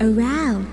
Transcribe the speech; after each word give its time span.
around 0.00 0.66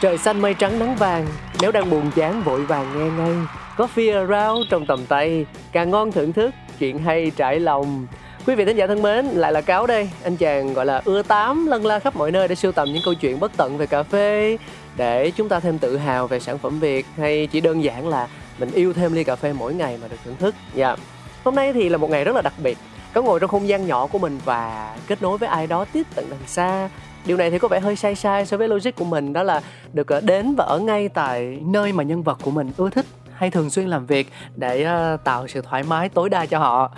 Trời 0.00 0.18
xanh 0.18 0.40
mây 0.40 0.54
trắng 0.54 0.78
nắng 0.78 0.96
vàng, 0.96 1.26
nếu 1.60 1.72
đang 1.72 1.90
buồn 1.90 2.10
chán 2.10 2.42
vội 2.42 2.64
vàng 2.64 2.98
nghe 2.98 3.10
ngay. 3.10 3.34
Coffee 3.76 4.26
around 4.26 4.66
trong 4.70 4.86
tầm 4.86 5.06
tay, 5.06 5.46
càng 5.72 5.90
ngon 5.90 6.12
thưởng 6.12 6.32
thức, 6.32 6.54
chuyện 6.78 6.98
hay 6.98 7.32
trải 7.36 7.60
lòng. 7.60 8.06
Quý 8.46 8.54
vị 8.54 8.64
thính 8.64 8.76
giả 8.76 8.86
thân 8.86 9.02
mến, 9.02 9.26
lại 9.26 9.52
là 9.52 9.60
Cáo 9.60 9.86
đây. 9.86 10.10
Anh 10.22 10.36
chàng 10.36 10.74
gọi 10.74 10.86
là 10.86 11.02
ưa 11.04 11.22
tám 11.22 11.66
lân 11.66 11.86
la 11.86 11.98
khắp 11.98 12.16
mọi 12.16 12.30
nơi 12.30 12.48
để 12.48 12.54
sưu 12.54 12.72
tầm 12.72 12.88
những 12.92 13.02
câu 13.04 13.14
chuyện 13.14 13.40
bất 13.40 13.52
tận 13.56 13.78
về 13.78 13.86
cà 13.86 14.02
phê 14.02 14.58
để 14.96 15.30
chúng 15.30 15.48
ta 15.48 15.60
thêm 15.60 15.78
tự 15.78 15.96
hào 15.96 16.26
về 16.26 16.40
sản 16.40 16.58
phẩm 16.58 16.80
Việt 16.80 17.06
hay 17.16 17.48
chỉ 17.52 17.60
đơn 17.60 17.84
giản 17.84 18.08
là 18.08 18.28
mình 18.58 18.70
yêu 18.70 18.92
thêm 18.92 19.12
ly 19.12 19.24
cà 19.24 19.36
phê 19.36 19.52
mỗi 19.52 19.74
ngày 19.74 19.98
mà 20.02 20.08
được 20.08 20.16
thưởng 20.24 20.36
thức. 20.38 20.54
Dạ. 20.74 20.96
Hôm 21.44 21.54
nay 21.54 21.72
thì 21.72 21.88
là 21.88 21.98
một 21.98 22.10
ngày 22.10 22.24
rất 22.24 22.36
là 22.36 22.42
đặc 22.42 22.54
biệt. 22.62 22.78
Có 23.14 23.22
ngồi 23.22 23.40
trong 23.40 23.50
không 23.50 23.68
gian 23.68 23.86
nhỏ 23.86 24.06
của 24.06 24.18
mình 24.18 24.38
và 24.44 24.96
kết 25.06 25.22
nối 25.22 25.38
với 25.38 25.48
ai 25.48 25.66
đó 25.66 25.84
tiếp 25.92 26.06
tận 26.14 26.26
đằng 26.30 26.46
xa 26.46 26.88
điều 27.28 27.36
này 27.36 27.50
thì 27.50 27.58
có 27.58 27.68
vẻ 27.68 27.80
hơi 27.80 27.96
sai 27.96 28.14
sai 28.14 28.46
so 28.46 28.56
với 28.56 28.68
logic 28.68 28.90
của 28.96 29.04
mình, 29.04 29.32
đó 29.32 29.42
là 29.42 29.60
được 29.92 30.08
ờ, 30.08 30.20
đến 30.20 30.54
và 30.54 30.64
ở 30.64 30.78
ngay 30.78 31.08
tại 31.08 31.60
nơi 31.66 31.92
mà 31.92 32.02
nhân 32.02 32.22
vật 32.22 32.38
của 32.42 32.50
mình 32.50 32.70
ưa 32.76 32.90
thích, 32.90 33.06
hay 33.32 33.50
thường 33.50 33.70
xuyên 33.70 33.86
làm 33.86 34.06
việc 34.06 34.28
để 34.56 34.82
ờ, 34.82 35.16
tạo 35.24 35.48
sự 35.48 35.62
thoải 35.62 35.82
mái 35.82 36.08
tối 36.08 36.28
đa 36.28 36.46
cho 36.46 36.58
họ. 36.58 36.90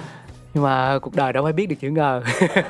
Nhưng 0.55 0.65
mà 0.65 0.99
cuộc 0.99 1.15
đời 1.15 1.33
đâu 1.33 1.45
ai 1.45 1.53
biết 1.53 1.67
được 1.67 1.77
chữ 1.81 1.91
ngờ. 1.91 2.23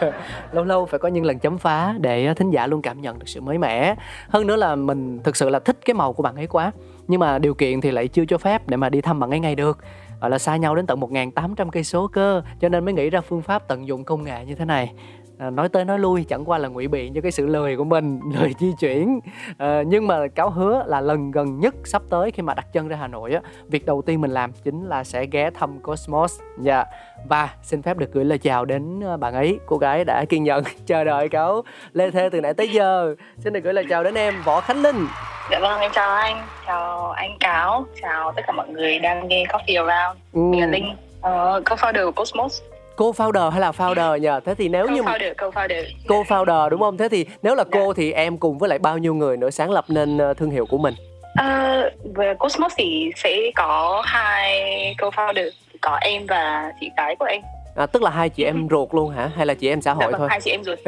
Lâu 0.52 0.64
lâu 0.64 0.86
phải 0.86 0.98
có 0.98 1.08
những 1.08 1.24
lần 1.24 1.38
chấm 1.38 1.58
phá 1.58 1.94
để 2.00 2.26
ờ, 2.26 2.34
thính 2.34 2.50
giả 2.50 2.66
luôn 2.66 2.82
cảm 2.82 3.00
nhận 3.00 3.18
được 3.18 3.28
sự 3.28 3.40
mới 3.40 3.58
mẻ. 3.58 3.94
Hơn 4.28 4.46
nữa 4.46 4.56
là 4.56 4.74
mình 4.76 5.20
thực 5.24 5.36
sự 5.36 5.48
là 5.48 5.58
thích 5.58 5.78
cái 5.84 5.94
màu 5.94 6.12
của 6.12 6.22
bạn 6.22 6.36
ấy 6.36 6.46
quá, 6.46 6.72
nhưng 7.08 7.20
mà 7.20 7.38
điều 7.38 7.54
kiện 7.54 7.80
thì 7.80 7.90
lại 7.90 8.08
chưa 8.08 8.24
cho 8.24 8.38
phép 8.38 8.68
để 8.68 8.76
mà 8.76 8.88
đi 8.88 9.00
thăm 9.00 9.20
bạn 9.20 9.30
ấy 9.30 9.40
ngay 9.40 9.54
được. 9.54 9.78
Gọi 10.20 10.30
là 10.30 10.38
xa 10.38 10.56
nhau 10.56 10.74
đến 10.74 10.86
tận 10.86 11.00
1.800 11.00 11.70
cây 11.70 11.84
số 11.84 12.06
cơ, 12.06 12.42
cho 12.60 12.68
nên 12.68 12.84
mới 12.84 12.94
nghĩ 12.94 13.10
ra 13.10 13.20
phương 13.20 13.42
pháp 13.42 13.68
tận 13.68 13.86
dụng 13.86 14.04
công 14.04 14.24
nghệ 14.24 14.44
như 14.44 14.54
thế 14.54 14.64
này 14.64 14.92
à, 15.40 15.50
nói 15.50 15.68
tới 15.68 15.84
nói 15.84 15.98
lui 15.98 16.24
chẳng 16.28 16.44
qua 16.44 16.58
là 16.58 16.68
ngụy 16.68 16.88
biện 16.88 17.14
cho 17.14 17.20
cái 17.20 17.32
sự 17.32 17.46
lười 17.46 17.76
của 17.76 17.84
mình 17.84 18.20
lười 18.38 18.54
di 18.58 18.72
chuyển. 18.80 19.20
À, 19.58 19.82
nhưng 19.86 20.06
mà 20.06 20.26
cáo 20.34 20.50
hứa 20.50 20.82
là 20.86 21.00
lần 21.00 21.30
gần 21.30 21.60
nhất 21.60 21.74
sắp 21.84 22.02
tới 22.10 22.30
khi 22.30 22.42
mà 22.42 22.54
đặt 22.54 22.66
chân 22.72 22.88
ra 22.88 22.96
hà 22.96 23.08
nội 23.08 23.32
á. 23.32 23.40
Việc 23.68 23.86
đầu 23.86 24.02
tiên 24.02 24.20
mình 24.20 24.30
làm 24.30 24.52
chính 24.52 24.88
là 24.88 25.04
sẽ 25.04 25.26
ghé 25.26 25.50
thăm 25.50 25.78
cosmos. 25.80 26.40
Dạ. 26.58 26.84
Và 27.28 27.48
xin 27.62 27.82
phép 27.82 27.96
được 27.96 28.12
gửi 28.12 28.24
lời 28.24 28.38
chào 28.38 28.64
đến 28.64 29.00
ờ, 29.00 29.16
bạn 29.16 29.34
ấy. 29.34 29.58
Cô 29.66 29.76
gái 29.76 30.04
đã 30.04 30.24
kiên 30.28 30.44
nhẫn 30.44 30.64
chờ 30.86 31.04
đợi 31.04 31.28
cáo 31.28 31.62
lê 31.92 32.10
thê 32.10 32.28
từ 32.32 32.40
nãy 32.40 32.54
tới 32.54 32.68
giờ. 32.68 33.14
Xin 33.38 33.52
được 33.52 33.60
gửi 33.64 33.72
lời 33.72 33.84
chào 33.88 34.04
đến 34.04 34.14
em 34.14 34.34
võ 34.44 34.60
khánh 34.60 34.82
linh. 34.82 35.06
Dạ 35.50 35.58
vâng, 35.60 35.80
em 35.80 35.90
chào 35.94 36.14
anh, 36.14 36.36
chào 36.66 37.10
anh 37.10 37.36
Cáo, 37.40 37.84
chào 38.02 38.32
tất 38.36 38.42
cả 38.46 38.52
mọi 38.52 38.68
người 38.68 38.98
đang 38.98 39.28
nghe 39.28 39.44
Coffee 39.44 39.86
Around. 39.86 40.18
ừ. 40.32 40.40
Mình 40.40 40.60
là 40.60 40.66
Linh, 40.66 40.90
uh, 41.18 41.64
co-founder 41.64 42.04
của 42.04 42.12
Cosmos. 42.12 42.62
Cô 43.00 43.12
founder 43.12 43.50
hay 43.50 43.60
là 43.60 43.70
founder 43.70 44.16
nhờ 44.16 44.40
thế 44.44 44.54
thì 44.54 44.68
nếu 44.68 44.88
như 44.88 45.02
mà 45.02 45.12
Co-founder, 45.12 45.34
co-founder. 45.34 45.84
cô 46.08 46.22
founder 46.22 46.68
đúng 46.68 46.80
không 46.80 46.96
thế 46.96 47.08
thì 47.08 47.26
nếu 47.42 47.54
là 47.54 47.64
Dạ. 47.72 47.80
cô 47.80 47.92
thì 47.92 48.12
em 48.12 48.38
cùng 48.38 48.58
với 48.58 48.68
lại 48.68 48.78
bao 48.78 48.98
nhiêu 48.98 49.14
người 49.14 49.36
nữa 49.36 49.50
sáng 49.50 49.70
lập 49.70 49.84
nên 49.88 50.18
ờ, 50.18 50.34
thương 50.34 50.50
hiệu 50.50 50.66
của 50.66 50.78
mình 50.78 50.94
Ờ, 51.36 51.90
về 52.14 52.34
Cosmos 52.38 52.72
thì 52.76 53.10
sẽ 53.16 53.36
có 53.56 54.02
hai 54.06 54.60
co-founder, 54.98 55.50
có 55.80 55.98
em 56.00 56.26
và 56.28 56.72
chị 56.80 56.90
gái 56.96 57.16
của 57.16 57.24
em. 57.24 57.42
à, 57.76 57.86
tức 57.86 58.02
là 58.02 58.10
hai 58.10 58.28
chị 58.28 58.44
em 58.44 58.66
ruột 58.70 58.88
luôn 58.94 59.10
hả 59.10 59.30
hay 59.36 59.46
là 59.46 59.54
chị 59.54 59.68
em 59.68 59.80
xã 59.82 59.90
Dạ 59.90 59.94
hội 59.94 60.12
vâng, 60.12 60.18
thôi 60.18 60.28
hai 60.30 60.40
chị 60.40 60.50
em 60.50 60.64
ruột, 60.64 60.78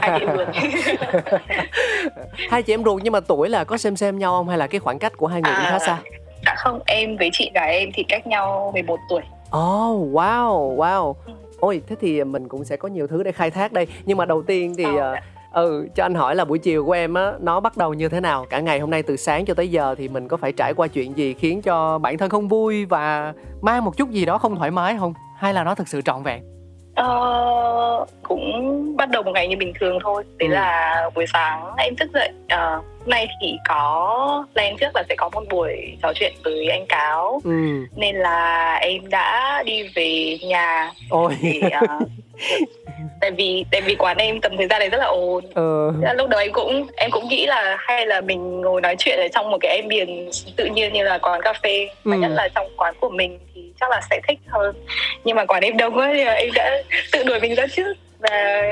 hai 0.00 0.18
chị 0.20 0.26
em 0.26 0.36
ruột. 0.36 0.48
hai 2.50 2.62
chị 2.62 2.74
em 2.74 2.84
ruột 2.84 3.00
nhưng 3.04 3.12
mà 3.12 3.20
tuổi 3.20 3.48
là 3.48 3.64
có 3.64 3.76
xem 3.76 3.96
xem 3.96 4.18
nhau 4.18 4.32
không 4.32 4.48
hay 4.48 4.58
là 4.58 4.66
cái 4.66 4.80
khoảng 4.80 4.98
cách 4.98 5.12
của 5.16 5.26
hai 5.26 5.42
người 5.42 5.52
cũng 5.56 5.64
khá 5.68 5.78
xa 5.78 5.98
Dạ 6.46 6.54
không, 6.56 6.80
em 6.86 7.16
với 7.16 7.30
chị 7.32 7.50
gái 7.54 7.78
em 7.78 7.88
thì 7.94 8.02
cách 8.08 8.26
nhau 8.26 8.70
11 8.72 8.96
tuổi. 9.10 9.20
oh 9.56 10.12
wow 10.14 10.76
wow 10.76 11.14
Ừ. 11.26 11.32
ôi 11.60 11.82
thế 11.86 11.96
thì 12.00 12.24
mình 12.24 12.48
cũng 12.48 12.64
sẽ 12.64 12.76
có 12.76 12.88
nhiều 12.88 13.06
thứ 13.06 13.22
để 13.22 13.32
khai 13.32 13.50
thác 13.50 13.72
đây. 13.72 13.86
Nhưng 14.06 14.18
mà 14.18 14.24
đầu 14.24 14.42
tiên 14.42 14.74
thì 14.78 14.84
Ờ, 14.84 15.16
ừ 15.64 15.88
cho 15.96 16.04
anh 16.04 16.14
hỏi 16.14 16.34
là 16.36 16.44
buổi 16.44 16.58
chiều 16.58 16.84
của 16.86 16.92
em 16.92 17.14
á 17.14 17.32
nó 17.40 17.60
bắt 17.60 17.76
đầu 17.76 17.94
như 17.94 18.08
thế 18.08 18.20
nào? 18.20 18.46
Cả 18.50 18.60
ngày 18.60 18.80
hôm 18.80 18.90
nay 18.90 19.02
từ 19.02 19.16
sáng 19.16 19.44
cho 19.44 19.54
tới 19.54 19.68
giờ 19.68 19.94
thì 19.98 20.08
mình 20.08 20.28
có 20.28 20.36
phải 20.36 20.52
trải 20.52 20.74
qua 20.74 20.86
chuyện 20.88 21.16
gì 21.16 21.34
khiến 21.34 21.62
cho 21.62 21.98
bản 21.98 22.18
thân 22.18 22.30
không 22.30 22.48
vui 22.48 22.84
và 22.84 23.32
mang 23.62 23.84
một 23.84 23.96
chút 23.96 24.10
gì 24.10 24.24
đó 24.26 24.38
không 24.38 24.56
thoải 24.56 24.70
mái 24.70 24.96
không? 24.98 25.14
Hay 25.38 25.54
là 25.54 25.64
nó 25.64 25.74
thực 25.74 25.88
sự 25.88 26.02
trọn 26.02 26.22
vẹn? 26.22 26.42
Ờ, 26.94 28.06
cũng 28.22 28.42
bắt 28.96 29.10
đầu 29.10 29.22
một 29.22 29.30
ngày 29.34 29.48
như 29.48 29.56
bình 29.56 29.72
thường 29.80 29.98
thôi. 30.04 30.24
Đấy 30.38 30.48
Ừ. 30.48 30.52
là 30.54 31.02
buổi 31.14 31.24
sáng 31.32 31.74
em 31.78 31.96
thức 31.96 32.10
dậy 32.14 32.30
hôm 32.48 32.82
nay 33.06 33.28
thì 33.40 33.56
có 33.68 34.44
plan 34.52 34.76
trước 34.76 34.90
là 34.96 35.02
sẽ 35.08 35.14
có 35.18 35.28
một 35.32 35.42
buổi 35.50 35.96
trò 36.02 36.12
chuyện 36.14 36.32
với 36.44 36.68
anh 36.70 36.86
cáo. 36.88 37.40
Ừ. 37.44 37.50
Nên 37.96 38.16
là 38.16 38.74
em 38.74 39.08
đã 39.10 39.62
đi 39.66 39.82
về 39.94 40.38
nhà 40.42 40.90
ôi. 41.10 41.36
để 41.42 41.60
ờ, 41.70 41.98
tại 43.20 43.30
vì 43.30 43.64
tại 43.70 43.80
vì 43.80 43.94
quán 43.94 44.16
em 44.16 44.40
tầm 44.40 44.56
thời 44.56 44.66
gian 44.66 44.78
này 44.78 44.88
rất 44.88 44.98
là 44.98 45.06
ồn. 45.06 45.44
Là 46.00 46.12
lúc 46.14 46.28
đầu 46.28 46.40
em 46.40 46.52
cũng 46.52 46.86
em 46.96 47.10
cũng 47.10 47.28
nghĩ 47.28 47.46
là 47.46 47.76
hay 47.78 48.06
là 48.06 48.20
mình 48.20 48.60
ngồi 48.60 48.80
nói 48.80 48.96
chuyện 48.98 49.18
ở 49.18 49.28
trong 49.34 49.50
một 49.50 49.58
cái 49.60 49.76
ambience 49.80 50.32
tự 50.56 50.64
nhiên 50.64 50.92
như 50.92 51.04
là 51.04 51.18
quán 51.18 51.40
cà 51.42 51.52
phê. 51.62 51.88
Mà 52.04 52.16
Ừ. 52.16 52.20
nhất 52.20 52.30
là 52.34 52.48
trong 52.54 52.66
quán 52.76 52.94
của 53.00 53.08
mình 53.10 53.38
thì 53.54 53.72
chắc 53.80 53.90
là 53.90 54.00
sẽ 54.10 54.20
thích 54.28 54.38
hơn. 54.48 54.74
Nhưng 55.24 55.36
mà 55.36 55.44
quán 55.44 55.62
em 55.62 55.76
đông 55.76 55.98
quá 55.98 56.10
thì 56.14 56.24
em 56.24 56.48
đã 56.54 56.82
tự 57.12 57.24
đuổi 57.24 57.40
mình 57.40 57.54
ra 57.54 57.66
trước. 57.76 57.94
Và 58.18 58.62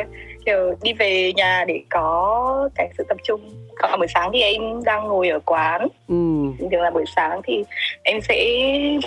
kiểu 0.49 0.75
đi 0.83 0.93
về 0.93 1.33
nhà 1.37 1.65
để 1.69 1.81
có 1.91 2.69
cái 2.75 2.91
sự 2.99 3.05
tập 3.09 3.17
trung. 3.25 3.41
Còn 3.79 3.99
buổi 3.99 4.07
sáng 4.15 4.31
thì 4.33 4.43
em 4.43 4.85
đang 4.85 5.09
ngồi 5.09 5.29
ở 5.29 5.39
quán. 5.45 5.89
Ừ. 6.09 6.15
Thường 6.59 6.83
là 6.83 6.91
buổi 6.91 7.05
sáng 7.17 7.41
thì 7.45 7.65
em 8.03 8.21
sẽ 8.21 8.35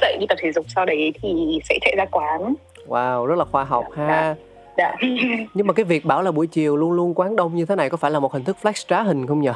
dậy 0.02 0.18
đi 0.20 0.26
tập 0.30 0.38
thể 0.42 0.52
dục 0.52 0.66
sau 0.76 0.86
đấy 0.86 1.14
thì 1.22 1.60
sẽ 1.70 1.78
chạy 1.82 1.96
ra 1.98 2.06
quán. 2.12 2.54
Wow 2.88 3.26
rất 3.26 3.38
là 3.38 3.46
khoa 3.46 3.64
học 3.64 3.86
ha. 3.96 4.36
Dạ 4.78 4.96
nhưng 5.54 5.68
mà 5.68 5.74
cái 5.74 5.84
việc 5.84 6.06
bảo 6.06 6.22
là 6.22 6.32
buổi 6.32 6.48
chiều 6.48 6.78
luôn 6.78 6.92
luôn 6.92 7.14
quán 7.14 7.36
đông 7.36 7.56
như 7.56 7.66
thế 7.66 7.76
này 7.76 7.90
có 7.90 7.98
phải 7.98 8.12
là 8.12 8.20
một 8.20 8.34
hình 8.34 8.44
thức 8.44 8.58
flex 8.62 8.86
trá 8.88 9.02
hình 9.02 9.28
không 9.28 9.42
nhờ? 9.42 9.54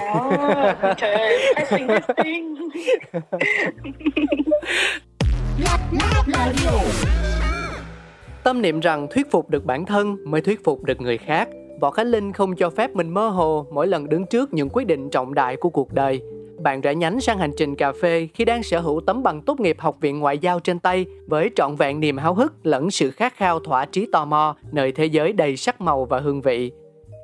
À, 0.00 0.94
trời 0.96 1.14
ơi, 1.14 1.38
fashion 1.56 1.86
fashion. 1.86 2.54
Tâm 8.48 8.62
niệm 8.62 8.80
rằng 8.80 9.06
thuyết 9.10 9.30
phục 9.30 9.50
được 9.50 9.64
bản 9.64 9.86
thân 9.86 10.16
mới 10.24 10.40
thuyết 10.40 10.64
phục 10.64 10.84
được 10.84 11.00
người 11.00 11.18
khác. 11.18 11.48
Võ 11.80 11.90
Khánh 11.90 12.06
Linh 12.06 12.32
không 12.32 12.56
cho 12.56 12.70
phép 12.70 12.94
mình 12.94 13.10
mơ 13.10 13.28
hồ 13.28 13.66
mỗi 13.72 13.86
lần 13.86 14.08
đứng 14.08 14.26
trước 14.26 14.54
những 14.54 14.68
quyết 14.72 14.86
định 14.86 15.10
trọng 15.10 15.34
đại 15.34 15.56
của 15.56 15.68
cuộc 15.68 15.92
đời. 15.92 16.20
Bạn 16.62 16.80
rẽ 16.80 16.94
nhánh 16.94 17.20
sang 17.20 17.38
hành 17.38 17.50
trình 17.56 17.76
cà 17.76 17.92
phê 17.92 18.28
khi 18.34 18.44
đang 18.44 18.62
sở 18.62 18.80
hữu 18.80 19.00
tấm 19.06 19.22
bằng 19.22 19.42
tốt 19.42 19.60
nghiệp 19.60 19.76
học 19.78 19.96
viện 20.00 20.18
ngoại 20.18 20.38
giao 20.38 20.60
trên 20.60 20.78
tay 20.78 21.06
với 21.26 21.50
trọn 21.56 21.76
vẹn 21.76 22.00
niềm 22.00 22.16
háo 22.16 22.34
hức 22.34 22.66
lẫn 22.66 22.90
sự 22.90 23.10
khát 23.10 23.36
khao 23.36 23.60
thỏa 23.60 23.84
trí 23.84 24.06
tò 24.12 24.24
mò 24.24 24.56
nơi 24.72 24.92
thế 24.92 25.06
giới 25.06 25.32
đầy 25.32 25.56
sắc 25.56 25.80
màu 25.80 26.04
và 26.04 26.20
hương 26.20 26.42
vị. 26.42 26.72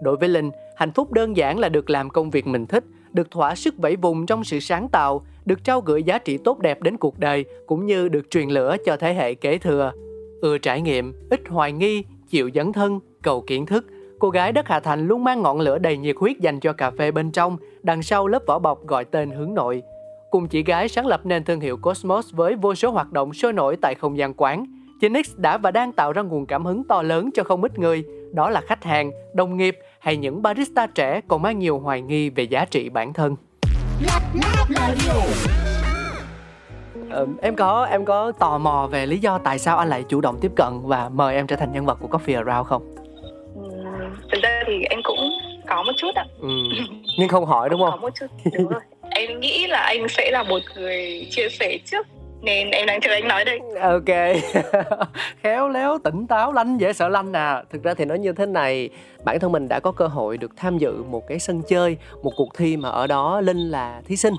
Đối 0.03 0.17
với 0.17 0.29
Linh, 0.29 0.51
hạnh 0.77 0.93
phúc 0.93 1.13
đơn 1.13 1.37
giản 1.37 1.59
là 1.59 1.69
được 1.69 1.91
làm 1.91 2.11
công 2.11 2.31
việc 2.31 2.47
mình 2.47 2.67
thích, 2.67 2.85
được 3.13 3.31
thỏa 3.31 3.55
sức 3.55 3.75
vẫy 3.79 3.97
vùng 3.97 4.27
trong 4.27 4.45
sự 4.45 4.61
sáng 4.61 4.89
tạo, 4.89 5.27
được 5.45 5.65
trao 5.65 5.81
gửi 5.81 6.03
giá 6.03 6.19
trị 6.19 6.39
tốt 6.39 6.59
đẹp 6.59 6.83
đến 6.83 6.97
cuộc 6.97 7.19
đời 7.19 7.45
cũng 7.67 7.87
như 7.87 8.09
được 8.09 8.31
truyền 8.31 8.49
lửa 8.49 8.77
cho 8.85 8.97
thế 8.97 9.15
hệ 9.15 9.35
kế 9.35 9.59
thừa. 9.59 9.93
Ưa 10.41 10.59
trải 10.59 10.81
nghiệm, 10.81 11.13
ít 11.31 11.41
hoài 11.49 11.73
nghi, 11.73 12.05
chịu 12.29 12.51
dấn 12.55 12.73
thân, 12.73 13.01
cầu 13.23 13.45
kiến 13.47 13.67
thức. 13.67 13.87
Cô 14.19 14.31
gái 14.31 14.53
đất 14.53 14.69
Hà 14.69 14.81
Thành 14.81 15.07
luôn 15.07 15.25
mang 15.25 15.43
ngọn 15.43 15.61
lửa 15.61 15.79
đầy 15.79 15.97
nhiệt 15.97 16.17
huyết 16.19 16.39
dành 16.41 16.61
cho 16.61 16.73
cà 16.73 16.91
phê 16.91 17.11
bên 17.11 17.31
trong, 17.31 17.57
đằng 17.83 18.03
sau 18.03 18.27
lớp 18.27 18.43
vỏ 18.47 18.59
bọc 18.59 18.87
gọi 18.87 19.05
tên 19.05 19.31
hướng 19.31 19.55
nội. 19.55 19.83
Cùng 20.31 20.49
chị 20.49 20.63
gái 20.63 20.89
sáng 20.89 21.07
lập 21.07 21.21
nên 21.25 21.45
thương 21.45 21.61
hiệu 21.61 21.77
Cosmos 21.77 22.33
với 22.33 22.55
vô 22.55 22.75
số 22.75 22.91
hoạt 22.91 23.13
động 23.13 23.35
sôi 23.35 23.53
nổi 23.53 23.77
tại 23.83 23.95
không 23.95 24.19
gian 24.19 24.35
quán. 24.37 24.67
9X 25.01 25.23
đã 25.37 25.59
và 25.59 25.71
đang 25.71 25.93
tạo 25.93 26.13
ra 26.13 26.23
nguồn 26.23 26.47
cảm 26.47 26.65
hứng 26.65 26.85
to 26.85 27.03
lớn 27.03 27.31
cho 27.35 27.45
không 27.45 27.63
ít 27.63 27.79
người, 27.79 28.05
đó 28.33 28.51
là 28.51 28.61
khách 28.61 28.85
hàng, 28.85 29.11
đồng 29.35 29.57
nghiệp 29.57 29.79
hay 29.99 30.17
những 30.17 30.43
barista 30.43 30.87
trẻ 30.87 31.21
còn 31.29 31.43
mang 31.43 31.59
nhiều 31.59 31.79
hoài 31.79 32.03
nghi 32.03 32.31
về 32.31 32.45
giá 32.45 32.65
trị 32.65 32.89
bản 32.89 33.13
thân. 33.13 33.37
Ờ, 37.15 37.27
em 37.43 37.57
có 37.57 37.85
em 37.91 38.05
có 38.05 38.33
tò 38.39 38.59
mò 38.59 38.89
về 38.91 39.07
lý 39.07 39.19
do 39.19 39.39
tại 39.39 39.59
sao 39.59 39.79
anh 39.79 39.89
lại 39.89 40.05
chủ 40.09 40.21
động 40.21 40.39
tiếp 40.41 40.53
cận 40.57 40.73
và 40.83 41.09
mời 41.09 41.35
em 41.35 41.47
trở 41.47 41.57
thành 41.57 41.73
nhân 41.73 41.87
vật 41.87 41.99
của 42.01 42.09
Coffee 42.09 42.37
Around 42.47 42.67
không? 42.69 42.83
Ừm, 43.55 44.17
thực 44.33 44.43
ra 44.43 44.63
thì 44.67 44.83
em 44.91 45.01
cũng 45.05 45.31
có 45.69 45.83
một 45.83 45.93
chút 45.97 46.11
ạ 46.15 46.25
Ừ. 46.41 46.49
Nhưng 47.19 47.29
không 47.29 47.47
hỏi 47.47 47.69
đúng 47.69 47.81
có 47.81 47.91
không? 47.91 48.01
một 48.01 48.11
chút 48.21 48.27
đúng 48.53 48.69
rồi 48.69 48.81
em 49.11 49.41
nghĩ 49.41 49.67
là 49.67 49.79
anh 49.79 50.09
sẽ 50.09 50.31
là 50.31 50.43
một 50.43 50.59
người 50.77 51.27
chia 51.31 51.49
sẻ 51.49 51.79
trước 51.85 52.07
nên 52.43 52.71
em 52.71 52.87
đang 52.87 53.01
chờ 53.01 53.11
anh 53.13 53.29
nói 53.29 53.45
đây 53.45 53.61
Ok 53.81 54.37
Khéo 55.43 55.69
léo, 55.69 55.99
tỉnh 56.05 56.27
táo, 56.27 56.53
lanh, 56.53 56.81
dễ 56.81 56.93
sợ 56.93 57.09
lanh 57.09 57.33
à 57.33 57.63
Thực 57.73 57.83
ra 57.83 57.95
thì 57.95 58.05
nói 58.05 58.19
như 58.19 58.33
thế 58.33 58.47
này 58.47 58.89
Bản 59.25 59.41
thân 59.41 59.53
mình 59.53 59.69
đã 59.69 59.81
có 59.81 59.93
cơ 59.93 60.07
hội 60.07 60.37
được 60.39 60.51
tham 60.57 60.79
dự 60.79 61.03
một 61.03 61.29
cái 61.29 61.39
sân 61.39 61.63
chơi 61.69 61.97
Một 62.23 62.33
cuộc 62.37 62.49
thi 62.57 62.77
mà 62.77 62.89
ở 62.89 63.07
đó 63.07 63.41
Linh 63.41 63.71
là 63.71 64.01
thí 64.07 64.17
sinh 64.17 64.35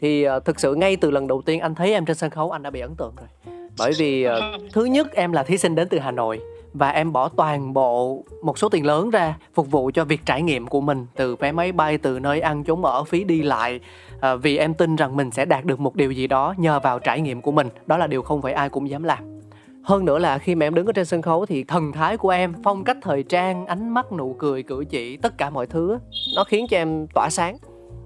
thì 0.00 0.28
uh, 0.28 0.44
thực 0.44 0.60
sự 0.60 0.74
ngay 0.74 0.96
từ 0.96 1.10
lần 1.10 1.26
đầu 1.26 1.42
tiên 1.42 1.60
anh 1.60 1.74
thấy 1.74 1.92
em 1.92 2.04
trên 2.04 2.16
sân 2.16 2.30
khấu 2.30 2.50
Anh 2.50 2.62
đã 2.62 2.70
bị 2.70 2.80
ấn 2.80 2.94
tượng 2.94 3.14
rồi. 3.16 3.56
Bởi 3.78 3.92
vì 3.98 4.26
uh, 4.26 4.32
thứ 4.72 4.84
nhất 4.84 5.12
em 5.12 5.32
là 5.32 5.42
thí 5.42 5.58
sinh 5.58 5.74
đến 5.74 5.88
từ 5.88 5.98
Hà 5.98 6.10
Nội 6.10 6.40
và 6.72 6.90
em 6.90 7.12
bỏ 7.12 7.28
toàn 7.28 7.72
bộ 7.72 8.24
một 8.42 8.58
số 8.58 8.68
tiền 8.68 8.86
lớn 8.86 9.10
ra 9.10 9.36
phục 9.54 9.70
vụ 9.70 9.90
cho 9.94 10.04
việc 10.04 10.20
trải 10.26 10.42
nghiệm 10.42 10.66
của 10.66 10.80
mình 10.80 11.06
từ 11.16 11.36
vé 11.36 11.52
máy 11.52 11.72
bay 11.72 11.98
từ 11.98 12.18
nơi 12.18 12.40
ăn 12.40 12.64
chốn 12.64 12.84
ở 12.84 13.04
phí 13.04 13.24
đi 13.24 13.42
lại 13.42 13.80
à, 14.20 14.34
vì 14.34 14.56
em 14.56 14.74
tin 14.74 14.96
rằng 14.96 15.16
mình 15.16 15.30
sẽ 15.30 15.44
đạt 15.44 15.64
được 15.64 15.80
một 15.80 15.96
điều 15.96 16.12
gì 16.12 16.26
đó 16.26 16.54
nhờ 16.56 16.80
vào 16.80 16.98
trải 16.98 17.20
nghiệm 17.20 17.42
của 17.42 17.52
mình. 17.52 17.68
Đó 17.86 17.96
là 17.96 18.06
điều 18.06 18.22
không 18.22 18.42
phải 18.42 18.52
ai 18.52 18.68
cũng 18.68 18.90
dám 18.90 19.02
làm. 19.02 19.40
Hơn 19.82 20.04
nữa 20.04 20.18
là 20.18 20.38
khi 20.38 20.54
mà 20.54 20.66
em 20.66 20.74
đứng 20.74 20.86
ở 20.86 20.92
trên 20.92 21.04
sân 21.04 21.22
khấu 21.22 21.46
thì 21.46 21.64
thần 21.64 21.92
thái 21.92 22.16
của 22.16 22.30
em 22.30 22.54
phong 22.64 22.84
cách 22.84 22.96
thời 23.02 23.22
trang 23.22 23.66
ánh 23.66 23.88
mắt 23.88 24.12
nụ 24.12 24.36
cười 24.38 24.62
cử 24.62 24.84
chỉ 24.90 25.16
tất 25.16 25.38
cả 25.38 25.50
mọi 25.50 25.66
thứ 25.66 25.98
nó 26.36 26.44
khiến 26.44 26.66
cho 26.70 26.76
em 26.76 27.06
tỏa 27.14 27.28
sáng 27.30 27.56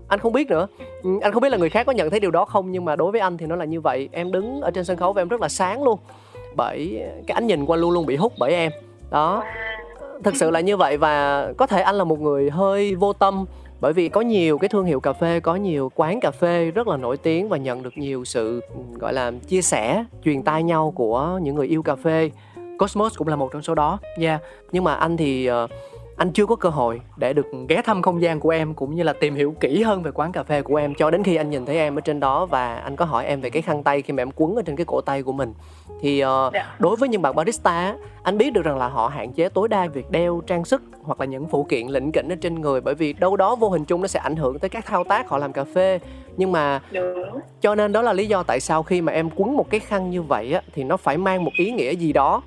anh 0.09 0.21
không 0.21 0.33
biết 0.33 0.51
nữa. 0.51 0.67
Ừ, 1.03 1.11
anh 1.23 1.33
không 1.33 1.43
biết 1.43 1.49
là 1.49 1.59
người 1.59 1.71
khác 1.71 1.87
có 1.87 1.93
nhận 1.93 2.11
thấy 2.11 2.21
điều 2.21 2.31
đó 2.31 2.45
không 2.45 2.73
nhưng 2.73 2.85
mà 2.85 2.97
đối 2.97 3.13
với 3.13 3.21
anh 3.21 3.37
thì 3.37 3.47
nó 3.47 3.57
là 3.57 3.65
như 3.65 3.81
vậy. 3.81 4.09
Em 4.13 4.33
đứng 4.33 4.61
ở 4.61 4.71
trên 4.71 4.85
sân 4.85 4.97
khấu 4.97 5.13
và 5.13 5.23
em 5.23 5.29
rất 5.29 5.41
là 5.41 5.49
sáng 5.49 5.83
luôn. 5.83 5.99
Bởi 6.57 7.03
cái 7.27 7.35
ánh 7.35 7.47
nhìn 7.47 7.67
của 7.67 7.75
anh 7.75 7.81
luôn 7.81 7.91
luôn 7.91 8.07
bị 8.07 8.17
hút 8.17 8.33
bởi 8.39 8.53
em. 8.53 8.73
Đó. 9.11 9.45
Thực 10.25 10.37
sự 10.37 10.51
là 10.51 10.61
như 10.61 10.77
vậy 10.77 10.97
và 10.97 11.49
có 11.57 11.67
thể 11.67 11.83
anh 11.83 11.95
là 11.95 12.05
một 12.05 12.21
người 12.21 12.51
hơi 12.51 12.95
vô 12.95 13.13
tâm 13.13 13.45
bởi 13.81 13.93
vì 13.93 14.09
có 14.09 14.21
nhiều 14.21 14.59
cái 14.59 14.69
thương 14.69 14.85
hiệu 14.85 15.01
cà 15.01 15.13
phê 15.13 15.41
có 15.41 15.57
nhiều 15.57 15.93
quán 15.95 16.21
cà 16.21 16.31
phê 16.31 16.71
rất 16.71 16.89
là 16.89 16.97
nổi 16.97 17.17
tiếng 17.17 17.49
và 17.49 17.57
nhận 17.57 17.83
được 17.83 17.99
nhiều 17.99 18.25
sự 18.25 18.61
gọi 18.95 19.13
là 19.13 19.33
chia 19.49 19.63
sẻ 19.63 20.05
truyền 20.25 20.43
tai 20.43 20.63
nhau 20.63 20.93
của 20.97 21.39
những 21.43 21.55
người 21.55 21.67
yêu 21.67 21.83
cà 21.83 21.97
phê. 21.97 22.31
Cosmos 22.79 23.17
cũng 23.17 23.29
là 23.29 23.37
một 23.37 23.53
trong 23.53 23.63
số 23.63 23.75
đó. 23.75 23.99
Nha 24.19 24.39
nhưng 24.73 24.85
mà 24.85 24.95
anh 24.95 25.17
thì 25.17 25.51
uh, 25.51 25.71
anh 26.17 26.33
chưa 26.33 26.47
có 26.47 26.57
cơ 26.57 26.69
hội 26.69 27.01
để 27.17 27.33
được 27.33 27.47
ghé 27.69 27.83
thăm 27.83 28.03
không 28.03 28.23
gian 28.23 28.41
của 28.41 28.51
em 28.51 28.75
cũng 28.75 28.95
như 28.95 29.03
là 29.03 29.13
tìm 29.13 29.35
hiểu 29.35 29.55
kỹ 29.61 29.83
hơn 29.83 30.03
về 30.03 30.11
quán 30.15 30.33
cà 30.33 30.43
phê 30.43 30.63
của 30.63 30.77
em. 30.77 30.95
Cho 30.95 31.11
đến 31.11 31.23
khi 31.23 31.37
anh 31.37 31.51
nhìn 31.51 31.67
thấy 31.67 31.77
em 31.79 31.99
ở 31.99 32.01
trên 32.01 32.21
đó 32.21 32.47
và 32.47 32.75
anh 32.75 32.97
có 32.97 33.05
hỏi 33.05 33.25
em 33.25 33.41
về 33.41 33.51
cái 33.51 33.63
khăn 33.63 33.83
tay 33.83 34.03
khi 34.03 34.13
mà 34.13 34.23
em 34.23 34.31
quấn 34.37 34.57
ở 34.57 34.63
trên 34.63 34.77
cái 34.77 34.85
cổ 34.85 35.01
tay 35.01 35.23
của 35.23 35.33
mình 35.33 35.55
thì 36.01 36.19
Dạ. 36.53 36.77
đối 36.79 36.97
với 36.97 37.09
những 37.09 37.23
bạn 37.23 37.35
barista 37.35 37.97
anh 38.23 38.39
biết 38.39 38.53
được 38.53 38.63
rằng 38.65 38.79
là 38.79 38.89
họ 38.89 39.09
hạn 39.09 39.33
chế 39.33 39.49
tối 39.49 39.69
đa 39.69 39.87
việc 39.87 40.11
đeo 40.11 40.43
trang 40.47 40.65
sức 40.65 40.83
hoặc 41.03 41.21
là 41.21 41.27
những 41.27 41.47
phụ 41.49 41.65
kiện 41.65 41.87
lỉnh 41.87 42.13
kỉnh 42.13 42.29
ở 42.29 42.37
trên 42.41 42.61
người 42.61 42.81
bởi 42.81 42.95
vì 42.95 43.13
đâu 43.13 43.37
đó 43.37 43.55
vô 43.57 43.69
hình 43.69 43.85
chung 43.85 44.01
nó 44.01 44.07
sẽ 44.07 44.21
ảnh 44.21 44.37
hưởng 44.37 44.59
tới 44.59 44.69
các 44.69 44.87
thao 44.87 45.05
tác 45.05 45.29
họ 45.29 45.39
làm 45.39 45.53
cà 45.53 45.65
phê. 45.65 45.99
Nhưng 46.37 46.53
mà 46.53 46.81
đúng. 46.93 47.41
cho 47.61 47.75
nên 47.75 47.93
đó 47.93 48.03
là 48.03 48.13
lý 48.13 48.27
do 48.27 48.43
tại 48.43 48.61
sao 48.61 48.83
khi 48.83 49.01
mà 49.01 49.13
em 49.13 49.31
quấn 49.37 49.57
một 49.57 49.71
cái 49.71 49.81
khăn 49.81 50.11
như 50.11 50.23
vậy 50.23 50.53
á 50.53 50.63
thì 50.75 50.85
nó 50.85 50.97
phải 50.97 51.17
mang 51.17 51.45
một 51.45 51.53
ý 51.59 51.71
nghĩa 51.71 51.93
gì 51.93 52.13
đó 52.13 52.43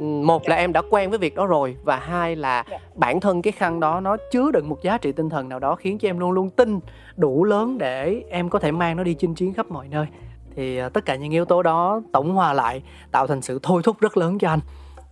một 0.00 0.48
là 0.48 0.56
em 0.56 0.72
đã 0.72 0.82
quen 0.90 1.10
với 1.10 1.18
việc 1.18 1.34
đó 1.34 1.46
rồi 1.46 1.76
và 1.84 1.96
hai 1.96 2.36
là 2.36 2.64
Dạ. 2.70 2.78
bản 2.94 3.20
thân 3.20 3.42
cái 3.42 3.52
khăn 3.52 3.80
đó 3.80 4.00
nó 4.00 4.16
chứa 4.30 4.50
đựng 4.50 4.68
một 4.68 4.82
giá 4.82 4.98
trị 4.98 5.12
tinh 5.12 5.30
thần 5.30 5.48
nào 5.48 5.58
đó 5.58 5.74
khiến 5.74 5.98
cho 5.98 6.08
em 6.08 6.18
luôn 6.18 6.30
luôn 6.30 6.50
tin 6.50 6.80
đủ 7.16 7.44
lớn 7.44 7.78
để 7.78 8.22
em 8.30 8.48
có 8.48 8.58
thể 8.58 8.72
mang 8.72 8.96
nó 8.96 9.02
đi 9.02 9.14
chinh 9.14 9.34
chiến 9.34 9.54
khắp 9.54 9.70
mọi 9.70 9.88
nơi. 9.88 10.06
Thì 10.56 10.78
à, 10.78 10.88
tất 10.88 11.04
cả 11.04 11.16
những 11.16 11.32
yếu 11.32 11.44
tố 11.44 11.62
đó 11.62 12.02
tổng 12.12 12.34
hòa 12.34 12.52
lại 12.52 12.82
tạo 13.10 13.26
thành 13.26 13.42
sự 13.42 13.58
thôi 13.62 13.82
thúc 13.84 13.96
rất 14.00 14.16
lớn 14.16 14.38
cho 14.38 14.48
anh. 14.48 14.60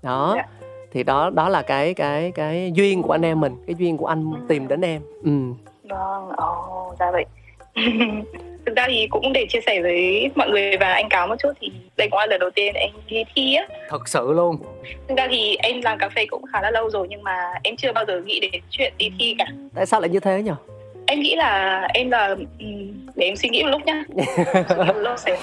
Đó. 0.02 0.32
Dạ. 0.36 0.46
thì 0.92 1.02
đó 1.02 1.30
đó 1.30 1.48
là 1.48 1.62
cái 1.62 1.94
cái 1.94 2.32
cái 2.32 2.72
duyên 2.74 3.02
của 3.02 3.12
anh 3.12 3.24
em 3.24 3.40
mình 3.40 3.56
cái 3.66 3.74
duyên 3.78 3.96
của 3.96 4.06
anh 4.06 4.32
tìm 4.48 4.68
đến 4.68 4.80
em. 4.80 5.02
Ừ 5.22 5.30
vâng 5.90 6.28
ồ 6.36 6.94
ra 6.98 7.10
vậy 7.10 7.24
thực 8.66 8.76
ra 8.76 8.86
thì 8.88 9.06
cũng 9.10 9.32
để 9.32 9.46
chia 9.48 9.60
sẻ 9.66 9.82
với 9.82 10.30
mọi 10.34 10.50
người 10.50 10.76
và 10.76 10.92
anh 10.92 11.08
cáo 11.08 11.26
một 11.26 11.34
chút 11.42 11.52
thì 11.60 11.72
đây 11.96 12.08
cũng 12.10 12.18
là 12.18 12.26
lần 12.26 12.40
đầu 12.40 12.50
tiên 12.50 12.74
em 12.74 12.90
đi 13.08 13.24
thi 13.34 13.54
á. 13.54 13.66
Thật 13.88 14.08
sự 14.08 14.32
luôn. 14.32 14.56
Thực 15.08 15.18
ra 15.18 15.28
thì 15.30 15.56
em 15.56 15.80
làm 15.82 15.98
cà 15.98 16.08
phê 16.08 16.26
cũng 16.26 16.42
khá 16.52 16.62
là 16.62 16.70
lâu 16.70 16.90
rồi 16.90 17.06
nhưng 17.10 17.22
mà 17.22 17.36
em 17.62 17.76
chưa 17.76 17.92
bao 17.92 18.04
giờ 18.06 18.20
nghĩ 18.20 18.40
đến 18.40 18.62
chuyện 18.70 18.92
đi 18.98 19.10
thi 19.18 19.34
cả. 19.38 19.46
Tại 19.74 19.86
sao 19.86 20.00
lại 20.00 20.10
như 20.10 20.20
thế 20.20 20.42
nhỉ 20.42 20.52
em 21.06 21.20
nghĩ 21.20 21.36
là 21.36 21.80
em 21.94 22.10
là 22.10 22.28
ừm, 22.58 23.06
để 23.14 23.26
em 23.26 23.36
suy 23.36 23.48
nghĩ 23.48 23.62
một 23.62 23.68
lúc 23.70 23.82
nhá. 23.86 24.04
Một 24.76 24.96
lúc 24.96 25.18
xem. 25.18 25.36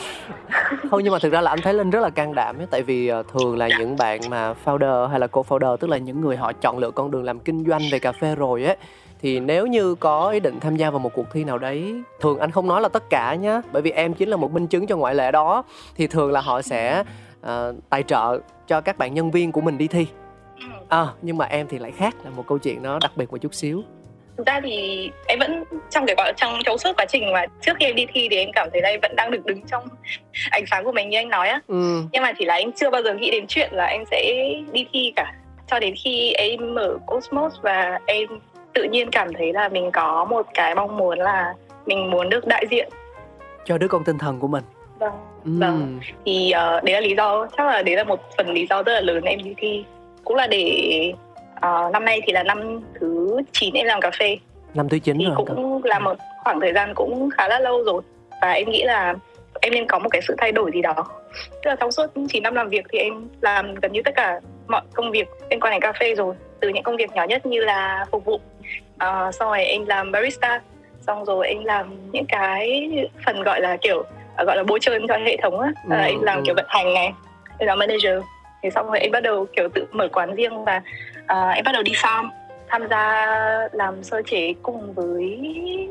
Không 0.90 1.04
nhưng 1.04 1.14
mà 1.14 1.20
thực 1.20 1.34
ra 1.34 1.42
là 1.42 1.52
anh 1.52 1.62
thấy 1.62 1.74
linh 1.74 1.90
rất 1.90 2.00
là 2.00 2.10
can 2.10 2.36
đảm 2.36 2.58
ấy 2.58 2.68
tại 2.72 2.82
vì 2.82 3.08
ờ, 3.08 3.24
thường 3.34 3.58
là 3.58 3.70
những 3.80 3.96
bạn 3.98 4.20
mà 4.30 4.54
founder 4.66 5.08
hay 5.08 5.20
là 5.20 5.28
co-founder 5.28 5.78
tức 5.78 5.90
là 5.90 5.98
những 5.98 6.22
người 6.22 6.38
họ 6.38 6.54
chọn 6.54 6.78
lựa 6.78 6.92
con 6.92 7.12
đường 7.12 7.24
làm 7.24 7.40
kinh 7.40 7.66
doanh 7.68 7.82
về 7.92 8.00
cà 8.00 8.12
phê 8.12 8.36
rồi 8.36 8.64
ấy 8.64 8.76
thì 9.22 9.40
nếu 9.40 9.68
như 9.68 9.96
có 9.96 10.30
ý 10.30 10.40
định 10.40 10.60
tham 10.60 10.76
gia 10.76 10.90
vào 10.90 11.00
một 11.00 11.14
cuộc 11.14 11.26
thi 11.34 11.44
nào 11.44 11.58
đấy 11.58 12.02
thường 12.22 12.40
anh 12.40 12.52
không 12.52 12.68
nói 12.68 12.82
là 12.82 12.90
tất 12.90 13.04
cả 13.10 13.36
nhá. 13.36 13.62
Bởi 13.72 13.82
vì 13.82 13.92
em 13.92 14.14
chính 14.14 14.30
là 14.30 14.38
một 14.38 14.52
minh 14.52 14.68
chứng 14.68 14.88
cho 14.88 14.98
ngoại 14.98 15.16
lệ 15.16 15.32
đó. 15.32 15.64
Thì 15.96 16.08
thường 16.08 16.32
là 16.32 16.42
họ 16.42 16.62
sẽ 16.62 17.04
ờ, 17.42 17.74
tài 17.90 18.04
trợ 18.04 18.40
cho 18.68 18.82
các 18.82 18.98
bạn 18.98 19.14
nhân 19.14 19.32
viên 19.32 19.52
của 19.52 19.62
mình 19.62 19.78
đi 19.78 19.88
thi. 19.88 20.08
Ừm. 20.60 20.72
à, 20.90 21.08
nhưng 21.22 21.38
mà 21.38 21.46
em 21.46 21.68
thì 21.70 21.80
lại 21.80 21.92
khác 21.92 22.16
là 22.24 22.30
một 22.30 22.48
câu 22.48 22.58
chuyện 22.58 22.84
nó 22.84 23.00
đặc 23.02 23.12
biệt 23.16 23.32
một 23.32 23.38
chút 23.38 23.54
xíu. 23.54 23.84
Thực 24.38 24.48
ra 24.48 24.62
thì 24.64 25.10
em 25.28 25.40
vẫn 25.40 25.64
trong 25.90 26.06
cái 26.06 26.16
quá 26.16 26.32
trong 26.38 26.54
trong 26.66 26.78
suốt 26.78 26.92
quá 26.98 27.06
trình 27.06 27.34
mà 27.34 27.46
trước 27.62 27.74
khi 27.80 27.86
em 27.86 27.96
đi 27.96 28.06
thi 28.14 28.28
thì 28.32 28.38
em 28.38 28.50
cảm 28.54 28.70
thấy 28.72 28.82
là 28.82 28.90
em 28.90 29.00
vẫn 29.02 29.16
đang 29.16 29.32
được 29.32 29.46
đứng 29.46 29.62
trong 29.62 29.88
ánh 30.52 30.64
sáng 30.72 30.84
của 30.84 30.92
mình 30.92 31.10
như 31.10 31.18
anh 31.18 31.30
nói 31.30 31.50
á. 31.50 31.62
Ừ. 31.68 32.04
Nhưng 32.12 32.24
mà 32.24 32.34
chỉ 32.40 32.46
là 32.46 32.56
em 32.56 32.72
chưa 32.72 32.90
bao 32.90 33.02
giờ 33.02 33.14
nghĩ 33.14 33.32
đến 33.32 33.46
chuyện 33.48 33.70
là 33.74 33.86
em 33.86 34.04
sẽ 34.12 34.34
đi 34.72 34.86
thi 34.94 35.14
cả. 35.16 35.34
Cho 35.68 35.80
đến 35.80 35.94
khi 36.04 36.34
em 36.34 36.76
mở 36.76 36.98
Cosmos 37.08 37.54
và 37.62 38.00
em 38.06 38.28
tự 38.74 38.84
nhiên 38.84 39.12
cảm 39.12 39.34
thấy 39.34 39.54
là 39.54 39.70
mình 39.70 39.92
có 39.92 40.26
một 40.26 40.46
cái 40.54 40.76
mong 40.76 40.98
muốn 40.98 41.20
là 41.20 41.54
mình 41.86 42.12
muốn 42.12 42.30
được 42.30 42.48
đại 42.48 42.66
diện. 42.70 42.90
Cho 43.66 43.78
đứa 43.78 43.88
con 43.88 44.04
tinh 44.04 44.18
thần 44.18 44.40
của 44.40 44.48
mình. 44.48 44.64
Vâng. 45.00 45.14
Vâng. 45.44 46.00
thì 46.26 46.52
uh, 46.78 46.84
đấy 46.84 46.94
là 46.94 47.00
lý 47.00 47.16
do 47.16 47.48
chắc 47.58 47.68
là 47.68 47.82
đấy 47.82 47.96
là 47.96 48.04
một 48.04 48.20
phần 48.38 48.50
lý 48.50 48.68
do 48.70 48.84
rất 48.84 48.94
là 48.94 49.02
lớn 49.02 49.24
em 49.24 49.44
đi 49.44 49.54
thi. 49.58 49.86
Cũng 50.24 50.36
là 50.36 50.48
để 50.48 51.14
uh, 51.56 51.92
năm 51.92 52.06
nay 52.06 52.22
thì 52.26 52.34
là 52.34 52.44
năm 52.44 52.80
thứ 53.00 53.38
9 53.52 53.74
em 53.74 53.86
làm 53.86 54.02
cà 54.02 54.12
phê. 54.20 54.38
Năm 54.74 54.90
thứ 54.90 55.00
chín 55.00 55.18
thì 55.20 55.26
rồi 55.26 55.36
cũng 55.36 55.84
là 55.84 56.00
một 56.00 56.18
khoảng 56.44 56.60
thời 56.60 56.74
gian 56.74 56.94
cũng 56.96 57.30
khá 57.38 57.48
là 57.48 57.60
lâu 57.60 57.84
rồi. 57.84 58.02
Và 58.42 58.52
em 58.52 58.70
nghĩ 58.70 58.84
là 58.84 59.16
em 59.62 59.74
nên 59.74 59.88
có 59.88 60.00
một 60.00 60.10
cái 60.12 60.22
sự 60.28 60.36
thay 60.38 60.52
đổi 60.52 60.72
gì 60.74 60.82
đó. 60.82 60.96
Tức 61.52 61.70
là 61.70 61.76
trong 61.76 61.92
suốt 61.92 62.08
9 62.30 62.44
năm 62.44 62.56
làm 62.56 62.70
việc 62.70 62.86
thì 62.92 63.00
em 63.00 63.28
làm 63.42 63.76
gần 63.76 63.92
như 63.92 64.02
tất 64.06 64.16
cả 64.16 64.40
mọi 64.68 64.82
công 64.94 65.12
việc 65.12 65.28
liên 65.50 65.60
quan 65.60 65.72
đến 65.72 65.82
cà 65.82 65.94
phê 66.00 66.16
rồi. 66.16 66.36
Từ 66.60 66.70
những 66.70 66.84
công 66.84 66.96
việc 66.96 67.12
nhỏ 67.14 67.24
nhất 67.24 67.46
như 67.46 67.60
là 67.60 68.06
phục 68.12 68.26
vụ 68.26 68.40
uh, 69.04 69.36
sau 69.36 69.52
này 69.52 69.66
em 69.66 69.86
làm 69.86 70.12
barista 70.12 70.62
xong 71.08 71.26
rồi 71.26 71.48
em 71.48 71.64
làm 71.66 72.12
những 72.12 72.26
cái 72.30 72.90
phần 73.26 73.44
gọi 73.44 73.62
là 73.62 73.78
kiểu 73.78 74.00
uh, 74.00 74.48
gọi 74.48 74.58
là 74.58 74.64
bôi 74.68 74.80
trơn 74.80 75.08
cho 75.08 75.18
hệ 75.18 75.38
thống 75.42 75.60
á 75.60 75.72
Ừ, 75.90 75.96
uh, 75.96 76.06
em 76.06 76.22
làm 76.22 76.38
ừ. 76.38 76.44
kiểu 76.46 76.56
vận 76.56 76.66
hành 76.70 76.94
này 76.94 77.14
em 77.58 77.68
làm 77.68 77.80
manager 77.80 78.24
thì 78.64 78.70
xong 78.70 78.88
rồi 78.88 79.00
em 79.00 79.12
bắt 79.12 79.24
đầu 79.24 79.46
kiểu 79.56 79.70
tự 79.74 79.86
mở 79.92 80.08
quán 80.08 80.36
riêng 80.36 80.66
và 80.66 80.82
uh, 81.22 81.56
em 81.56 81.64
bắt 81.66 81.72
đầu 81.72 81.84
đi 81.84 81.92
farm 81.92 82.30
tham 82.68 82.88
gia 82.90 83.38
làm 83.72 84.04
sơ 84.04 84.22
chế 84.22 84.54
cùng 84.62 84.94
với 84.94 85.40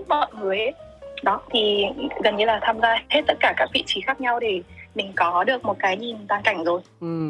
mọi 0.09 0.27
người 0.41 0.59
ấy. 0.59 0.75
đó 1.23 1.41
thì 1.51 1.85
gần 2.25 2.37
như 2.37 2.45
là 2.45 2.59
tham 2.63 2.81
gia 2.81 3.03
hết 3.11 3.23
tất 3.27 3.37
cả 3.41 3.55
các 3.57 3.69
vị 3.75 3.83
trí 3.87 4.01
khác 4.01 4.21
nhau 4.21 4.41
để 4.41 4.63
mình 4.95 5.13
có 5.17 5.45
được 5.45 5.65
một 5.65 5.77
cái 5.79 5.97
nhìn 5.97 6.17
toàn 6.29 6.43
cảnh 6.43 6.65
rồi 6.65 6.81
ừ. 7.01 7.29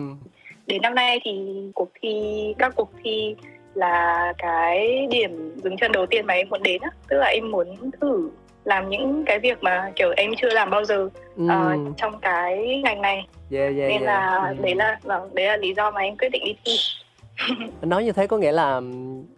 đến 0.67 0.83
năm 0.83 0.95
nay 0.95 1.21
thì 1.25 1.63
cuộc 1.75 1.89
thi 2.03 2.55
các 2.59 2.73
cuộc 2.77 2.91
thi 3.05 3.37
là 3.79 4.33
cái 4.39 5.07
điểm 5.11 5.57
dừng 5.65 5.77
chân 5.77 5.93
đầu 5.93 6.07
tiên 6.07 6.27
mà 6.27 6.35
em 6.35 6.49
muốn 6.51 6.63
đến 6.63 6.83
á 6.83 6.91
tức 7.09 7.17
là 7.17 7.27
em 7.27 7.51
muốn 7.51 7.91
thử 8.01 8.31
làm 8.65 8.89
những 8.91 9.25
cái 9.27 9.39
việc 9.39 9.63
mà 9.63 9.91
kiểu 9.97 10.13
em 10.17 10.31
chưa 10.43 10.49
làm 10.49 10.71
bao 10.71 10.85
giờ 10.85 11.09
Ừ. 11.37 11.47
ờ, 11.49 11.77
trong 11.97 12.19
cái 12.21 12.81
ngành 12.85 13.03
này 13.03 13.27
yeah, 13.51 13.65
yeah, 13.77 13.77
nên 13.77 13.91
yeah. 13.91 14.03
là 14.03 14.45
Ừ. 14.49 14.63
đấy 14.63 14.75
là 14.75 14.99
vâng, 15.03 15.31
đấy 15.35 15.47
là 15.47 15.57
lý 15.57 15.75
do 15.75 15.91
mà 15.91 16.01
em 16.01 16.17
quyết 16.17 16.29
định 16.29 16.45
đi 16.45 16.57
thi 16.65 16.73
nói 17.83 18.05
như 18.05 18.13
thế 18.13 18.27
có 18.27 18.37
nghĩa 18.39 18.53
là 18.53 18.81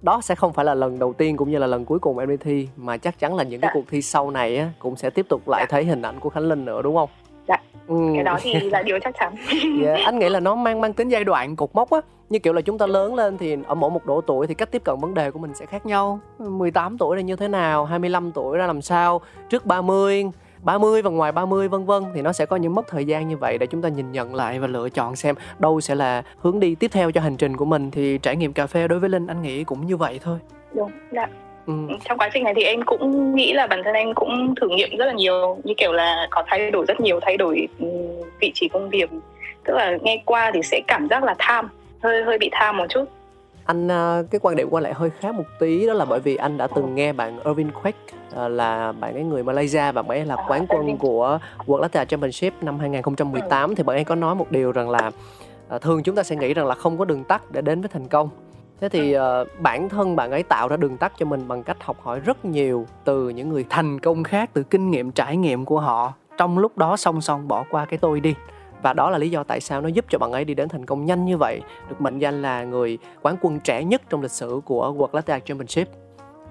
đó 0.03 0.21
sẽ 0.23 0.35
không 0.35 0.53
phải 0.53 0.65
là 0.65 0.75
lần 0.75 0.99
đầu 0.99 1.13
tiên 1.13 1.37
cũng 1.37 1.51
như 1.51 1.59
là 1.59 1.67
lần 1.67 1.85
cuối 1.85 1.99
cùng 1.99 2.19
em 2.19 2.29
đi 2.29 2.37
thi 2.37 2.69
mà 2.77 2.97
chắc 2.97 3.19
chắn 3.19 3.35
là 3.37 3.45
những 3.45 3.61
cái 3.61 3.69
Dạ. 3.69 3.75
cuộc 3.75 3.85
thi 3.91 4.03
sau 4.03 4.31
này 4.31 4.57
á 4.57 4.69
cũng 4.79 4.97
sẽ 4.97 5.11
tiếp 5.11 5.27
tục 5.29 5.49
lại 5.49 5.63
Dạ. 5.63 5.67
thấy 5.71 5.85
hình 5.85 6.03
ảnh 6.03 6.21
của 6.21 6.31
khánh 6.31 6.49
linh 6.49 6.65
nữa 6.65 6.83
đúng 6.83 6.97
không 6.97 7.09
Dạ. 7.49 7.57
ừ. 7.87 7.95
cái 8.15 8.25
đó 8.25 8.39
thì 8.43 8.55
là 8.61 8.83
điều 8.83 8.99
chắc 8.99 9.15
chắn 9.21 9.35
Dạ, 9.85 9.95
anh 10.05 10.19
nghĩ 10.19 10.29
là 10.29 10.41
nó 10.41 10.55
mang 10.55 10.81
mang 10.81 10.93
tính 10.93 11.09
giai 11.09 11.25
đoạn 11.25 11.57
cột 11.57 11.71
mốc 11.75 11.91
á 11.91 12.01
như 12.31 12.39
kiểu 12.39 12.53
là 12.53 12.61
chúng 12.61 12.79
ta 12.79 12.87
lớn 12.87 13.15
lên 13.15 13.39
thì 13.39 13.57
ở 13.67 13.75
mỗi 13.75 13.91
một 13.91 14.07
độ 14.07 14.21
tuổi 14.21 14.47
thì 14.47 14.55
cách 14.55 14.71
tiếp 14.71 14.85
cận 14.85 14.97
vấn 15.01 15.15
đề 15.15 15.31
của 15.31 15.39
mình 15.39 15.55
sẽ 15.55 15.67
khác 15.67 15.87
nhau. 15.87 16.21
18 16.39 16.99
tuổi 16.99 17.17
là 17.17 17.23
như 17.23 17.37
thế 17.37 17.49
nào 17.49 17.85
25 17.85 18.33
tuổi 18.33 18.59
ra 18.59 18.67
làm 18.67 18.83
sao 18.83 19.21
trước 19.49 19.67
30 19.67 20.25
30 20.63 21.03
và 21.03 21.11
ngoài 21.11 21.33
30 21.33 21.69
vân 21.69 21.85
vân. 21.85 22.03
Thì 22.15 22.23
nó 22.23 22.33
sẽ 22.33 22.47
có 22.47 22.57
những 22.57 22.75
mốc 22.75 22.87
thời 22.89 23.05
gian 23.05 23.29
như 23.29 23.37
vậy 23.37 23.59
để 23.59 23.67
chúng 23.67 23.83
ta 23.83 23.89
nhìn 23.89 24.13
nhận 24.13 24.35
lại 24.35 24.59
và 24.59 24.67
lựa 24.67 24.89
chọn 24.89 25.17
xem 25.17 25.35
đâu 25.59 25.81
sẽ 25.81 25.95
là 25.95 26.23
hướng 26.39 26.61
đi 26.61 26.75
tiếp 26.75 26.91
theo 26.93 27.11
cho 27.11 27.21
hành 27.21 27.37
trình 27.37 27.57
của 27.57 27.65
mình. 27.65 27.91
Thì 27.91 28.19
trải 28.19 28.37
nghiệm 28.37 28.53
cà 28.53 28.67
phê 28.67 28.89
đối 28.89 28.99
với 28.99 29.11
Linh 29.11 29.27
anh 29.27 29.43
nghĩ 29.43 29.65
cũng 29.65 29.87
như 29.87 29.97
vậy 29.97 30.21
thôi. 30.23 30.39
đúng 30.75 30.91
dạ. 31.13 31.27
Ừ. 31.67 31.75
trong 32.05 32.19
quá 32.19 32.31
trình 32.35 32.45
này 32.45 32.55
thì 32.57 32.63
em 32.63 32.83
cũng 32.87 33.35
nghĩ 33.35 33.53
là 33.53 33.67
bản 33.67 33.83
thân 33.85 33.95
em 33.95 34.15
cũng 34.15 34.55
thử 34.61 34.69
nghiệm 34.69 34.97
rất 34.99 35.05
là 35.05 35.13
nhiều 35.13 35.59
như 35.65 35.75
kiểu 35.77 35.93
là 35.93 36.29
có 36.31 36.43
thay 36.47 36.71
đổi 36.71 36.85
rất 36.89 37.01
nhiều 37.01 37.21
thay 37.23 37.37
đổi 37.37 37.69
ừ, 37.79 37.87
vị 38.41 38.53
trí 38.55 38.69
công 38.69 38.89
việc. 38.89 39.11
Tức 39.65 39.75
là 39.75 39.99
nghe 40.03 40.23
qua 40.25 40.51
thì 40.55 40.63
sẽ 40.63 40.81
cảm 40.87 41.09
giác 41.11 41.25
là 41.25 41.35
tham 41.39 41.69
hơi 42.03 42.23
hơi 42.23 42.39
bị 42.39 42.51
tham 42.53 42.77
một 42.77 42.87
chút. 42.89 43.05
Anh 43.65 43.89
à, 43.91 44.23
cái 44.31 44.39
quan 44.43 44.57
điểm 44.57 44.71
qua 44.71 44.81
lại 44.81 44.93
hơi 44.95 45.11
khác 45.11 45.35
một 45.35 45.45
tí 45.59 45.87
đó 45.87 45.93
là 45.93 46.05
bởi 46.05 46.21
vì 46.21 46.37
anh 46.37 46.57
đã 46.57 46.67
từng 46.75 46.95
nghe 46.95 47.13
bạn 47.13 47.41
Irvin 47.45 47.71
Quek 47.71 47.97
à, 48.37 48.49
là 48.49 48.93
bạn 48.93 49.15
ấy 49.15 49.25
người 49.25 49.43
Malaysia 49.43 49.93
và 49.93 50.03
bạn 50.03 50.09
ấy 50.09 50.25
là 50.25 50.37
À, 50.37 50.45
quán 50.49 50.67
quân 50.69 50.97
của 50.97 51.39
World 51.67 51.81
Latte 51.81 52.05
Championship 52.05 52.63
năm 52.63 52.79
2018 52.79 53.75
thì 53.75 53.83
bạn 53.83 53.97
ấy 53.97 54.05
có 54.05 54.15
nói 54.15 54.35
một 54.35 54.51
điều 54.51 54.73
rằng 54.73 54.91
là 54.91 55.11
à, 55.69 55.79
thường 55.79 56.03
chúng 56.03 56.15
ta 56.15 56.23
sẽ 56.23 56.37
nghĩ 56.37 56.55
rằng 56.55 56.67
là 56.67 56.75
không 56.75 56.99
có 56.99 57.05
đường 57.05 57.25
tắt 57.25 57.43
để 57.51 57.61
đến 57.61 57.81
với 57.81 57.89
thành 57.89 58.09
công. 58.09 58.29
Thế 58.81 58.89
thì 58.89 59.13
à, 59.13 59.45
bản 59.59 59.89
thân 59.89 60.17
bạn 60.17 60.31
ấy 60.31 60.43
tạo 60.43 60.69
ra 60.69 60.77
đường 60.77 60.97
tắt 60.97 61.13
cho 61.19 61.27
mình 61.27 61.49
bằng 61.49 61.63
cách 61.63 61.77
học 61.81 61.97
hỏi 62.03 62.21
rất 62.21 62.45
nhiều 62.45 62.87
từ 63.05 63.29
những 63.29 63.49
người 63.49 63.65
thành 63.71 64.01
công 64.01 64.25
khác 64.25 64.51
từ 64.53 64.63
kinh 64.63 64.91
nghiệm 64.91 65.13
trải 65.13 65.37
nghiệm 65.37 65.65
của 65.65 65.81
họ. 65.81 66.13
Trong 66.39 66.59
lúc 66.59 66.79
đó 66.79 66.97
song 66.97 67.21
song 67.21 67.49
bỏ 67.49 67.65
qua 67.71 67.85
cái 67.85 67.99
tôi 67.99 68.21
đi 68.21 68.35
và 68.83 68.93
đó 68.93 69.11
là 69.11 69.19
lý 69.19 69.31
do 69.31 69.43
tại 69.43 69.61
sao 69.61 69.81
nó 69.81 69.89
giúp 69.89 70.05
cho 70.09 70.19
bạn 70.19 70.33
ấy 70.33 70.45
đi 70.45 70.55
đến 70.55 70.69
thành 70.69 70.87
công 70.87 71.05
nhanh 71.05 71.25
như 71.25 71.37
vậy 71.37 71.61
được 71.89 72.01
mệnh 72.01 72.19
danh 72.19 72.43
là 72.43 72.65
người 72.65 72.99
quán 73.23 73.37
quân 73.41 73.61
trẻ 73.61 73.85
nhất 73.85 74.03
trong 74.09 74.23
lịch 74.23 74.31
sử 74.31 74.61
của 74.65 74.95
World 74.99 75.09
Latte 75.13 75.41
Championship 75.41 75.89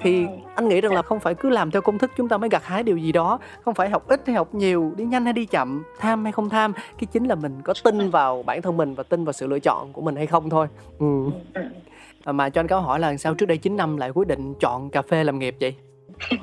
thì 0.01 0.25
anh 0.55 0.69
nghĩ 0.69 0.81
rằng 0.81 0.93
là 0.93 1.01
không 1.01 1.19
phải 1.19 1.35
cứ 1.35 1.49
làm 1.49 1.71
theo 1.71 1.81
công 1.81 1.97
thức 1.97 2.11
chúng 2.17 2.29
ta 2.29 2.37
mới 2.37 2.49
gặt 2.49 2.65
hái 2.65 2.83
điều 2.83 2.97
gì 2.97 3.11
đó 3.11 3.39
không 3.65 3.73
phải 3.73 3.89
học 3.89 4.07
ít 4.07 4.21
hay 4.27 4.35
học 4.35 4.55
nhiều 4.55 4.93
đi 4.97 5.05
nhanh 5.05 5.23
hay 5.23 5.33
đi 5.33 5.45
chậm 5.45 5.83
tham 5.99 6.23
hay 6.23 6.31
không 6.31 6.49
tham 6.49 6.73
cái 6.73 7.07
chính 7.11 7.25
là 7.25 7.35
mình 7.35 7.61
có 7.63 7.73
tin 7.83 8.09
vào 8.09 8.43
bản 8.43 8.61
thân 8.61 8.77
mình 8.77 8.95
và 8.95 9.03
tin 9.03 9.25
vào 9.25 9.33
sự 9.33 9.47
lựa 9.47 9.59
chọn 9.59 9.93
của 9.93 10.01
mình 10.01 10.15
hay 10.15 10.27
không 10.27 10.49
thôi 10.49 10.67
ừ. 10.99 11.05
Ừ. 11.53 11.61
À, 12.23 12.31
mà 12.31 12.49
cho 12.49 12.61
anh 12.61 12.67
câu 12.67 12.81
hỏi 12.81 12.99
là 12.99 13.17
sao 13.17 13.33
trước 13.33 13.45
đây 13.45 13.57
9 13.57 13.77
năm 13.77 13.97
lại 13.97 14.09
quyết 14.09 14.27
định 14.27 14.53
chọn 14.59 14.89
cà 14.89 15.01
phê 15.01 15.23
làm 15.23 15.39
nghiệp 15.39 15.55
vậy 15.59 15.75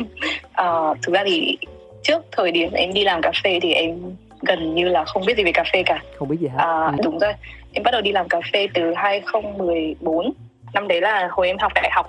Ờ, 0.52 0.94
thực 1.02 1.14
ra 1.14 1.22
thì 1.26 1.58
trước 2.02 2.24
thời 2.32 2.52
điểm 2.52 2.72
em 2.72 2.92
đi 2.92 3.04
làm 3.04 3.22
cà 3.22 3.32
phê 3.44 3.58
thì 3.62 3.72
em 3.72 4.00
gần 4.42 4.74
như 4.74 4.88
là 4.88 5.04
không 5.04 5.22
biết 5.26 5.36
gì 5.36 5.44
về 5.44 5.52
cà 5.52 5.64
phê 5.72 5.82
cả. 5.86 6.02
Không 6.16 6.28
biết 6.28 6.36
gì 6.40 6.48
hết. 6.48 6.58
À, 6.58 6.86
ừ. 6.86 6.98
đúng 7.04 7.18
rồi. 7.18 7.32
Em 7.72 7.82
bắt 7.82 7.90
đầu 7.90 8.00
đi 8.00 8.12
làm 8.12 8.28
cà 8.28 8.40
phê 8.52 8.68
từ 8.74 8.92
2014 8.96 10.32
năm 10.74 10.88
đấy 10.88 11.00
là 11.00 11.28
hồi 11.30 11.46
em 11.46 11.58
học 11.58 11.72
đại 11.74 11.90
học. 11.92 12.06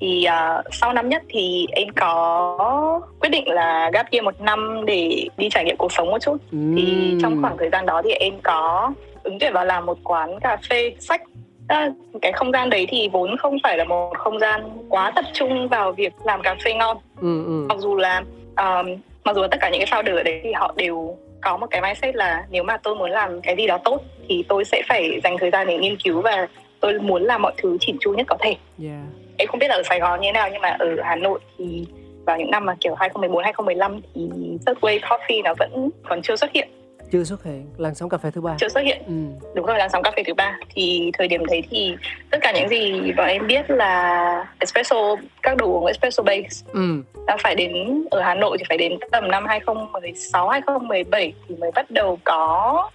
Thì 0.00 0.24
à, 0.24 0.62
sau 0.72 0.92
năm 0.92 1.08
nhất 1.08 1.22
thì 1.28 1.66
em 1.72 1.88
có 1.96 3.00
quyết 3.20 3.28
định 3.28 3.48
là 3.48 3.90
gap 3.92 4.10
year 4.10 4.24
một 4.24 4.40
năm 4.40 4.82
để 4.86 5.28
đi 5.36 5.48
trải 5.50 5.64
nghiệm 5.64 5.76
cuộc 5.76 5.92
sống 5.92 6.10
một 6.10 6.18
chút. 6.20 6.36
Thì 6.50 7.10
Ừm. 7.10 7.20
trong 7.22 7.42
khoảng 7.42 7.56
thời 7.58 7.70
gian 7.70 7.86
đó 7.86 8.02
thì 8.04 8.12
em 8.12 8.34
có 8.42 8.92
ứng 9.22 9.38
tuyển 9.38 9.52
vào 9.52 9.64
làm 9.64 9.86
một 9.86 9.98
quán 10.04 10.40
cà 10.40 10.56
phê 10.70 10.94
sách. 10.98 11.22
À, 11.68 11.90
cái 12.22 12.32
không 12.32 12.52
gian 12.52 12.70
đấy 12.70 12.86
thì 12.88 13.08
vốn 13.12 13.36
không 13.36 13.56
phải 13.62 13.78
là 13.78 13.84
một 13.84 14.12
không 14.18 14.38
gian 14.38 14.70
quá 14.88 15.12
tập 15.14 15.24
trung 15.32 15.68
vào 15.68 15.92
việc 15.92 16.12
làm 16.24 16.42
cà 16.42 16.56
phê 16.64 16.74
ngon. 16.74 16.96
Ừ, 17.20 17.44
ừ. 17.44 17.66
mặc 17.68 17.78
dù 17.78 17.96
là 17.96 18.22
um, 18.56 18.86
mặc 19.24 19.36
dù 19.36 19.42
là 19.42 19.48
tất 19.50 19.58
cả 19.60 19.68
những 19.68 19.82
cái 19.86 20.02
founder 20.02 20.16
ở 20.16 20.22
đấy 20.22 20.40
thì 20.44 20.52
họ 20.52 20.74
đều 20.76 21.16
có 21.40 21.56
một 21.56 21.66
cái 21.70 21.80
mindset 21.80 22.16
là 22.16 22.44
nếu 22.50 22.62
mà 22.62 22.76
tôi 22.76 22.94
muốn 22.94 23.10
làm 23.10 23.40
cái 23.40 23.56
gì 23.56 23.66
đó 23.66 23.78
tốt 23.84 24.02
thì 24.28 24.44
tôi 24.48 24.64
sẽ 24.64 24.82
phải 24.88 25.20
dành 25.24 25.36
thời 25.38 25.50
gian 25.50 25.66
để 25.66 25.78
nghiên 25.78 25.96
cứu 25.96 26.20
và 26.22 26.48
tôi 26.80 26.98
muốn 26.98 27.22
làm 27.22 27.42
mọi 27.42 27.52
thứ 27.56 27.76
chỉn 27.80 27.96
chu 28.00 28.12
nhất 28.12 28.26
có 28.28 28.36
thể 28.40 28.56
Yeah. 28.82 29.00
em 29.36 29.48
không 29.48 29.58
biết 29.58 29.68
là 29.68 29.74
ở 29.74 29.82
Sài 29.82 30.00
Gòn 30.00 30.20
như 30.20 30.28
thế 30.28 30.32
nào 30.32 30.48
nhưng 30.52 30.62
mà 30.62 30.76
ở 30.78 30.96
Hà 31.04 31.16
Nội 31.16 31.40
thì 31.58 31.86
vào 32.26 32.38
những 32.38 32.50
năm 32.50 32.64
mà 32.66 32.74
kiểu 32.80 32.94
2014 32.94 33.44
2015 33.44 34.00
thì 34.14 34.28
Subway 34.66 34.98
Coffee 35.00 35.42
nó 35.42 35.54
vẫn 35.58 35.90
còn 36.08 36.22
chưa 36.22 36.36
xuất 36.36 36.52
hiện 36.52 36.68
chưa 37.12 37.24
xuất 37.24 37.44
hiện 37.44 37.66
làn 37.76 37.94
sóng 37.94 38.08
cà 38.08 38.18
phê 38.18 38.30
thứ 38.34 38.40
ba 38.40 38.56
chưa 38.60 38.68
xuất 38.68 38.80
hiện 38.80 39.02
ừ. 39.06 39.12
đúng 39.54 39.66
rồi 39.66 39.78
làn 39.78 39.90
sóng 39.92 40.02
cà 40.02 40.10
phê 40.16 40.22
thứ 40.26 40.34
ba 40.34 40.56
thì 40.74 41.10
thời 41.18 41.28
điểm 41.28 41.46
đấy 41.46 41.62
thì 41.70 41.94
tất 42.30 42.38
cả 42.42 42.52
những 42.52 42.68
gì 42.68 43.12
bọn 43.16 43.26
em 43.26 43.46
biết 43.46 43.70
là 43.70 44.46
espresso 44.58 44.96
các 45.42 45.56
đồ 45.56 45.66
uống 45.66 45.86
espresso 45.86 46.22
base 46.22 46.64
Ừ. 46.72 47.02
ta 47.26 47.36
phải 47.42 47.54
đến 47.54 48.04
ở 48.10 48.20
Hà 48.22 48.34
Nội 48.34 48.56
thì 48.58 48.64
phải 48.68 48.78
đến 48.78 48.92
tầm 49.12 49.28
năm 49.30 49.46
2016 49.46 50.48
2017 50.48 51.32
thì 51.48 51.54
mới 51.56 51.70
bắt 51.74 51.90
đầu 51.90 52.18
có 52.24 52.90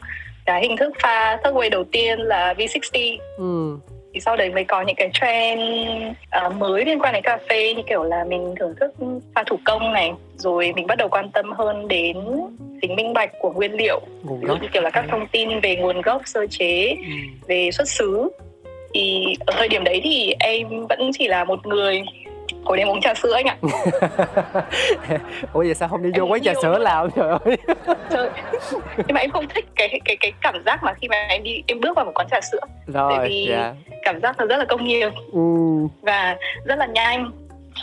cái 0.46 0.62
hình 0.62 0.78
thức 0.78 0.94
pha 1.02 1.38
third 1.44 1.56
way 1.56 1.70
đầu 1.70 1.84
tiên 1.92 2.20
là 2.20 2.54
V60 2.58 3.18
Ừ. 3.38 3.78
thì 4.14 4.20
sau 4.20 4.36
đấy 4.36 4.50
mới 4.50 4.64
có 4.64 4.82
những 4.82 4.96
cái 4.96 5.10
trend 5.14 5.62
ờ, 6.30 6.50
mới 6.50 6.86
liên 6.86 7.00
quan 7.00 7.14
đến 7.14 7.24
cà 7.24 7.38
phê 7.50 7.74
như 7.74 7.82
kiểu 7.90 8.04
là 8.04 8.24
mình 8.24 8.56
thưởng 8.60 8.74
thức 8.80 8.94
pha 9.36 9.44
thủ 9.44 9.60
công 9.66 9.94
này 9.94 10.12
rồi 10.38 10.74
mình 10.76 10.88
bắt 10.88 10.98
đầu 10.98 11.10
quan 11.10 11.32
tâm 11.32 11.52
hơn 11.52 11.88
đến 11.88 12.18
tính 12.82 12.96
minh 12.96 13.14
bạch 13.14 13.32
của 13.40 13.54
nguyên 13.54 13.74
liệu. 13.74 14.02
Như 14.42 14.68
kiểu 14.74 14.82
là 14.82 14.90
các 14.90 15.06
thông 15.10 15.28
tin 15.28 15.60
về 15.60 15.76
nguồn 15.76 16.02
gốc 16.02 16.22
sơ 16.26 16.48
chế 16.50 16.88
ừ. 16.90 17.14
về 17.48 17.70
xuất 17.72 17.90
xứ. 17.90 18.30
Thì 18.94 19.36
ở 19.40 19.54
thời 19.58 19.68
điểm 19.68 19.84
đấy 19.84 20.02
thì 20.04 20.36
em 20.40 20.68
vẫn 20.90 21.12
chỉ 21.14 21.28
là 21.28 21.44
một 21.44 21.66
người 21.66 22.02
hồi 22.66 22.78
đêm 22.78 22.88
uống 22.88 23.02
trà 23.02 23.14
sữa 23.14 23.34
anh 23.34 23.46
ạ. 23.46 23.58
Ủa 25.54 25.60
vậy 25.60 25.74
sao 25.74 25.88
không 25.90 26.04
đi 26.04 26.10
vô 26.18 26.26
Em 26.26 26.32
quán 26.32 26.42
trà 26.44 26.54
sữa 26.62 26.78
làm? 26.80 27.12
Trời 27.16 27.30
ơi. 27.30 27.58
Trời. 28.10 28.30
nhưng 28.98 29.14
mà 29.14 29.20
em 29.22 29.32
không 29.32 29.48
thích 29.48 29.66
cái 29.76 30.00
cái 30.06 30.18
cái 30.20 30.32
cảm 30.42 30.64
giác 30.66 30.84
mà 30.84 30.94
khi 30.94 31.08
mà 31.08 31.18
em 31.30 31.44
đi 31.44 31.64
em 31.68 31.80
bước 31.80 31.96
vào 31.96 32.06
một 32.06 32.12
quán 32.16 32.28
trà 32.32 32.42
sữa. 32.52 32.60
Rồi 32.88 33.14
Tại 33.18 33.30
vì- 33.30 33.48
dạ. 33.50 33.74
cảm 34.04 34.22
giác 34.22 34.38
nó 34.38 34.46
rất 34.46 34.58
là 34.58 34.66
công 34.66 34.86
nghiệp. 34.86 35.10
Ừ. 35.32 35.40
và 36.02 36.36
rất 36.66 36.76
là 36.76 36.86
nhanh. 36.86 37.32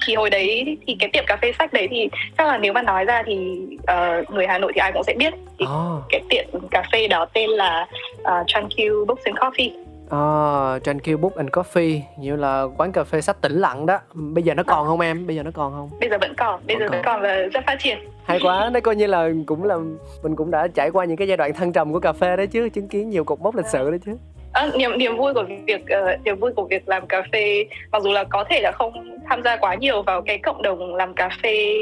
Thì 0.06 0.14
hồi 0.14 0.30
đấy 0.30 0.78
thì 0.86 0.96
cái 1.00 1.10
tiệm 1.12 1.24
cà 1.26 1.36
phê 1.42 1.52
sách 1.58 1.72
đấy 1.72 1.88
thì 1.90 2.08
chắc 2.38 2.46
là 2.46 2.58
nếu 2.58 2.72
mà 2.72 2.82
nói 2.82 3.04
ra 3.04 3.22
thì 3.26 3.60
ờ, 3.86 4.22
người 4.28 4.46
Hà 4.46 4.58
Nội 4.58 4.72
thì 4.74 4.78
ai 4.78 4.92
cũng 4.92 5.04
sẽ 5.04 5.14
biết. 5.18 5.34
Thì 5.58 5.64
oh. 5.64 6.02
cái 6.08 6.20
tiệm 6.28 6.44
cà 6.70 6.82
phê 6.92 7.08
đó 7.08 7.26
tên 7.32 7.50
là 7.50 7.86
uh, 8.22 8.46
Tranquil 8.46 8.92
Books 9.06 9.24
and 9.24 9.36
Coffee 9.36 9.70
Oh, 10.16 10.82
Tranquil 10.84 11.16
Book 11.16 11.34
and 11.36 11.48
Coffee 11.50 12.00
như 12.18 12.36
là 12.36 12.66
quán 12.76 12.92
cà 12.92 13.04
phê 13.04 13.20
sách 13.20 13.40
tĩnh 13.40 13.52
lặng 13.60 13.86
đó. 13.86 13.98
Bây 14.14 14.44
giờ 14.44 14.54
nó 14.54 14.62
còn 14.62 14.86
không 14.86 15.00
em? 15.00 15.26
Bây 15.26 15.36
giờ 15.36 15.42
nó 15.42 15.50
còn 15.54 15.72
không? 15.72 15.90
Bây 16.00 16.10
giờ 16.10 16.18
vẫn 16.20 16.34
còn 16.36 16.60
bây 16.66 16.76
Vẫn 16.76 16.82
giờ 16.86 16.90
vẫn 16.92 17.02
còn. 17.04 17.22
và 17.22 17.34
rất 17.52 17.64
phát 17.66 17.76
triển. 17.78 17.98
Hay 18.24 18.38
quá 18.42 18.70
đấy 18.72 18.80
coi 18.80 18.96
như 18.96 19.06
là 19.06 19.28
cũng 19.46 19.64
là 19.64 19.76
mình 20.22 20.36
cũng 20.36 20.50
đã 20.50 20.68
trải 20.74 20.90
qua 20.90 21.04
những 21.04 21.16
cái 21.16 21.28
giai 21.28 21.36
đoạn 21.36 21.52
thăng 21.54 21.72
trầm 21.72 21.92
của 21.92 22.00
cà 22.00 22.12
phê 22.12 22.36
đấy 22.36 22.46
chứ 22.46 22.68
chứng 22.68 22.88
kiến 22.88 23.10
nhiều 23.10 23.24
cột 23.24 23.40
mốc 23.40 23.56
lịch 23.56 23.66
sử 23.66 23.90
đấy 23.90 23.98
chứ. 24.06 24.12
Ờ, 24.52 24.70
niềm 24.78 24.98
niềm 24.98 25.16
vui 25.16 25.34
của 25.34 25.44
việc 25.66 25.88
ờ, 25.88 26.16
niềm 26.24 26.36
vui 26.40 26.52
của 26.56 26.64
việc 26.70 26.88
làm 26.88 27.06
cà 27.06 27.22
phê 27.32 27.64
mặc 27.92 28.02
dù 28.02 28.10
là 28.12 28.24
có 28.24 28.44
thể 28.50 28.60
là 28.62 28.72
không 28.72 28.92
tham 29.28 29.42
gia 29.42 29.56
quá 29.56 29.74
nhiều 29.74 30.02
vào 30.02 30.22
cái 30.22 30.38
cộng 30.38 30.62
đồng 30.62 30.94
làm 30.94 31.14
cà 31.14 31.28
phê 31.42 31.74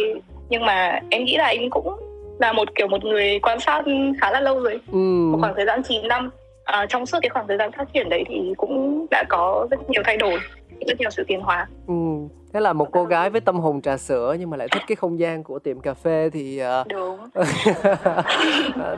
nhưng 0.49 0.66
mà 0.66 1.00
em 1.11 1.25
nghĩ 1.25 1.37
là 1.37 1.47
em 1.47 1.70
cũng 1.70 1.97
là 2.38 2.52
một 2.52 2.68
kiểu 2.75 2.87
một 2.88 3.04
người 3.04 3.38
quan 3.42 3.61
sát 3.61 3.85
khá 4.20 4.30
là 4.30 4.40
lâu 4.40 4.61
rồi. 4.62 4.80
Ừ. 4.92 4.99
một 5.32 5.38
khoảng 5.40 5.54
thời 5.56 5.66
gian 5.66 5.82
9 5.82 6.08
năm 6.08 6.30
à, 6.68 6.87
trong 6.88 7.06
suốt 7.06 7.18
cái 7.22 7.28
khoảng 7.28 7.48
thời 7.48 7.56
gian 7.56 7.72
phát 7.72 7.84
triển 7.94 8.08
đấy 8.08 8.25
thì 8.28 8.54
cũng 8.56 9.06
đã 9.10 9.25
có 9.28 9.66
rất 9.70 9.90
nhiều 9.90 10.02
thay 10.04 10.16
đổi 10.16 10.38
rất 10.87 11.00
nhiều 11.00 11.10
sự 11.10 11.25
tiến 11.28 11.40
hóa. 11.40 11.66
Ừ. 11.87 11.94
thế 12.52 12.60
là 12.60 12.72
một 12.72 12.88
cô 12.92 13.04
gái 13.04 13.30
với 13.30 13.40
tâm 13.40 13.56
hồn 13.56 13.80
trà 13.82 13.96
sữa 13.96 14.37
nhưng 14.38 14.50
mà 14.50 14.56
lại 14.56 14.68
thích 14.72 14.82
cái 14.87 14.96
không 14.96 15.18
gian 15.18 15.42
của 15.42 15.58
tiệm 15.58 15.80
cà 15.80 15.94
phê 15.94 16.30
thì 16.32 16.58
ờ, 16.58 16.84
đúng. 16.88 17.18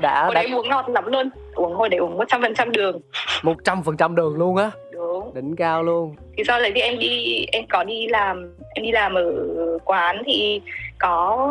Đã 0.01 0.25
hồi 0.25 0.35
đã 0.35 0.43
đấy 0.43 0.51
uống 0.55 0.69
ngọt 0.69 0.89
lắm 0.89 1.07
luôn 1.07 1.31
uống 1.55 1.75
hồi 1.75 1.89
đấy 1.89 1.99
uống 1.99 2.19
100% 2.19 2.71
đường. 2.71 3.01
Một 3.43 3.57
trăm 3.65 3.83
phần 3.83 3.97
trăm 3.97 4.15
đường 4.15 4.37
luôn 4.37 4.57
á? 4.57 4.71
Đúng. 4.93 5.35
Đỉnh 5.35 5.57
cao 5.57 5.83
luôn. 5.83 6.15
Thì 6.37 6.45
sau 6.47 6.61
đấy 6.61 6.73
thì 6.75 6.81
em 6.81 6.99
đi 6.99 7.45
em 7.53 7.65
có 7.69 7.85
đi 7.85 8.07
làm 8.07 8.55
em 8.75 8.83
đi 8.83 8.93
làm 8.93 9.15
ở 9.15 9.33
quán 9.85 10.23
thì 10.27 10.61
có 10.99 11.49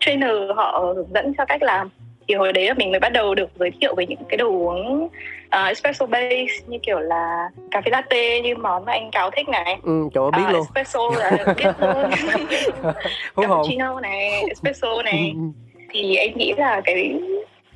trainer 0.00 0.36
họ 0.56 0.92
hướng 0.96 1.14
dẫn 1.14 1.32
cho 1.38 1.44
cách 1.44 1.62
làm. 1.62 1.90
Thì 2.28 2.34
hồi 2.34 2.52
đấy 2.52 2.68
là 2.68 2.74
mình 2.74 2.90
mới 2.90 3.00
bắt 3.00 3.12
đầu 3.12 3.34
được 3.34 3.50
giới 3.58 3.70
thiệu 3.80 3.94
về 3.94 4.06
những 4.06 4.18
cái 4.28 4.36
đồ 4.36 4.48
uống 4.48 5.08
uh, 5.56 5.68
espresso 5.68 6.06
base 6.06 6.46
như 6.66 6.78
kiểu 6.82 6.98
là 6.98 7.50
cà 7.70 7.80
phê 7.80 7.90
latte 7.90 8.40
như 8.40 8.54
món 8.56 8.84
mà 8.84 8.92
anh 8.92 9.10
cáo 9.10 9.30
thích 9.30 9.48
này. 9.48 9.78
Ừ 9.82 10.08
trời 10.14 10.24
biết 10.36 10.42
À, 10.46 10.52
luôn. 10.52 10.60
espresso 10.62 11.00
là 11.18 11.54
biết 11.56 11.64
luôn. 11.80 12.10
Cappuccino 13.36 14.00
này 14.00 14.42
espresso 14.48 15.02
này. 15.02 15.34
Thì 15.90 16.16
em 16.16 16.30
nghĩ 16.38 16.52
là 16.56 16.80
cái 16.84 17.20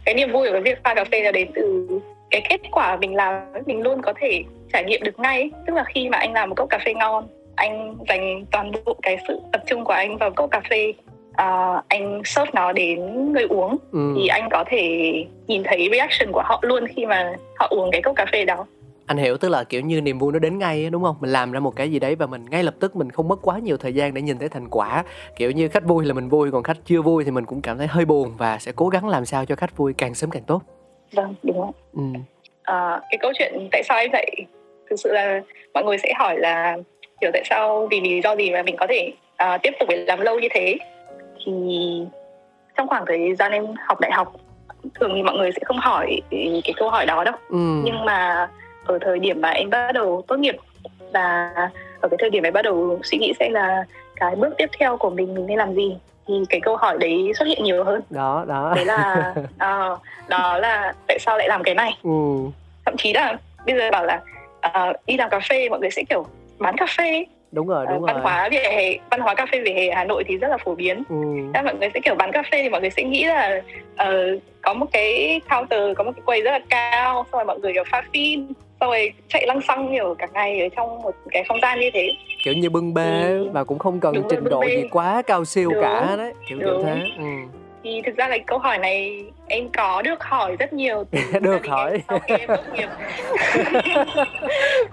cái 0.05 0.15
niềm 0.15 0.33
vui 0.33 0.53
của 0.53 0.61
việc 0.61 0.79
pha 0.85 0.95
cà 0.95 1.05
phê 1.05 1.21
là 1.23 1.33
đến 1.33 1.49
từ 1.55 1.89
cái 2.31 2.43
kết 2.49 2.61
quả 2.73 2.97
mình 2.97 3.15
làm 3.15 3.41
mình 3.67 3.83
luôn 3.83 4.03
có 4.03 4.13
thể 4.21 4.43
trải 4.73 4.85
nghiệm 4.85 5.03
được 5.03 5.19
ngay 5.19 5.51
tức 5.67 5.75
là 5.77 5.85
khi 5.85 6.09
mà 6.09 6.19
anh 6.19 6.33
làm 6.33 6.49
một 6.49 6.55
cốc 6.55 6.69
cà 6.71 6.79
phê 6.85 6.95
ngon 6.95 7.29
anh 7.57 7.97
dành 8.09 8.45
toàn 8.53 8.73
bộ 8.73 8.97
cái 9.03 9.17
sự 9.29 9.41
tập 9.53 9.61
trung 9.67 9.85
của 9.85 9.93
anh 9.93 10.17
vào 10.17 10.31
cốc 10.31 10.51
cà 10.51 10.61
phê 10.71 10.93
à, 11.37 11.83
anh 11.89 12.23
serve 12.25 12.51
nó 12.55 12.73
đến 12.73 13.33
người 13.33 13.47
uống. 13.49 13.77
Ừ. 13.93 14.15
thì 14.17 14.27
anh 14.27 14.49
có 14.51 14.65
thể 14.67 15.13
nhìn 15.47 15.63
thấy 15.65 15.89
reaction 15.93 16.33
của 16.33 16.43
họ 16.45 16.59
luôn 16.63 16.87
khi 16.97 17.07
mà 17.07 17.33
họ 17.57 17.67
uống 17.71 17.91
cái 17.93 18.03
cốc 18.03 18.17
cà 18.17 18.27
phê 18.33 18.45
đó. 18.45 18.67
Anh 19.07 19.17
hiểu 19.17 19.37
tức 19.37 19.49
là 19.49 19.65
kiểu 19.65 19.81
như 19.81 20.01
niềm 20.01 20.19
vui 20.19 20.33
nó 20.33 20.39
đến 20.39 20.59
ngay 20.59 20.91
đúng 20.91 21.03
không? 21.03 21.17
Mình 21.21 21.31
làm 21.31 21.53
ra 21.53 21.61
một 21.61 21.77
cái 21.77 21.91
gì 21.91 21.99
đấy 21.99 22.15
và 22.15 22.27
mình 22.27 22.45
ngay 22.51 22.63
lập 22.63 22.75
tức 22.81 22.97
mình 22.97 23.11
không 23.11 23.29
mất 23.29 23.39
quá 23.43 23.59
nhiều 23.59 23.77
thời 23.77 23.95
gian 23.95 24.15
để 24.15 24.23
nhìn 24.23 24.39
thấy 24.39 24.49
thành 24.49 24.69
quả. 24.71 25.05
Kiểu 25.37 25.51
như 25.51 25.69
khách 25.69 25.85
vui 25.85 26.05
là 26.05 26.15
mình 26.15 26.29
vui 26.29 26.51
còn 26.51 26.63
khách 26.63 26.77
chưa 26.85 27.03
vui 27.03 27.25
thì 27.25 27.31
mình 27.31 27.45
cũng 27.45 27.63
cảm 27.63 27.79
thấy 27.79 27.87
hơi 27.87 28.05
buồn 28.05 28.33
và 28.39 28.59
sẽ 28.59 28.73
cố 28.77 28.89
gắng 28.89 29.09
làm 29.09 29.25
sao 29.25 29.45
cho 29.45 29.57
khách 29.57 29.77
vui 29.77 29.95
càng 29.99 30.15
sớm 30.15 30.31
càng 30.31 30.43
tốt. 30.43 30.63
Vâng 31.13 31.35
đúng 31.43 31.61
không 31.61 31.73
ừ. 31.93 32.21
à, 32.63 33.01
cái 33.11 33.19
câu 33.21 33.33
chuyện 33.39 33.69
tại 33.73 33.83
sao 33.83 33.99
em 33.99 34.11
lại 34.13 34.37
thực 34.91 34.97
sự 34.97 35.13
là 35.13 35.41
mọi 35.75 35.85
người 35.85 35.99
sẽ 35.99 36.13
hỏi 36.19 36.39
là 36.39 36.77
kiểu 37.21 37.31
tại 37.33 37.43
sao 37.45 37.89
vì 37.91 38.01
lý 38.01 38.21
do 38.25 38.37
gì 38.37 38.51
mà 38.51 38.63
mình 38.63 38.77
có 38.79 38.87
thể 38.89 39.13
à, 39.37 39.59
tiếp 39.63 39.71
tục 39.81 39.89
để 39.89 39.97
làm 39.97 40.21
lâu 40.21 40.39
như 40.39 40.49
thế 40.55 40.77
thì 41.45 41.53
trong 42.77 42.89
khoảng 42.89 43.05
thời 43.07 43.35
gian 43.35 43.53
em 43.53 43.67
học 43.89 44.01
đại 44.01 44.13
học 44.13 44.33
thường 44.95 45.13
thì 45.15 45.23
mọi 45.23 45.37
người 45.37 45.51
sẽ 45.53 45.61
không 45.65 45.79
hỏi 45.79 46.21
cái 46.31 46.75
câu 46.77 46.91
hỏi 46.91 47.07
đó 47.07 47.25
đâu. 47.25 47.35
Ừ. 47.49 47.83
nhưng 47.85 48.05
mà 48.05 48.49
ở 48.85 48.99
thời 49.01 49.19
điểm 49.19 49.41
mà 49.41 49.51
em 49.51 49.71
bắt 49.71 49.93
đầu 49.93 50.25
tốt 50.27 50.37
nghiệp 50.37 50.57
và 51.13 51.53
ở 52.01 52.09
cái 52.09 52.19
thời 52.21 52.31
điểm 52.31 52.43
em 52.43 52.53
bắt 52.53 52.63
đầu 52.63 53.01
suy 53.03 53.19
nghĩ 53.19 53.33
xem 53.41 53.53
là 53.53 53.85
cái 54.17 54.37
bước 54.37 54.55
tiếp 54.59 54.71
theo 54.79 54.97
của 54.97 55.11
mình 55.11 55.35
mình 55.35 55.47
nên 55.47 55.59
làm 55.59 55.75
gì 55.75 55.97
thì 56.29 56.35
cái 56.49 56.61
câu 56.61 56.77
hỏi 56.77 56.99
đấy 57.01 57.33
xuất 57.39 57.45
hiện 57.49 57.65
nhiều 57.65 57.85
hơn. 57.85 58.01
Đó 58.11 58.45
đó. 58.49 58.73
Đấy 58.77 58.85
là 58.85 59.35
uh, 59.39 60.01
đó 60.29 60.59
là 60.59 60.93
tại 61.07 61.19
sao 61.19 61.39
lại 61.39 61.49
làm 61.49 61.63
cái 61.63 61.75
này. 61.75 61.99
Ừ. 62.03 62.11
thậm 62.85 62.95
chí 62.97 63.13
là 63.13 63.37
bây 63.67 63.77
giờ 63.77 63.91
bảo 63.91 64.05
là 64.05 64.21
uh, 64.67 64.97
đi 65.07 65.17
làm 65.17 65.31
cà 65.31 65.41
phê 65.49 65.69
mọi 65.69 65.81
người 65.81 65.91
sẽ 65.91 66.03
kiểu 66.09 66.27
bán 66.59 66.77
cà 66.77 66.87
phê 66.99 67.25
đúng 67.57 67.67
rồi 67.67 67.87
đúng 67.89 67.99
uh, 68.03 68.07
văn 68.07 68.15
rồi 68.15 68.23
hóa 68.23 68.49
vỉa 68.51 68.59
hè 68.71 68.93
văn 69.11 69.21
hóa 69.21 69.35
cà 69.35 69.47
phê 69.53 69.61
vỉa 69.65 69.73
hè 69.73 69.91
Hà 69.95 70.05
Nội 70.05 70.25
thì 70.29 70.37
rất 70.37 70.49
là 70.49 70.57
phổ 70.65 70.75
biến 70.75 71.03
ừ. 71.09 71.17
Mọi 71.65 71.75
người 71.81 71.89
sẽ 71.95 72.01
kiểu 72.05 72.15
bán 72.15 72.33
cà 72.33 72.43
phê 72.53 72.63
thì 72.63 72.69
mọi 72.69 72.81
người 72.81 72.91
sẽ 72.91 73.03
nghĩ 73.03 73.25
là 73.25 73.63
uh, 74.03 74.43
có 74.63 74.75
một 74.75 74.87
cái 74.93 75.41
counter 75.51 75.81
có 75.97 76.05
một 76.05 76.13
cái 76.17 76.23
quầy 76.27 76.43
rất 76.43 76.51
là 76.51 76.61
cao 76.71 77.15
xong 77.33 77.39
rồi 77.39 77.45
mọi 77.45 77.59
người 77.59 77.73
kiểu 77.73 77.85
pha 77.91 78.03
phin 78.13 78.47
xong 78.81 78.89
rồi 78.91 79.13
chạy 79.29 79.47
lăng 79.47 79.61
xăng 79.61 79.91
nhiều 79.93 80.15
cả 80.19 80.27
ngày 80.35 80.61
ở 80.61 80.69
trong 80.77 81.03
một 81.03 81.15
cái 81.31 81.45
không 81.49 81.61
gian 81.63 81.81
như 81.81 81.91
thế 81.95 82.11
kiểu 82.45 82.55
như 82.55 82.71
bưng 82.71 82.95
bê 82.95 83.23
Ừ. 83.23 83.49
và 83.53 83.65
cũng 83.65 83.79
không 83.79 84.01
cần 84.01 84.15
Đúng 84.15 84.27
trình 84.31 84.45
độ 84.45 84.61
bê. 84.61 84.69
gì 84.77 84.89
quá 84.91 85.23
cao 85.27 85.45
siêu 85.45 85.71
Đúng. 85.75 85.83
cả 85.83 86.15
đấy 86.19 86.33
kiểu 86.49 86.59
kiểu 86.59 86.69
Đúng. 86.69 86.85
thế 86.85 86.95
ừ. 87.19 87.25
thì 87.85 88.03
thực 88.07 88.17
ra 88.17 88.29
là 88.29 88.39
câu 88.47 88.59
hỏi 88.59 88.79
này 88.79 89.25
em 89.49 89.69
có 89.77 90.03
được 90.03 90.25
hỏi 90.25 90.57
rất 90.59 90.73
nhiều 90.73 91.05
từ 91.11 91.19
Được 91.41 91.67
hỏi. 91.67 91.91
em 91.93 92.01
sau 92.09 92.19
khi 92.19 92.35
em 92.35 92.49
tốt 92.49 92.63
nghiệp 92.75 92.89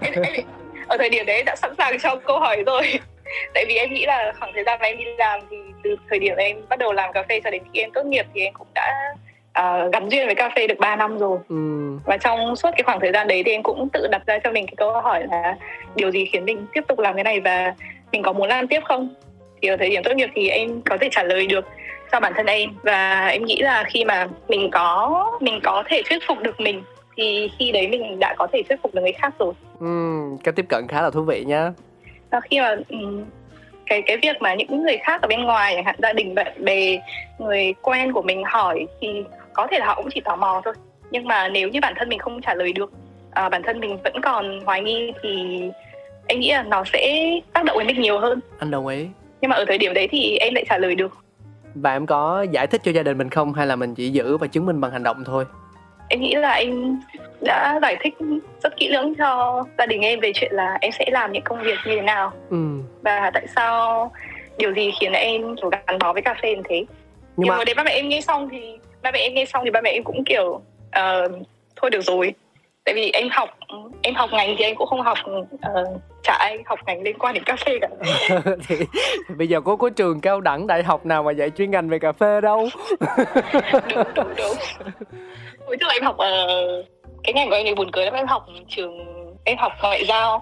em, 0.00 0.22
em, 0.22 0.44
ở 0.88 0.96
thời 0.96 1.10
điểm 1.10 1.26
đấy 1.26 1.42
đã 1.42 1.56
sẵn 1.56 1.74
sàng 1.78 1.98
cho 1.98 2.16
câu 2.16 2.38
hỏi 2.38 2.62
rồi. 2.66 2.82
Tại 3.54 3.64
vì 3.68 3.74
em 3.74 3.92
nghĩ 3.92 4.06
là 4.06 4.32
khoảng 4.38 4.52
thời 4.54 4.64
gian 4.64 4.78
mà 4.80 4.86
em 4.86 4.98
đi 4.98 5.04
làm 5.18 5.40
thì 5.50 5.56
từ 5.84 5.96
thời 6.10 6.18
điểm 6.18 6.36
em 6.36 6.56
bắt 6.68 6.78
đầu 6.78 6.92
làm 6.92 7.12
cà 7.12 7.22
phê 7.28 7.40
cho 7.44 7.50
đến 7.50 7.62
khi 7.72 7.80
em 7.80 7.90
tốt 7.90 8.06
nghiệp 8.06 8.26
thì 8.34 8.40
em 8.40 8.54
cũng 8.54 8.66
đã 8.74 9.14
à, 9.52 9.86
gắn 9.92 10.08
duyên 10.08 10.26
với 10.26 10.34
cà 10.34 10.50
phê 10.56 10.66
được 10.66 10.78
3 10.78 10.96
năm 10.96 11.18
rồi. 11.18 11.38
Ừ. 11.48 11.56
và 12.04 12.16
trong 12.16 12.56
suốt 12.56 12.70
cái 12.76 12.82
khoảng 12.84 13.00
thời 13.00 13.12
gian 13.12 13.28
đấy 13.28 13.42
thì 13.46 13.52
em 13.52 13.62
cũng 13.62 13.88
tự 13.92 14.06
đặt 14.10 14.22
ra 14.26 14.38
cho 14.38 14.50
mình 14.52 14.66
cái 14.66 14.74
câu 14.76 14.92
hỏi 15.00 15.24
là 15.30 15.56
điều 15.94 16.10
gì 16.10 16.24
khiến 16.24 16.44
mình 16.44 16.66
tiếp 16.72 16.84
tục 16.88 16.98
làm 16.98 17.14
cái 17.14 17.24
này 17.24 17.40
và 17.40 17.74
mình 18.12 18.22
có 18.22 18.32
muốn 18.32 18.48
làm 18.48 18.68
tiếp 18.68 18.80
không? 18.84 19.14
Thì 19.62 19.68
ở 19.68 19.76
thời 19.76 19.90
điểm 19.90 20.02
tốt 20.04 20.12
nghiệp 20.14 20.30
thì 20.34 20.48
em 20.48 20.82
có 20.82 20.96
thể 21.00 21.08
trả 21.12 21.22
lời 21.22 21.46
được 21.46 21.64
cho 22.12 22.20
bản 22.20 22.32
thân 22.36 22.46
em. 22.46 22.70
Và 22.82 23.26
em 23.26 23.44
nghĩ 23.44 23.58
là 23.60 23.84
khi 23.86 24.04
mà 24.04 24.26
mình 24.48 24.70
có 24.70 25.26
mình 25.40 25.60
có 25.62 25.82
thể 25.86 26.02
thuyết 26.08 26.22
phục 26.26 26.38
được 26.38 26.60
mình 26.60 26.82
thì 27.16 27.50
khi 27.58 27.72
đấy 27.72 27.88
mình 27.88 28.18
đã 28.20 28.34
có 28.38 28.46
thể 28.52 28.62
thuyết 28.68 28.82
phục 28.82 28.94
được 28.94 29.02
người 29.02 29.12
khác 29.12 29.34
rồi. 29.38 29.54
Ừ. 29.80 30.20
cái 30.44 30.52
tiếp 30.52 30.66
cận 30.68 30.86
khá 30.88 31.02
là 31.02 31.10
thú 31.10 31.22
vị 31.22 31.44
nhá. 31.46 31.72
Và 32.30 32.40
khi 32.40 32.60
mà 32.60 32.76
ừm, 32.88 33.24
cái 33.86 34.02
cái 34.02 34.16
việc 34.22 34.36
mà 34.40 34.54
những 34.54 34.82
người 34.82 34.96
khác 35.02 35.22
ở 35.22 35.28
bên 35.28 35.42
ngoài 35.42 35.74
chẳng 35.74 35.84
hạn 35.84 35.94
gia 36.02 36.12
đình 36.12 36.34
bạn 36.34 36.64
bè 36.64 36.98
người 37.38 37.74
quen 37.82 38.12
của 38.12 38.22
mình 38.22 38.42
hỏi 38.44 38.86
thì 39.00 39.08
có 39.52 39.66
thể 39.70 39.78
là 39.78 39.86
họ 39.86 39.94
cũng 39.94 40.10
chỉ 40.14 40.20
tò 40.20 40.36
mò 40.36 40.62
thôi. 40.64 40.74
Nhưng 41.10 41.28
mà 41.28 41.48
nếu 41.48 41.68
như 41.68 41.80
bản 41.82 41.94
thân 41.96 42.08
mình 42.08 42.18
không 42.18 42.40
trả 42.40 42.54
lời 42.54 42.72
được 42.72 42.92
à, 43.30 43.48
bản 43.48 43.62
thân 43.62 43.80
mình 43.80 43.98
vẫn 44.04 44.20
còn 44.22 44.60
hoài 44.64 44.82
nghi 44.82 45.12
thì 45.22 45.62
em 46.26 46.40
nghĩ 46.40 46.50
là 46.50 46.62
nó 46.62 46.84
sẽ 46.92 47.30
tác 47.52 47.64
động 47.64 47.78
đến 47.78 47.86
mình 47.86 48.00
nhiều 48.00 48.18
hơn. 48.18 48.40
Anh 48.58 48.70
đồng 48.70 48.86
ý. 48.86 49.06
Nhưng 49.40 49.48
mà 49.48 49.56
ở 49.56 49.64
thời 49.68 49.78
điểm 49.78 49.94
đấy 49.94 50.08
thì 50.10 50.36
em 50.36 50.54
lại 50.54 50.64
trả 50.68 50.78
lời 50.78 50.94
được. 50.94 51.12
Và 51.74 51.92
em 51.92 52.06
có 52.06 52.46
giải 52.50 52.66
thích 52.66 52.80
cho 52.84 52.92
gia 52.92 53.02
đình 53.02 53.18
mình 53.18 53.30
không? 53.30 53.52
Hay 53.52 53.66
là 53.66 53.76
mình 53.76 53.94
chỉ 53.94 54.10
giữ 54.10 54.36
và 54.36 54.46
chứng 54.46 54.66
minh 54.66 54.80
bằng 54.80 54.90
hành 54.90 55.02
động 55.02 55.24
thôi 55.24 55.44
em 56.08 56.20
nghĩ 56.20 56.34
là 56.34 56.52
em 56.52 57.00
đã 57.40 57.78
giải 57.82 57.96
thích 58.00 58.14
rất 58.62 58.76
kỹ 58.76 58.88
lưỡng 58.88 59.14
cho 59.14 59.64
gia 59.78 59.86
đình 59.86 60.00
em 60.00 60.20
về 60.20 60.32
chuyện 60.34 60.52
là 60.52 60.78
em 60.80 60.92
sẽ 60.92 61.04
làm 61.08 61.32
những 61.32 61.42
công 61.42 61.62
việc 61.62 61.78
như 61.86 61.96
thế 61.96 62.02
nào. 62.02 62.32
Ừ. 62.50 62.56
và 63.02 63.30
tại 63.34 63.46
sao 63.56 64.10
điều 64.58 64.74
gì 64.74 64.90
khiến 65.00 65.12
em 65.12 65.56
kiểu 65.56 65.70
gắn 65.70 65.98
bó 65.98 66.12
với 66.12 66.22
cà 66.22 66.34
phê 66.42 66.56
như 66.56 66.62
thế. 66.68 66.76
Nhưng 66.76 66.88
nhưng 67.36 67.48
mà 67.48 67.56
mà 67.56 67.64
đến 67.64 67.76
ba 67.76 67.84
mẹ 67.84 67.90
em 67.90 68.08
nghe 68.08 68.20
xong 68.20 68.48
thì 68.52 68.78
ba 69.02 69.10
mẹ 69.10 69.18
em 69.18 69.34
nghe 69.34 69.44
xong 69.44 69.64
thì 69.64 69.70
ba 69.70 69.80
mẹ 69.80 69.90
em 69.90 70.04
cũng 70.04 70.24
kiểu 70.24 70.60
ờ, 70.92 71.28
thôi 71.76 71.90
được 71.90 72.00
rồi 72.00 72.34
tại 72.84 72.94
vì 72.94 73.10
em 73.10 73.28
học 73.32 73.48
em 74.02 74.14
học 74.14 74.30
ngành 74.32 74.54
thì 74.58 74.64
em 74.64 74.76
cũng 74.76 74.86
không 74.86 75.02
học 75.02 75.18
uh, 75.30 75.88
chả 76.22 76.32
ai 76.34 76.58
học 76.66 76.78
ngành 76.86 77.02
liên 77.02 77.18
quan 77.18 77.34
đến 77.34 77.44
cà 77.44 77.56
phê 77.66 77.78
cả. 77.80 77.88
Thì, 78.68 78.76
thì 79.28 79.34
bây 79.38 79.48
giờ 79.48 79.60
có 79.60 79.76
có 79.76 79.90
trường 79.90 80.20
cao 80.20 80.40
đẳng 80.40 80.66
đại 80.66 80.82
học 80.82 81.06
nào 81.06 81.22
mà 81.22 81.32
dạy 81.32 81.50
chuyên 81.50 81.70
ngành 81.70 81.88
về 81.88 81.98
cà 81.98 82.12
phê 82.12 82.40
đâu? 82.40 82.68
Đúng 83.94 84.04
đúng 84.14 84.34
đúng. 84.36 84.56
Hồi 85.66 85.76
trước 85.80 85.86
em 85.94 86.02
học 86.02 86.16
ờ, 86.18 86.46
cái 87.24 87.32
ngành 87.34 87.48
của 87.48 87.54
em 87.54 87.66
thì 87.66 87.74
buồn 87.74 87.90
cười 87.92 88.04
lắm 88.04 88.14
em 88.14 88.26
học 88.26 88.46
trường 88.68 88.98
em 89.44 89.58
học 89.58 89.72
ngoại 89.82 90.04
giao. 90.06 90.40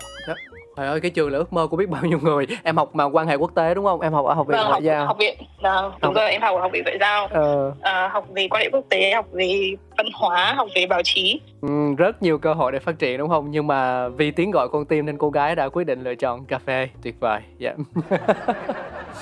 Trời 0.76 0.86
ơi 0.86 1.00
cái 1.00 1.10
trường 1.10 1.32
là 1.32 1.38
ước 1.38 1.52
mơ 1.52 1.66
của 1.66 1.76
biết 1.76 1.88
bao 1.88 2.02
nhiêu 2.04 2.18
người. 2.22 2.46
Em 2.64 2.76
học 2.76 2.94
mà 2.94 3.04
quan 3.04 3.26
hệ 3.26 3.34
quốc 3.36 3.50
tế 3.54 3.74
đúng 3.74 3.84
không? 3.84 4.00
Em 4.00 4.12
học 4.12 4.26
ở 4.26 4.34
học 4.34 4.46
viện 4.46 4.56
Vâng, 4.56 4.66
ngoại 4.66 4.72
học, 4.72 4.82
giao. 4.82 5.06
học 5.06 5.16
viện. 5.18 5.38
Vâng, 5.62 5.84
đúng 5.84 6.00
Học- 6.02 6.14
rồi 6.14 6.30
em 6.30 6.42
học 6.42 6.54
ở 6.56 6.60
học 6.60 6.72
viện 6.72 6.82
ngoại 6.84 6.96
giao. 7.00 7.26
Ờ, 7.30 7.72
Ờ, 7.82 8.08
học 8.08 8.24
về 8.34 8.48
quan 8.50 8.62
hệ 8.62 8.68
quốc 8.72 8.84
tế 8.90 9.12
học 9.14 9.26
về 9.32 9.74
văn 9.98 10.06
hóa 10.14 10.54
học 10.56 10.68
về 10.74 10.86
báo 10.86 11.02
chí. 11.04 11.40
Ừ, 11.60 11.94
rất 11.98 12.22
nhiều 12.22 12.38
cơ 12.38 12.54
hội 12.54 12.72
để 12.72 12.78
phát 12.78 12.98
triển 12.98 13.18
đúng 13.18 13.28
không? 13.28 13.50
Nhưng 13.50 13.66
mà 13.66 14.08
vì 14.08 14.30
tiếng 14.30 14.50
gọi 14.50 14.68
con 14.68 14.84
tim 14.84 15.06
nên 15.06 15.18
cô 15.18 15.30
gái 15.30 15.54
đã 15.54 15.68
quyết 15.68 15.84
định 15.84 16.02
lựa 16.02 16.14
chọn 16.14 16.44
cà 16.44 16.58
phê. 16.58 16.88
Tuyệt 17.02 17.14
vời 17.20 17.40
dạ. 17.58 17.74
Ừ. 18.08 18.12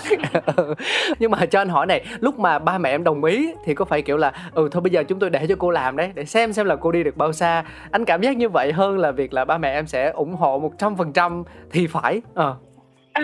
nhưng 1.19 1.31
mà 1.31 1.47
cho 1.47 1.61
anh 1.61 1.69
hỏi 1.69 1.87
này 1.87 2.05
lúc 2.21 2.39
mà 2.39 2.59
ba 2.59 2.79
mẹ 2.79 2.91
em 2.91 3.05
đồng 3.05 3.25
ý 3.25 3.53
thì 3.65 3.75
có 3.75 3.85
phải 3.85 4.03
kiểu 4.03 4.17
là 4.17 4.33
ừ 4.55 4.69
thôi 4.73 4.81
bây 4.81 4.91
giờ 4.91 5.05
chúng 5.05 5.19
tôi 5.19 5.31
để 5.31 5.47
cho 5.49 5.55
cô 5.59 5.71
làm 5.71 5.97
đấy 5.97 6.11
để 6.15 6.25
xem 6.25 6.53
xem 6.53 6.67
là 6.67 6.77
cô 6.77 6.93
đi 6.93 7.03
được 7.03 7.17
bao 7.17 7.33
xa. 7.33 7.65
Anh 7.91 8.05
cảm 8.05 8.23
giác 8.23 8.37
như 8.37 8.49
vậy 8.49 8.73
hơn 8.73 8.99
là 8.99 9.11
việc 9.11 9.33
là 9.33 9.45
ba 9.45 9.59
mẹ 9.59 9.73
em 9.73 9.87
sẽ 9.87 10.11
ủng 10.11 10.35
hộ 10.35 10.59
một 10.59 10.73
trăm 10.79 10.97
phần 10.97 11.13
trăm 11.13 11.45
thì 11.71 11.87
phải. 11.87 12.21
Ờ. 12.35 12.57
À, 13.13 13.23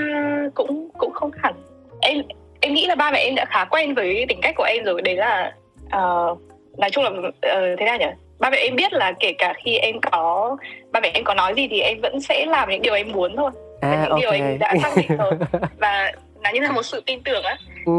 cũng 0.55 0.89
cũng 0.99 1.13
không 1.13 1.31
hẳn. 1.43 1.55
Em 2.01 2.23
em 2.61 2.75
nghĩ 2.75 2.87
là 2.87 2.95
ba 2.95 3.11
mẹ 3.11 3.19
em 3.19 3.35
đã 3.35 3.45
khá 3.49 3.65
quen 3.65 3.95
với 3.95 4.25
tính 4.29 4.39
cách 4.43 4.55
của 4.57 4.65
em 4.65 4.85
rồi. 4.85 5.03
Đấy 5.03 5.17
là 5.17 5.53
ờ, 5.91 6.37
nói 6.79 6.91
chung 6.91 7.05
là 7.05 7.11
ờ, 7.43 7.77
thế 7.79 7.87
nào 7.87 7.99
nhỉ? 7.99 8.07
Ba 8.39 8.51
mẹ 8.51 8.59
em 8.59 8.77
biết 8.77 8.93
là 8.93 9.13
kể 9.21 9.33
cả 9.39 9.55
khi 9.65 9.77
em 9.77 10.01
có 10.13 10.57
ba 10.93 11.01
mẹ 11.01 11.11
em 11.15 11.25
có 11.25 11.35
nói 11.35 11.55
gì 11.57 11.69
thì 11.71 11.81
em 11.81 12.01
vẫn 12.03 12.21
sẽ 12.21 12.47
làm 12.47 12.71
những 12.71 12.83
điều 12.83 12.95
em 12.95 13.13
muốn 13.13 13.37
thôi. 13.37 13.51
Và 13.83 13.91
à 13.91 14.01
những 14.03 14.11
ok. 14.11 14.21
điều 14.21 14.31
em 14.31 14.59
đã 14.59 14.75
xác 14.83 14.91
định 14.97 15.17
rồi. 15.19 15.33
Và 15.79 16.13
nó 16.43 16.51
như 16.55 16.61
là 16.61 16.73
một 16.73 16.83
sự 16.83 17.03
tin 17.07 17.21
tưởng 17.23 17.43
á. 17.43 17.59
Ừ. 17.87 17.93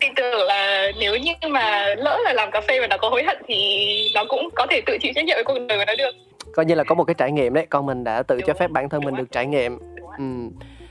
Tin 0.00 0.14
tưởng 0.16 0.46
là 0.46 0.92
nếu 1.00 1.16
như 1.16 1.32
mà 1.50 1.94
lỡ 1.96 2.18
là 2.24 2.32
làm 2.32 2.50
cà 2.50 2.60
phê 2.60 2.80
và 2.80 2.86
nó 2.86 2.96
có 2.96 3.08
hối 3.08 3.22
hận 3.22 3.36
thì 3.48 4.10
nó 4.14 4.24
cũng 4.28 4.48
có 4.54 4.66
thể 4.70 4.80
tự 4.86 4.98
chịu 5.00 5.12
trách 5.14 5.24
nhiệm 5.24 5.36
với 5.36 5.44
cuộc 5.44 5.58
đời 5.68 5.78
của 5.78 5.84
nó 5.86 5.94
được. 5.98 6.10
Coi 6.54 6.64
như 6.64 6.74
là 6.74 6.84
có 6.84 6.94
một 6.94 7.04
cái 7.04 7.14
trải 7.14 7.32
nghiệm 7.32 7.54
đấy 7.54 7.66
con 7.70 7.86
mình 7.86 8.04
đã 8.04 8.22
tự 8.22 8.40
cho 8.40 8.46
Đúng. 8.46 8.56
phép 8.56 8.70
bản 8.70 8.88
thân 8.88 9.00
mình 9.04 9.14
Đúng. 9.14 9.18
được 9.24 9.32
trải 9.32 9.46
nghiệm. 9.46 9.78
Ừ. 10.18 10.24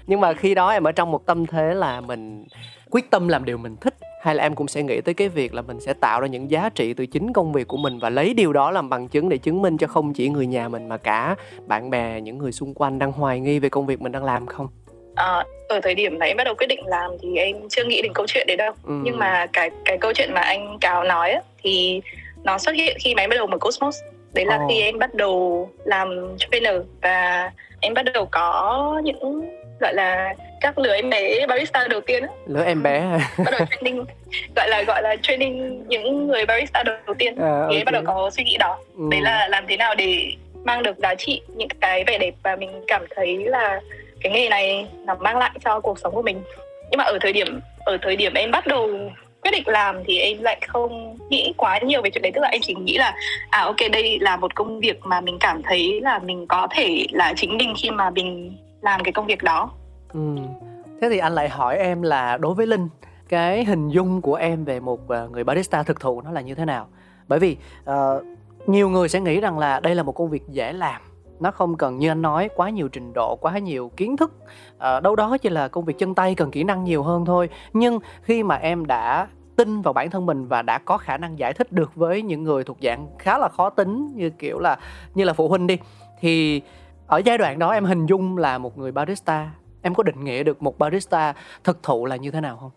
nhưng 0.08 0.22
mà 0.22 0.34
khi 0.34 0.56
đó 0.56 0.70
em 0.70 0.84
ở 0.84 0.92
trong 0.92 1.12
một 1.12 1.26
tâm 1.26 1.46
thế 1.46 1.74
là 1.74 2.02
mình 2.02 2.46
quyết 2.90 3.12
tâm 3.12 3.28
làm 3.28 3.46
điều 3.46 3.58
mình 3.58 3.76
thích 3.82 3.94
hay 4.26 4.36
là 4.36 4.44
em 4.44 4.56
cũng 4.56 4.68
sẽ 4.68 4.84
nghĩ 4.84 5.02
tới 5.02 5.14
cái 5.14 5.30
việc 5.30 5.54
là 5.54 5.62
mình 5.62 5.80
sẽ 5.80 5.94
tạo 5.94 6.22
ra 6.22 6.28
những 6.28 6.52
giá 6.52 6.70
trị 6.76 6.94
từ 6.94 7.06
chính 7.06 7.34
công 7.34 7.54
việc 7.54 7.68
của 7.68 7.78
mình 7.78 8.00
và 8.00 8.10
lấy 8.10 8.34
điều 8.34 8.54
đó 8.54 8.72
làm 8.72 8.90
bằng 8.90 9.08
chứng 9.08 9.30
để 9.30 9.38
chứng 9.38 9.62
minh 9.62 9.78
cho 9.78 9.88
không 9.88 10.14
chỉ 10.14 10.30
người 10.30 10.46
nhà 10.46 10.70
mình 10.70 10.90
mà 10.90 10.98
cả 10.98 11.36
bạn 11.66 11.90
bè 11.90 12.22
những 12.22 12.38
người 12.38 12.52
xung 12.52 12.74
quanh 12.74 13.00
đang 13.00 13.12
hoài 13.12 13.40
nghi 13.40 13.60
về 13.60 13.70
công 13.70 13.86
việc 13.86 14.02
mình 14.02 14.12
đang 14.12 14.24
làm 14.24 14.46
không 14.46 14.68
Ờ, 15.16 15.44
ở 15.70 15.80
thời 15.84 15.96
điểm 15.96 16.20
mà 16.20 16.26
em 16.26 16.38
bắt 16.38 16.44
đầu 16.44 16.56
quyết 16.56 16.68
định 16.68 16.86
làm 16.86 17.12
thì 17.22 17.36
em 17.36 17.56
chưa 17.70 17.84
nghĩ 17.86 18.02
đến 18.02 18.12
câu 18.14 18.26
chuyện 18.28 18.48
đấy 18.48 18.58
đâu 18.58 18.74
ừ. 18.84 18.94
nhưng 19.04 19.20
mà 19.20 19.46
cái 19.54 19.70
cái 19.86 19.98
câu 19.98 20.14
chuyện 20.14 20.34
mà 20.34 20.42
anh 20.42 20.78
Cáo 20.82 21.04
nói 21.04 21.32
á, 21.32 21.42
thì 21.64 22.02
nó 22.44 22.58
xuất 22.58 22.76
hiện 22.76 22.98
khi 23.00 23.16
mà 23.16 23.24
em 23.24 23.30
bắt 23.30 23.36
đầu 23.36 23.48
mở 23.48 23.58
Cosmos 23.58 23.98
đấy 24.34 24.46
là 24.46 24.58
Ồ. 24.58 24.68
khi 24.70 24.82
em 24.82 25.00
bắt 25.00 25.14
đầu 25.14 25.70
làm 25.86 26.36
trainer 26.38 26.76
và 27.02 27.52
em 27.82 27.94
bắt 27.94 28.06
đầu 28.14 28.28
có 28.32 29.02
những 29.04 29.50
gọi 29.80 29.94
là 29.94 30.34
các 30.62 30.78
lứa 30.78 30.94
em 30.94 31.10
bé 31.10 31.46
barista 31.48 31.88
đầu 31.88 32.02
tiên 32.02 32.24
á, 32.24 32.30
lứa 32.48 32.64
em 32.66 32.84
bé 32.84 33.20
bắt 33.38 33.52
đầu 33.52 33.68
training. 33.72 34.06
Gọi 34.56 34.70
là 34.70 34.84
gọi 34.88 35.02
là 35.02 35.16
training 35.22 35.84
những 35.88 36.28
người 36.28 36.46
barista 36.46 36.84
đầu 36.84 37.16
tiên. 37.18 37.36
À, 37.36 37.68
thì 37.70 37.78
em 37.78 37.86
bắt 37.86 37.92
đầu 37.92 38.04
có 38.06 38.30
suy 38.30 38.44
nghĩ 38.44 38.58
đó. 38.58 38.78
Ừ. 38.98 39.04
đấy 39.12 39.22
là 39.22 39.48
làm 39.48 39.64
thế 39.68 39.78
nào 39.78 39.96
để 39.96 40.32
mang 40.64 40.84
được 40.84 40.98
giá 40.98 41.16
trị 41.16 41.42
những 41.56 41.68
cái 41.82 42.04
vẻ 42.08 42.18
đẹp 42.18 42.34
và 42.44 42.56
mình 42.56 42.70
cảm 42.88 43.06
thấy 43.16 43.38
là 43.38 43.82
cái 44.22 44.32
nghề 44.32 44.50
này 44.50 44.88
nó 45.06 45.16
mang 45.16 45.38
lại 45.38 45.52
cho 45.66 45.80
cuộc 45.80 46.00
sống 46.00 46.16
của 46.16 46.22
mình. 46.22 46.42
Nhưng 46.92 46.98
mà 46.98 47.04
ở 47.04 47.18
thời 47.22 47.34
điểm 47.34 47.60
ở 47.86 47.98
thời 48.02 48.16
điểm 48.16 48.34
em 48.34 48.52
bắt 48.52 48.68
đầu 48.68 48.90
quyết 49.42 49.52
định 49.52 49.68
làm 49.68 50.04
thì 50.08 50.20
em 50.20 50.44
lại 50.44 50.58
không 50.68 51.18
nghĩ 51.30 51.54
quá 51.58 51.80
nhiều 51.80 52.02
về 52.02 52.10
chuyện 52.10 52.22
đấy. 52.22 52.32
Tức 52.36 52.42
là 52.42 52.48
em 52.48 52.62
chỉ 52.62 52.76
nghĩ 52.76 52.98
là 52.98 53.16
à 53.50 53.62
ok 53.62 53.78
đây 53.92 54.18
là 54.22 54.38
một 54.38 54.56
công 54.56 54.80
việc 54.80 55.00
mà 55.04 55.22
mình 55.22 55.38
cảm 55.40 55.62
thấy 55.64 56.00
là 56.02 56.20
mình 56.20 56.48
có 56.48 56.68
thể 56.76 57.06
là 57.12 57.34
chính 57.38 57.58
mình 57.58 57.74
khi 57.78 57.90
mà 57.92 58.10
mình 58.10 58.58
làm 58.86 59.04
cái 59.04 59.14
công 59.14 59.26
việc 59.26 59.44
đó 59.44 59.72
Ừ. 60.14 60.36
Thế 61.02 61.10
thì 61.10 61.18
anh 61.18 61.36
lại 61.36 61.50
hỏi 61.50 61.78
em 61.78 62.02
là 62.02 62.38
đối 62.38 62.54
với 62.54 62.68
Linh 62.68 62.90
cái 63.30 63.66
hình 63.66 63.90
dung 63.90 64.22
của 64.22 64.36
em 64.36 64.66
về 64.66 64.80
một 64.80 65.08
ờ, 65.08 65.30
người 65.30 65.44
barista 65.44 65.84
thực 65.84 66.00
thụ 66.00 66.22
nó 66.22 66.32
là 66.32 66.42
như 66.42 66.56
thế 66.56 66.66
nào? 66.66 66.88
Bởi 67.28 67.40
vì 67.40 67.58
uh, 67.84 68.24
nhiều 68.68 68.90
người 68.90 69.10
sẽ 69.10 69.20
nghĩ 69.20 69.42
rằng 69.42 69.60
là 69.60 69.80
đây 69.80 69.96
là 69.96 70.04
một 70.04 70.12
công 70.12 70.30
việc 70.30 70.44
dễ 70.50 70.74
làm 70.74 71.02
nó 71.40 71.52
không 71.52 71.78
cần 71.78 71.98
như 71.98 72.10
anh 72.10 72.22
nói 72.22 72.50
quá 72.56 72.70
nhiều 72.70 72.88
trình 72.88 73.14
độ 73.14 73.36
quá 73.36 73.60
nhiều 73.60 73.92
kiến 73.98 74.18
thức 74.18 74.34
à, 74.78 75.00
đâu 75.00 75.16
đó 75.16 75.38
chỉ 75.38 75.50
là 75.50 75.68
công 75.68 75.86
việc 75.86 75.98
chân 75.98 76.16
tay 76.16 76.36
cần 76.36 76.52
kỹ 76.52 76.64
năng 76.64 76.84
nhiều 76.84 77.04
hơn 77.04 77.26
thôi 77.26 77.50
nhưng 77.74 78.00
khi 78.22 78.44
mà 78.44 78.56
em 78.56 78.86
đã 78.86 79.28
tin 79.56 79.82
vào 79.82 79.94
bản 79.94 80.10
thân 80.10 80.26
mình 80.26 80.48
và 80.48 80.62
đã 80.62 80.78
có 80.78 80.98
khả 80.98 81.18
năng 81.18 81.40
giải 81.40 81.54
thích 81.54 81.72
được 81.72 81.96
với 81.96 82.22
những 82.22 82.44
người 82.44 82.64
thuộc 82.64 82.78
dạng 82.82 83.08
khá 83.20 83.38
là 83.38 83.50
khó 83.50 83.70
tính 83.70 84.12
như 84.16 84.30
kiểu 84.30 84.60
là 84.60 84.78
như 85.14 85.24
là 85.24 85.34
phụ 85.34 85.48
huynh 85.50 85.68
đi 85.68 85.78
thì 86.20 86.62
ở 87.08 87.22
giai 87.26 87.38
đoạn 87.38 87.60
đó 87.60 87.72
em 87.72 87.86
hình 87.86 88.06
dung 88.06 88.38
là 88.38 88.58
một 88.58 88.78
người 88.78 88.92
barista. 88.92 89.50
Em 89.82 89.96
có 89.96 90.04
định 90.04 90.24
nghĩa 90.24 90.44
được 90.44 90.64
một 90.64 90.80
barista 90.80 91.34
thực 91.64 91.84
thụ 91.84 92.06
là 92.06 92.16
như 92.16 92.32
thế 92.32 92.42
nào 92.42 92.58
không? 92.58 92.72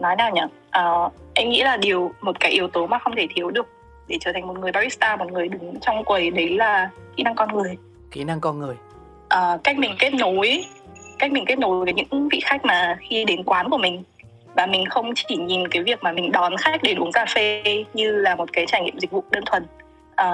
Nói 0.00 0.16
nào 0.16 0.30
nhỉ? 0.30 0.40
Ờ, 0.70 1.10
em 1.34 1.48
nghĩ 1.48 1.62
là 1.62 1.76
điều 1.76 2.12
một 2.20 2.40
cái 2.40 2.50
yếu 2.50 2.68
tố 2.68 2.86
mà 2.86 2.98
không 2.98 3.16
thể 3.16 3.26
thiếu 3.34 3.50
được 3.50 3.66
để 4.08 4.18
trở 4.20 4.30
thành 4.34 4.46
một 4.46 4.58
người 4.58 4.72
barista 4.72 5.16
một 5.16 5.32
người 5.32 5.48
đứng 5.48 5.74
trong 5.80 6.04
quầy 6.04 6.30
đấy 6.30 6.50
là 6.50 6.90
kỹ 7.16 7.22
năng 7.22 7.34
con 7.34 7.54
người. 7.54 7.76
Kỹ 8.10 8.24
năng 8.24 8.40
con 8.40 8.58
người. 8.58 8.76
Ờ, 9.28 9.58
cách 9.64 9.78
mình 9.78 9.94
kết 9.98 10.14
nối 10.14 10.64
cách 11.18 11.32
mình 11.32 11.44
kết 11.46 11.58
nối 11.58 11.84
với 11.84 11.94
những 11.94 12.28
vị 12.28 12.40
khách 12.44 12.64
mà 12.64 12.96
khi 13.00 13.24
đến 13.24 13.42
quán 13.44 13.70
của 13.70 13.78
mình. 13.78 14.02
Và 14.54 14.66
mình 14.66 14.86
không 14.86 15.12
chỉ 15.14 15.36
nhìn 15.36 15.68
cái 15.68 15.82
việc 15.82 16.02
mà 16.02 16.12
mình 16.12 16.32
đón 16.32 16.56
khách 16.56 16.82
để 16.82 16.94
uống 16.94 17.12
cà 17.12 17.26
phê 17.34 17.84
như 17.94 18.12
là 18.12 18.34
một 18.34 18.52
cái 18.52 18.66
trải 18.66 18.82
nghiệm 18.82 18.98
dịch 18.98 19.10
vụ 19.10 19.24
đơn 19.30 19.44
thuần 19.46 19.66
Ờ, 20.16 20.32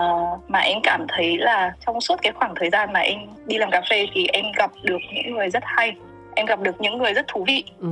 mà 0.48 0.58
em 0.58 0.78
cảm 0.82 1.06
thấy 1.08 1.38
là 1.38 1.72
trong 1.86 2.00
suốt 2.00 2.16
cái 2.22 2.32
khoảng 2.32 2.54
thời 2.56 2.70
gian 2.70 2.92
mà 2.92 3.00
em 3.00 3.18
đi 3.46 3.58
làm 3.58 3.70
cà 3.70 3.82
phê 3.90 4.06
thì 4.14 4.26
em 4.32 4.44
gặp 4.56 4.70
được 4.82 4.98
những 5.14 5.34
người 5.34 5.50
rất 5.50 5.62
hay 5.66 5.92
em 6.34 6.46
gặp 6.46 6.60
được 6.60 6.80
những 6.80 6.98
người 6.98 7.12
rất 7.14 7.24
thú 7.28 7.44
vị 7.48 7.64
ừ. 7.80 7.88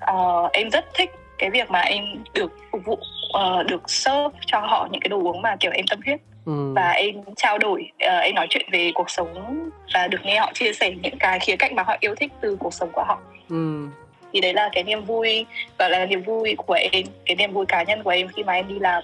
Ờ, 0.00 0.48
em 0.52 0.70
rất 0.70 0.84
thích 0.94 1.10
cái 1.38 1.50
việc 1.50 1.70
mà 1.70 1.80
em 1.80 2.04
được 2.34 2.52
phục 2.72 2.80
vụ 2.84 2.98
ờ, 3.32 3.62
được 3.62 3.90
serve 3.90 4.38
cho 4.46 4.58
họ 4.60 4.88
những 4.92 5.00
cái 5.00 5.08
đồ 5.08 5.18
uống 5.18 5.42
mà 5.42 5.56
kiểu 5.60 5.70
em 5.74 5.86
tâm 5.90 6.00
huyết 6.04 6.20
Ừ. 6.46 6.72
và 6.76 6.90
em 6.90 7.14
trao 7.36 7.58
đổi 7.58 7.90
ờ, 8.00 8.18
em 8.18 8.34
nói 8.34 8.46
chuyện 8.50 8.66
về 8.72 8.90
cuộc 8.94 9.10
sống 9.10 9.60
và 9.94 10.08
được 10.08 10.18
nghe 10.24 10.38
họ 10.38 10.50
chia 10.54 10.72
sẻ 10.72 10.90
những 11.02 11.18
cái 11.18 11.38
khía 11.40 11.56
cạnh 11.56 11.74
mà 11.74 11.82
họ 11.82 11.96
yêu 12.00 12.14
thích 12.14 12.32
từ 12.40 12.56
cuộc 12.60 12.74
sống 12.74 12.88
của 12.92 13.04
họ 13.06 13.18
Ừ. 13.48 13.86
thì 14.32 14.40
đấy 14.40 14.54
là 14.54 14.68
cái 14.72 14.84
niềm 14.84 15.04
vui 15.04 15.46
gọi 15.78 15.90
là 15.90 16.06
niềm 16.06 16.22
vui 16.22 16.54
của 16.56 16.74
em 16.92 17.04
cái 17.26 17.36
niềm 17.36 17.52
vui 17.52 17.66
cá 17.66 17.82
nhân 17.82 18.02
của 18.02 18.10
em 18.10 18.28
khi 18.36 18.42
mà 18.44 18.52
em 18.52 18.68
đi 18.68 18.78
làm 18.78 19.02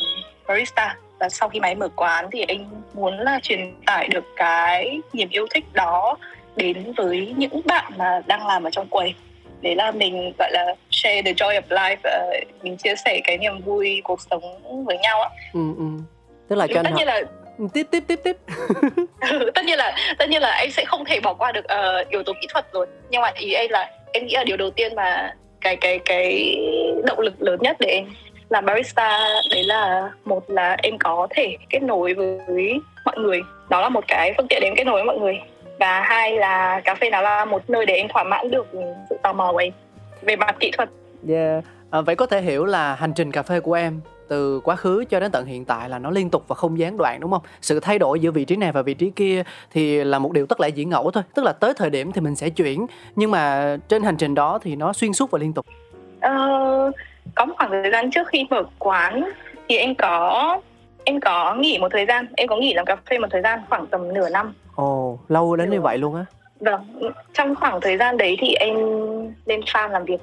barista 0.49 0.97
và 1.19 1.29
sau 1.29 1.49
khi 1.49 1.61
em 1.63 1.79
mở 1.79 1.89
quán 1.97 2.29
thì 2.33 2.45
em 2.49 2.67
muốn 2.95 3.19
là 3.19 3.39
truyền 3.43 3.75
tải 3.87 4.09
được 4.09 4.25
cái 4.37 5.01
niềm 5.13 5.29
yêu 5.31 5.47
thích 5.55 5.65
đó 5.73 6.17
đến 6.57 6.93
với 6.97 7.35
những 7.37 7.61
bạn 7.65 7.93
mà 7.97 8.21
đang 8.27 8.47
làm 8.47 8.65
ở 8.65 8.71
trong 8.71 8.87
quầy 8.91 9.15
đấy 9.63 9.75
là 9.77 9.91
mình 9.91 10.33
gọi 10.39 10.51
là 10.53 10.75
share 10.91 11.23
the 11.23 11.33
joy 11.33 11.61
of 11.61 11.63
life 11.69 11.97
ờ, 12.03 12.33
mình 12.63 12.77
chia 12.77 12.95
sẻ 13.05 13.21
cái 13.25 13.39
niềm 13.39 13.61
vui 13.65 14.01
cuộc 14.05 14.21
sống 14.31 14.43
với 14.87 14.99
nhau 14.99 15.21
á 15.21 15.29
Ừ. 15.53 15.61
Ừ. 15.79 15.85
tức 16.49 16.57
là 16.57 16.67
cho 16.67 16.79
anh 16.81 16.85
tất 16.85 16.91
nhiên 16.97 17.07
là 17.07 17.21
tiếp 17.75 17.87
tiếp 17.91 18.05
tiếp 18.09 18.21
tiếp 18.25 18.37
Ừ, 19.31 19.51
tất 19.55 19.65
nhiên 19.65 19.79
là 19.79 19.97
tất 20.19 20.29
nhiên 20.29 20.43
là 20.43 20.51
anh 20.51 20.71
sẽ 20.71 20.85
không 20.85 21.05
thể 21.05 21.21
bỏ 21.21 21.35
qua 21.35 21.53
được 21.53 21.65
ờ, 21.65 22.05
yếu 22.11 22.23
tố 22.23 22.33
kỹ 22.41 22.47
thuật 22.53 22.67
rồi 22.73 22.87
nhưng 23.11 23.23
mà 23.23 23.31
ý 23.35 23.53
anh 23.53 23.71
là 23.71 23.91
em 24.13 24.27
nghĩ 24.27 24.35
là 24.35 24.45
điều 24.45 24.57
đầu 24.57 24.71
tiên 24.71 24.95
mà 24.95 25.35
cái 25.61 25.77
cái 25.77 25.99
cái 26.05 26.57
động 27.07 27.19
lực 27.21 27.43
lớn 27.43 27.59
nhất 27.63 27.77
để 27.81 27.89
em 27.89 28.05
làm 28.49 28.65
barista 28.65 29.19
đấy 29.51 29.65
là 29.65 30.11
một 30.25 30.51
là 30.51 30.77
em 30.83 30.99
có 30.99 31.29
thể 31.31 31.57
kết 31.71 31.83
nối 31.83 32.15
với 32.15 32.81
mọi 33.05 33.19
người 33.19 33.41
đó 33.69 33.81
là 33.81 33.89
một 33.89 34.05
cái 34.09 34.35
phương 34.37 34.47
tiện 34.49 34.59
để 34.61 34.69
em 34.69 34.75
kết 34.77 34.85
nối 34.85 34.95
với 34.95 35.05
mọi 35.05 35.19
người 35.19 35.41
và 35.81 36.01
hai 36.01 36.37
là 36.37 36.81
cà 36.85 36.95
phê 36.95 37.11
nó 37.11 37.21
là 37.21 37.45
một 37.45 37.71
nơi 37.71 37.87
để 37.87 37.95
em 37.95 38.09
thỏa 38.09 38.25
mãn 38.25 38.51
được 38.51 38.67
sự 39.11 39.17
tò 39.23 39.33
mò 39.33 39.53
của 39.53 39.59
em 39.59 39.73
về 40.23 40.37
mặt 40.37 40.57
kỹ 40.61 40.71
thuật 40.77 40.89
Yeah. 41.29 41.65
À, 41.91 42.01
vậy 42.01 42.17
có 42.17 42.27
thể 42.27 42.41
hiểu 42.41 42.65
là 42.65 42.95
hành 42.95 43.13
trình 43.15 43.33
cà 43.33 43.43
phê 43.43 43.61
của 43.61 43.73
em 43.73 44.01
từ 44.29 44.61
quá 44.61 44.77
khứ 44.77 45.05
cho 45.11 45.21
đến 45.21 45.31
tận 45.31 45.47
hiện 45.47 45.65
tại 45.65 45.89
là 45.89 45.99
nó 45.99 46.11
liên 46.11 46.31
tục 46.31 46.45
và 46.49 46.55
không 46.55 46.79
gián 46.79 46.97
đoạn 46.97 47.21
đúng 47.21 47.31
không? 47.31 47.43
Sự 47.61 47.81
thay 47.81 47.99
đổi 47.99 48.21
giữa 48.21 48.31
vị 48.31 48.45
trí 48.45 48.57
này 48.57 48.73
và 48.73 48.83
vị 48.83 48.95
trí 48.95 49.11
kia 49.11 49.43
thì 49.71 50.05
là 50.05 50.19
một 50.19 50.33
điều 50.33 50.47
tất 50.47 50.61
lẽ 50.61 50.69
dĩ 50.69 50.85
ngẫu 50.85 51.11
thôi. 51.11 51.23
Tức 51.35 51.45
là 51.45 51.53
tới 51.53 51.75
thời 51.77 51.91
điểm 51.91 52.13
thì 52.13 52.21
mình 52.21 52.37
sẽ 52.37 52.49
chuyển 52.49 52.87
nhưng 53.17 53.31
mà 53.31 53.77
trên 53.89 54.03
hành 54.03 54.17
trình 54.17 54.35
đó 54.35 54.59
thì 54.63 54.77
nó 54.77 54.93
xuyên 54.93 55.13
suốt 55.13 55.31
và 55.31 55.39
liên 55.39 55.53
tục. 55.53 55.67
Ờ, 56.21 56.91
có 57.35 57.45
một 57.45 57.55
khoảng 57.59 57.71
thời 57.71 57.91
gian 57.91 58.11
trước 58.11 58.29
khi 58.29 58.47
mở 58.51 58.63
quán 58.79 59.31
thì 59.69 59.77
em 59.77 59.95
có 59.95 60.61
em 61.05 61.21
có 61.21 61.55
nghỉ 61.55 61.79
một 61.79 61.89
thời 61.93 62.07
gian 62.07 62.27
em 62.37 62.49
có 62.49 62.57
nghỉ 62.57 62.75
làm 62.75 62.87
cà 62.87 62.97
phê 63.11 63.19
một 63.19 63.29
thời 63.31 63.43
gian 63.43 63.61
khoảng 63.69 63.87
tầm 63.87 64.15
nửa 64.15 64.29
năm. 64.29 64.55
Ồ, 64.75 65.19
lâu 65.29 65.57
đến 65.57 65.71
như 65.71 65.81
vậy 65.81 65.99
luôn 65.99 66.15
á. 66.15 66.25
vâng 66.61 67.11
trong 67.33 67.55
khoảng 67.55 67.81
thời 67.81 67.97
gian 67.97 68.17
đấy 68.17 68.37
thì 68.41 68.55
em 68.55 68.77
lên 69.45 69.61
farm 69.61 69.89
làm 69.89 70.05
việc. 70.05 70.21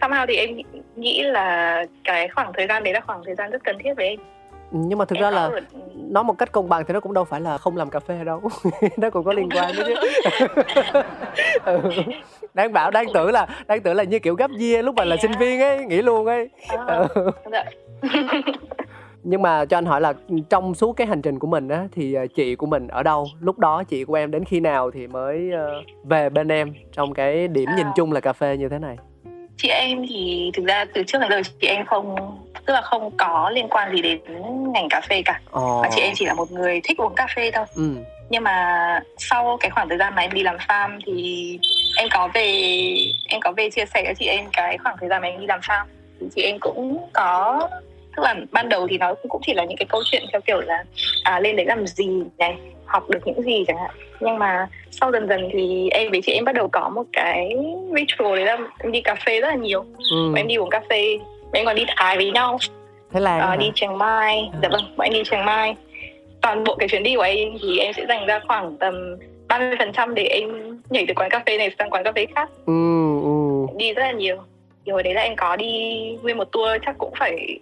Somehow 0.00 0.26
thì 0.26 0.36
em 0.36 0.50
nghĩ 0.96 1.22
là 1.22 1.84
cái 2.04 2.28
khoảng 2.28 2.52
thời 2.52 2.66
gian 2.66 2.84
đấy 2.84 2.94
là 2.94 3.00
khoảng 3.00 3.22
thời 3.24 3.34
gian 3.34 3.50
rất 3.50 3.64
cần 3.64 3.78
thiết 3.84 3.94
với 3.96 4.06
em 4.06 4.18
Nhưng 4.70 4.98
mà 4.98 5.04
thực 5.04 5.16
Em 5.16 5.22
ra 5.22 5.30
là 5.30 5.42
ở- 5.42 5.60
nói 5.94 6.24
một 6.24 6.38
cách 6.38 6.52
công 6.52 6.68
bằng 6.68 6.84
thì 6.88 6.94
nó 6.94 7.00
cũng 7.00 7.12
đâu 7.14 7.24
phải 7.24 7.40
là 7.40 7.58
không 7.58 7.76
làm 7.76 7.90
cà 7.90 8.00
phê 8.00 8.24
đâu. 8.24 8.40
nó 8.96 9.10
cũng 9.10 9.24
có 9.24 9.32
liên 9.32 9.48
quan 9.56 9.74
đó 9.76 9.82
chứ. 9.86 9.94
ừ. 11.64 11.80
Đang 12.54 12.72
bảo 12.72 12.90
đang 12.90 13.06
tưởng 13.14 13.32
là 13.32 13.46
đang 13.66 13.80
tưởng 13.80 13.96
là 13.96 14.02
như 14.04 14.18
kiểu 14.18 14.34
gấp 14.34 14.50
year 14.60 14.84
lúc 14.84 14.94
mà 14.94 15.04
là 15.04 15.16
sinh 15.22 15.32
viên 15.38 15.60
ấy, 15.60 15.86
nghĩ 15.86 16.02
luôn 16.02 16.26
ấy. 16.26 16.48
À, 16.68 17.08
Ừ. 17.14 17.30
dạ. 17.52 17.64
nhưng 19.22 19.42
mà 19.42 19.64
cho 19.64 19.78
anh 19.78 19.84
hỏi 19.84 20.00
là 20.00 20.12
trong 20.50 20.74
suốt 20.74 20.92
cái 20.92 21.06
hành 21.06 21.22
trình 21.22 21.38
của 21.38 21.46
mình 21.46 21.68
á 21.68 21.84
thì 21.92 22.14
ờ, 22.14 22.26
chị 22.26 22.54
của 22.56 22.66
mình 22.66 22.88
ở 22.88 23.02
đâu 23.02 23.26
lúc 23.40 23.58
đó 23.58 23.82
chị 23.84 24.04
của 24.04 24.14
em 24.14 24.30
đến 24.30 24.44
khi 24.44 24.60
nào 24.60 24.90
thì 24.90 25.06
mới 25.06 25.50
ờ, 25.52 25.82
về 26.04 26.28
bên 26.30 26.48
em 26.48 26.72
trong 26.92 27.14
cái 27.14 27.48
điểm 27.48 27.68
nhìn 27.76 27.86
À. 27.86 27.92
chung 27.96 28.12
là 28.12 28.20
cà 28.20 28.32
phê 28.32 28.56
như 28.56 28.68
thế 28.68 28.78
này 28.78 28.96
chị 29.56 29.68
em 29.68 29.98
thì 30.08 30.50
thực 30.56 30.64
ra 30.66 30.84
từ 30.94 31.02
trước 31.02 31.18
đến 31.20 31.30
giờ 31.30 31.40
chị 31.60 31.66
em 31.66 31.86
không 31.86 32.14
tức 32.66 32.74
là 32.74 32.80
không 32.80 33.10
có 33.16 33.50
liên 33.54 33.68
quan 33.68 33.92
gì 33.96 34.02
đến 34.02 34.20
ngành 34.72 34.88
cà 34.88 35.00
phê 35.08 35.22
cả. 35.24 35.40
Ồ 35.50 35.82
mà 35.82 35.88
chị 35.94 36.00
em 36.00 36.12
chỉ 36.14 36.26
là 36.26 36.34
một 36.34 36.52
người 36.52 36.80
thích 36.84 37.00
uống 37.00 37.14
cà 37.14 37.26
phê 37.36 37.50
thôi. 37.50 37.64
Ừ. 37.76 37.90
Nhưng 38.30 38.44
mà 38.44 39.00
sau 39.16 39.56
cái 39.60 39.70
khoảng 39.70 39.88
thời 39.88 39.98
gian 39.98 40.14
mà 40.14 40.22
em 40.22 40.32
đi 40.32 40.42
làm 40.42 40.56
farm 40.68 40.98
thì 41.06 41.58
em 41.96 42.08
có 42.12 42.28
về 42.34 42.50
em 43.28 43.40
có 43.40 43.52
về 43.52 43.70
chia 43.70 43.84
sẻ 43.94 44.04
cho 44.06 44.12
chị 44.18 44.26
em 44.26 44.44
cái 44.52 44.78
khoảng 44.78 44.96
thời 45.00 45.08
gian 45.08 45.22
mà 45.22 45.28
em 45.28 45.40
đi 45.40 45.46
làm 45.46 45.60
farm. 45.60 45.84
Thì 46.20 46.26
chị 46.34 46.42
em 46.42 46.58
cũng 46.60 47.06
có 47.12 47.68
tức 48.16 48.22
là 48.22 48.34
ban 48.52 48.68
đầu 48.68 48.86
thì 48.90 48.98
nó 48.98 49.14
cũng 49.28 49.42
chỉ 49.46 49.54
là 49.54 49.64
những 49.64 49.76
cái 49.76 49.86
câu 49.88 50.02
chuyện 50.04 50.24
theo 50.32 50.40
kiểu 50.40 50.60
là 50.60 50.84
à 51.22 51.40
lên 51.40 51.56
đấy 51.56 51.66
làm 51.66 51.86
gì 51.86 52.08
này 52.38 52.56
học 52.86 53.10
được 53.10 53.20
những 53.24 53.42
gì 53.42 53.64
chẳng 53.66 53.78
hạn. 53.78 53.90
Nhưng 54.20 54.38
mà 54.38 54.68
sau 54.90 55.12
dần 55.12 55.28
dần 55.28 55.48
thì 55.52 55.88
em 55.90 56.10
với 56.10 56.20
chị 56.24 56.32
em 56.32 56.44
bắt 56.44 56.54
đầu 56.54 56.68
có 56.68 56.88
một 56.88 57.04
cái 57.12 57.50
ritual 57.96 58.36
đấy 58.36 58.44
là 58.44 58.58
em 58.78 58.92
đi 58.92 59.00
cà 59.00 59.14
phê 59.14 59.40
rất 59.40 59.48
là 59.48 59.54
nhiều. 59.54 59.84
Ừ. 60.10 60.32
Em 60.36 60.48
đi 60.48 60.54
uống 60.54 60.70
cà 60.70 60.80
phê 60.90 61.18
em 61.52 61.64
còn 61.66 61.76
đi 61.76 61.84
Thái 61.96 62.16
với 62.16 62.30
nhau. 62.30 62.58
Thái 63.12 63.22
Lan 63.22 63.40
Ờ, 63.40 63.46
hả? 63.48 63.56
đi 63.56 63.70
Chiang 63.74 63.98
Mai. 63.98 64.50
À. 64.52 64.58
dạ 64.62 64.68
vâng 64.72 64.82
bọn 64.96 65.04
em 65.06 65.12
đi 65.12 65.22
Chiang 65.30 65.44
Mai. 65.44 65.76
Toàn 66.42 66.64
bộ 66.64 66.74
cái 66.78 66.88
chuyến 66.88 67.02
đi 67.02 67.16
của 67.16 67.22
em 67.22 67.48
thì 67.62 67.78
em 67.78 67.92
sẽ 67.92 68.06
dành 68.08 68.26
ra 68.26 68.40
khoảng 68.48 68.76
tầm 68.76 69.16
30% 69.48 70.14
để 70.14 70.22
em 70.24 70.50
nhảy 70.90 71.04
từ 71.08 71.14
quán 71.16 71.30
cà 71.30 71.42
phê 71.46 71.58
này 71.58 71.70
sang 71.78 71.90
quán 71.90 72.04
cà 72.04 72.12
phê 72.12 72.26
khác. 72.34 72.50
Ừ 72.66 72.72
ừ. 73.22 73.66
Đi 73.76 73.92
rất 73.92 74.02
là 74.02 74.12
nhiều 74.12 74.36
thì 74.86 74.92
hồi 74.92 75.02
đấy 75.02 75.14
là 75.14 75.22
em 75.22 75.36
có 75.36 75.56
đi 75.56 75.66
nguyên 76.22 76.38
một 76.38 76.52
tour 76.52 76.68
chắc 76.86 76.98
cũng 76.98 77.12
phải 77.18 77.58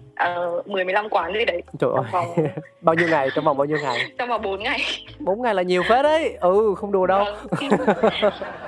uh, 0.58 0.68
10 0.68 0.84
15 0.84 1.08
quán 1.08 1.32
gì 1.34 1.44
đấy. 1.44 1.62
Trời 1.78 1.90
ơi. 1.94 2.04
vòng 2.12 2.26
bao 2.80 2.94
nhiêu 2.94 3.08
ngày? 3.08 3.28
Trong 3.34 3.44
vòng 3.44 3.56
bao 3.56 3.64
nhiêu 3.64 3.78
ngày? 3.82 3.98
Trong 4.18 4.28
vòng 4.28 4.42
4 4.42 4.62
ngày. 4.62 4.78
Bốn 5.18 5.42
ngày 5.42 5.54
là 5.54 5.62
nhiều 5.62 5.82
phết 5.88 6.02
đấy. 6.02 6.36
Ừ 6.40 6.74
không 6.76 6.92
đùa 6.92 7.06
đâu. 7.06 7.24
Vâng. 7.24 7.70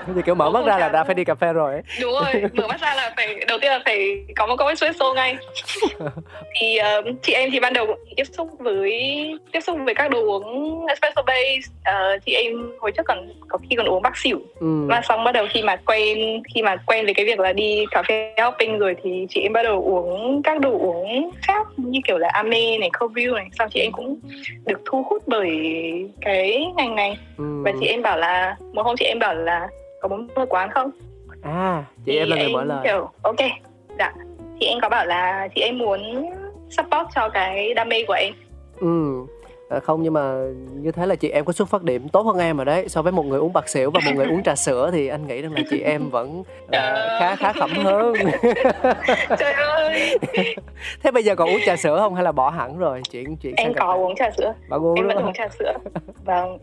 như 0.14 0.23
kiểu 0.23 0.35
mở 0.35 0.51
mắt 0.51 0.64
ra 0.66 0.79
là 0.79 0.88
đã 0.88 1.05
phải 1.05 1.14
đi 1.14 1.25
cà 1.25 1.35
phê 1.35 1.53
rồi 1.53 1.73
ấy. 1.73 1.83
đúng 2.01 2.12
rồi 2.12 2.42
mở 2.53 2.66
mắt 2.69 2.81
ra 2.81 2.95
là 2.95 3.12
phải 3.16 3.45
đầu 3.49 3.59
tiên 3.59 3.71
là 3.71 3.81
phải 3.85 4.25
có 4.37 4.47
một 4.47 4.57
cốc 4.57 4.69
espresso 4.69 5.14
ngay. 5.14 5.37
Thì 6.61 6.77
ờ, 6.77 7.03
chị 7.23 7.33
em 7.33 7.51
thì 7.53 7.61
ban 7.61 7.73
đầu 7.73 7.87
tiếp 8.16 8.25
xúc 8.25 8.49
với 8.59 8.92
tiếp 9.53 9.61
xúc 9.61 9.79
với 9.85 9.95
các 9.95 10.11
đồ 10.11 10.21
uống 10.21 10.87
espresso 10.87 11.23
base. 11.23 11.73
Ờ, 11.85 12.19
chị 12.27 12.33
em 12.33 12.53
hồi 12.81 12.92
trước 12.92 13.03
còn 13.07 13.29
có 13.49 13.59
khi 13.71 13.77
còn 13.77 13.87
uống 13.87 14.03
bác 14.03 14.16
xỉu. 14.16 14.38
Ừ. 14.61 14.87
Và 14.88 15.01
xong 15.09 15.25
bắt 15.25 15.33
đầu 15.33 15.47
khi 15.51 15.62
mà 15.62 15.77
quen 15.77 16.42
khi 16.55 16.62
mà 16.62 16.77
quen 16.87 17.05
với 17.05 17.14
cái 17.14 17.27
việc 17.27 17.38
là 17.38 17.53
đi 17.53 17.85
cà 17.90 18.03
phê 18.03 18.35
hopping 18.46 18.78
rồi 18.78 18.96
thì 19.02 19.26
chị 19.30 19.40
em 19.40 19.52
bắt 19.52 19.62
đầu 19.62 19.82
uống 19.82 20.42
các 20.42 20.61
đồ 20.61 20.70
uống 20.78 21.30
khác 21.42 21.66
như 21.76 22.00
kiểu 22.06 22.18
là 22.18 22.28
ame 22.32 22.78
này 22.78 22.90
brew 22.98 23.35
này. 23.35 23.46
Xong 23.59 23.68
chị 23.70 23.80
em 23.80 23.92
cũng 23.92 24.16
được 24.66 24.80
thu 24.85 25.02
hút 25.11 25.22
bởi 25.26 25.50
cái 26.20 26.66
ngành 26.76 26.94
này. 26.94 27.18
Ừ. 27.38 27.62
và 27.64 27.72
chị 27.80 27.87
em 27.87 28.02
bảo 28.02 28.18
là 28.18 28.56
một 28.72 28.82
hôm 28.82 28.96
chị 28.98 29.04
em 29.04 29.18
bảo 29.18 29.35
là 29.35 29.68
có 30.00 30.09
muốn 30.09 30.28
mở 30.35 30.46
quán 30.48 30.70
không? 30.70 30.90
À 31.42 31.85
chị 32.06 32.12
Thì 32.12 32.18
em 32.18 32.28
là 32.30 32.37
người 32.37 32.48
mở 32.52 32.64
lời. 32.64 32.80
kiểu 32.85 33.09
ok 33.22 33.37
dạ. 33.98 34.12
Chị 34.61 34.66
em 34.66 34.78
có 34.82 34.88
bảo 34.88 35.06
là 35.06 35.48
chị 35.54 35.61
em 35.61 35.78
muốn 35.78 36.00
support 36.70 37.06
cho 37.14 37.28
cái 37.28 37.74
đam 37.74 37.88
mê 37.88 38.04
của 38.06 38.12
em. 38.14 38.35
Ừ. 38.80 39.20
À, 39.68 39.81
không 39.81 40.02
nhưng 40.02 40.12
mà 40.12 40.35
như 40.72 40.90
thế 40.92 41.07
là 41.07 41.14
chị 41.14 41.29
em 41.29 41.44
có 41.44 41.52
xuất 41.52 41.68
phát 41.68 41.83
điểm 41.83 42.09
tốt 42.09 42.22
hơn 42.22 42.38
em 42.38 42.57
rồi 42.57 42.64
đấy. 42.64 42.88
So 42.88 43.02
với 43.02 43.12
một 43.12 43.22
người 43.26 43.38
uống 43.38 43.52
bạc 43.52 43.68
xỉu 43.68 43.90
và 43.90 44.00
một 44.05 44.11
người 44.14 44.26
uống 44.26 44.42
trà 44.42 44.55
sữa 44.55 44.90
thì 44.92 45.09
anh 45.09 45.26
nghĩ 45.26 45.42
rằng 45.42 45.52
là 45.52 45.61
chị 45.70 45.81
em 45.81 46.11
vẫn 46.11 46.42
ờ, 46.72 47.16
khá 47.20 47.37
khá 47.37 47.52
khẩm 47.52 47.70
hơn. 47.85 48.14
Trời 49.38 49.52
ơi. 49.52 50.16
Thế 51.02 51.11
bây 51.11 51.22
giờ 51.24 51.35
còn 51.35 51.48
uống 51.48 51.61
trà 51.66 51.76
sữa 51.76 51.96
không 52.00 52.14
hay 52.14 52.24
là 52.24 52.33
bỏ 52.33 52.50
hẳn 52.50 52.79
rồi? 52.79 53.02
Chuyển 53.11 53.37
sang 53.42 53.52
em 53.57 53.74
phê? 53.74 53.81
uống 53.87 54.14
trà 54.16 54.31
sữa. 54.31 54.52
Bạn 54.68 54.85
uống 54.85 54.94
em 54.94 55.07
vẫn 55.09 55.16
uống 55.16 55.33
trà 55.33 55.48
sữa. 55.48 55.72
Vâng. 56.24 56.59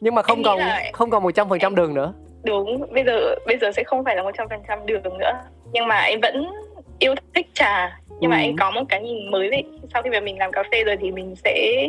Nhưng 0.00 0.14
mà 0.14 0.22
không 0.22 0.42
còn 0.44 0.58
là- 0.58 0.82
không 0.92 1.10
còn 1.10 1.22
một 1.22 1.30
trăm 1.34 1.48
phần 1.48 1.58
trăm 1.58 1.74
đường 1.74 1.94
nữa. 1.94 2.12
Đúng 2.44 2.92
bây 2.92 3.04
giờ 3.04 3.34
bây 3.46 3.58
giờ 3.60 3.72
sẽ 3.76 3.84
không 3.84 4.04
phải 4.04 4.16
là 4.16 4.22
một 4.22 4.30
trăm 4.38 4.48
phần 4.50 4.60
trăm 4.68 4.86
đường 4.86 5.18
nữa. 5.18 5.32
Nhưng 5.72 5.88
mà 5.88 6.00
em 6.00 6.20
vẫn 6.20 6.46
yêu 6.98 7.14
thích 7.34 7.46
trà 7.54 7.98
nhưng 8.20 8.30
mà 8.30 8.36
Ừ. 8.36 8.42
em 8.42 8.56
có 8.56 8.70
một 8.70 8.82
cái 8.88 9.00
nhìn 9.02 9.30
mới 9.30 9.48
vậy 9.50 9.64
sau 9.92 10.02
khi 10.02 10.10
mà 10.10 10.20
mình 10.20 10.38
làm 10.38 10.52
cà 10.52 10.62
phê 10.72 10.84
rồi 10.84 10.96
thì 11.00 11.10
mình 11.10 11.34
sẽ 11.44 11.88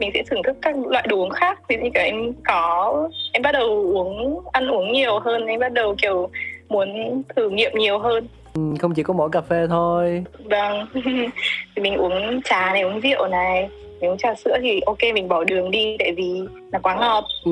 mình 0.00 0.10
sẽ 0.14 0.22
thưởng 0.30 0.42
thức 0.42 0.56
các 0.62 0.74
loại 0.90 1.06
đồ 1.08 1.16
uống 1.16 1.30
khác. 1.30 1.60
Ví 1.68 1.76
dụ 1.76 1.82
như 1.84 1.90
kiểu 1.94 2.02
em 2.02 2.32
có 2.44 3.08
em 3.32 3.42
bắt 3.42 3.52
đầu 3.52 3.68
uống 3.68 4.40
ăn 4.52 4.68
uống 4.68 4.92
nhiều 4.92 5.18
hơn 5.18 5.46
em 5.46 5.60
bắt 5.60 5.72
đầu 5.72 5.94
kiểu 6.02 6.28
muốn 6.68 7.22
thử 7.36 7.50
nghiệm 7.50 7.72
nhiều 7.74 7.98
hơn. 7.98 8.26
Ừ, 8.54 8.62
không 8.80 8.94
chỉ 8.94 9.02
có 9.02 9.14
mỗi 9.14 9.28
cà 9.32 9.40
phê 9.40 9.66
thôi. 9.68 10.24
Vâng. 10.44 10.86
Thì 11.76 11.82
mình 11.82 11.96
uống 11.96 12.40
trà 12.44 12.72
này 12.72 12.82
uống 12.82 13.00
rượu 13.00 13.26
này. 13.28 13.68
Mình 14.00 14.10
uống 14.10 14.18
trà 14.18 14.34
sữa 14.34 14.56
thì 14.62 14.80
ok 14.86 14.98
mình 15.14 15.28
bỏ 15.28 15.44
đường 15.44 15.70
đi 15.70 15.96
tại 15.98 16.12
vì 16.16 16.40
là 16.72 16.78
quá 16.78 16.94
ngọt. 17.00 17.24
Ừ, 17.44 17.50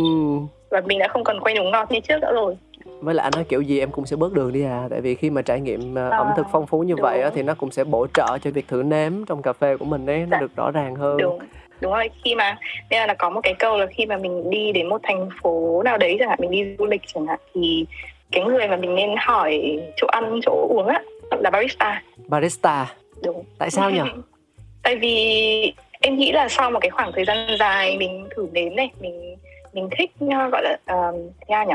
và 0.70 0.80
mình 0.86 0.98
đã 0.98 1.08
không 1.08 1.24
còn 1.24 1.40
quen 1.40 1.58
uống 1.58 1.70
ngọt 1.70 1.90
như 1.90 2.00
trước 2.00 2.18
nữa 2.22 2.32
rồi 2.32 2.56
với 3.04 3.14
lại 3.14 3.24
anh 3.24 3.32
nói 3.36 3.44
kiểu 3.48 3.60
gì 3.62 3.78
em 3.80 3.90
cũng 3.90 4.06
sẽ 4.06 4.16
bớt 4.16 4.32
đường 4.32 4.52
đi 4.52 4.62
à. 4.64 4.86
Tại 4.90 5.00
vì 5.00 5.14
khi 5.14 5.30
mà 5.30 5.42
trải 5.42 5.60
nghiệm 5.60 5.94
ờ, 5.94 6.10
ẩm 6.10 6.26
À, 6.26 6.34
thực 6.36 6.46
phong 6.52 6.66
phú 6.66 6.80
như 6.82 6.94
vậy 7.02 7.20
á, 7.20 7.28
đúng. 7.28 7.34
thì 7.36 7.42
nó 7.42 7.54
cũng 7.54 7.70
sẽ 7.70 7.84
bổ 7.84 8.06
trợ 8.14 8.38
cho 8.42 8.50
việc 8.50 8.68
thử 8.68 8.82
nếm 8.82 9.12
trong 9.26 9.42
cà 9.42 9.52
phê 9.52 9.76
của 9.76 9.84
mình 9.84 10.06
ấy 10.06 10.18
nó 10.18 10.26
Dạ. 10.30 10.40
được 10.40 10.56
rõ 10.56 10.70
ràng 10.70 10.94
hơn. 10.94 11.16
Đúng 11.16 11.38
đúng 11.80 11.92
rồi. 11.92 12.10
Khi 12.24 12.34
mà 12.34 12.58
nên 12.90 13.00
là, 13.00 13.06
là 13.06 13.14
có 13.14 13.30
một 13.30 13.40
cái 13.42 13.54
câu 13.58 13.78
là 13.78 13.86
khi 13.86 14.06
mà 14.06 14.16
mình 14.16 14.50
đi 14.50 14.72
đến 14.72 14.88
một 14.88 15.00
thành 15.02 15.28
phố 15.42 15.82
nào 15.82 15.98
đấy 15.98 16.16
chẳng 16.18 16.28
hạn 16.28 16.38
mình 16.42 16.50
đi 16.50 16.76
du 16.78 16.86
lịch 16.86 17.02
chẳng 17.14 17.26
hạn 17.26 17.38
thì 17.54 17.86
cái 18.32 18.44
người 18.44 18.68
mà 18.68 18.76
mình 18.76 18.94
nên 18.94 19.10
hỏi 19.18 19.80
chỗ 19.96 20.06
ăn 20.06 20.40
chỗ 20.42 20.66
uống 20.70 20.86
á 20.86 21.02
là 21.40 21.50
barista. 21.50 22.02
Barista? 22.26 22.94
Đúng. 23.24 23.44
Tại 23.58 23.70
sao 23.70 23.90
nhỉ? 23.90 24.00
Tại 24.82 24.96
vì 24.96 25.72
em 26.00 26.16
nghĩ 26.16 26.32
là 26.32 26.48
sau 26.48 26.70
một 26.70 26.78
cái 26.80 26.90
khoảng 26.90 27.12
thời 27.14 27.24
gian 27.24 27.56
dài 27.58 27.96
mình 27.98 28.28
thử 28.36 28.48
nếm 28.52 28.76
này 28.76 28.90
mình 29.00 29.36
mình 29.72 29.88
thích 29.98 30.10
uh, 30.24 30.52
gọi 30.52 30.62
là 30.62 30.78
uh, 30.94 31.14
thế 31.48 31.54
nhỉ 31.68 31.74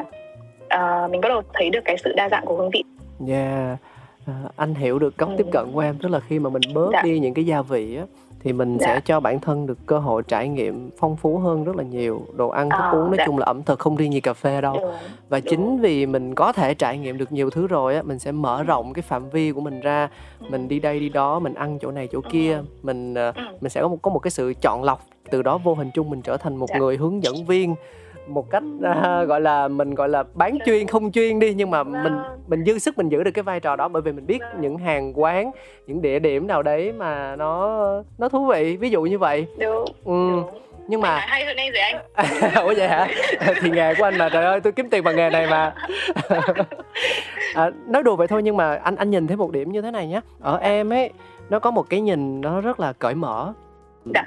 Ờ, 0.69 1.07
mình 1.11 1.21
bắt 1.21 1.29
đầu 1.29 1.41
thấy 1.53 1.69
được 1.69 1.79
cái 1.85 1.97
sự 2.03 2.13
đa 2.15 2.29
dạng 2.29 2.45
của 2.45 2.55
hương 2.57 2.69
vị 2.69 2.83
Yeah. 3.27 3.77
À, 4.25 4.33
anh 4.55 4.75
hiểu 4.75 4.99
được 4.99 5.17
góc 5.17 5.29
Ừ. 5.29 5.35
tiếp 5.37 5.45
cận 5.51 5.71
của 5.73 5.79
em 5.79 5.95
tức 6.01 6.09
là 6.09 6.19
khi 6.19 6.39
mà 6.39 6.49
mình 6.49 6.61
bớt 6.73 6.89
Dạ. 6.93 7.01
đi 7.01 7.19
những 7.19 7.33
cái 7.33 7.45
gia 7.45 7.61
vị 7.61 7.95
á 7.97 8.03
thì 8.43 8.53
mình 8.53 8.77
Dạ. 8.79 8.87
sẽ 8.87 9.01
cho 9.05 9.19
bản 9.19 9.39
thân 9.39 9.67
được 9.67 9.77
cơ 9.85 9.99
hội 9.99 10.23
trải 10.27 10.47
nghiệm 10.47 10.89
phong 10.99 11.15
phú 11.15 11.37
hơn 11.37 11.63
rất 11.63 11.75
là 11.75 11.83
nhiều 11.83 12.21
đồ 12.35 12.49
ăn 12.49 12.69
thức 12.69 12.77
Ờ, 12.79 12.91
uống 12.91 13.07
nói 13.07 13.15
dạ. 13.17 13.25
chung 13.25 13.37
là 13.37 13.45
ẩm 13.45 13.63
thực 13.63 13.79
không 13.79 13.95
riêng 13.95 14.13
gì 14.13 14.19
cà 14.21 14.33
phê 14.33 14.61
đâu 14.61 14.73
đúng, 14.81 14.91
và 15.29 15.39
đúng. 15.39 15.45
chính 15.49 15.79
vì 15.81 16.05
mình 16.05 16.35
có 16.35 16.51
thể 16.51 16.73
trải 16.73 16.97
nghiệm 16.97 17.17
được 17.17 17.31
nhiều 17.31 17.49
thứ 17.49 17.67
rồi 17.67 17.95
á 17.95 18.01
mình 18.01 18.19
sẽ 18.19 18.31
mở 18.31 18.63
rộng 18.63 18.93
cái 18.93 19.01
phạm 19.01 19.29
vi 19.29 19.51
của 19.51 19.61
mình 19.61 19.79
ra 19.79 20.09
mình 20.39 20.67
đi 20.67 20.79
đây 20.79 20.99
đi 20.99 21.09
đó 21.09 21.39
mình 21.39 21.53
ăn 21.53 21.77
chỗ 21.81 21.91
này 21.91 22.07
chỗ 22.11 22.21
kia 22.31 22.61
mình 22.83 23.13
ờ, 23.13 23.31
Ừ. 23.35 23.41
mình 23.61 23.69
sẽ 23.69 23.81
có 23.81 23.87
một 23.87 23.97
có 24.01 24.11
một 24.11 24.19
cái 24.19 24.31
sự 24.31 24.53
chọn 24.61 24.83
lọc 24.83 25.01
từ 25.31 25.41
đó 25.41 25.57
vô 25.57 25.73
hình 25.73 25.89
chung 25.93 26.09
mình 26.09 26.21
trở 26.21 26.37
thành 26.37 26.55
một 26.55 26.69
Dạ. 26.69 26.79
người 26.79 26.97
hướng 26.97 27.23
dẫn 27.23 27.45
viên 27.47 27.75
một 28.27 28.49
cách 28.49 28.63
à, 28.83 29.23
gọi 29.23 29.41
là 29.41 29.67
mình 29.67 29.95
gọi 29.95 30.09
là 30.09 30.23
bán 30.33 30.57
chuyên 30.65 30.87
không 30.87 31.11
chuyên 31.11 31.39
đi 31.39 31.53
nhưng 31.53 31.71
mà 31.71 31.83
mình 31.83 32.03
Vâng. 32.03 32.21
mình 32.47 32.63
dư 32.65 32.77
sức 32.77 32.97
mình 32.97 33.09
giữ 33.09 33.23
được 33.23 33.31
cái 33.31 33.43
vai 33.43 33.59
trò 33.59 33.75
đó 33.75 33.87
bởi 33.87 34.01
vì 34.01 34.11
mình 34.11 34.25
biết 34.27 34.39
Vâng. 34.41 34.61
những 34.61 34.77
hàng 34.77 35.13
quán 35.19 35.51
những 35.87 36.01
địa 36.01 36.19
điểm 36.19 36.47
nào 36.47 36.63
đấy 36.63 36.91
mà 36.91 37.35
nó 37.35 37.79
nó 38.17 38.29
thú 38.29 38.45
vị 38.45 38.77
ví 38.77 38.89
dụ 38.89 39.01
như 39.01 39.17
vậy 39.19 39.47
đúng, 39.59 39.85
ừ, 40.05 40.29
đúng. 40.31 40.43
nhưng 40.87 41.01
mà 41.01 41.17
hay 41.19 41.45
hơn 41.45 41.57
em 41.57 41.73
rồi 41.73 41.81
anh 41.81 42.53
ủa 42.65 42.73
vậy 42.77 42.87
hả 42.87 43.07
thì 43.61 43.69
nghề 43.69 43.95
của 43.95 44.03
anh 44.03 44.17
mà 44.17 44.29
trời 44.29 44.45
ơi 44.45 44.59
tôi 44.61 44.73
kiếm 44.73 44.89
tiền 44.89 45.03
bằng 45.03 45.15
nghề 45.15 45.29
này 45.29 45.47
mà 45.47 45.73
à, 47.55 47.71
nói 47.87 48.03
đùa 48.03 48.15
vậy 48.15 48.27
thôi 48.27 48.43
nhưng 48.43 48.57
mà 48.57 48.75
anh 48.75 48.95
anh 48.95 49.09
nhìn 49.09 49.27
thấy 49.27 49.37
một 49.37 49.51
điểm 49.51 49.71
như 49.71 49.81
thế 49.81 49.91
này 49.91 50.07
nhé 50.07 50.21
ở 50.41 50.57
em 50.57 50.93
ấy 50.93 51.09
nó 51.49 51.59
có 51.59 51.71
một 51.71 51.85
cái 51.89 52.01
nhìn 52.01 52.41
nó 52.41 52.61
rất 52.61 52.79
là 52.79 52.93
cởi 52.93 53.15
mở 53.15 53.53
Dạ. 54.13 54.23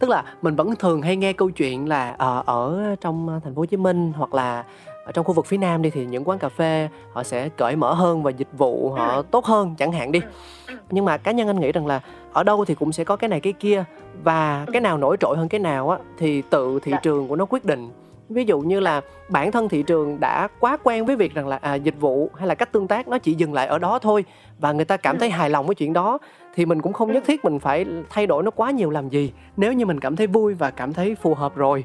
Tức 0.00 0.10
là 0.10 0.24
mình 0.42 0.56
vẫn 0.56 0.76
thường 0.76 1.02
hay 1.02 1.16
nghe 1.16 1.32
câu 1.32 1.50
chuyện 1.50 1.88
là 1.88 2.14
ờ, 2.18 2.42
ở 2.46 2.96
trong 3.00 3.40
thành 3.44 3.54
phố 3.54 3.60
Hồ 3.60 3.64
Chí 3.66 3.76
Minh 3.76 4.12
hoặc 4.16 4.34
là 4.34 4.64
ở 5.04 5.12
trong 5.12 5.24
khu 5.24 5.32
vực 5.34 5.46
phía 5.46 5.56
Nam 5.56 5.82
đi 5.82 5.90
thì 5.90 6.06
những 6.06 6.24
quán 6.28 6.38
cà 6.38 6.48
phê 6.48 6.88
họ 7.12 7.22
sẽ 7.22 7.48
cởi 7.48 7.76
mở 7.76 7.94
hơn 7.94 8.22
và 8.22 8.30
dịch 8.30 8.48
vụ 8.58 8.90
họ 8.90 9.16
Ừ. 9.16 9.22
tốt 9.30 9.44
hơn 9.44 9.74
chẳng 9.78 9.92
hạn 9.92 10.12
đi 10.12 10.20
Ừ. 10.68 10.74
nhưng 10.90 11.04
mà 11.04 11.16
cá 11.16 11.32
nhân 11.32 11.46
anh 11.48 11.60
nghĩ 11.60 11.72
rằng 11.72 11.86
là 11.86 12.00
ở 12.32 12.42
đâu 12.42 12.64
thì 12.64 12.74
cũng 12.74 12.92
sẽ 12.92 13.04
có 13.04 13.16
cái 13.16 13.28
này 13.28 13.40
cái 13.40 13.52
kia 13.52 13.84
và 14.22 14.66
cái 14.72 14.80
nào 14.80 14.98
nổi 14.98 15.16
trội 15.20 15.36
hơn 15.36 15.48
cái 15.48 15.58
nào 15.60 15.90
á 15.90 15.98
thì 16.18 16.42
tự 16.42 16.78
thị 16.82 16.92
Dạ. 16.92 16.98
trường 17.02 17.28
của 17.28 17.36
nó 17.36 17.44
quyết 17.44 17.64
định 17.64 17.90
ví 18.28 18.44
dụ 18.44 18.60
như 18.60 18.80
là 18.80 19.00
bản 19.28 19.52
thân 19.52 19.68
thị 19.68 19.82
trường 19.82 20.20
đã 20.20 20.48
quá 20.60 20.76
quen 20.84 21.06
với 21.06 21.16
việc 21.16 21.34
rằng 21.34 21.48
là 21.48 21.56
à, 21.56 21.74
dịch 21.74 22.00
vụ 22.00 22.30
hay 22.36 22.48
là 22.48 22.54
cách 22.54 22.72
tương 22.72 22.88
tác 22.88 23.08
nó 23.08 23.18
chỉ 23.18 23.34
dừng 23.34 23.54
lại 23.54 23.66
ở 23.66 23.78
đó 23.78 23.98
thôi 23.98 24.24
và 24.58 24.72
người 24.72 24.84
ta 24.84 24.96
cảm 24.96 25.18
thấy 25.18 25.30
hài 25.30 25.50
lòng 25.50 25.66
với 25.66 25.74
chuyện 25.74 25.92
đó 25.92 26.18
thì 26.54 26.66
mình 26.66 26.82
cũng 26.82 26.92
không 26.92 27.12
nhất 27.12 27.24
thiết 27.26 27.44
mình 27.44 27.58
phải 27.58 27.86
thay 28.10 28.26
đổi 28.26 28.42
nó 28.42 28.50
quá 28.50 28.70
nhiều 28.70 28.90
làm 28.90 29.08
gì. 29.08 29.32
Nếu 29.56 29.72
như 29.72 29.86
mình 29.86 30.00
cảm 30.00 30.16
thấy 30.16 30.26
vui 30.26 30.54
và 30.54 30.70
cảm 30.70 30.92
thấy 30.92 31.14
phù 31.14 31.34
hợp 31.34 31.56
rồi 31.56 31.84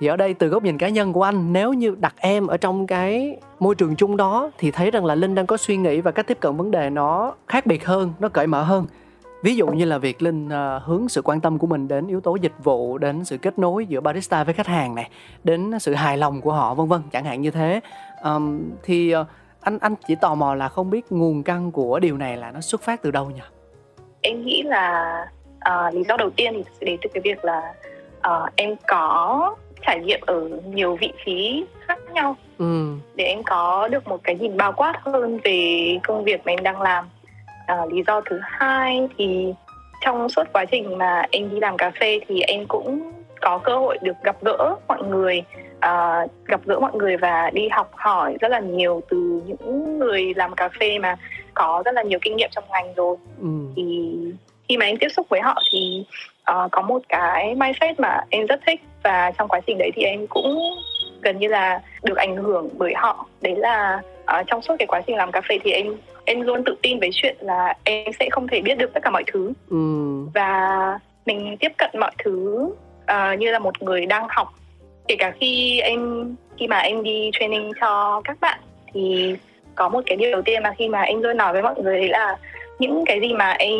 thì 0.00 0.06
ở 0.06 0.16
đây 0.16 0.34
từ 0.34 0.48
góc 0.48 0.62
nhìn 0.62 0.78
cá 0.78 0.88
nhân 0.88 1.12
của 1.12 1.22
anh 1.22 1.52
nếu 1.52 1.72
như 1.72 1.96
đặt 2.00 2.14
em 2.16 2.46
ở 2.46 2.56
trong 2.56 2.86
cái 2.86 3.36
môi 3.60 3.74
trường 3.74 3.96
chung 3.96 4.16
đó 4.16 4.50
thì 4.58 4.70
thấy 4.70 4.90
rằng 4.90 5.04
là 5.04 5.14
linh 5.14 5.34
đang 5.34 5.46
có 5.46 5.56
suy 5.56 5.76
nghĩ 5.76 6.00
và 6.00 6.10
cách 6.10 6.26
tiếp 6.26 6.40
cận 6.40 6.56
vấn 6.56 6.70
đề 6.70 6.90
nó 6.90 7.34
khác 7.48 7.66
biệt 7.66 7.86
hơn 7.86 8.12
nó 8.18 8.28
cởi 8.28 8.46
mở 8.46 8.62
hơn. 8.62 8.86
Ví 9.42 9.56
dụ 9.56 9.66
như 9.66 9.84
là 9.84 9.98
việc 9.98 10.22
linh 10.22 10.48
ờ, 10.48 10.78
hướng 10.78 11.08
sự 11.08 11.22
quan 11.22 11.40
tâm 11.40 11.58
của 11.58 11.66
mình 11.66 11.88
đến 11.88 12.06
yếu 12.06 12.20
tố 12.20 12.36
dịch 12.36 12.52
vụ 12.64 12.98
đến 12.98 13.24
sự 13.24 13.38
kết 13.38 13.58
nối 13.58 13.86
giữa 13.86 14.00
barista 14.00 14.44
với 14.44 14.54
khách 14.54 14.66
hàng 14.66 14.94
này 14.94 15.10
đến 15.44 15.70
sự 15.80 15.94
hài 15.94 16.18
lòng 16.18 16.40
của 16.40 16.52
họ 16.52 16.74
vân 16.74 16.88
vân 16.88 17.02
chẳng 17.12 17.24
hạn 17.24 17.40
như 17.40 17.50
thế. 17.50 17.80
Ờm, 18.22 18.70
thì 18.82 19.10
ờ, 19.10 19.24
anh 19.60 19.78
anh 19.78 19.94
chỉ 20.06 20.14
tò 20.14 20.34
mò 20.34 20.54
là 20.54 20.68
không 20.68 20.90
biết 20.90 21.12
nguồn 21.12 21.42
căn 21.42 21.72
của 21.72 21.98
điều 21.98 22.16
này 22.16 22.36
là 22.36 22.50
nó 22.50 22.60
xuất 22.60 22.82
phát 22.82 23.02
từ 23.02 23.10
đâu 23.10 23.30
nhỉ 23.30 23.40
em 24.24 24.44
nghĩ 24.44 24.62
là 24.62 25.26
à, 25.60 25.90
lý 25.90 26.02
do 26.08 26.16
đầu 26.16 26.30
tiên 26.30 26.52
thì 26.56 26.62
sẽ 26.80 26.86
đến 26.86 26.98
từ 27.02 27.10
cái 27.14 27.20
việc 27.20 27.44
là 27.44 27.74
à, 28.20 28.30
em 28.56 28.76
có 28.86 29.54
trải 29.86 30.00
nghiệm 30.00 30.20
ở 30.26 30.48
nhiều 30.66 30.96
vị 30.96 31.12
trí 31.24 31.64
khác 31.86 31.98
nhau. 32.12 32.36
Ừ. 32.58 32.94
Để 33.14 33.24
em 33.24 33.42
có 33.42 33.88
được 33.88 34.08
một 34.08 34.20
cái 34.24 34.34
nhìn 34.34 34.56
bao 34.56 34.72
quát 34.72 34.94
hơn 35.02 35.38
về 35.44 35.98
công 36.02 36.24
việc 36.24 36.40
mà 36.44 36.52
em 36.52 36.62
đang 36.62 36.82
làm. 36.82 37.08
À, 37.66 37.76
lý 37.90 38.02
do 38.06 38.20
thứ 38.20 38.40
hai 38.42 39.08
thì 39.18 39.54
trong 40.00 40.28
suốt 40.28 40.42
quá 40.52 40.64
trình 40.64 40.98
mà 40.98 41.22
em 41.30 41.50
đi 41.50 41.60
làm 41.60 41.76
cà 41.76 41.90
phê 42.00 42.20
thì 42.28 42.40
em 42.40 42.66
cũng 42.68 43.12
có 43.40 43.58
cơ 43.58 43.76
hội 43.76 43.98
được 44.02 44.16
gặp 44.22 44.36
gỡ 44.42 44.76
mọi 44.88 45.02
người. 45.02 45.42
À, 45.80 46.26
gặp 46.44 46.60
gỡ 46.64 46.80
mọi 46.80 46.92
người 46.94 47.16
và 47.16 47.50
đi 47.50 47.68
học 47.68 47.90
hỏi 47.94 48.36
rất 48.40 48.48
là 48.48 48.60
nhiều 48.60 49.02
từ 49.08 49.42
những 49.46 49.98
người 49.98 50.34
làm 50.36 50.54
cà 50.54 50.68
phê 50.80 50.98
mà 50.98 51.16
có 51.54 51.82
rất 51.84 51.94
là 51.94 52.02
nhiều 52.02 52.18
kinh 52.22 52.36
nghiệm 52.36 52.50
trong 52.52 52.64
ngành 52.70 52.94
rồi. 52.94 53.16
Ừ. 53.40 53.48
Thì 53.76 54.14
khi 54.68 54.76
mà 54.76 54.86
em 54.86 54.96
tiếp 54.96 55.08
xúc 55.08 55.26
với 55.28 55.40
họ 55.40 55.62
thì 55.72 56.04
ờ, 56.44 56.68
có 56.72 56.82
một 56.82 57.02
cái 57.08 57.54
mindset 57.54 58.00
mà 58.00 58.20
em 58.30 58.46
rất 58.46 58.60
thích 58.66 58.80
và 59.02 59.32
trong 59.38 59.48
quá 59.48 59.60
trình 59.66 59.78
đấy 59.78 59.90
thì 59.94 60.02
em 60.02 60.26
cũng 60.26 60.58
gần 61.22 61.38
như 61.38 61.48
là 61.48 61.80
được 62.02 62.16
ảnh 62.16 62.36
hưởng 62.36 62.68
bởi 62.78 62.94
họ. 62.96 63.26
Đấy 63.40 63.54
là 63.56 64.02
ờ, 64.24 64.42
trong 64.46 64.62
suốt 64.62 64.74
cái 64.78 64.86
quá 64.86 65.00
trình 65.06 65.16
làm 65.16 65.32
cà 65.32 65.40
phê 65.48 65.58
thì 65.64 65.70
em 65.70 65.86
em 66.24 66.40
luôn 66.40 66.64
tự 66.64 66.76
tin 66.82 67.00
với 67.00 67.10
chuyện 67.12 67.36
là 67.40 67.74
em 67.84 68.12
sẽ 68.20 68.28
không 68.30 68.48
thể 68.48 68.60
biết 68.60 68.78
được 68.78 68.90
tất 68.94 69.00
cả 69.02 69.10
mọi 69.10 69.24
thứ. 69.26 69.52
Ừ. 69.70 69.76
Và 70.34 70.98
mình 71.26 71.56
tiếp 71.60 71.72
cận 71.78 71.90
mọi 72.00 72.12
thứ 72.24 72.68
ờ, 73.06 73.32
như 73.32 73.50
là 73.50 73.58
một 73.58 73.82
người 73.82 74.06
đang 74.06 74.26
học. 74.28 74.48
Kể 75.08 75.16
cả 75.18 75.32
khi 75.40 75.80
em 75.80 76.34
khi 76.58 76.66
mà 76.66 76.78
em 76.78 77.02
đi 77.02 77.30
training 77.32 77.72
cho 77.80 78.20
các 78.24 78.40
bạn 78.40 78.60
thì 78.94 79.34
có 79.74 79.88
một 79.88 80.00
cái 80.06 80.16
điều 80.16 80.30
đầu 80.30 80.42
tiên 80.42 80.62
mà 80.62 80.74
khi 80.78 80.88
mà 80.88 81.00
em 81.02 81.22
luôn 81.22 81.36
nói 81.36 81.52
với 81.52 81.62
mọi 81.62 81.74
người 81.82 81.98
đấy 82.00 82.08
là 82.08 82.36
những 82.78 83.04
cái 83.06 83.20
gì 83.20 83.32
mà 83.32 83.50
em 83.50 83.70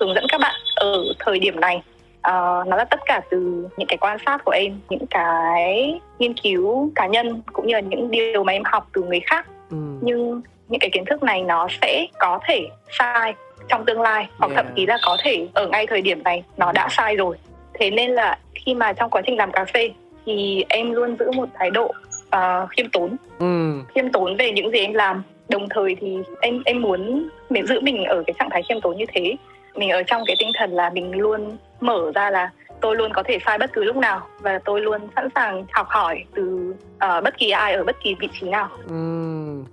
hướng 0.00 0.14
dẫn 0.14 0.24
các 0.28 0.40
bạn 0.40 0.54
ở 0.74 1.04
thời 1.18 1.38
điểm 1.38 1.60
này 1.60 1.82
ờ, 2.22 2.64
nó 2.66 2.76
là 2.76 2.84
tất 2.84 3.00
cả 3.06 3.20
từ 3.30 3.68
những 3.76 3.88
cái 3.88 3.96
quan 4.00 4.18
sát 4.26 4.44
của 4.44 4.52
em 4.52 4.80
những 4.90 5.06
cái 5.10 6.00
nghiên 6.18 6.34
cứu 6.34 6.90
cá 6.94 7.06
nhân 7.06 7.42
cũng 7.52 7.66
như 7.66 7.74
là 7.74 7.80
những 7.80 8.10
điều 8.10 8.44
mà 8.44 8.52
em 8.52 8.62
học 8.64 8.88
từ 8.92 9.02
người 9.02 9.20
khác. 9.20 9.46
Ừ. 9.70 9.76
Nhưng 10.00 10.42
những 10.68 10.80
cái 10.80 10.90
kiến 10.90 11.04
thức 11.04 11.22
này 11.22 11.42
nó 11.42 11.68
sẽ 11.82 12.06
có 12.18 12.38
thể 12.48 12.68
sai 12.98 13.34
trong 13.68 13.84
tương 13.84 14.00
lai 14.00 14.28
hoặc 14.38 14.48
Yeah. 14.48 14.56
thậm 14.56 14.74
chí 14.76 14.86
là 14.86 14.98
có 15.02 15.16
thể 15.24 15.48
ở 15.54 15.66
ngay 15.66 15.86
thời 15.86 16.00
điểm 16.00 16.22
này 16.22 16.44
nó 16.56 16.72
đã 16.72 16.88
sai 16.90 17.16
rồi. 17.16 17.36
Thế 17.74 17.90
nên 17.90 18.10
là 18.10 18.38
khi 18.54 18.74
mà 18.74 18.92
trong 18.92 19.10
quá 19.10 19.22
trình 19.26 19.36
làm 19.36 19.52
cà 19.52 19.64
phê 19.64 19.90
thì 20.26 20.64
em 20.68 20.92
luôn 20.92 21.16
giữ 21.18 21.30
một 21.30 21.48
thái 21.54 21.70
độ 21.70 21.92
ờ, 22.30 22.66
khiêm 22.70 22.90
tốn. 22.90 23.16
Ừ. 23.38 23.80
Khiêm 23.94 24.12
tốn 24.12 24.36
về 24.36 24.52
những 24.52 24.70
gì 24.70 24.78
em 24.78 24.94
làm 24.94 25.22
đồng 25.48 25.68
thời 25.68 25.96
thì 26.00 26.18
em 26.40 26.62
em 26.64 26.82
muốn 26.82 27.28
mình 27.50 27.66
giữ 27.66 27.80
mình 27.80 28.04
ở 28.04 28.22
cái 28.26 28.34
trạng 28.38 28.50
thái 28.50 28.62
khiêm 28.68 28.80
tốn 28.80 28.96
như 28.96 29.04
thế. 29.14 29.36
Mình 29.74 29.90
ở 29.90 30.02
trong 30.02 30.22
cái 30.26 30.36
tinh 30.38 30.50
thần 30.58 30.72
là 30.72 30.90
mình 30.90 31.18
luôn 31.18 31.56
mở 31.80 32.12
ra 32.14 32.30
là 32.30 32.50
tôi 32.80 32.96
luôn 32.96 33.12
có 33.12 33.22
thể 33.22 33.38
sai 33.46 33.58
bất 33.58 33.72
cứ 33.72 33.84
lúc 33.84 33.96
nào 33.96 34.26
và 34.40 34.58
tôi 34.64 34.80
luôn 34.80 35.00
sẵn 35.16 35.28
sàng 35.34 35.64
học 35.72 35.86
hỏi 35.88 36.24
từ 36.34 36.74
ờ, 36.98 37.20
bất 37.20 37.38
kỳ 37.38 37.50
ai 37.50 37.74
ở 37.74 37.84
bất 37.84 37.96
kỳ 38.02 38.14
vị 38.20 38.28
trí 38.40 38.48
nào. 38.48 38.68
Ừ 38.88 38.94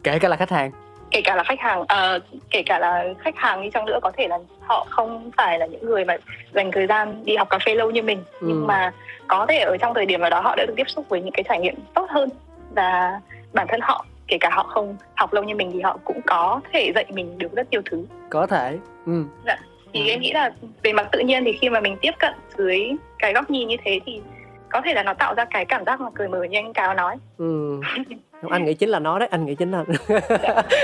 kể 0.03 0.19
cả 0.19 0.29
là 0.29 0.35
khách 0.35 0.49
hàng. 0.49 0.71
Kể 1.11 1.21
cả 1.21 1.35
là 1.35 1.43
khách 1.43 1.59
hàng 1.59 1.83
ờ, 1.87 2.19
kể 2.49 2.63
cả 2.65 2.79
là 2.79 3.05
khách 3.19 3.37
hàng 3.37 3.61
đi 3.61 3.69
chăng 3.69 3.85
nữa 3.85 3.99
có 4.01 4.11
thể 4.17 4.27
là 4.27 4.39
họ 4.61 4.87
không 4.89 5.31
phải 5.37 5.59
là 5.59 5.65
những 5.65 5.85
người 5.85 6.05
mà 6.05 6.17
dành 6.53 6.71
thời 6.71 6.87
gian 6.87 7.25
đi 7.25 7.35
học 7.35 7.49
cà 7.49 7.59
phê 7.65 7.75
lâu 7.75 7.91
như 7.91 8.01
mình. 8.01 8.23
Ừ. 8.41 8.47
nhưng 8.47 8.67
mà 8.67 8.93
có 9.27 9.45
thể 9.49 9.59
ở 9.59 9.77
trong 9.77 9.93
thời 9.93 10.05
điểm 10.05 10.21
nào 10.21 10.29
đó 10.29 10.41
họ 10.41 10.55
đã 10.55 10.65
được 10.65 10.73
tiếp 10.77 10.89
xúc 10.89 11.05
với 11.09 11.21
những 11.21 11.33
cái 11.33 11.43
trải 11.49 11.59
nghiệm 11.59 11.75
tốt 11.93 12.05
hơn 12.09 12.29
và 12.75 13.19
bản 13.53 13.67
thân 13.69 13.79
họ 13.83 14.05
kể 14.31 14.37
cả 14.39 14.49
họ 14.53 14.63
không 14.63 14.95
học 15.15 15.33
lâu 15.33 15.43
như 15.43 15.55
mình 15.55 15.69
thì 15.73 15.81
họ 15.81 15.97
cũng 16.03 16.21
có 16.25 16.61
thể 16.73 16.91
dạy 16.95 17.05
mình 17.13 17.37
được 17.37 17.51
rất 17.55 17.67
nhiều 17.71 17.81
thứ. 17.91 18.05
Có 18.29 18.47
thể. 18.47 18.77
Ừ. 19.05 19.23
Thì 19.93 19.99
Ừ. 20.01 20.09
em 20.09 20.19
nghĩ 20.19 20.31
là 20.33 20.51
về 20.83 20.93
mặt 20.93 21.07
tự 21.11 21.19
nhiên 21.19 21.43
thì 21.45 21.51
khi 21.61 21.69
mà 21.69 21.79
mình 21.79 21.97
tiếp 22.01 22.11
cận 22.19 22.33
dưới 22.57 22.91
cái 23.19 23.33
góc 23.33 23.49
nhìn 23.49 23.67
như 23.67 23.75
thế 23.85 23.99
thì 24.05 24.21
có 24.69 24.81
thể 24.85 24.93
là 24.93 25.03
nó 25.03 25.13
tạo 25.13 25.33
ra 25.35 25.45
cái 25.45 25.65
cảm 25.65 25.85
giác 25.85 26.01
mà 26.01 26.09
cười 26.15 26.27
mở 26.27 26.43
như 26.43 26.57
anh 26.57 26.73
cáo 26.73 26.93
nói. 26.93 27.15
Ừ. 27.37 27.79
Không, 28.41 28.51
anh 28.51 28.65
nghĩ 28.65 28.73
chính 28.73 28.89
là 28.89 28.99
nó 28.99 29.19
đấy 29.19 29.27
anh 29.31 29.45
nghĩ 29.45 29.55
chính 29.55 29.71
là 29.71 29.83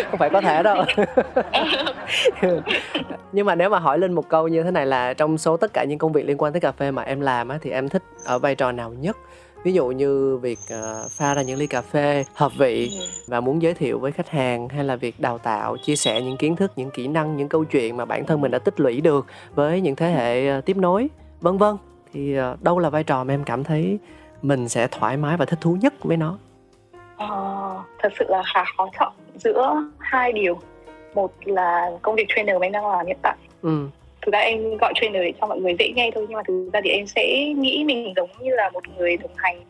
không 0.10 0.20
phải 0.20 0.30
có 0.30 0.42
thể 0.42 0.64
đâu. 0.64 0.86
Nhưng 3.32 3.46
mà 3.46 3.56
nếu 3.56 3.70
mà 3.70 3.80
hỏi 3.80 4.00
lên 4.00 4.14
một 4.14 4.30
câu 4.30 4.48
như 4.48 4.64
thế 4.64 4.72
này 4.72 4.86
là 4.86 5.14
trong 5.14 5.38
số 5.38 5.58
tất 5.58 5.74
cả 5.74 5.84
những 5.84 5.98
công 6.00 6.14
việc 6.14 6.26
liên 6.26 6.38
quan 6.38 6.54
tới 6.54 6.60
cà 6.60 6.72
phê 6.72 6.92
mà 6.92 7.02
em 7.04 7.22
làm 7.22 7.50
á 7.50 7.58
thì 7.62 7.70
em 7.72 7.90
thích 7.90 8.04
ở 8.26 8.40
vai 8.40 8.56
trò 8.56 8.72
nào 8.72 8.94
nhất 9.00 9.18
ví 9.64 9.74
dụ 9.74 9.88
như 9.88 10.38
việc 10.38 10.60
ờ, 10.70 11.08
pha 11.12 11.34
ra 11.34 11.42
những 11.42 11.60
ly 11.60 11.68
cà 11.68 11.82
phê 11.82 12.26
hợp 12.34 12.52
vị 12.58 12.92
và 13.28 13.40
muốn 13.40 13.62
giới 13.62 13.74
thiệu 13.74 14.00
với 14.00 14.12
khách 14.12 14.30
hàng 14.30 14.70
hay 14.70 14.84
là 14.84 14.96
việc 14.96 15.20
đào 15.20 15.38
tạo 15.38 15.78
chia 15.78 15.96
sẻ 15.96 16.22
những 16.22 16.38
kiến 16.38 16.56
thức 16.56 16.72
những 16.76 16.92
kỹ 16.92 17.08
năng 17.08 17.38
những 17.38 17.50
câu 17.50 17.64
chuyện 17.64 17.98
mà 17.98 18.06
bản 18.06 18.26
thân 18.26 18.42
mình 18.42 18.52
đã 18.52 18.60
tích 18.60 18.80
lũy 18.80 19.02
được 19.02 19.26
với 19.56 19.82
những 19.82 19.96
thế 19.96 20.12
hệ 20.12 20.48
ờ, 20.48 20.62
tiếp 20.62 20.78
nối 20.78 21.10
vân 21.42 21.58
vân 21.58 21.78
thì 22.14 22.36
ờ, 22.36 22.58
đâu 22.62 22.80
là 22.80 22.90
vai 22.90 23.04
trò 23.04 23.24
mà 23.24 23.34
em 23.34 23.44
cảm 23.44 23.64
thấy 23.64 24.00
mình 24.42 24.70
sẽ 24.70 24.88
thoải 24.88 25.18
mái 25.18 25.38
và 25.38 25.46
thích 25.46 25.60
thú 25.62 25.78
nhất 25.82 25.94
với 26.04 26.18
nó? 26.18 26.38
Ờ, 27.18 27.84
thật 28.00 28.10
sự 28.20 28.26
là 28.30 28.44
khá 28.54 28.64
khó 28.78 28.90
chọn 29.00 29.14
giữa 29.36 29.84
hai 30.00 30.34
điều. 30.34 30.60
Một 31.16 31.32
là 31.46 31.92
công 32.02 32.16
việc 32.16 32.26
trainer 32.36 32.56
mà 32.60 32.66
em 32.66 32.72
đang 32.72 32.88
làm 32.88 33.06
hiện 33.06 33.18
tại. 33.22 33.36
Ừ 33.62 33.88
thực 34.28 34.34
ra 34.34 34.40
em 34.40 34.78
gọi 34.78 34.94
trainer 34.96 35.22
để 35.22 35.34
cho 35.42 35.48
mọi 35.48 35.60
người 35.60 35.76
dễ 35.80 35.90
nghe 35.96 36.12
thôi 36.16 36.26
nhưng 36.30 36.36
mà 36.36 36.44
thực 36.48 36.70
ra 36.74 36.82
thì 36.84 36.90
em 36.90 37.08
sẽ 37.08 37.54
nghĩ 37.58 37.84
mình 37.84 38.14
giống 38.16 38.30
như 38.40 38.56
là 38.56 38.70
một 38.70 38.84
người 38.98 39.18
đồng 39.18 39.32
hành 39.36 39.62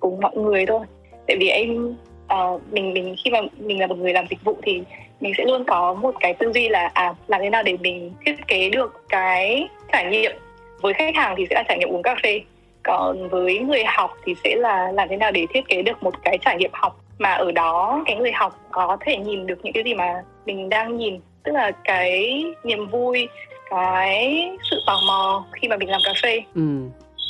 cùng 0.00 0.20
mọi 0.20 0.36
người 0.36 0.66
thôi. 0.66 0.80
Tại 1.26 1.36
vì 1.40 1.48
em 1.48 1.94
uh, 2.32 2.60
mình 2.72 2.92
mình 2.92 3.14
khi 3.24 3.30
mà 3.30 3.38
mình 3.58 3.80
là 3.80 3.86
một 3.86 3.98
người 3.98 4.12
làm 4.12 4.26
dịch 4.30 4.44
vụ 4.44 4.56
thì 4.62 4.82
mình 5.20 5.32
sẽ 5.38 5.44
luôn 5.44 5.64
có 5.64 5.94
một 5.94 6.14
cái 6.20 6.34
tư 6.34 6.52
duy 6.54 6.68
là 6.68 6.90
à 6.94 7.14
làm 7.26 7.40
thế 7.40 7.50
nào 7.50 7.62
để 7.62 7.76
mình 7.80 8.12
thiết 8.26 8.34
kế 8.46 8.70
được 8.70 9.04
cái 9.08 9.68
trải 9.92 10.06
nghiệm. 10.06 10.32
Với 10.80 10.92
khách 10.94 11.14
hàng 11.14 11.34
thì 11.38 11.46
sẽ 11.50 11.54
là 11.54 11.62
trải 11.68 11.78
nghiệm 11.78 11.88
uống 11.88 12.02
cà 12.02 12.16
phê 12.22 12.40
còn 12.82 13.28
với 13.28 13.58
người 13.58 13.84
học 13.84 14.14
thì 14.24 14.34
sẽ 14.44 14.56
là 14.56 14.92
làm 14.92 15.08
thế 15.08 15.16
nào 15.16 15.32
để 15.32 15.46
thiết 15.54 15.68
kế 15.68 15.82
được 15.82 16.02
một 16.02 16.14
cái 16.24 16.38
trải 16.38 16.56
nghiệm 16.56 16.70
học. 16.72 17.00
Mà 17.18 17.32
ở 17.32 17.52
đó 17.52 18.02
cái 18.06 18.16
người 18.16 18.32
học 18.32 18.60
có 18.70 18.96
thể 19.00 19.16
nhìn 19.16 19.46
được 19.46 19.58
những 19.62 19.72
cái 19.72 19.82
gì 19.84 19.94
mà 19.94 20.22
mình 20.46 20.68
đang 20.68 20.96
nhìn 20.96 21.20
tức 21.42 21.52
là 21.52 21.70
cái 21.84 22.44
niềm 22.64 22.86
vui 22.86 23.28
cái 23.72 24.50
sự 24.70 24.82
tò 24.86 25.00
mò 25.06 25.44
khi 25.52 25.68
mà 25.68 25.76
mình 25.76 25.90
làm 25.90 26.00
cà 26.04 26.12
phê. 26.22 26.40
Ừ. 26.54 26.62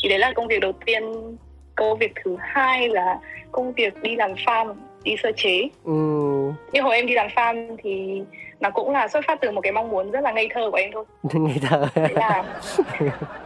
Thì 0.02 0.08
đấy 0.08 0.18
là 0.18 0.32
công 0.32 0.46
việc 0.46 0.60
đầu 0.60 0.72
tiên. 0.86 1.02
Công 1.74 1.98
việc 1.98 2.12
thứ 2.24 2.36
hai 2.40 2.88
là 2.88 3.18
công 3.52 3.72
việc 3.72 4.02
đi 4.02 4.16
làm 4.16 4.34
farm 4.34 4.74
đi 5.02 5.16
sơ 5.22 5.32
chế. 5.36 5.68
Ừ. 5.84 5.92
Như 6.72 6.82
hồi 6.82 6.96
em 6.96 7.06
đi 7.06 7.14
làm 7.14 7.28
farm 7.34 7.76
thì 7.82 8.22
nó 8.60 8.70
cũng 8.70 8.90
là 8.90 9.08
xuất 9.08 9.24
phát 9.26 9.40
từ 9.40 9.50
một 9.50 9.60
cái 9.60 9.72
mong 9.72 9.88
muốn 9.88 10.10
rất 10.10 10.20
là 10.24 10.32
ngây 10.32 10.48
thơ 10.54 10.70
của 10.70 10.76
em 10.76 10.90
thôi. 10.92 11.04
Ngây 11.32 11.58
thơ. 11.62 11.86
Đấy 11.94 12.12
là 12.14 12.44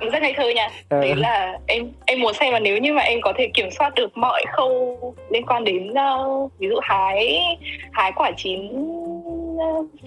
rất 0.12 0.22
ngây 0.22 0.35
thơ 0.37 0.48
nha. 0.48 0.68
Ờ. 0.88 1.00
đấy 1.00 1.14
là 1.16 1.59
em 1.66 1.92
em 2.06 2.20
muốn 2.20 2.35
xem 2.35 2.52
là 2.52 2.59
nếu 2.59 2.78
như 2.78 2.92
mà 2.92 3.02
em 3.02 3.20
có 3.22 3.32
thể 3.37 3.50
kiểm 3.54 3.70
soát 3.70 3.94
được 3.94 4.16
mọi 4.16 4.44
khâu 4.52 4.98
liên 5.30 5.46
quan 5.46 5.64
đến 5.64 5.90
uh, 5.90 6.52
ví 6.59 6.68
dụ 6.68 6.76
hái 6.82 7.40
hái 7.92 8.12
quả 8.16 8.30
chín 8.37 8.61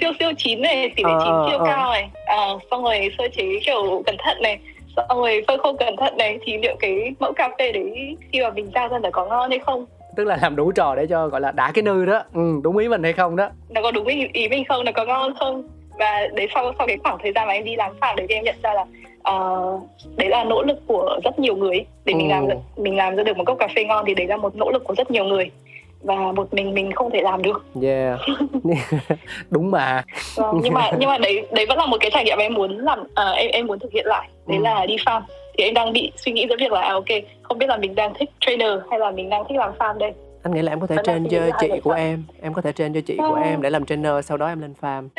siêu 0.02 0.12
siêu 0.20 0.32
chín 0.38 0.62
này 0.62 0.90
tỷ 0.96 1.04
lệ 1.04 1.12
Ờ, 1.14 1.20
chín 1.24 1.34
ờ, 1.34 1.46
siêu 1.50 1.58
ờ. 1.60 1.66
cao 1.66 1.92
này. 1.92 2.10
Ờ, 2.26 2.60
xong 2.72 2.84
rồi 2.84 3.12
sơ 3.18 3.28
chế 3.38 3.44
kiểu 3.66 4.04
cẩn 4.06 4.16
thận 4.20 4.42
này. 4.42 4.60
Xong 4.98 5.18
rồi 5.22 5.44
phơi 5.48 5.58
khô 5.58 5.74
cẩn 5.74 5.96
thận 5.98 6.18
này 6.18 6.40
thì 6.46 6.58
liệu 6.58 6.76
cái 6.80 6.96
mẫu 7.20 7.34
cà 7.34 7.50
phê 7.60 7.72
đấy 7.72 8.18
khi 8.32 8.42
mà 8.42 8.50
mình 8.50 8.72
giao 8.76 8.88
ra 8.88 9.00
là 9.04 9.10
có 9.10 9.26
ngon 9.26 9.50
hay 9.50 9.60
không? 9.60 9.86
Tức 10.16 10.24
là 10.24 10.38
làm 10.42 10.56
đủ 10.56 10.72
trò 10.72 10.96
để 10.96 11.06
cho 11.10 11.28
gọi 11.28 11.42
là 11.42 11.52
đã 11.52 11.72
cái 11.74 11.84
nư 11.84 12.06
đó. 12.06 12.24
Ừ 12.34 12.60
đúng 12.64 12.78
ý 12.78 12.88
mình 12.88 13.04
hay 13.04 13.14
không 13.14 13.36
đó. 13.36 13.50
Nó 13.70 13.82
có 13.82 13.92
đúng 13.92 14.08
ý, 14.08 14.28
ý 14.34 14.48
mình 14.50 14.64
không? 14.66 14.86
Nó 14.86 14.92
có 14.92 15.06
ngon 15.06 15.34
không? 15.40 15.64
Và 16.00 16.28
đấy 16.34 16.48
sau 16.54 16.72
sau 16.78 16.88
cái 16.88 16.98
khoảng 17.04 17.18
thời 17.24 17.32
gian 17.36 17.48
mà 17.48 17.54
em 17.54 17.64
đi 17.64 17.76
làm 17.76 17.92
farm 18.02 18.16
đấy 18.16 18.26
thì 18.30 18.36
em 18.36 18.44
nhận 18.44 18.56
ra 18.64 18.74
là 18.74 18.86
ờ, 19.24 19.60
đấy 20.18 20.30
là 20.30 20.44
nỗ 20.44 20.62
lực 20.64 20.78
của 20.88 21.20
rất 21.24 21.40
nhiều 21.40 21.56
người. 21.56 21.86
Để 22.06 22.14
mình 22.14 22.28
Ừ. 22.30 22.32
làm 22.32 22.48
được 22.48 22.56
mình 22.78 22.96
làm 22.98 23.16
ra 23.16 23.24
được 23.24 23.38
một 23.38 23.44
cốc 23.48 23.58
cà 23.60 23.68
phê 23.76 23.84
ngon 23.84 24.04
thì 24.08 24.14
đấy 24.16 24.28
là 24.28 24.38
một 24.38 24.56
nỗ 24.56 24.72
lực 24.72 24.84
của 24.84 24.96
rất 24.98 25.12
nhiều 25.12 25.24
người 25.26 25.52
và 26.04 26.16
một 26.32 26.54
mình 26.54 26.74
mình 26.74 26.92
không 26.92 27.12
thể 27.12 27.22
làm 27.22 27.42
được. 27.42 27.66
Yeah. 27.82 28.20
Đúng 29.50 29.72
mà. 29.72 30.04
Vâng, 30.36 30.60
nhưng 30.64 30.74
mà 30.74 30.92
nhưng 31.00 31.10
mà 31.10 31.18
đấy 31.18 31.48
đấy 31.52 31.66
vẫn 31.70 31.78
là 31.78 31.86
một 31.86 31.98
cái 32.00 32.12
trải 32.14 32.24
nghiệm 32.24 32.38
em 32.38 32.54
muốn 32.54 32.78
làm 32.78 33.00
ờ, 33.16 33.32
em 33.32 33.52
em 33.52 33.68
muốn 33.68 33.80
thực 33.80 33.92
hiện 33.92 34.06
lại. 34.06 34.30
Đấy 34.48 34.58
Ừ. 34.58 34.64
là 34.64 34.86
đi 34.86 34.96
farm. 35.06 35.22
Thì 35.58 35.64
em 35.64 35.74
đang 35.74 35.94
bị 35.94 36.12
suy 36.16 36.32
nghĩ 36.32 36.46
giữa 36.50 36.56
việc 36.60 36.72
là 36.72 36.82
à, 36.82 36.94
ok 36.94 37.06
không 37.42 37.58
biết 37.58 37.68
là 37.70 37.78
mình 37.78 37.96
đang 37.96 38.14
thích 38.20 38.30
trainer 38.40 38.72
hay 38.90 39.00
là 39.00 39.12
mình 39.12 39.30
đang 39.30 39.44
thích 39.50 39.58
làm 39.58 39.72
farm 39.80 39.98
đây. 39.98 40.14
Anh 40.44 40.54
nghĩ 40.54 40.62
là 40.62 40.72
em 40.72 40.80
có 40.80 40.88
thể 40.88 40.96
là 40.96 41.04
train 41.04 41.28
cho 41.30 41.38
chị 41.60 41.68
của 41.84 41.90
chọn. 41.92 41.98
em. 42.00 42.24
Em 42.42 42.54
có 42.54 42.62
thể 42.62 42.72
train 42.72 42.94
cho 42.94 43.02
chị 43.06 43.18
của 43.18 43.24
Ờ. 43.36 43.42
em 43.42 43.62
để 43.62 43.70
làm 43.70 43.86
trainer 43.86 44.12
sau 44.26 44.38
đó 44.38 44.48
em 44.48 44.62
lên 44.62 44.74
farm. 44.82 45.08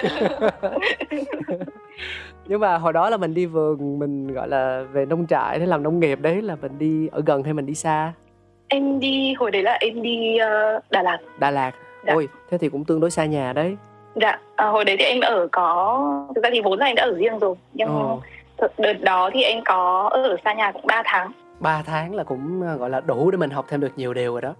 Nhưng 2.46 2.60
mà 2.60 2.78
hồi 2.78 2.92
đó 2.92 3.10
là 3.10 3.16
mình 3.16 3.34
đi 3.34 3.46
vườn 3.46 3.98
mình 3.98 4.34
gọi 4.34 4.48
là 4.48 4.84
về 4.92 5.06
nông 5.06 5.26
trại 5.26 5.58
để 5.58 5.66
làm 5.66 5.82
nông 5.82 6.00
nghiệp 6.00 6.18
đấy 6.20 6.42
là 6.42 6.56
mình 6.62 6.78
đi 6.78 7.08
ở 7.12 7.22
gần 7.26 7.42
hay 7.42 7.52
mình 7.54 7.66
đi 7.66 7.74
xa 7.74 8.12
em 8.68 9.00
đi 9.00 9.34
hồi 9.38 9.50
đấy 9.50 9.62
là 9.62 9.72
em 9.80 10.02
đi 10.02 10.36
ờ, 10.38 10.80
Đà 10.90 11.02
Lạt 11.02 11.18
Đà 11.38 11.50
Lạt 11.50 11.72
Dạ. 12.06 12.12
ôi 12.14 12.28
thế 12.50 12.58
thì 12.58 12.68
cũng 12.68 12.84
tương 12.84 13.00
đối 13.00 13.10
xa 13.10 13.24
nhà 13.24 13.52
đấy 13.52 13.76
Dạ, 14.22 14.38
à, 14.56 14.66
hồi 14.66 14.84
đấy 14.84 14.96
thì 14.98 15.04
em 15.04 15.20
ở 15.20 15.48
có 15.52 16.00
thực 16.34 16.44
ra 16.44 16.50
thì 16.52 16.60
vốn 16.60 16.78
là 16.78 16.86
em 16.86 16.94
đã 16.96 17.02
ở 17.02 17.14
riêng 17.14 17.38
rồi 17.38 17.54
nhưng 17.72 17.88
Ờ. 17.88 18.16
thực- 18.58 18.78
đợt 18.78 19.00
đó 19.00 19.30
thì 19.32 19.42
em 19.42 19.58
có 19.64 20.08
ở 20.12 20.36
xa 20.44 20.52
nhà 20.54 20.72
cũng 20.72 20.86
3 20.86 21.02
tháng. 21.04 21.32
3 21.60 21.82
tháng 21.86 22.14
là 22.14 22.24
cũng 22.24 22.62
ờ, 22.62 22.76
gọi 22.76 22.90
là 22.90 23.00
đủ 23.00 23.30
để 23.30 23.36
mình 23.36 23.50
học 23.50 23.66
thêm 23.68 23.80
được 23.80 23.92
nhiều 23.96 24.14
điều 24.14 24.32
rồi 24.32 24.42
đó 24.42 24.54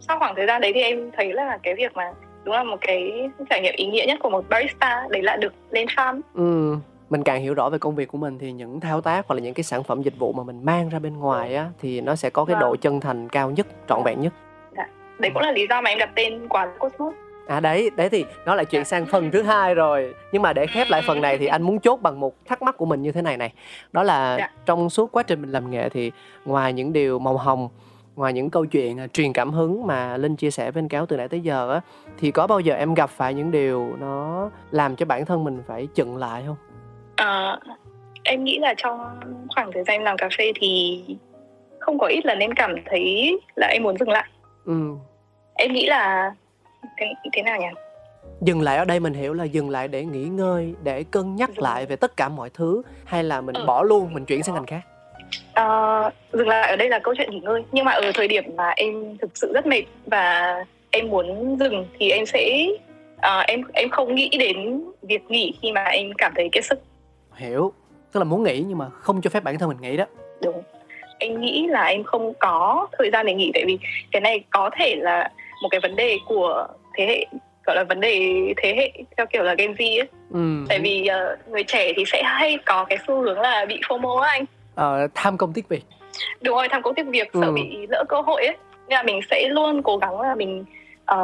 Sau 0.00 0.18
khoảng 0.18 0.34
thời 0.36 0.46
gian 0.46 0.60
đấy 0.60 0.72
thì 0.74 0.82
em 0.82 1.10
thấy 1.16 1.32
là 1.32 1.58
cái 1.62 1.74
việc 1.74 1.96
mà 1.96 2.12
đúng 2.44 2.54
là 2.54 2.64
một 2.64 2.76
cái 2.80 3.28
trải 3.50 3.60
nghiệm 3.60 3.74
ý 3.76 3.86
nghĩa 3.86 4.04
nhất 4.08 4.18
của 4.22 4.30
một 4.30 4.44
barista 4.48 5.06
đấy 5.10 5.22
là 5.22 5.36
được 5.36 5.52
lên 5.70 5.86
farm. 5.96 6.20
ừ 6.34 6.76
mình 7.10 7.22
càng 7.22 7.42
hiểu 7.42 7.54
rõ 7.54 7.68
về 7.70 7.78
công 7.78 7.94
việc 7.94 8.08
của 8.08 8.18
mình 8.18 8.38
thì 8.38 8.52
những 8.52 8.80
thao 8.80 9.00
tác 9.00 9.26
hoặc 9.28 9.34
là 9.34 9.40
những 9.42 9.54
cái 9.54 9.64
sản 9.64 9.82
phẩm 9.84 10.02
dịch 10.02 10.18
vụ 10.18 10.32
mà 10.32 10.42
mình 10.42 10.64
mang 10.64 10.88
ra 10.88 10.98
bên 10.98 11.16
ngoài 11.16 11.54
á 11.54 11.70
thì 11.80 12.00
nó 12.00 12.14
sẽ 12.16 12.30
có 12.30 12.44
cái 12.44 12.54
Vâng. 12.54 12.60
độ 12.60 12.76
chân 12.76 13.00
thành 13.00 13.28
cao 13.28 13.50
nhất 13.50 13.66
trọn 13.88 14.02
vẹn 14.04 14.20
nhất 14.20 14.32
Đấy 15.18 15.30
cũng 15.34 15.42
là 15.42 15.52
lý 15.52 15.66
do 15.70 15.80
mà 15.80 15.90
em 15.90 15.98
đặt 15.98 16.10
tên 16.16 16.48
quán 16.48 16.68
Cosmos. 16.78 17.14
À 17.46 17.60
đấy, 17.60 17.90
đấy 17.96 18.08
thì 18.08 18.24
nó 18.46 18.54
lại 18.54 18.64
chuyển 18.64 18.84
sang 18.84 19.06
phần 19.06 19.30
thứ 19.30 19.42
hai 19.42 19.74
rồi. 19.74 20.14
Nhưng 20.32 20.42
mà 20.42 20.52
để 20.52 20.66
khép 20.66 20.86
lại 20.90 21.02
phần 21.06 21.20
này 21.20 21.38
thì 21.38 21.46
anh 21.46 21.62
muốn 21.62 21.80
chốt 21.80 21.96
bằng 22.02 22.20
một 22.20 22.34
thắc 22.46 22.62
mắc 22.62 22.76
của 22.76 22.86
mình 22.86 23.02
như 23.02 23.12
thế 23.12 23.22
này 23.22 23.36
này. 23.36 23.52
Đó 23.92 24.02
là 24.02 24.36
Dạ. 24.38 24.50
trong 24.66 24.90
suốt 24.90 25.12
quá 25.12 25.22
trình 25.22 25.42
mình 25.42 25.52
làm 25.52 25.70
nghệ 25.70 25.88
thì 25.88 26.12
ngoài 26.44 26.72
những 26.72 26.92
điều 26.92 27.18
màu 27.18 27.36
hồng, 27.36 27.68
ngoài 28.16 28.32
những 28.32 28.50
câu 28.50 28.64
chuyện 28.64 29.00
à, 29.00 29.06
truyền 29.06 29.32
cảm 29.32 29.50
hứng 29.50 29.86
mà 29.86 30.16
Linh 30.16 30.36
chia 30.36 30.50
sẻ 30.50 30.70
với 30.70 30.80
anh 30.82 30.88
Cáo 30.88 31.06
từ 31.06 31.16
nãy 31.16 31.28
tới 31.28 31.40
giờ 31.40 31.72
á 31.72 31.80
thì 32.18 32.30
có 32.30 32.46
bao 32.46 32.60
giờ 32.60 32.74
em 32.74 32.94
gặp 32.94 33.10
phải 33.10 33.34
những 33.34 33.50
điều 33.50 33.96
nó 34.00 34.50
làm 34.70 34.96
cho 34.96 35.06
bản 35.06 35.24
thân 35.24 35.44
mình 35.44 35.62
phải 35.66 35.88
chững 35.94 36.16
lại 36.16 36.42
không? 36.46 36.56
À, 37.18 37.58
em 38.24 38.44
nghĩ 38.44 38.58
là 38.58 38.74
trong 38.76 39.00
khoảng 39.54 39.72
thời 39.72 39.84
gian 39.84 39.94
em 39.94 40.04
làm 40.04 40.16
cà 40.16 40.28
phê 40.38 40.52
thì 40.60 41.02
không 41.78 41.98
có 41.98 42.06
ít 42.06 42.26
lần 42.26 42.38
em 42.38 42.50
cảm 42.56 42.74
thấy 42.86 43.36
là 43.56 43.66
em 43.66 43.82
muốn 43.82 43.98
dừng 43.98 44.08
lại. 44.08 44.28
Ừ. 44.64 44.94
Em 45.54 45.72
nghĩ 45.72 45.86
là 45.86 46.32
thế, 46.96 47.06
thế 47.32 47.42
nào 47.42 47.60
nhỉ? 47.60 47.66
Dừng 48.40 48.60
lại 48.60 48.76
ở 48.76 48.84
đây 48.84 49.00
mình 49.00 49.14
hiểu 49.14 49.34
là 49.34 49.44
dừng 49.44 49.70
lại 49.70 49.88
để 49.88 50.04
nghỉ 50.04 50.24
ngơi, 50.24 50.74
để 50.82 51.04
cân 51.10 51.36
nhắc 51.36 51.50
Dừng 51.50 51.62
lại 51.62 51.86
về 51.86 51.96
tất 51.96 52.16
cả 52.16 52.28
mọi 52.28 52.50
thứ 52.54 52.82
hay 53.04 53.24
là 53.24 53.40
mình 53.40 53.54
Ừ. 53.54 53.64
bỏ 53.66 53.82
luôn, 53.82 54.14
mình 54.14 54.24
chuyển 54.24 54.42
sang 54.42 54.54
ngành 54.54 54.66
khác. 54.66 54.80
Ờ, 55.54 56.10
dừng 56.32 56.48
lại 56.48 56.70
ở 56.70 56.76
đây 56.76 56.88
là 56.88 56.98
câu 56.98 57.14
chuyện 57.18 57.30
nghỉ 57.30 57.40
ngơi 57.40 57.62
nhưng 57.72 57.84
mà 57.84 57.92
ở 57.92 58.12
thời 58.14 58.28
điểm 58.28 58.44
mà 58.56 58.70
em 58.76 59.16
thực 59.20 59.30
sự 59.34 59.52
rất 59.54 59.66
mệt 59.66 59.82
và 60.06 60.54
em 60.90 61.08
muốn 61.10 61.56
dừng 61.60 61.86
thì 61.98 62.10
em 62.10 62.26
sẽ 62.26 62.66
ờ, 63.20 63.40
em 63.40 63.62
em 63.74 63.88
không 63.88 64.14
nghĩ 64.14 64.30
đến 64.38 64.84
việc 65.02 65.22
nghỉ 65.30 65.54
khi 65.62 65.72
mà 65.72 65.84
em 65.84 66.12
cảm 66.18 66.32
thấy 66.36 66.48
kiệt 66.52 66.64
sức 66.64 66.78
Hiểu. 67.38 67.72
Tức 68.12 68.18
là 68.20 68.24
muốn 68.24 68.42
nghỉ 68.42 68.64
nhưng 68.68 68.78
mà 68.78 68.86
không 68.90 69.20
cho 69.20 69.30
phép 69.30 69.44
bản 69.44 69.58
thân 69.58 69.68
mình 69.68 69.78
nghỉ 69.80 69.96
đó. 69.96 70.04
đúng 70.42 70.62
em 71.20 71.40
nghĩ 71.40 71.66
là 71.66 71.84
em 71.84 72.04
không 72.04 72.32
có 72.38 72.86
thời 72.98 73.10
gian 73.10 73.26
để 73.26 73.34
nghỉ 73.34 73.50
tại 73.54 73.64
vì 73.66 73.78
cái 74.12 74.20
này 74.20 74.44
có 74.50 74.70
thể 74.78 74.94
là 74.98 75.30
một 75.62 75.68
cái 75.70 75.80
vấn 75.80 75.96
đề 75.96 76.16
của 76.26 76.66
thế 76.94 77.06
hệ 77.06 77.26
gọi 77.66 77.76
là 77.76 77.84
vấn 77.84 78.00
đề 78.00 78.20
thế 78.56 78.74
hệ 78.76 78.92
theo 79.16 79.26
kiểu 79.26 79.42
là 79.42 79.54
Gen 79.54 79.72
Z 79.72 80.00
ấy 80.00 80.08
Ừ. 80.32 80.64
tại 80.68 80.78
vì 80.80 81.06
ờ, 81.06 81.36
người 81.50 81.64
trẻ 81.64 81.92
thì 81.96 82.04
sẽ 82.06 82.22
hay 82.22 82.58
có 82.66 82.84
cái 82.84 82.98
xu 83.06 83.20
hướng 83.22 83.40
là 83.40 83.64
bị 83.68 83.80
FOMO 83.88 84.18
á 84.18 84.30
anh 84.30 84.44
Ờ, 84.74 85.08
tham 85.14 85.36
công 85.36 85.52
tiếc 85.52 85.68
việc 85.68 85.82
đúng 86.40 86.56
rồi 86.56 86.68
tham 86.68 86.82
công 86.82 86.94
tiếc 86.94 87.06
việc 87.06 87.28
sợ 87.34 87.46
Ừ. 87.46 87.52
bị 87.52 87.86
lỡ 87.90 88.04
cơ 88.08 88.20
hội 88.20 88.46
ấy 88.46 88.56
nên 88.88 88.96
là 88.96 89.02
mình 89.02 89.20
sẽ 89.30 89.48
luôn 89.48 89.82
cố 89.82 89.96
gắng 89.96 90.20
là 90.20 90.34
mình 90.34 90.64
ờ, 91.04 91.18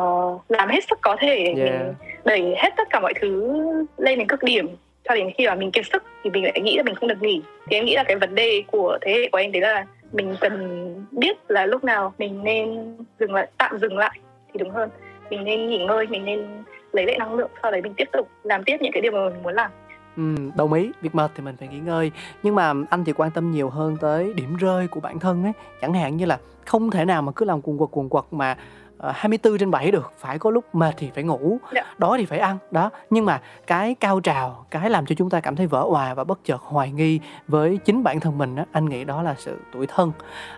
làm 0.49 0.69
hết 0.69 0.81
sức 0.91 0.99
có 1.03 1.17
thể 1.21 1.45
Yeah. 1.45 1.57
mình 1.57 1.95
đẩy 2.25 2.55
hết 2.57 2.71
tất 2.77 2.89
cả 2.91 3.01
mọi 3.01 3.13
thứ 3.21 3.53
lên 3.99 4.19
đến 4.19 4.29
cực 4.29 4.43
điểm 4.43 4.69
cho 5.09 5.15
đến 5.15 5.31
khi 5.39 5.47
mà 5.47 5.55
mình 5.55 5.71
kiệt 5.71 5.85
sức 5.93 6.03
thì 6.25 6.31
mình 6.31 6.45
lại 6.45 6.61
nghĩ 6.61 6.77
là 6.77 6.83
mình 6.83 6.95
không 6.95 7.09
được 7.09 7.23
nghỉ. 7.23 7.43
Thì 7.67 7.77
em 7.77 7.85
nghĩ 7.85 7.95
là 7.95 8.05
cái 8.05 8.17
vấn 8.17 8.35
đề 8.35 8.63
của 8.67 8.99
thế 9.03 9.13
hệ 9.13 9.29
của 9.33 9.39
em 9.39 9.53
đấy 9.53 9.63
là 9.63 9.87
mình 10.13 10.35
cần 10.41 11.07
biết 11.11 11.37
là 11.49 11.67
lúc 11.67 11.85
nào 11.85 12.13
mình 12.19 12.45
nên 12.45 12.97
dừng 13.21 13.35
lại 13.35 13.49
tạm 13.59 13.79
dừng 13.79 13.99
lại 13.99 14.19
thì 14.53 14.59
đúng 14.59 14.71
hơn. 14.71 14.91
Mình 15.31 15.45
nên 15.45 15.69
nghỉ 15.69 15.85
ngơi 15.87 16.07
mình 16.07 16.25
nên 16.25 16.47
lấy 16.93 17.07
lại 17.07 17.19
năng 17.19 17.35
lượng 17.35 17.51
sau 17.63 17.73
đấy 17.73 17.83
mình 17.83 17.95
tiếp 17.97 18.09
tục 18.13 18.29
làm 18.43 18.65
tiếp 18.65 18.77
những 18.81 18.93
cái 18.93 19.03
điều 19.03 19.13
mà 19.13 19.25
mình 19.25 19.43
muốn 19.43 19.55
làm. 19.55 19.71
Ừ, 20.17 20.23
đồng 20.57 20.73
ý. 20.73 20.91
Việc 21.01 21.15
mệt 21.15 21.31
thì 21.35 21.43
mình 21.45 21.57
phải 21.59 21.69
nghỉ 21.69 21.79
ngơi. 21.79 22.11
Nhưng 22.43 22.55
mà 22.55 22.73
anh 22.91 23.05
thì 23.05 23.13
quan 23.13 23.31
tâm 23.31 23.51
nhiều 23.51 23.71
hơn 23.71 23.97
tới 24.01 24.33
điểm 24.37 24.57
rơi 24.57 24.89
của 24.89 25.01
bản 25.01 25.19
thân 25.19 25.43
ấy. 25.43 25.53
Chẳng 25.81 25.95
hạn 25.95 26.17
như 26.17 26.27
là 26.27 26.39
không 26.65 26.91
thể 26.91 27.05
nào 27.05 27.23
mà 27.23 27.33
cứ 27.37 27.45
làm 27.45 27.63
cuồng 27.63 27.79
quật 27.79 27.91
cuồng 27.91 28.09
quật 28.09 28.25
mà 28.31 28.57
24 29.01 29.59
trên 29.59 29.71
7 29.71 29.91
được 29.91 30.13
phải 30.19 30.39
có 30.39 30.51
lúc 30.51 30.65
mệt 30.75 30.95
thì 30.97 31.11
phải 31.15 31.25
ngủ 31.25 31.59
Dạ. 31.75 31.83
đói 31.99 32.19
thì 32.19 32.27
phải 32.27 32.39
ăn 32.39 32.59
đó 32.71 32.91
nhưng 33.11 33.25
mà 33.25 33.41
cái 33.67 33.95
cao 34.01 34.21
trào 34.21 34.67
cái 34.71 34.91
làm 34.91 35.07
cho 35.07 35.15
chúng 35.19 35.31
ta 35.31 35.41
cảm 35.41 35.57
thấy 35.57 35.67
vỡ 35.67 35.81
òa 35.89 36.15
và 36.15 36.25
bất 36.25 36.39
chợt 36.45 36.61
hoài 36.61 36.91
nghi 36.93 37.21
với 37.49 37.79
chính 37.85 38.03
bản 38.03 38.21
thân 38.21 38.39
mình 38.39 38.57
á 38.57 38.65
anh 38.73 38.85
nghĩ 38.85 39.05
đó 39.05 39.23
là 39.23 39.35
sự 39.39 39.57
tuổi 39.73 39.87
thân 39.87 40.13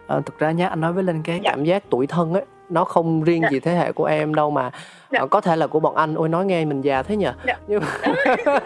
Ờ, 0.06 0.20
thực 0.26 0.38
ra 0.38 0.50
nhá 0.50 0.68
anh 0.68 0.80
nói 0.80 0.92
với 0.92 1.02
linh 1.04 1.22
cái 1.22 1.40
Dạ. 1.44 1.50
cảm 1.50 1.64
giác 1.64 1.82
tuổi 1.90 2.06
thân 2.06 2.34
ấy 2.34 2.44
nó 2.68 2.84
không 2.84 3.22
riêng 3.22 3.42
Dạ. 3.42 3.48
gì 3.50 3.60
thế 3.60 3.74
hệ 3.74 3.92
của 3.92 4.04
em 4.04 4.34
đâu 4.34 4.50
mà 4.50 4.70
Dạ. 5.10 5.18
ờ, 5.20 5.26
có 5.26 5.40
thể 5.40 5.56
là 5.56 5.66
của 5.66 5.80
bọn 5.80 5.94
anh 5.96 6.14
ôi 6.14 6.28
nói 6.28 6.44
nghe 6.46 6.64
mình 6.64 6.80
già 6.80 7.02
thế 7.02 7.16
Dạ. 7.20 7.34
nhưng 7.66 7.82
mà 7.82 7.86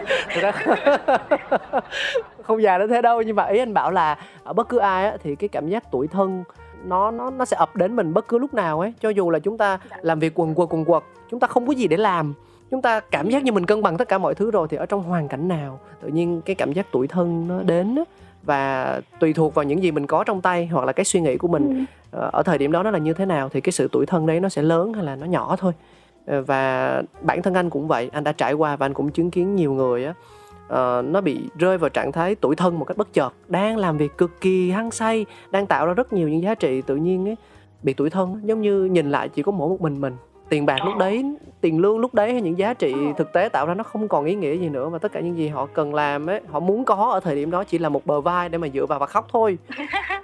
không 2.43 2.61
già 2.63 2.77
đến 2.77 2.89
thế 2.89 3.01
đâu 3.01 3.21
nhưng 3.21 3.35
mà 3.35 3.45
ý 3.45 3.59
anh 3.59 3.73
bảo 3.73 3.91
là 3.91 4.17
ở 4.43 4.53
bất 4.53 4.69
cứ 4.69 4.77
ai 4.77 5.05
á, 5.05 5.17
thì 5.23 5.35
cái 5.35 5.47
cảm 5.49 5.67
giác 5.67 5.83
tuổi 5.91 6.07
thân 6.07 6.43
nó 6.85 7.11
nó 7.11 7.29
nó 7.29 7.45
sẽ 7.45 7.57
ập 7.57 7.75
đến 7.75 7.95
mình 7.95 8.13
bất 8.13 8.27
cứ 8.27 8.37
lúc 8.37 8.53
nào 8.53 8.79
ấy. 8.79 8.93
Cho 9.01 9.09
dù 9.09 9.29
là 9.29 9.39
chúng 9.39 9.57
ta 9.57 9.79
làm 10.01 10.19
việc 10.19 10.39
quần 10.39 10.55
quật 10.55 10.69
quần 10.71 10.85
quật 10.85 11.03
chúng 11.31 11.39
ta 11.39 11.47
không 11.47 11.67
có 11.67 11.73
gì 11.73 11.87
để 11.87 11.97
làm. 11.97 12.33
Chúng 12.71 12.81
ta 12.81 12.99
cảm 12.99 13.29
giác 13.29 13.43
như 13.43 13.51
mình 13.51 13.65
cân 13.65 13.81
bằng 13.81 13.97
tất 13.97 14.07
cả 14.07 14.17
mọi 14.17 14.35
thứ 14.35 14.51
rồi 14.51 14.67
thì 14.69 14.77
ở 14.77 14.85
trong 14.85 15.03
hoàn 15.03 15.27
cảnh 15.27 15.47
nào 15.47 15.79
tự 16.01 16.07
nhiên 16.07 16.41
cái 16.45 16.55
cảm 16.55 16.73
giác 16.73 16.85
tuổi 16.91 17.07
thân 17.07 17.47
nó 17.47 17.61
đến 17.63 17.95
và 18.43 19.01
tùy 19.19 19.33
thuộc 19.33 19.55
vào 19.55 19.63
những 19.63 19.83
gì 19.83 19.91
mình 19.91 20.07
có 20.07 20.23
trong 20.23 20.41
tay 20.41 20.67
hoặc 20.67 20.85
là 20.85 20.91
cái 20.93 21.05
suy 21.05 21.21
nghĩ 21.21 21.37
của 21.37 21.47
mình 21.47 21.85
Ừ. 22.11 22.19
ờ, 22.19 22.29
ở 22.33 22.43
thời 22.43 22.57
điểm 22.57 22.71
đó 22.71 22.83
nó 22.83 22.91
là 22.91 22.97
như 22.99 23.13
thế 23.13 23.25
nào 23.25 23.49
thì 23.49 23.61
cái 23.61 23.71
sự 23.71 23.89
tuổi 23.91 24.05
thân 24.05 24.25
đấy 24.25 24.39
nó 24.39 24.49
sẽ 24.49 24.61
lớn 24.61 24.93
hay 24.93 25.03
là 25.03 25.15
nó 25.15 25.25
nhỏ 25.25 25.55
thôi. 25.59 25.73
Ờ, 26.25 26.41
và 26.41 27.01
bản 27.21 27.41
thân 27.41 27.53
anh 27.53 27.69
cũng 27.69 27.87
vậy 27.87 28.09
anh 28.13 28.23
đã 28.23 28.31
trải 28.31 28.53
qua 28.53 28.75
và 28.75 28.85
anh 28.85 28.93
cũng 28.93 29.11
chứng 29.11 29.31
kiến 29.31 29.55
nhiều 29.55 29.73
người 29.73 30.05
á 30.05 30.13
ờ, 30.71 31.01
nó 31.05 31.21
bị 31.21 31.49
rơi 31.59 31.77
vào 31.77 31.89
trạng 31.89 32.11
thái 32.11 32.35
tuổi 32.35 32.55
thân 32.55 32.79
một 32.79 32.85
cách 32.85 32.97
bất 32.97 33.13
chợt 33.13 33.33
đang 33.47 33.77
làm 33.77 33.97
việc 33.97 34.17
cực 34.17 34.41
kỳ 34.41 34.71
hăng 34.71 34.91
say 34.91 35.25
đang 35.51 35.67
tạo 35.67 35.85
ra 35.85 35.93
rất 35.93 36.13
nhiều 36.13 36.29
những 36.29 36.41
giá 36.41 36.55
trị 36.55 36.81
tự 36.81 36.95
nhiên 36.95 37.29
ấy 37.29 37.35
bị 37.83 37.93
tuổi 37.93 38.09
thân 38.09 38.41
giống 38.43 38.61
như 38.61 38.83
nhìn 38.85 39.11
lại 39.11 39.29
chỉ 39.29 39.43
có 39.43 39.51
mỗi 39.51 39.69
một 39.69 39.81
mình 39.81 40.01
mình. 40.01 40.15
Tiền 40.49 40.65
bạc 40.65 40.77
lúc 40.85 40.97
đấy 40.97 41.25
tiền 41.61 41.79
lương 41.79 41.99
lúc 41.99 42.13
đấy 42.13 42.31
hay 42.31 42.41
những 42.41 42.57
giá 42.57 42.73
trị 42.73 42.95
thực 43.17 43.33
tế 43.33 43.49
tạo 43.49 43.65
ra 43.65 43.73
nó 43.73 43.83
không 43.83 44.07
còn 44.07 44.25
ý 44.25 44.35
nghĩa 44.35 44.57
gì 44.57 44.69
nữa 44.69 44.89
và 44.89 44.97
tất 44.97 45.11
cả 45.11 45.19
những 45.19 45.37
gì 45.37 45.47
họ 45.47 45.65
cần 45.65 45.93
làm 45.93 46.29
ấy 46.29 46.41
họ 46.49 46.59
muốn 46.59 46.85
có 46.85 47.09
ở 47.13 47.19
thời 47.19 47.35
điểm 47.35 47.51
đó 47.51 47.63
chỉ 47.63 47.77
là 47.77 47.89
một 47.89 48.05
bờ 48.05 48.21
vai 48.21 48.49
để 48.49 48.57
mà 48.57 48.67
dựa 48.73 48.85
vào 48.85 48.99
và 48.99 49.05
khóc 49.05 49.27
thôi. 49.33 49.57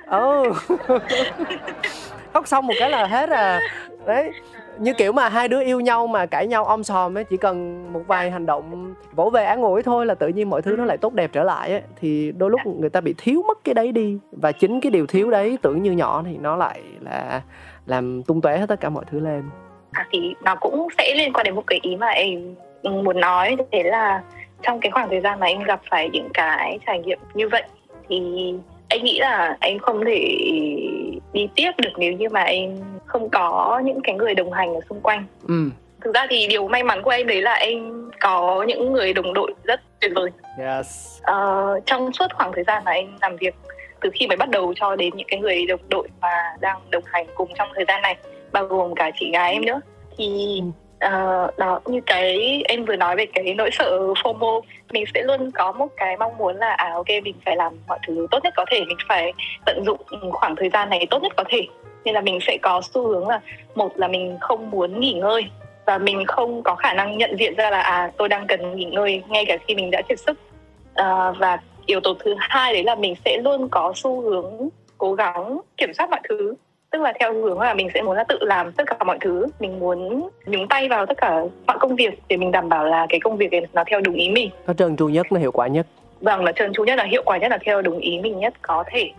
Ừ 0.07 0.51
khóc 2.33 2.47
xong 2.47 2.67
một 2.67 2.73
cái 2.79 2.89
là 2.89 3.05
hết 3.05 3.29
à. 3.29 3.59
Đấy 4.05 4.31
như 4.79 4.93
kiểu 4.93 5.11
mà 5.11 5.29
hai 5.29 5.47
đứa 5.47 5.63
yêu 5.63 5.79
nhau 5.79 6.07
mà 6.07 6.25
cãi 6.25 6.47
nhau 6.47 6.65
om 6.65 6.83
sòm 6.83 7.17
ấy 7.17 7.23
chỉ 7.23 7.37
cần 7.37 7.85
một 7.93 8.01
vài 8.07 8.31
hành 8.31 8.45
động 8.45 8.93
vỗ 9.15 9.29
về 9.29 9.45
án 9.45 9.61
ủi 9.61 9.83
thôi 9.83 10.05
là 10.05 10.15
tự 10.15 10.27
nhiên 10.27 10.49
mọi 10.49 10.61
thứ 10.61 10.75
nó 10.77 10.85
lại 10.85 10.97
tốt 10.97 11.13
đẹp 11.13 11.29
trở 11.33 11.43
lại 11.43 11.71
ấy. 11.71 11.81
Thì 12.01 12.31
đôi 12.37 12.49
lúc 12.49 12.59
người 12.65 12.89
ta 12.89 13.01
bị 13.01 13.15
thiếu 13.17 13.43
mất 13.47 13.57
cái 13.63 13.73
đấy 13.73 13.91
đi. 13.91 14.17
Và 14.31 14.51
chính 14.51 14.81
cái 14.81 14.91
điều 14.91 15.05
thiếu 15.05 15.29
đấy 15.29 15.57
tưởng 15.61 15.83
như 15.83 15.91
nhỏ 15.91 16.23
thì 16.25 16.37
nó 16.41 16.55
lại 16.55 16.81
là 17.01 17.41
làm 17.85 18.23
tung 18.23 18.41
tóe 18.41 18.57
hết 18.57 18.65
tất 18.69 18.79
cả 18.79 18.89
mọi 18.89 19.05
thứ 19.11 19.19
lên. 19.19 19.43
À, 19.91 20.07
thì 20.11 20.33
nó 20.43 20.55
cũng 20.55 20.87
sẽ 20.97 21.13
liên 21.15 21.33
quan 21.33 21.43
đến 21.43 21.55
một 21.55 21.63
cái 21.67 21.79
ý 21.81 21.95
mà 21.95 22.07
em 22.07 22.55
muốn 22.83 23.19
nói 23.19 23.55
thế 23.71 23.83
là 23.83 24.23
trong 24.61 24.79
cái 24.79 24.91
khoảng 24.91 25.09
thời 25.09 25.21
gian 25.21 25.39
mà 25.39 25.47
em 25.47 25.63
gặp 25.63 25.81
phải 25.89 26.09
những 26.09 26.29
cái 26.33 26.79
trải 26.85 26.99
nghiệm 26.99 27.19
như 27.33 27.49
vậy 27.49 27.63
thì 28.09 28.53
anh 28.89 29.03
nghĩ 29.03 29.19
là 29.19 29.57
anh 29.59 29.79
không 29.79 30.05
thể 30.05 30.37
đi 31.33 31.49
tiếp 31.55 31.71
được 31.77 31.91
nếu 31.97 32.13
như 32.13 32.29
mà 32.29 32.41
em 32.41 32.77
không 33.07 33.29
có 33.29 33.81
những 33.85 33.99
cái 34.03 34.15
người 34.15 34.35
đồng 34.35 34.51
hành 34.51 34.73
ở 34.73 34.79
xung 34.89 35.01
quanh. 35.01 35.25
Ừ. 35.47 35.69
Thực 36.01 36.15
ra 36.15 36.27
thì 36.29 36.47
điều 36.47 36.67
may 36.67 36.83
mắn 36.83 37.01
của 37.03 37.09
em 37.09 37.27
đấy 37.27 37.41
là 37.41 37.53
em 37.53 38.09
có 38.19 38.65
những 38.67 38.93
người 38.93 39.13
đồng 39.13 39.33
đội 39.33 39.53
rất 39.63 39.81
tuyệt 39.99 40.11
vời. 40.15 40.29
Yes. 40.59 41.19
Ờ, 41.21 41.79
trong 41.85 42.13
suốt 42.13 42.27
khoảng 42.33 42.51
thời 42.55 42.63
gian 42.63 42.83
mà 42.85 42.91
anh 42.91 43.17
làm 43.21 43.35
việc 43.35 43.55
từ 44.01 44.09
khi 44.13 44.27
mới 44.27 44.37
bắt 44.37 44.49
đầu 44.49 44.73
cho 44.75 44.95
đến 44.95 45.13
những 45.15 45.27
cái 45.29 45.39
người 45.39 45.65
đồng 45.65 45.79
đội 45.89 46.07
mà 46.21 46.55
đang 46.59 46.79
đồng 46.89 47.03
hành 47.05 47.27
cùng 47.35 47.49
trong 47.55 47.69
thời 47.75 47.85
gian 47.87 48.01
này 48.01 48.17
bao 48.51 48.65
gồm 48.65 48.95
cả 48.95 49.11
chị 49.19 49.31
gái 49.31 49.53
em 49.53 49.65
nữa 49.65 49.81
thì 50.17 50.61
ờ, 50.99 51.51
đó 51.57 51.79
như 51.85 52.01
cái 52.05 52.61
em 52.67 52.85
vừa 52.85 52.95
nói 52.95 53.15
về 53.15 53.25
cái 53.33 53.53
nỗi 53.53 53.69
sợ 53.71 53.99
FOMO 53.99 54.61
mình 54.91 55.03
sẽ 55.13 55.23
luôn 55.23 55.51
có 55.51 55.71
một 55.71 55.87
cái 55.97 56.17
mong 56.17 56.37
muốn 56.37 56.55
là 56.55 56.73
à 56.73 56.91
ok 56.93 57.07
mình 57.23 57.35
phải 57.45 57.55
làm 57.55 57.73
mọi 57.87 57.99
thứ 58.07 58.27
tốt 58.31 58.39
nhất 58.43 58.53
có 58.55 58.65
thể 58.71 58.85
mình 58.87 58.97
phải 59.07 59.33
tận 59.65 59.83
dụng 59.85 60.01
khoảng 60.31 60.55
thời 60.55 60.69
gian 60.69 60.89
này 60.89 61.07
tốt 61.09 61.21
nhất 61.21 61.33
có 61.37 61.43
thể. 61.49 61.67
Nên 62.05 62.15
là 62.15 62.21
mình 62.21 62.39
sẽ 62.41 62.57
có 62.61 62.81
xu 62.93 63.07
hướng 63.07 63.27
là 63.27 63.39
một 63.75 63.97
là 63.97 64.07
mình 64.07 64.37
không 64.41 64.71
muốn 64.71 64.99
nghỉ 64.99 65.13
ngơi 65.13 65.45
và 65.85 65.97
mình 65.97 66.25
không 66.25 66.63
có 66.63 66.75
khả 66.75 66.93
năng 66.93 67.17
nhận 67.17 67.35
diện 67.39 67.55
ra 67.55 67.69
là 67.69 67.81
à 67.81 68.11
tôi 68.17 68.29
đang 68.29 68.47
cần 68.47 68.75
nghỉ 68.75 68.85
ngơi 68.85 69.23
ngay 69.27 69.45
cả 69.45 69.57
khi 69.67 69.75
mình 69.75 69.91
đã 69.91 70.01
kiệt 70.09 70.19
sức. 70.19 70.39
À, 70.95 71.31
và 71.31 71.59
yếu 71.85 71.99
tố 71.99 72.13
thứ 72.19 72.35
hai 72.39 72.73
đấy 72.73 72.83
là 72.83 72.95
mình 72.95 73.13
sẽ 73.25 73.37
luôn 73.37 73.67
có 73.71 73.93
xu 73.95 74.21
hướng 74.21 74.69
cố 74.97 75.13
gắng 75.13 75.59
kiểm 75.77 75.93
soát 75.93 76.09
mọi 76.09 76.19
thứ 76.29 76.53
tức 76.91 77.01
là 77.01 77.13
theo 77.19 77.33
hướng 77.33 77.59
là 77.59 77.73
mình 77.73 77.89
sẽ 77.93 78.01
muốn 78.01 78.15
là 78.15 78.23
tự 78.23 78.37
làm 78.41 78.71
tất 78.71 78.83
cả 78.87 79.03
mọi 79.05 79.17
thứ. 79.21 79.45
Mình 79.59 79.79
muốn 79.79 80.29
nhúng 80.45 80.67
tay 80.67 80.89
vào 80.89 81.05
tất 81.05 81.17
cả 81.17 81.41
mọi 81.67 81.77
công 81.79 81.95
việc 81.95 82.19
để 82.27 82.37
mình 82.37 82.51
đảm 82.51 82.69
bảo 82.69 82.85
là 82.85 83.05
cái 83.09 83.19
công 83.19 83.37
việc 83.37 83.51
này 83.51 83.61
nó 83.73 83.83
theo 83.87 84.01
đúng 84.01 84.15
ý 84.15 84.29
mình. 84.29 84.49
Nó 84.67 84.73
trơn 84.73 84.97
tru 84.97 85.09
nhất 85.09 85.31
nó 85.31 85.39
hiệu 85.39 85.51
quả 85.51 85.67
nhất. 85.67 85.87
Vâng 86.21 86.43
là 86.43 86.51
trơn 86.51 86.73
tru 86.73 86.83
nhất 86.83 86.95
là 86.95 87.03
hiệu 87.03 87.21
quả 87.25 87.37
nhất 87.37 87.51
là 87.51 87.57
theo 87.65 87.81
đúng 87.81 87.99
ý 87.99 88.19
mình 88.19 88.39
nhất 88.39 88.53
có 88.61 88.83
thể. 88.87 89.11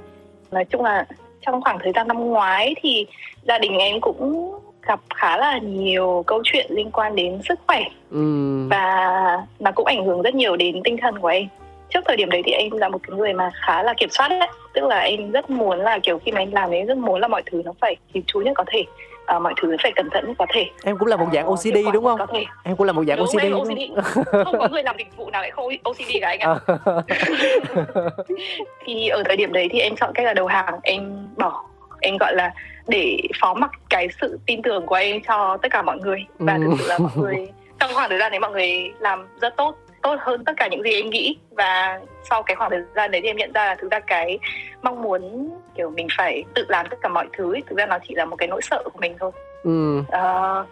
Nói 0.50 0.64
chung 0.64 0.82
là 0.82 1.06
trong 1.46 1.62
khoảng 1.62 1.78
thời 1.82 1.92
gian 1.92 2.08
năm 2.08 2.20
ngoái 2.20 2.74
thì 2.82 3.06
gia 3.42 3.58
đình 3.58 3.78
em 3.78 4.00
cũng 4.00 4.52
gặp 4.82 5.00
khá 5.14 5.36
là 5.36 5.58
nhiều 5.58 6.24
câu 6.26 6.40
chuyện 6.44 6.66
liên 6.70 6.90
quan 6.90 7.16
đến 7.16 7.40
sức 7.48 7.60
khỏe. 7.66 7.84
Ừ 8.10 8.48
và 8.70 9.44
nó 9.58 9.70
cũng 9.74 9.86
ảnh 9.86 10.04
hưởng 10.04 10.22
rất 10.22 10.34
nhiều 10.34 10.56
đến 10.56 10.80
tinh 10.84 10.96
thần 10.96 11.18
của 11.18 11.28
em 11.28 11.46
trước 11.91 12.01
thời 12.07 12.16
điểm 12.16 12.30
đấy 12.30 12.43
thì 12.47 12.53
em 12.53 12.70
là 12.72 12.89
một 12.89 12.99
cái 13.09 13.16
người 13.16 13.32
mà 13.32 13.51
khá 13.66 13.82
là 13.82 13.95
kiểm 13.97 14.11
soát 14.11 14.28
đấy. 14.28 14.49
Tức 14.74 14.84
là 14.84 14.99
em 15.01 15.30
rất 15.30 15.51
muốn 15.51 15.78
là 15.80 15.99
kiểu 16.03 16.18
khi 16.24 16.32
mà 16.32 16.41
em 16.41 16.53
làm 16.53 16.70
ấy 16.70 16.82
rất 16.82 16.97
muốn 16.97 17.20
là 17.20 17.28
mọi 17.28 17.43
thứ 17.47 17.62
nó 17.64 17.72
phải 17.80 17.97
kịp 18.12 18.22
chú 18.26 18.41
nhất 18.41 18.53
có 18.57 18.64
thể. 18.66 18.84
À, 19.26 19.39
mọi 19.39 19.55
thứ 19.62 19.76
phải 19.82 19.93
cẩn 19.97 20.09
thận 20.11 20.24
nhất 20.28 20.34
có 20.39 20.47
thể. 20.55 20.66
Em 20.84 20.99
cũng 20.99 21.09
là 21.09 21.16
một 21.16 21.26
dạng 21.32 21.47
Ờ, 21.47 21.51
OCD 21.53 21.76
quả 21.86 21.93
đúng 21.93 22.05
không? 22.05 22.18
em 22.64 22.76
cũng 22.76 22.86
là 22.86 22.93
một 22.93 23.05
dạng 23.09 23.16
đúng 23.16 23.26
OCD 23.26 23.43
em 23.43 23.53
đúng 23.53 23.61
OCD 23.61 23.78
không? 24.45 24.59
Có 24.59 24.68
người 24.68 24.82
làm 24.82 24.97
dịch 24.99 25.16
vụ 25.16 25.30
nào 25.30 25.43
lại 25.43 25.51
không 25.51 25.66
OCD 25.84 26.12
cả 26.20 26.28
anh 26.28 26.39
ạ. 26.41 26.55
Không? 26.66 27.03
thì 28.86 29.09
ở 29.09 29.22
thời 29.26 29.36
điểm 29.36 29.53
đấy 29.53 29.68
thì 29.72 29.80
em 29.80 29.97
chọn 29.97 30.11
cách 30.14 30.26
là 30.26 30.34
đầu 30.34 30.47
hàng. 30.47 30.74
Em 30.82 31.26
bỏ 31.36 31.64
em 32.01 32.16
gọi 32.16 32.34
là 32.34 32.53
để 32.86 33.18
phó 33.41 33.55
mặc 33.55 33.70
cái 33.91 34.09
sự 34.20 34.39
tin 34.47 34.62
tưởng 34.62 34.86
của 34.86 34.95
em 34.95 35.20
cho 35.28 35.57
tất 35.62 35.68
cả 35.72 35.82
mọi 35.82 35.99
người. 35.99 36.24
Và 36.39 36.53
Ừ. 36.55 36.61
thực 36.64 36.76
sự 36.78 36.86
là 36.89 36.99
mọi 36.99 37.11
người 37.16 37.49
trong 37.80 37.91
khoảng 37.95 38.09
thời 38.11 38.18
gian 38.18 38.30
đấy 38.32 38.41
mọi 38.41 38.51
người 38.51 38.93
làm 38.99 39.26
rất 39.41 39.57
tốt 39.57 39.74
tốt 40.09 40.16
hơn 40.20 40.44
tất 40.44 40.52
cả 40.56 40.68
những 40.70 40.82
gì 40.82 40.90
em 40.92 41.11
nghĩ. 41.11 41.36
Và 41.50 42.00
sau 42.30 42.42
cái 42.42 42.56
khoảng 42.56 42.70
thời 42.70 42.80
gian 42.96 43.11
đấy 43.11 43.20
thì 43.20 43.28
em 43.28 43.36
nhận 43.36 43.52
ra 43.52 43.64
là 43.66 43.74
thực 43.74 43.90
ra 43.90 44.00
cái 44.00 44.38
mong 44.82 45.02
muốn 45.02 45.50
kiểu 45.76 45.90
mình 45.90 46.06
phải 46.16 46.44
tự 46.54 46.64
làm 46.68 46.86
tất 46.90 46.96
cả 47.02 47.09
mọi 47.09 47.26
thứ 47.36 47.54
ấy, 47.54 47.62
thực 47.68 47.78
ra 47.78 47.86
nó 47.86 47.98
chỉ 48.09 48.14
là 48.14 48.24
một 48.24 48.36
cái 48.36 48.48
nỗi 48.48 48.61
sợ 48.62 48.82
của 48.84 48.98
mình 49.00 49.14
thôi. 49.20 49.30
Ừ. 49.64 50.02
Ờ, 50.09 50.64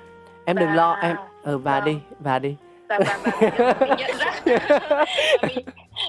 em 0.44 0.56
đừng 0.56 0.68
Và- 0.68 0.74
lo 0.74 0.92
em 1.02 1.16
ừ 1.42 1.58
và 1.58 1.80
Vâng. 1.80 1.84
đi 1.84 1.96
và 2.20 2.38
đi. 2.38 2.56
Và, 2.88 2.98
và, 3.06 3.18
và 3.24 3.74
mình 3.80 3.96
nhận 3.98 4.16
ra 4.18 4.32
mình, 5.42 5.64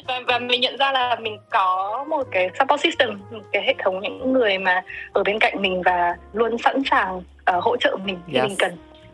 và, 0.08 0.20
và 0.28 0.40
mình 0.40 0.62
nhận 0.62 0.78
ra 0.78 0.92
là 0.92 1.16
mình 1.20 1.38
có 1.50 2.06
một 2.10 2.28
cái 2.32 2.50
support 2.60 2.82
system 2.82 3.20
một 3.32 3.40
cái 3.52 3.64
hệ 3.66 3.74
thống 3.84 4.00
những 4.00 4.34
người 4.34 4.58
mà 4.58 4.82
ở 5.14 5.24
bên 5.24 5.40
cạnh 5.40 5.62
mình 5.62 5.82
và 5.86 6.16
luôn 6.34 6.58
sẵn 6.58 6.82
sàng 6.92 7.18
uh, 7.18 7.64
hỗ 7.64 7.78
trợ 7.78 7.96
mình 8.06 8.18
khi 8.28 8.34
Yes. 8.38 8.44
mình 8.48 8.56
cần 8.60 8.72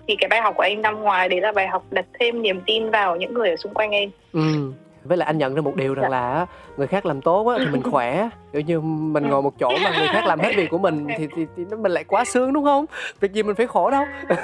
thì 0.07 0.15
cái 0.19 0.27
bài 0.29 0.41
học 0.41 0.53
của 0.57 0.63
em 0.63 0.81
năm 0.81 1.01
ngoài 1.01 1.29
đấy 1.29 1.41
là 1.41 1.51
bài 1.51 1.67
học 1.67 1.83
đặt 1.91 2.05
thêm 2.19 2.41
niềm 2.41 2.61
tin 2.65 2.89
vào 2.91 3.15
những 3.15 3.33
người 3.33 3.49
ở 3.49 3.55
xung 3.55 3.73
quanh 3.73 3.91
em. 3.91 4.09
Ừ. 4.33 4.71
Với 5.03 5.17
lại 5.17 5.25
anh 5.25 5.37
nhận 5.37 5.55
ra 5.55 5.61
một 5.61 5.75
điều 5.75 5.93
rằng 5.93 6.03
Dạ. 6.03 6.09
là 6.09 6.45
người 6.77 6.87
khác 6.87 7.05
làm 7.05 7.21
tốt 7.21 7.47
á, 7.47 7.55
thì 7.59 7.65
mình 7.71 7.83
khỏe. 7.91 8.29
Kiểu 8.53 8.61
như 8.61 8.79
mình 8.81 9.27
ngồi 9.29 9.41
một 9.41 9.53
chỗ 9.59 9.69
mà 9.83 9.97
người 9.99 10.07
khác 10.07 10.25
làm 10.25 10.39
hết 10.39 10.51
việc 10.55 10.69
của 10.69 10.77
mình 10.77 11.07
thì 11.17 11.27
thì, 11.35 11.45
thì 11.57 11.63
nó- 11.69 11.77
mình 11.77 11.91
lại 11.91 12.03
quá 12.03 12.25
sướng 12.25 12.53
đúng 12.53 12.63
không? 12.63 12.85
Việc 13.19 13.31
gì 13.33 13.43
mình 13.43 13.55
phải 13.55 13.67
khổ 13.67 13.89
đâu. 13.91 14.05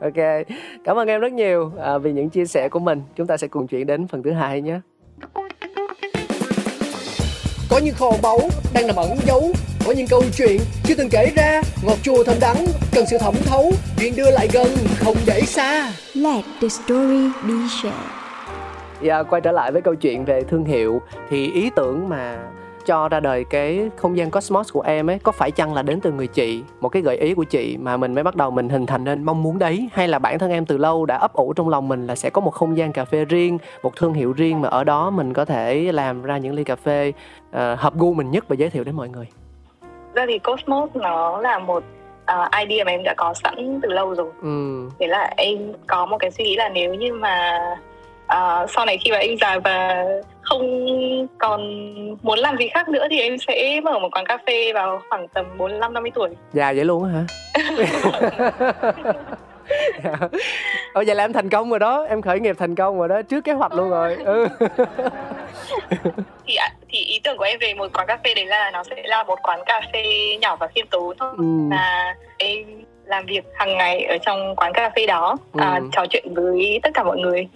Ok 0.00 0.46
cảm 0.84 0.98
ơn 0.98 1.08
em 1.08 1.20
rất 1.20 1.32
nhiều 1.32 1.72
à, 1.82 1.98
vì 1.98 2.12
những 2.12 2.30
chia 2.30 2.44
sẻ 2.46 2.68
của 2.68 2.78
mình. 2.78 3.02
Chúng 3.16 3.26
ta 3.26 3.36
sẽ 3.36 3.46
cùng 3.48 3.66
chuyển 3.66 3.86
đến 3.86 4.06
phần 4.08 4.22
thứ 4.22 4.32
hai 4.32 4.60
nhé. 4.60 4.80
Có 7.70 7.78
những 7.82 7.94
kho 7.94 8.10
báu 8.22 8.38
đang 8.74 8.86
nằm 8.86 8.96
ẩn 8.96 9.08
giấu 9.26 9.42
có 9.86 9.92
những 9.92 10.06
câu 10.10 10.22
chuyện 10.36 10.60
chưa 10.84 10.94
từng 10.98 11.08
kể 11.10 11.32
ra. 11.36 11.62
Ngọt 11.82 11.96
chua 12.02 12.24
thơm 12.24 12.36
đắng 12.40 12.66
cần 12.92 13.06
sự 13.06 13.18
thẩm 13.18 13.34
thấu. 13.46 13.72
Chuyện 13.98 14.16
đưa 14.16 14.30
lại 14.30 14.48
gần 14.52 14.68
không 14.98 15.16
để 15.26 15.40
xa. 15.40 15.92
Let 16.14 16.44
the 16.60 16.68
story 16.68 17.30
be 17.48 17.54
shared. 17.82 17.96
Dạ, 19.02 19.22
quay 19.22 19.40
trở 19.40 19.52
lại 19.52 19.72
với 19.72 19.82
câu 19.82 19.94
chuyện 19.94 20.24
về 20.24 20.42
thương 20.42 20.64
hiệu. 20.64 21.02
Thì 21.30 21.52
ý 21.52 21.70
tưởng 21.76 22.08
mà 22.08 22.38
cho 22.86 23.08
ra 23.08 23.20
đời 23.20 23.44
cái 23.44 23.90
không 23.96 24.16
gian 24.16 24.30
Cosmos 24.30 24.72
của 24.72 24.80
em 24.80 25.10
ấy 25.10 25.18
có 25.18 25.32
phải 25.32 25.50
chăng 25.50 25.74
là 25.74 25.82
đến 25.82 26.00
từ 26.00 26.12
người 26.12 26.26
chị? 26.26 26.62
Một 26.80 26.88
cái 26.88 27.02
gợi 27.02 27.16
ý 27.16 27.34
của 27.34 27.44
chị 27.44 27.76
mà 27.76 27.96
mình 27.96 28.14
mới 28.14 28.24
bắt 28.24 28.36
đầu 28.36 28.50
mình 28.50 28.68
hình 28.68 28.86
thành 28.86 29.04
nên 29.04 29.24
mong 29.24 29.42
muốn 29.42 29.58
đấy. 29.58 29.88
Hay 29.92 30.08
là 30.08 30.18
bản 30.18 30.38
thân 30.38 30.50
em 30.50 30.66
từ 30.66 30.76
lâu 30.76 31.06
đã 31.06 31.16
ấp 31.16 31.32
ủ 31.32 31.52
trong 31.52 31.68
lòng 31.68 31.88
mình 31.88 32.06
là 32.06 32.16
sẽ 32.16 32.30
có 32.30 32.40
một 32.40 32.54
không 32.54 32.76
gian 32.76 32.92
cà 32.92 33.04
phê 33.04 33.24
riêng 33.24 33.58
một 33.82 33.96
thương 33.96 34.14
hiệu 34.14 34.32
riêng 34.32 34.60
mà 34.60 34.68
ở 34.68 34.84
đó 34.84 35.10
mình 35.10 35.32
có 35.32 35.44
thể 35.44 35.92
làm 35.92 36.22
ra 36.22 36.38
những 36.38 36.54
ly 36.54 36.64
cà 36.64 36.76
phê 36.76 37.12
ờ, 37.50 37.74
hợp 37.74 37.98
gu 37.98 38.14
mình 38.14 38.30
nhất 38.30 38.48
và 38.48 38.56
giới 38.56 38.70
thiệu 38.70 38.84
đến 38.84 38.96
mọi 38.96 39.08
người 39.08 39.26
ra 40.16 40.26
thì 40.28 40.38
Cosmos 40.38 40.90
nó 40.94 41.40
là 41.40 41.58
một 41.58 41.82
uh, 42.32 42.50
idea 42.68 42.84
mà 42.84 42.90
em 42.92 43.02
đã 43.02 43.14
có 43.16 43.34
sẵn 43.34 43.80
từ 43.82 43.88
lâu 43.92 44.14
rồi 44.14 44.26
ừ 44.42 44.88
thế 44.98 45.06
là 45.06 45.30
em 45.36 45.72
có 45.86 46.06
một 46.06 46.16
cái 46.20 46.30
suy 46.30 46.44
nghĩ 46.44 46.56
là 46.56 46.68
nếu 46.68 46.94
như 46.94 47.12
mà 47.12 47.58
à, 48.26 48.66
sau 48.68 48.86
này 48.86 48.98
khi 48.98 49.10
mà 49.10 49.16
em 49.18 49.36
già 49.40 49.58
và 49.64 50.04
không 50.42 50.62
còn 51.38 51.60
muốn 52.22 52.38
làm 52.38 52.56
gì 52.58 52.68
khác 52.68 52.88
nữa 52.88 53.06
thì 53.10 53.20
em 53.20 53.38
sẽ 53.38 53.80
mở 53.84 53.98
một 53.98 54.08
quán 54.12 54.24
cà 54.26 54.38
phê 54.46 54.72
vào 54.72 55.02
khoảng 55.08 55.28
tầm 55.28 55.46
45 55.58 55.92
50 55.94 56.10
tuổi. 56.14 56.30
già 56.52 56.72
vậy 56.72 56.84
luôn 56.84 57.04
á 57.04 57.10
hả 57.10 57.24
Dạ. 60.04 60.28
Vậy 60.94 61.14
là 61.14 61.24
em 61.24 61.32
thành 61.32 61.48
công 61.48 61.70
rồi 61.70 61.78
đó 61.78 62.06
Em 62.08 62.22
khởi 62.22 62.40
nghiệp 62.40 62.56
thành 62.58 62.74
công 62.74 62.98
rồi 62.98 63.08
đó 63.08 63.22
Trước 63.22 63.44
kế 63.44 63.52
hoạch 63.52 63.72
luôn 63.72 63.90
rồi 63.90 64.16
ừ. 64.24 64.48
Thì 66.46 66.56
tưởng 67.26 67.36
của 67.36 67.44
em 67.44 67.58
về 67.60 67.74
một 67.74 67.86
quán 67.94 68.06
cà 68.06 68.18
phê 68.24 68.34
đấy 68.34 68.46
là 68.46 68.70
nó 68.70 68.82
sẽ 68.90 68.96
là 69.04 69.22
một 69.24 69.38
quán 69.42 69.60
cà 69.66 69.80
phê 69.92 70.02
nhỏ 70.40 70.56
và 70.56 70.66
khiêm 70.66 70.86
tốn 70.86 71.16
thôi. 71.18 71.34
Ừ. 71.38 71.44
Và 71.70 72.14
em 72.38 72.64
làm 73.04 73.26
việc 73.26 73.44
hàng 73.54 73.76
ngày 73.78 74.04
ở 74.04 74.18
trong 74.18 74.56
quán 74.56 74.72
cà 74.72 74.90
phê 74.96 75.06
đó, 75.06 75.36
à, 75.58 75.74
Ừ. 75.80 75.88
trò 75.92 76.06
chuyện 76.10 76.34
với 76.34 76.80
tất 76.82 76.90
cả 76.94 77.02
mọi 77.02 77.18
người. 77.18 77.48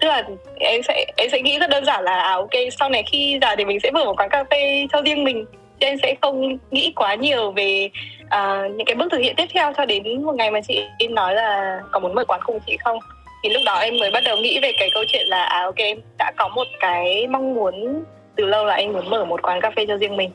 Tức 0.00 0.08
là 0.08 0.22
em 0.60 0.82
sẽ 0.82 1.06
em 1.16 1.28
sẽ 1.32 1.40
nghĩ 1.40 1.58
rất 1.58 1.70
đơn 1.70 1.84
giản 1.84 2.04
là 2.04 2.20
à 2.22 2.34
ok 2.34 2.50
sau 2.78 2.88
này 2.88 3.02
khi 3.12 3.38
già 3.42 3.54
thì 3.56 3.64
mình 3.64 3.80
sẽ 3.82 3.90
mở 3.90 4.04
một 4.04 4.14
quán 4.20 4.28
cà 4.28 4.44
phê 4.50 4.86
cho 4.92 5.02
riêng 5.02 5.24
mình 5.24 5.44
chứ 5.80 5.86
em 5.86 5.96
sẽ 6.02 6.14
không 6.22 6.58
nghĩ 6.70 6.92
quá 6.96 7.14
nhiều 7.14 7.50
về 7.50 7.90
à, 8.28 8.62
những 8.76 8.86
cái 8.86 8.94
bước 8.94 9.08
thực 9.12 9.18
hiện 9.18 9.34
tiếp 9.36 9.46
theo 9.54 9.72
cho 9.76 9.84
đến 9.84 10.22
một 10.22 10.34
ngày 10.34 10.50
mà 10.50 10.60
chị 10.68 10.84
em 10.98 11.14
nói 11.14 11.34
là 11.34 11.80
có 11.92 11.98
muốn 11.98 12.14
mở 12.14 12.24
quán 12.24 12.40
cùng 12.44 12.58
chị 12.66 12.76
không 12.84 12.98
thì 13.42 13.50
lúc 13.50 13.62
đó 13.66 13.78
em 13.78 13.98
mới 13.98 14.10
bắt 14.10 14.22
đầu 14.24 14.36
nghĩ 14.36 14.58
về 14.62 14.72
cái 14.78 14.90
câu 14.94 15.04
chuyện 15.08 15.26
là 15.28 15.44
à 15.44 15.62
ok 15.64 15.76
em 15.76 16.00
đã 16.18 16.32
có 16.36 16.48
một 16.48 16.66
cái 16.80 17.26
mong 17.26 17.54
muốn 17.54 18.04
từ 18.40 18.46
lâu 18.46 18.64
là 18.64 18.74
em 18.74 18.92
muốn 18.92 19.10
mở 19.10 19.24
một 19.24 19.42
quán 19.42 19.60
cà 19.60 19.70
phê 19.76 19.86
cho 19.88 19.96
riêng 19.96 20.16
mình 20.16 20.30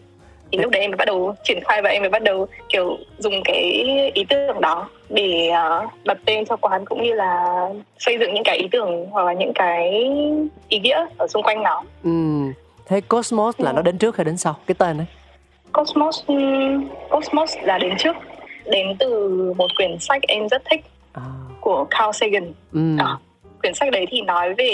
thì 0.51 0.57
lúc 0.57 0.71
đấy 0.71 0.81
em 0.81 0.91
mới 0.91 0.97
bắt 0.97 1.05
đầu 1.05 1.35
triển 1.43 1.59
khai 1.63 1.81
và 1.81 1.89
em 1.89 2.01
mới 2.01 2.09
bắt 2.09 2.23
đầu 2.23 2.47
kiểu 2.69 2.97
dùng 3.17 3.33
cái 3.43 3.61
ý 4.13 4.25
tưởng 4.29 4.61
đó 4.61 4.89
để 5.09 5.49
uh, 5.51 5.89
đặt 6.03 6.17
tên 6.25 6.45
cho 6.45 6.55
quán 6.55 6.85
cũng 6.85 7.03
như 7.03 7.13
là 7.13 7.45
xây 7.99 8.17
dựng 8.19 8.33
những 8.33 8.43
cái 8.43 8.57
ý 8.57 8.67
tưởng 8.71 9.05
hoặc 9.11 9.23
là 9.25 9.33
những 9.33 9.51
cái 9.55 9.91
ý 10.69 10.79
nghĩa 10.79 11.05
ở 11.17 11.27
xung 11.27 11.43
quanh 11.43 11.63
nó 11.63 11.83
ừ. 12.03 12.09
thế 12.85 13.01
Cosmos 13.01 13.55
là 13.59 13.71
Ừ. 13.71 13.73
nó 13.75 13.81
đến 13.81 13.97
trước 13.97 14.17
hay 14.17 14.25
đến 14.25 14.37
sau 14.37 14.55
cái 14.67 14.75
tên 14.77 14.97
ấy 14.97 15.05
Cosmos 15.73 16.23
ừm, 16.27 16.89
Cosmos 17.09 17.57
là 17.61 17.77
đến 17.77 17.93
trước 17.97 18.15
đến 18.65 18.95
từ 18.99 19.53
một 19.57 19.67
quyển 19.77 19.97
sách 19.99 20.21
em 20.27 20.49
rất 20.49 20.61
thích 20.69 20.81
à. 21.13 21.21
của 21.61 21.85
Carl 21.89 22.11
Sagan 22.13 22.53
ừ. 22.73 22.95
À. 22.99 23.17
quyển 23.61 23.73
sách 23.73 23.91
đấy 23.91 24.05
thì 24.09 24.21
nói 24.21 24.53
về 24.53 24.69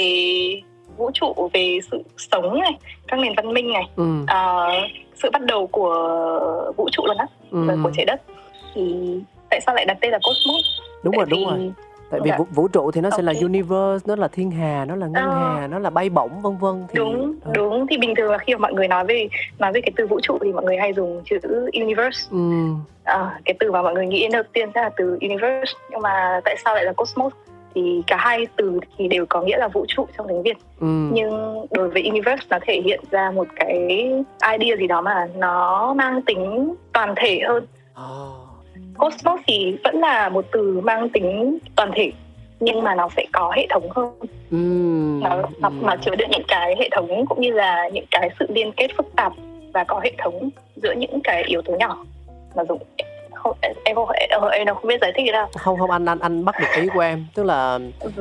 vũ 1.02 1.12
trụ 1.14 1.50
về 1.54 1.80
sự 1.92 2.04
sống 2.18 2.60
này 2.60 2.72
các 3.08 3.20
nền 3.20 3.34
văn 3.38 3.54
minh 3.54 3.74
này 3.74 3.84
Ừ. 3.96 4.06
à, 4.28 4.68
sự 5.16 5.30
bắt 5.34 5.42
đầu 5.42 5.68
của 5.68 5.94
vũ 6.78 6.90
trụ 6.92 7.04
luôn 7.06 7.18
á 7.18 7.26
Ừ. 7.52 7.64
và 7.68 7.76
của 7.84 7.92
trái 7.96 8.06
đất 8.06 8.22
thì 8.74 9.06
tại 9.50 9.62
sao 9.62 9.76
lại 9.76 9.86
đặt 9.86 9.98
tên 10.02 10.12
là 10.12 10.18
Cosmos 10.24 10.66
đúng 11.04 11.16
rồi 11.16 11.26
Tại 11.26 11.32
đúng 11.32 11.40
vì- 11.40 11.46
rồi 11.46 11.72
tại 12.12 12.20
vì 12.24 12.30
Dạ. 12.30 12.38
vũ, 12.38 12.46
vũ 12.52 12.68
trụ 12.68 12.92
thì 12.92 13.02
nó 13.02 13.10
sẽ 13.18 13.24
là 13.24 13.34
universe 13.42 14.04
nó 14.06 14.16
là 14.16 14.28
thiên 14.28 14.52
hà 14.52 14.86
nó 14.86 14.96
là 14.96 15.08
ngân 15.08 15.24
Ờ. 15.30 15.56
hà 15.60 15.68
nó 15.68 15.80
là 15.80 15.90
bay 15.90 16.10
bổng 16.10 16.42
vân 16.42 16.58
vân 16.58 16.84
thì 16.90 16.94
đúng 16.98 17.34
ờ, 17.44 17.52
đúng 17.56 17.88
thì 17.90 17.98
bình 17.98 18.14
thường 18.18 18.32
là 18.32 18.38
khi 18.38 18.54
mà 18.56 18.60
mọi 18.60 18.74
người 18.74 18.88
nói 18.88 19.06
về 19.06 19.28
nói 19.60 19.72
về 19.74 19.82
cái 19.82 19.92
từ 19.96 20.08
vũ 20.08 20.20
trụ 20.24 20.38
thì 20.44 20.52
mọi 20.54 20.64
người 20.64 20.78
hay 20.78 20.94
dùng 20.94 21.22
chữ 21.26 21.40
universe 21.74 22.28
ừ. 22.32 22.38
à, 23.04 23.40
cái 23.46 23.56
từ 23.60 23.72
mà 23.72 23.82
mọi 23.82 23.94
người 23.94 24.06
nghĩ 24.06 24.22
đến 24.22 24.32
đầu 24.32 24.44
tiên 24.54 24.70
sẽ 24.76 24.82
là 24.82 24.90
từ 24.98 25.18
universe 25.22 25.74
nhưng 25.92 26.02
mà 26.02 26.42
tại 26.46 26.56
sao 26.66 26.76
lại 26.76 26.86
là 26.86 26.94
cosmos 26.94 27.34
thì 27.76 28.02
cả 28.08 28.18
hai 28.18 28.48
từ 28.56 28.80
thì 28.98 29.08
đều 29.08 29.26
có 29.30 29.42
nghĩa 29.42 29.58
là 29.58 29.68
vũ 29.68 29.86
trụ 29.88 30.08
trong 30.18 30.28
tiếng 30.30 30.44
việt 30.44 30.58
Ừ. 30.80 30.88
nhưng 31.14 31.66
đối 31.72 31.90
với 31.90 32.04
universe 32.04 32.46
nó 32.50 32.58
thể 32.62 32.82
hiện 32.86 33.00
ra 33.12 33.32
một 33.32 33.48
cái 33.56 33.78
idea 34.58 34.76
gì 34.78 34.88
đó 34.88 35.02
mà 35.02 35.28
nó 35.36 35.94
mang 35.94 36.22
tính 36.22 36.76
toàn 36.94 37.14
thể 37.18 37.40
hơn 37.48 37.66
Ờ. 37.94 38.32
cosmos 38.98 39.40
thì 39.48 39.78
vẫn 39.84 40.00
là 40.00 40.30
một 40.30 40.46
từ 40.52 40.80
mang 40.84 41.10
tính 41.10 41.58
toàn 41.76 41.92
thể 41.96 42.12
nhưng 42.60 42.84
mà 42.84 42.96
nó 42.96 43.10
sẽ 43.18 43.26
có 43.34 43.52
hệ 43.56 43.68
thống 43.70 43.90
hơn 43.96 44.12
Ừ. 44.52 44.58
nó 45.24 45.42
nó, 45.60 45.70
Ừ. 45.70 45.76
nó 45.82 45.96
chứa 46.02 46.16
đựng 46.16 46.30
những 46.32 46.46
cái 46.48 46.76
hệ 46.80 46.90
thống 46.92 47.26
cũng 47.30 47.42
như 47.42 47.52
là 47.52 47.90
những 47.94 48.06
cái 48.12 48.30
sự 48.40 48.46
liên 48.50 48.72
kết 48.72 48.88
phức 48.98 49.06
tạp 49.16 49.34
và 49.74 49.84
có 49.84 50.00
hệ 50.04 50.12
thống 50.18 50.50
giữa 50.76 50.92
những 50.94 51.20
cái 51.24 51.44
yếu 51.44 51.62
tố 51.62 51.76
nhỏ 51.80 51.98
mà 52.56 52.64
dùng 52.70 52.80
không 53.44 53.58
em 53.84 53.96
không 53.96 54.10
em, 54.10 54.66
đâu 54.66 54.76
không 54.76 54.88
biết 54.88 55.02
giải 55.02 55.12
thích 55.16 55.24
thế 55.26 55.32
nào 55.32 55.50
không 55.58 55.80
không 55.80 55.92
anh 55.92 56.06
anh 56.06 56.20
anh 56.20 56.46
bắt 56.46 56.56
được 56.60 56.82
ý 56.82 56.88
của 56.94 57.00
em. 57.00 57.26
Tức 57.36 57.44
là 57.44 57.80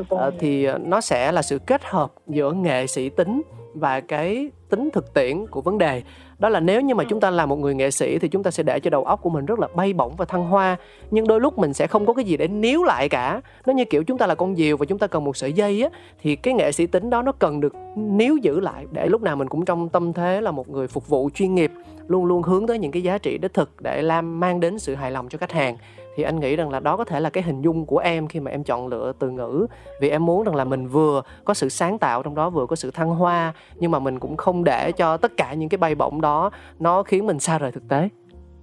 Ờ, 0.08 0.30
thì 0.38 0.68
nó 0.80 1.00
sẽ 1.00 1.32
là 1.32 1.42
sự 1.42 1.58
kết 1.66 1.84
hợp 1.84 2.12
giữa 2.26 2.52
nghệ 2.52 2.86
sĩ 2.86 3.08
tính 3.08 3.42
và 3.74 4.00
cái 4.00 4.50
tính 4.70 4.90
thực 4.92 5.14
tiễn 5.14 5.46
của 5.46 5.60
vấn 5.60 5.78
đề 5.78 6.02
đó 6.40 6.48
là 6.48 6.60
nếu 6.60 6.80
như 6.80 6.94
mà 6.94 7.04
Ừ. 7.04 7.06
chúng 7.10 7.20
ta 7.20 7.30
là 7.30 7.46
một 7.46 7.56
người 7.58 7.74
nghệ 7.74 7.90
sĩ 7.90 8.18
thì 8.18 8.28
chúng 8.28 8.42
ta 8.42 8.50
sẽ 8.50 8.62
để 8.62 8.80
cho 8.80 8.90
đầu 8.90 9.04
óc 9.04 9.20
của 9.22 9.30
mình 9.30 9.46
rất 9.46 9.58
là 9.58 9.68
bay 9.74 9.92
bổng 9.92 10.16
và 10.16 10.24
thăng 10.24 10.44
hoa. 10.44 10.76
Nhưng 11.10 11.26
đôi 11.26 11.40
lúc 11.40 11.58
mình 11.58 11.74
sẽ 11.74 11.86
không 11.86 12.06
có 12.06 12.12
cái 12.12 12.24
gì 12.24 12.36
để 12.36 12.48
níu 12.48 12.84
lại 12.84 13.08
cả. 13.08 13.40
Nó 13.66 13.72
như 13.72 13.84
kiểu 13.84 14.04
chúng 14.04 14.18
ta 14.18 14.26
là 14.26 14.34
con 14.34 14.56
diều 14.56 14.76
và 14.76 14.86
chúng 14.86 14.98
ta 14.98 15.06
cần 15.06 15.24
một 15.24 15.36
sợi 15.36 15.52
dây 15.52 15.82
á 15.82 15.88
thì 16.22 16.36
cái 16.36 16.54
nghệ 16.54 16.72
sĩ 16.72 16.86
tính 16.86 17.10
đó 17.10 17.22
nó 17.22 17.32
cần 17.32 17.60
được 17.60 17.74
níu 17.96 18.36
giữ 18.36 18.60
lại 18.60 18.86
để 18.90 19.06
lúc 19.06 19.22
nào 19.22 19.36
mình 19.36 19.48
cũng 19.48 19.64
trong 19.64 19.88
tâm 19.88 20.12
thế 20.12 20.40
là 20.40 20.50
một 20.50 20.68
người 20.68 20.86
phục 20.88 21.08
vụ 21.08 21.30
chuyên 21.34 21.54
nghiệp 21.54 21.72
luôn 22.08 22.24
luôn 22.24 22.42
hướng 22.42 22.66
tới 22.66 22.78
những 22.78 22.92
cái 22.92 23.02
giá 23.02 23.18
trị 23.18 23.38
đích 23.38 23.54
thực 23.54 23.70
để 23.80 24.02
làm 24.02 24.40
mang 24.40 24.60
đến 24.60 24.78
sự 24.78 24.94
hài 24.94 25.10
lòng 25.10 25.28
cho 25.28 25.38
khách 25.38 25.52
hàng 25.52 25.76
thì 26.20 26.24
anh 26.24 26.40
nghĩ 26.40 26.56
rằng 26.56 26.70
là 26.70 26.80
đó 26.80 26.96
có 26.96 27.04
thể 27.04 27.20
là 27.20 27.30
cái 27.30 27.42
hình 27.42 27.62
dung 27.62 27.86
của 27.86 27.98
em 27.98 28.28
khi 28.28 28.40
mà 28.40 28.50
em 28.50 28.64
chọn 28.64 28.86
lựa 28.88 29.12
từ 29.18 29.30
ngữ. 29.30 29.66
Vì 30.00 30.08
em 30.10 30.26
muốn 30.26 30.44
rằng 30.44 30.54
là 30.54 30.64
mình 30.64 30.88
vừa 30.88 31.22
có 31.44 31.54
sự 31.54 31.68
sáng 31.68 31.98
tạo 31.98 32.22
trong 32.22 32.34
đó 32.34 32.50
vừa 32.50 32.66
có 32.66 32.76
sự 32.76 32.90
thăng 32.90 33.08
hoa 33.08 33.52
nhưng 33.74 33.90
mà 33.90 33.98
mình 33.98 34.18
cũng 34.18 34.36
không 34.36 34.64
để 34.64 34.92
cho 34.92 35.16
tất 35.16 35.32
cả 35.36 35.54
những 35.54 35.68
cái 35.68 35.78
bay 35.78 35.94
bổng 35.94 36.20
đó 36.20 36.50
nó 36.78 37.02
khiến 37.02 37.26
mình 37.26 37.38
xa 37.40 37.58
rời 37.58 37.72
thực 37.72 37.88
tế. 37.88 38.08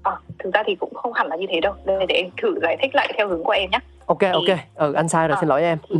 À, 0.03 0.11
thực 0.39 0.53
ra 0.53 0.63
thì 0.67 0.75
cũng 0.75 0.93
không 0.93 1.13
hẳn 1.13 1.27
là 1.27 1.35
như 1.35 1.45
thế 1.49 1.59
đâu. 1.59 1.73
Đây 1.85 2.05
để 2.09 2.15
em 2.15 2.29
thử 2.41 2.59
giải 2.61 2.77
thích 2.81 2.95
lại 2.95 3.13
theo 3.17 3.27
hướng 3.29 3.43
của 3.43 3.51
em 3.51 3.69
nhé 3.71 3.79
ok 4.05 4.21
ok. 4.33 4.57
Ừ 4.75 4.93
anh 4.93 5.07
sai 5.09 5.27
rồi 5.27 5.35
Ờ. 5.35 5.39
xin 5.41 5.49
lỗi 5.49 5.61
em. 5.63 5.77
ừ. 5.87 5.97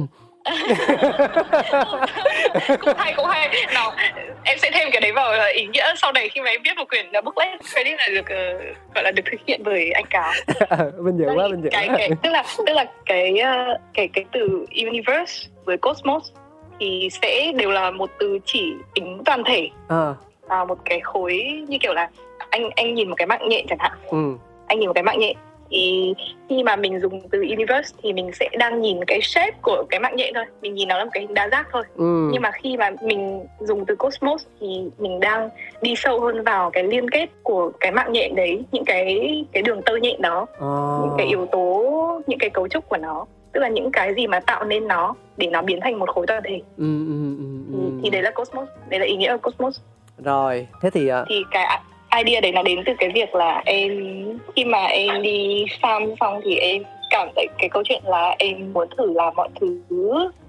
Cũng 2.81 2.93
hay 2.97 3.13
cũng 3.17 3.25
hay. 3.25 3.65
Nào 3.73 3.91
em 4.43 4.57
sẽ 4.59 4.71
thêm 4.73 4.89
cái 4.91 5.01
đấy 5.01 5.11
vào 5.11 5.31
ý 5.53 5.65
nghĩa 5.65 5.93
sau 5.97 6.11
này 6.11 6.29
khi 6.29 6.41
mà 6.41 6.49
em 6.49 6.61
viết 6.63 6.77
một 6.77 6.89
quyển 6.89 7.05
uh, 7.17 7.23
booklet. 7.23 7.59
Cái 7.75 7.83
đấy 7.83 7.95
là 7.97 8.07
được 8.13 8.29
ờ, 8.29 8.57
gọi 8.95 9.03
là 9.03 9.11
được 9.11 9.23
thực 9.31 9.39
hiện 9.47 9.61
bởi 9.63 9.91
anh 9.91 10.05
cáo. 10.09 10.31
Vinh 10.97 11.17
dự 11.17 11.25
quá 11.35 11.47
vinh 11.51 11.63
dự 11.63 11.69
cái, 11.71 11.89
cái 11.97 12.09
tức 12.23 12.29
là 12.29 12.43
tức 12.65 12.73
là 12.73 12.85
cái 13.05 13.37
ờ, 13.37 13.77
cái 13.93 14.09
cái 14.13 14.25
từ 14.31 14.65
universe 14.85 15.47
với 15.65 15.77
cosmos 15.77 16.31
thì 16.79 17.09
sẽ 17.21 17.51
đều 17.55 17.71
là 17.71 17.91
một 17.91 18.09
từ 18.19 18.39
chỉ 18.45 18.73
tính 18.95 19.21
toàn 19.25 19.43
thể. 19.43 19.69
Ờ, 19.87 20.15
à, 20.47 20.65
một 20.65 20.77
cái 20.85 20.99
khối 20.99 21.63
như 21.67 21.77
kiểu 21.81 21.93
là 21.93 22.09
anh 22.49 22.69
anh 22.75 22.93
nhìn 22.93 23.09
một 23.09 23.15
cái 23.17 23.27
mạng 23.27 23.49
nhện 23.49 23.65
chẳng 23.69 23.79
hạn. 23.79 23.91
Ừ. 24.09 24.33
Anh 24.67 24.79
nhìn 24.79 24.87
một 24.87 24.93
cái 24.93 25.03
mạng 25.03 25.19
nhện 25.19 25.37
thì 25.69 26.13
khi 26.49 26.63
mà 26.63 26.75
mình 26.75 26.99
dùng 26.99 27.21
từ 27.31 27.39
universe 27.39 27.95
thì 28.03 28.13
mình 28.13 28.31
sẽ 28.33 28.49
đang 28.59 28.81
nhìn 28.81 29.05
cái 29.07 29.19
shape 29.21 29.57
của 29.61 29.83
cái 29.89 29.99
mạng 29.99 30.15
nhện 30.15 30.33
thôi. 30.33 30.45
Mình 30.61 30.73
nhìn 30.75 30.87
nó 30.87 30.97
là 30.97 31.03
một 31.03 31.09
cái 31.13 31.21
hình 31.23 31.33
đa 31.33 31.49
giác 31.51 31.67
thôi. 31.71 31.83
Ừ. 31.95 32.29
Nhưng 32.33 32.41
mà 32.41 32.51
khi 32.51 32.77
mà 32.77 32.89
mình 33.01 33.45
dùng 33.59 33.85
từ 33.85 33.95
cosmos 33.95 34.45
thì 34.61 34.67
mình 34.97 35.19
đang 35.19 35.49
đi 35.81 35.93
sâu 35.97 36.19
hơn 36.21 36.43
vào 36.43 36.69
cái 36.69 36.83
liên 36.83 37.09
kết 37.09 37.29
của 37.43 37.71
cái 37.79 37.91
mạng 37.91 38.11
nhện 38.13 38.35
đấy 38.35 38.63
những 38.71 38.85
cái 38.85 39.19
cái 39.51 39.63
đường 39.63 39.81
tơ 39.81 39.95
nhện 40.01 40.21
đó 40.21 40.45
Ờ. 40.59 40.99
những 41.03 41.13
cái 41.17 41.27
yếu 41.27 41.45
tố 41.51 41.83
những 42.27 42.39
cái 42.39 42.49
cấu 42.49 42.67
trúc 42.67 42.89
của 42.89 42.97
nó. 42.97 43.25
Tức 43.53 43.59
là 43.59 43.67
những 43.69 43.91
cái 43.91 44.13
gì 44.13 44.27
mà 44.27 44.39
tạo 44.39 44.63
nên 44.63 44.87
nó 44.87 45.13
để 45.37 45.47
nó 45.47 45.61
biến 45.61 45.79
thành 45.81 45.99
một 45.99 46.09
khối 46.09 46.27
toàn 46.27 46.41
thể. 46.45 46.61
Ừ, 46.77 47.05
ừ, 47.07 47.35
ừ, 47.37 47.45
thì, 47.71 47.77
ừ. 47.77 47.99
thì 48.03 48.09
đấy 48.09 48.21
là 48.21 48.31
cosmos. 48.31 48.67
Đấy 48.89 48.99
là 48.99 49.05
ý 49.05 49.15
nghĩa 49.15 49.37
của 49.37 49.49
cosmos. 49.51 49.79
Rồi 50.23 50.67
thế 50.81 50.89
thì 50.89 51.07
ờ, 51.07 51.25
thì 51.29 51.43
cái 51.51 51.81
idea 52.15 52.41
đấy 52.41 52.51
nó 52.51 52.63
đến 52.63 52.83
từ 52.85 52.93
cái 52.99 53.09
việc 53.09 53.35
là 53.35 53.61
em 53.65 53.91
khi 54.55 54.65
mà 54.65 54.85
em 54.85 55.21
đi 55.21 55.65
farm 55.81 56.15
xong 56.19 56.41
thì 56.43 56.55
em 56.55 56.83
cảm 57.09 57.29
thấy 57.35 57.47
cái 57.57 57.69
câu 57.69 57.83
chuyện 57.85 58.01
là 58.05 58.35
em 58.39 58.73
muốn 58.73 58.87
thử 58.97 59.13
làm 59.13 59.33
mọi 59.35 59.49
thứ 59.59 59.81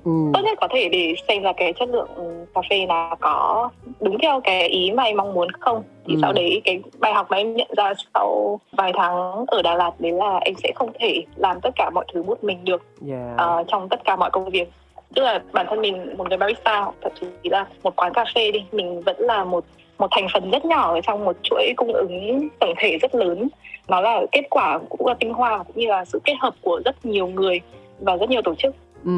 ừ, 0.04 0.10
tốt 0.34 0.40
nhất 0.44 0.58
có 0.60 0.68
thể 0.70 0.88
để 0.88 1.14
xem 1.28 1.42
là 1.42 1.52
cái 1.56 1.72
chất 1.72 1.88
lượng 1.88 2.08
cà 2.54 2.60
phê 2.70 2.86
là 2.88 3.14
có 3.20 3.70
đúng 4.00 4.18
theo 4.18 4.40
cái 4.44 4.68
ý 4.68 4.90
mà 4.90 5.02
em 5.02 5.16
mong 5.16 5.34
muốn 5.34 5.50
không 5.60 5.82
thì 6.06 6.14
Ừ. 6.14 6.18
sau 6.22 6.32
đấy 6.32 6.60
cái 6.64 6.80
bài 6.98 7.12
học 7.14 7.26
mà 7.30 7.36
em 7.36 7.54
nhận 7.54 7.68
ra 7.76 7.92
sau 8.14 8.60
vài 8.72 8.92
tháng 8.96 9.44
ở 9.46 9.62
Đà 9.62 9.74
Lạt 9.74 9.90
đấy 9.98 10.12
là 10.12 10.38
em 10.38 10.54
sẽ 10.62 10.72
không 10.74 10.92
thể 11.00 11.22
làm 11.36 11.60
tất 11.60 11.70
cả 11.76 11.90
mọi 11.94 12.04
thứ 12.14 12.22
một 12.22 12.44
mình 12.44 12.64
được 12.64 12.82
yeah. 13.10 13.36
ờ, 13.36 13.64
trong 13.68 13.88
tất 13.88 14.04
cả 14.04 14.16
mọi 14.16 14.30
công 14.30 14.50
việc 14.50 14.68
tức 15.14 15.22
là 15.22 15.42
bản 15.52 15.66
thân 15.70 15.80
mình 15.80 16.16
một 16.16 16.28
người 16.28 16.38
barista 16.38 16.80
hoặc 16.80 16.94
thậm 17.02 17.12
chí 17.20 17.26
là 17.50 17.66
một 17.82 17.96
quán 17.96 18.12
cà 18.14 18.24
phê 18.34 18.50
đi 18.50 18.64
mình 18.72 19.00
vẫn 19.02 19.16
là 19.18 19.44
một 19.44 19.64
một 19.98 20.06
thành 20.10 20.26
phần 20.32 20.50
rất 20.50 20.64
nhỏ 20.64 20.94
ở 20.94 21.00
trong 21.00 21.24
một 21.24 21.36
chuỗi 21.42 21.72
cung 21.76 21.92
ứng 21.92 22.48
tổng 22.60 22.74
thể 22.78 22.98
rất 22.98 23.14
lớn. 23.14 23.48
Nó 23.88 24.00
là 24.00 24.20
kết 24.32 24.42
quả 24.50 24.78
cũng 24.90 25.06
là 25.06 25.14
tinh 25.20 25.32
hoa 25.32 25.58
cũng 25.58 25.76
như 25.76 25.86
là 25.86 26.04
sự 26.04 26.20
kết 26.24 26.34
hợp 26.40 26.54
của 26.62 26.80
rất 26.84 27.06
nhiều 27.06 27.26
người 27.26 27.60
và 28.00 28.16
rất 28.16 28.30
nhiều 28.30 28.42
tổ 28.42 28.54
chức. 28.54 28.74
Ừ, 29.04 29.10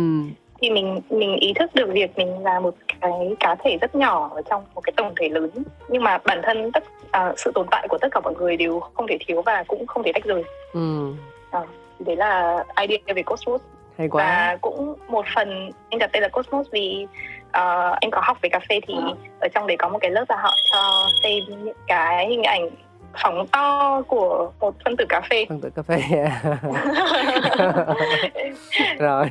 thì 0.60 0.70
mình 0.70 1.00
mình 1.10 1.36
ý 1.36 1.52
thức 1.52 1.74
được 1.74 1.88
việc 1.92 2.18
mình 2.18 2.42
là 2.42 2.60
một 2.60 2.74
cái 3.00 3.12
cá 3.40 3.54
thể 3.54 3.78
rất 3.80 3.94
nhỏ 3.94 4.30
ở 4.34 4.42
trong 4.50 4.64
một 4.74 4.80
cái 4.80 4.92
tổng 4.96 5.12
thể 5.20 5.28
lớn. 5.28 5.50
Nhưng 5.88 6.02
mà 6.02 6.18
bản 6.24 6.40
thân 6.42 6.72
tất 6.72 6.84
à, 7.10 7.32
sự 7.36 7.52
tồn 7.54 7.66
tại 7.70 7.86
của 7.88 7.98
tất 7.98 8.08
cả 8.12 8.20
mọi 8.20 8.34
người 8.34 8.56
đều 8.56 8.80
không 8.80 9.06
thể 9.06 9.16
thiếu 9.26 9.42
và 9.42 9.64
cũng 9.68 9.86
không 9.86 10.02
thể 10.02 10.12
tách 10.12 10.24
rời. 10.24 10.42
Ừ. 10.72 11.14
Thì 11.98 12.04
đấy 12.04 12.16
là 12.16 12.64
idea 12.80 13.14
về 13.14 13.22
Cosmos. 13.22 13.60
Hay 13.98 14.08
quá. 14.08 14.24
Và 14.24 14.56
cũng 14.60 14.94
một 15.08 15.24
phần 15.34 15.70
anh 15.90 15.98
đặt 15.98 16.10
tên 16.12 16.22
là 16.22 16.28
Cosmos 16.28 16.66
vì 16.70 17.06
uh, 17.50 18.00
anh 18.00 18.10
có 18.10 18.20
học 18.24 18.38
về 18.42 18.48
cà 18.48 18.60
phê 18.68 18.80
thì 18.88 18.94
ở 19.40 19.48
trong 19.54 19.66
đấy 19.66 19.76
có 19.76 19.88
một 19.88 19.98
cái 20.00 20.10
lớp 20.10 20.24
là 20.28 20.36
họ 20.36 20.54
cho 20.72 21.08
xem 21.22 21.42
những 21.48 21.74
cái 21.86 22.28
hình 22.28 22.42
ảnh 22.42 22.70
phóng 23.22 23.46
to 23.46 24.02
của 24.08 24.52
một 24.60 24.74
phân 24.84 24.96
tử 24.96 25.04
cà 25.08 25.20
phê. 25.30 25.46
Phân 25.48 25.60
tử 25.60 25.70
cà 25.76 25.82
phê 25.82 25.98
rồi. 28.98 29.26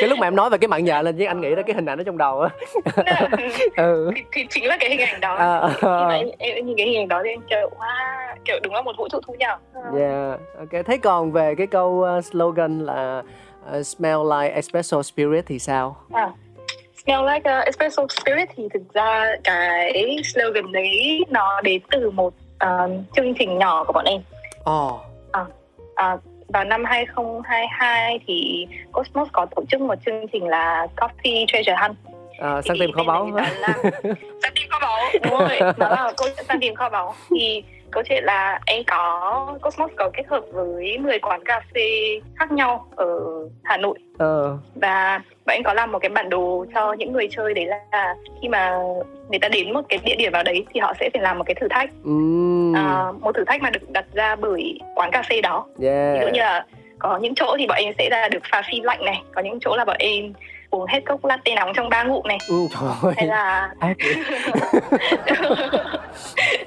Cái 0.00 0.08
lúc 0.08 0.18
mà 0.18 0.26
em 0.26 0.36
nói 0.36 0.50
về 0.50 0.58
cái 0.58 0.68
mạng 0.68 0.84
nhện 0.84 1.04
lên 1.04 1.16
với 1.16 1.26
anh 1.26 1.40
nghĩ 1.40 1.54
ra 1.54 1.62
cái 1.62 1.74
hình 1.74 1.86
ảnh 1.86 1.98
ở 1.98 2.04
trong 2.04 2.18
đầu 2.18 2.40
á. 2.40 2.50
Ừ. 3.76 4.10
Thì, 4.16 4.22
thì 4.32 4.46
chính 4.50 4.64
là 4.64 4.76
cái 4.80 4.90
hình 4.90 5.00
ảnh 5.00 5.20
đó. 5.20 5.34
À, 5.34 5.60
mà 5.82 6.14
em, 6.14 6.28
em 6.38 6.66
nhìn 6.66 6.76
cái 6.76 6.86
hình 6.86 6.98
ảnh 6.98 7.08
đó 7.08 7.20
thì 7.24 7.30
em 7.30 7.40
kiểu 7.50 7.70
wow 7.78 8.34
kiểu 8.44 8.58
đúng 8.62 8.74
là 8.74 8.82
một 8.82 8.92
vũ 8.98 9.08
trụ 9.08 9.20
thu 9.26 9.34
nhỏ. 9.38 9.58
Yeah 9.98 10.40
ok. 10.58 10.86
Thế 10.86 10.96
còn 10.96 11.32
về 11.32 11.54
cái 11.54 11.66
câu 11.66 12.06
slogan 12.22 12.78
là 12.78 13.22
uh, 13.78 13.86
smell 13.86 14.18
like 14.38 14.54
espresso 14.54 15.02
spirit 15.02 15.46
thì 15.46 15.58
sao? 15.58 15.96
À, 16.12 16.30
smell 17.04 17.20
like 17.34 17.58
uh, 17.58 17.64
espresso 17.64 18.06
spirit 18.08 18.48
thì 18.56 18.68
thực 18.74 18.94
ra 18.94 19.36
cái 19.44 20.16
slogan 20.24 20.72
đấy 20.72 21.20
nó 21.30 21.60
đến 21.60 21.82
từ 21.90 22.10
một 22.10 22.34
uh, 22.64 22.90
chương 23.16 23.34
trình 23.38 23.58
nhỏ 23.58 23.84
của 23.84 23.92
bọn 23.92 24.04
em. 24.04 24.20
Ồ 24.64 25.00
à, 25.98 26.16
vào 26.48 26.64
năm 26.64 26.84
2022 26.84 28.18
thì 28.26 28.66
Cosmos 28.92 29.28
có 29.32 29.46
tổ 29.56 29.62
chức 29.70 29.80
một 29.80 29.94
chương 30.06 30.28
trình 30.32 30.48
là 30.48 30.86
Coffee 30.96 31.46
Treasure 31.48 31.76
Hunt. 31.80 31.96
À, 32.38 32.60
Thì 32.64 32.70
tìm 32.80 32.92
kho 32.92 33.04
báu 33.04 33.30
săn 34.42 34.52
tìm 34.54 34.68
kho 34.70 34.78
báu 34.80 34.98
đúng 35.22 35.38
rồi 35.38 35.58
nó 35.60 35.88
là 35.88 36.12
câu 36.16 36.28
chuyện 36.36 36.44
săn 36.48 36.60
tìm 36.60 36.74
kho 36.74 36.88
báu. 36.88 37.14
Thì 37.30 37.62
câu 37.90 38.02
chuyện 38.08 38.24
là 38.24 38.60
em 38.66 38.82
có 38.86 39.58
Cosmos 39.62 39.90
có 39.96 40.10
kết 40.16 40.22
hợp 40.28 40.40
với 40.52 40.98
10 40.98 41.18
quán 41.18 41.44
cà 41.44 41.60
phê 41.74 42.20
khác 42.36 42.52
nhau 42.52 42.86
ở 42.96 43.20
Hà 43.64 43.76
Nội. 43.76 43.98
Ờ. 44.18 44.58
Và 44.74 45.20
bọn 45.46 45.54
em 45.54 45.62
có 45.62 45.74
làm 45.74 45.92
một 45.92 45.98
cái 45.98 46.08
bản 46.08 46.28
đồ 46.28 46.66
cho 46.74 46.92
những 46.92 47.12
người 47.12 47.28
chơi 47.30 47.54
đấy 47.54 47.66
là 47.66 48.14
khi 48.42 48.48
mà 48.48 48.78
người 49.28 49.38
ta 49.38 49.48
đến 49.48 49.72
một 49.72 49.80
cái 49.88 49.98
địa 50.04 50.16
điểm 50.18 50.32
vào 50.32 50.42
đấy 50.42 50.66
thì 50.74 50.80
họ 50.80 50.94
sẽ 51.00 51.10
phải 51.12 51.22
làm 51.22 51.38
một 51.38 51.44
cái 51.46 51.54
thử 51.54 51.68
thách. 51.70 51.90
Ừm, 52.04 52.76
à, 52.76 53.12
một 53.20 53.32
thử 53.34 53.44
thách 53.44 53.62
mà 53.62 53.70
được 53.70 53.90
đặt 53.90 54.04
ra 54.12 54.36
bởi 54.36 54.78
quán 54.94 55.10
cà 55.10 55.22
phê 55.30 55.40
đó. 55.40 55.66
Ví 55.78 55.88
yeah 55.88 56.20
dụ 56.22 56.28
như 56.28 56.40
là 56.40 56.66
có 56.98 57.18
những 57.18 57.34
chỗ 57.34 57.56
thì 57.58 57.66
bọn 57.66 57.78
em 57.80 57.94
sẽ 57.98 58.08
là 58.10 58.28
được 58.28 58.42
pha 58.50 58.62
phi 58.70 58.80
lạnh 58.80 59.04
này 59.04 59.22
có 59.34 59.42
những 59.42 59.58
chỗ 59.60 59.76
là 59.76 59.84
bọn 59.84 59.96
em 59.98 60.32
uống 60.70 60.86
hết 60.86 61.00
cốc 61.06 61.24
latte 61.24 61.54
nóng 61.54 61.72
trong 61.74 61.88
ba 61.88 62.02
ngụm 62.02 62.26
này. 62.26 62.38
Ừ, 62.48 62.56
trời 62.70 62.90
hay 63.16 63.26
ơi 63.26 63.26
là 63.26 63.70
ác 63.80 63.96
vậy. 63.98 64.14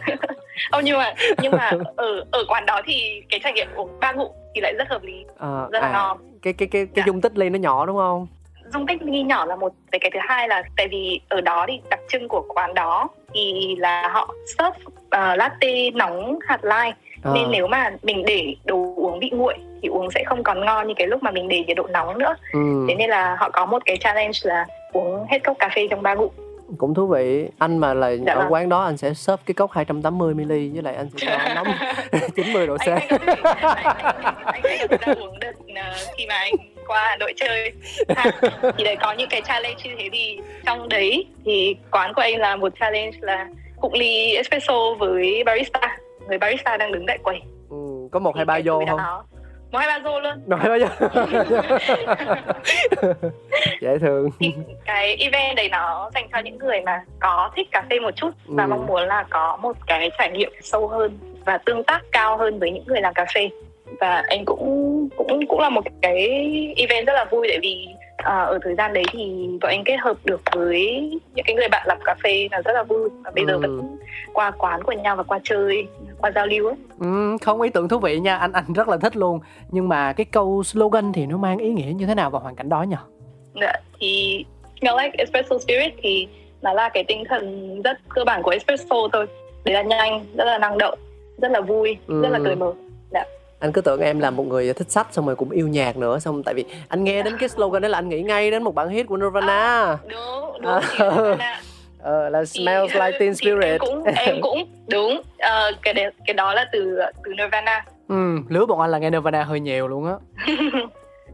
Ô 0.70 0.80
nhưng 0.84 0.97
mà 0.97 1.14
nhưng 1.41 1.51
mà 1.51 1.72
ở 1.95 2.26
ở 2.32 2.43
quán 2.47 2.66
đó 2.66 2.82
thì 2.86 3.22
cái 3.30 3.39
trải 3.43 3.53
nghiệm 3.53 3.68
uống 3.76 3.99
ba 3.99 4.12
ngụm 4.12 4.32
thì 4.55 4.62
lại 4.62 4.74
rất 4.78 4.89
hợp 4.89 5.03
lý. 5.03 5.26
Ờ, 5.38 5.68
rất 5.72 5.80
là 5.82 5.88
à, 5.88 5.91
ngon. 5.93 6.18
cái 6.41 6.53
cái 6.53 6.68
cái 6.68 6.86
cái 6.86 6.93
Dạ. 6.95 7.03
dung 7.07 7.22
tích 7.22 7.38
ly 7.38 7.49
nó 7.49 7.59
nhỏ 7.59 7.86
đúng 7.86 7.97
không? 7.97 8.28
Dung 8.74 8.88
tích 8.88 9.01
ly 9.01 9.24
nhỏ 9.24 9.45
là 9.45 9.55
một 9.55 9.74
cái 9.91 9.99
cái 9.99 10.12
thứ 10.14 10.20
hai 10.24 10.47
là 10.47 10.64
tại 10.78 10.88
vì 10.88 11.20
ở 11.30 11.41
đó 11.41 11.66
thì 11.70 11.80
đặc 11.89 11.99
trưng 12.09 12.28
của 12.28 12.45
quán 12.49 12.74
đó 12.74 13.07
thì 13.34 13.76
là 13.78 14.07
họ 14.07 14.34
serve 14.57 14.78
uh, 14.88 15.38
latte 15.38 15.89
nóng 15.93 16.39
hạt 16.47 16.64
lai. 16.64 16.93
Ờ, 17.24 17.32
nên 17.36 17.51
nếu 17.51 17.68
mà 17.68 17.91
mình 18.03 18.24
để 18.26 18.55
đồ 18.66 18.93
uống 18.97 19.20
bị 19.20 19.30
nguội 19.34 19.53
thì 19.82 19.88
uống 19.89 20.12
sẽ 20.12 20.24
không 20.26 20.43
còn 20.43 20.66
ngon 20.66 20.88
như 20.88 20.93
cái 20.97 21.07
lúc 21.07 21.24
mà 21.24 21.32
mình 21.32 21.47
để 21.47 21.64
nhiệt 21.68 21.78
độ 21.78 21.88
nóng 21.88 22.18
nữa. 22.18 22.36
Ừ, 22.53 22.86
thế 22.89 22.95
nên 22.95 23.09
là 23.09 23.36
họ 23.39 23.49
có 23.49 23.66
một 23.66 23.82
cái 23.86 23.97
challenge 23.97 24.38
là 24.43 24.66
uống 24.93 25.26
hết 25.32 25.39
cốc 25.43 25.55
cà 25.59 25.70
phê 25.76 25.88
trong 25.89 26.01
ba 26.01 26.14
ngụm 26.16 26.30
cũng 26.78 26.93
thú 26.93 27.07
vị. 27.07 27.47
Anh 27.57 27.78
mà 27.78 27.93
là 27.93 28.09
Dạ 28.09 28.34
ở 28.34 28.39
vâng. 28.39 28.53
quán 28.53 28.69
đó 28.69 28.84
anh 28.84 28.97
sẽ 28.97 29.13
serve 29.13 29.43
cái 29.45 29.53
cốc 29.53 29.72
280 29.72 30.34
ml 30.34 30.47
với 30.49 30.82
lại 30.84 30.95
anh 30.95 31.09
sẽ 31.09 31.17
cho 31.28 31.53
nóng 31.55 31.67
90 32.36 32.67
độ 32.67 32.78
C. 32.78 32.88
Anh 32.88 33.07
uống 35.17 35.39
ờ, 35.76 35.93
khi 36.17 36.26
mà 36.28 36.36
anh 36.36 36.53
qua 36.88 37.01
Hà 37.09 37.15
Nội 37.15 37.34
chơi. 37.36 37.72
Ha. 38.15 38.32
thì 38.78 38.84
đấy 38.84 38.95
có 39.01 39.13
những 39.13 39.30
cái 39.30 39.41
challenge 39.41 39.78
như 39.84 39.91
thế 39.97 40.09
thì 40.13 40.39
trong 40.65 40.89
đấy 40.89 41.26
thì 41.45 41.76
quán 41.91 42.13
của 42.13 42.22
anh 42.22 42.38
là 42.38 42.55
một 42.55 42.74
challenge 42.80 43.17
là 43.22 43.47
cụng 43.82 43.93
ly 43.93 44.36
espresso 44.36 44.93
với 44.99 45.43
barista. 45.45 45.97
Người 46.28 46.38
barista 46.38 46.78
đang 46.78 46.91
đứng 46.91 47.05
tại 47.07 47.17
quầy. 47.24 47.39
Ừ, 47.69 47.78
có 48.11 48.19
một 48.19 48.36
hai 48.36 48.45
ba 48.45 48.59
vô 48.65 48.84
không? 48.89 48.97
nói, 48.97 49.24
một 49.72 49.80
hai 49.80 49.88
ba 49.88 49.99
vô 50.09 50.19
luôn. 50.19 50.34
Một 50.47 50.57
hai 50.59 50.69
ba 50.69 50.78
vô 50.78 51.07
dễ 53.82 53.97
thương. 54.01 54.30
Thì 54.39 54.53
cái 54.86 55.15
event 55.15 55.55
đấy 55.55 55.69
nó 55.69 56.09
dành 56.15 56.28
cho 56.34 56.39
những 56.39 56.57
người 56.57 56.82
mà 56.82 57.03
có 57.19 57.49
thích 57.55 57.67
cà 57.72 57.84
phê 57.89 57.99
một 57.99 58.15
chút 58.15 58.30
và 58.45 58.63
Ừ. 58.63 58.67
mong 58.67 58.86
muốn 58.88 59.07
là 59.07 59.26
có 59.30 59.57
một 59.61 59.78
cái 59.88 60.09
trải 60.17 60.32
nghiệm 60.32 60.51
sâu 60.61 60.88
hơn 60.88 61.17
và 61.45 61.57
tương 61.57 61.84
tác 61.84 62.01
cao 62.11 62.38
hơn 62.38 62.59
với 62.59 62.72
những 62.72 62.84
người 62.88 63.01
làm 63.01 63.13
cà 63.13 63.26
phê. 63.36 63.49
Và 63.99 64.24
anh 64.28 64.45
cũng 64.45 65.09
cũng 65.17 65.47
cũng 65.47 65.59
là 65.59 65.69
một 65.69 65.84
cái 66.01 66.28
event 66.78 67.07
rất 67.07 67.13
là 67.13 67.26
vui 67.32 67.47
tại 67.49 67.59
vì 67.61 67.88
à, 68.24 68.41
ở 68.43 68.59
thời 68.63 68.76
gian 68.76 68.93
đấy 68.93 69.03
thì 69.11 69.49
bọn 69.61 69.72
anh 69.72 69.84
kết 69.86 69.95
hợp 70.01 70.17
được 70.26 70.41
với 70.55 71.09
những 71.36 71.45
cái 71.45 71.55
người 71.55 71.67
bạn 71.72 71.88
làm 71.88 71.97
cà 72.05 72.15
phê 72.24 72.47
là 72.51 72.61
rất 72.61 72.72
là 72.74 72.84
vui. 72.84 73.09
Và 73.24 73.32
bây 73.36 73.45
giờ 73.45 73.53
Ừ. 73.53 73.59
vẫn 73.59 73.97
qua 74.34 74.51
quán 74.51 74.84
của 74.84 74.91
nhau 74.91 75.15
và 75.15 75.24
qua 75.24 75.39
chơi 75.43 75.88
qua 76.22 76.32
giao 76.36 76.47
lưu 76.47 76.67
ấy 76.67 76.76
ừ, 76.99 77.38
không 77.41 77.61
ý 77.61 77.69
tưởng 77.69 77.88
thú 77.88 77.99
vị 77.99 78.19
nha. 78.19 78.38
Anh 78.38 78.51
anh 78.51 78.74
rất 78.74 78.88
là 78.88 78.97
thích 78.97 79.15
luôn. 79.17 79.39
Nhưng 79.72 79.89
mà 79.89 80.13
cái 80.13 80.26
câu 80.26 80.63
slogan 80.63 81.13
thì 81.13 81.26
nó 81.26 81.38
mang 81.38 81.57
ý 81.57 81.69
nghĩa 81.69 81.91
như 81.95 82.05
thế 82.05 82.15
nào 82.15 82.30
vào 82.30 82.41
hoàn 82.41 82.55
cảnh 82.55 82.69
đó 82.69 82.82
nhỉ? 82.84 82.95
Dạ, 83.61 83.74
thì 83.99 84.45
Smell 84.80 84.97
Like 85.03 85.15
Espresso 85.17 85.57
Spirit 85.59 85.93
thì 86.01 86.28
nó 86.61 86.74
là 86.74 86.89
cái 86.89 87.03
tinh 87.03 87.24
thần 87.30 87.82
rất 87.82 87.97
cơ 88.09 88.24
bản 88.26 88.43
của 88.43 88.51
espresso 88.51 88.95
thôi. 89.13 89.26
Đấy 89.65 89.74
là 89.74 89.82
nhanh 89.82 90.26
rất 90.36 90.45
là 90.45 90.57
năng 90.57 90.78
động 90.78 90.99
rất 91.41 91.51
là 91.51 91.61
vui 91.61 91.97
rất 92.07 92.30
là 92.30 92.38
Ừ. 92.38 92.43
cởi 92.45 92.55
mở 92.55 92.74
anh 93.62 93.72
cứ 93.72 93.82
tưởng 93.82 94.01
em 94.01 94.20
là 94.20 94.30
một 94.32 94.43
người 94.43 94.74
thích 94.74 94.91
sách 94.91 95.07
xong 95.12 95.26
rồi 95.26 95.36
cũng 95.36 95.49
yêu 95.49 95.68
nhạc 95.68 95.97
nữa 95.97 96.20
xong 96.20 96.43
tại 96.43 96.53
vì 96.53 96.66
anh 96.88 97.03
nghe 97.03 97.24
đến 97.24 97.38
cái 97.39 97.49
slogan 97.49 97.82
đó 97.82 97.88
là 97.88 97.97
anh 97.97 98.09
nghĩ 98.09 98.22
ngay 98.22 98.51
đến 98.51 98.64
một 98.64 98.76
bản 98.76 98.89
hit 98.89 99.07
của 99.07 99.18
Nirvana. 99.18 99.97
Đúng 100.09 100.62
đúng 100.62 100.72
À. 100.72 101.62
ờ, 102.03 102.30
là 102.30 102.39
Thì- 102.39 102.45
Smells 102.64 102.93
Like 102.93 103.12
Teen 103.20 103.20
thì 103.20 103.26
em 103.26 103.34
Spirit. 103.36 103.80
cũng 103.82 104.03
em 104.03 104.41
cũng 104.41 104.64
đúng 104.89 105.22
Ờ, 105.39 105.72
cái 105.82 105.93
đấy, 105.93 106.12
cái 106.28 106.34
đó 106.34 106.53
là 106.53 106.66
từ 106.72 106.99
từ 107.24 107.32
Nirvana. 107.34 107.86
Ừ, 108.09 108.16
lứa 108.49 108.66
bọn 108.66 108.80
anh 108.80 108.89
là 108.91 108.97
nghe 108.97 109.09
Nirvana 109.09 109.43
hơi 109.43 109.59
nhiều 109.59 109.88
luôn 109.88 110.05
á. 110.05 110.14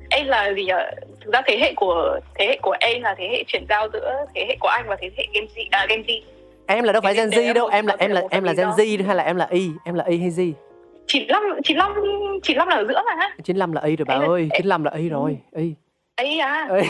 Em 0.09 0.27
là 0.27 0.53
gì 0.53 0.67
ạ? 0.67 0.91
Thực 1.25 1.33
ra 1.33 1.41
thế 1.47 1.57
hệ 1.61 1.73
của 1.75 2.19
thế 2.35 2.45
hệ 2.47 2.57
của 2.61 2.75
em 2.79 3.01
là 3.01 3.15
thế 3.17 3.27
hệ 3.31 3.43
chuyển 3.47 3.65
giao 3.69 3.87
giữa 3.93 4.13
thế 4.35 4.45
hệ 4.47 4.55
của 4.59 4.67
anh 4.67 4.85
và 4.87 4.95
thế 5.01 5.09
hệ 5.17 5.25
Gen 5.33 5.45
Z 5.55 5.67
à, 5.71 5.85
Gen 5.89 6.01
Z. 6.01 6.21
Em 6.67 6.83
là 6.83 6.93
đâu 6.93 7.01
phải 7.01 7.13
Gen 7.13 7.29
Z 7.29 7.47
là 7.47 7.53
đâu 7.53 7.67
em 7.67 7.87
là 7.87 7.95
em 7.99 8.11
là 8.11 8.21
là 8.21 8.27
em 8.31 8.43
là 8.43 8.53
Gen. 8.53 8.67
Z 8.67 9.05
hay 9.05 9.15
là 9.15 9.23
em 9.23 9.35
là 9.35 9.47
Y 9.51 9.69
em 9.85 9.95
là 9.95 10.03
Y 10.07 10.17
hay 10.17 10.29
Z 10.29 10.51
95 11.07 11.43
95 11.63 11.93
95 12.43 12.67
là 12.67 12.75
ở 12.75 12.85
giữa 12.87 13.01
mà 13.05 13.15
ha 13.17 13.29
95 13.43 13.71
là 13.71 13.81
Y 13.81 13.95
rồi 13.95 14.05
bà 14.05 14.15
là- 14.15 14.27
ơi 14.27 14.41
em- 14.41 14.49
95 14.57 14.83
là 14.83 14.91
Y 14.91 15.09
rồi 15.09 15.37
Y 15.55 15.73
ấy 16.15 16.39
à 16.39 16.67
Ê. 16.69 16.81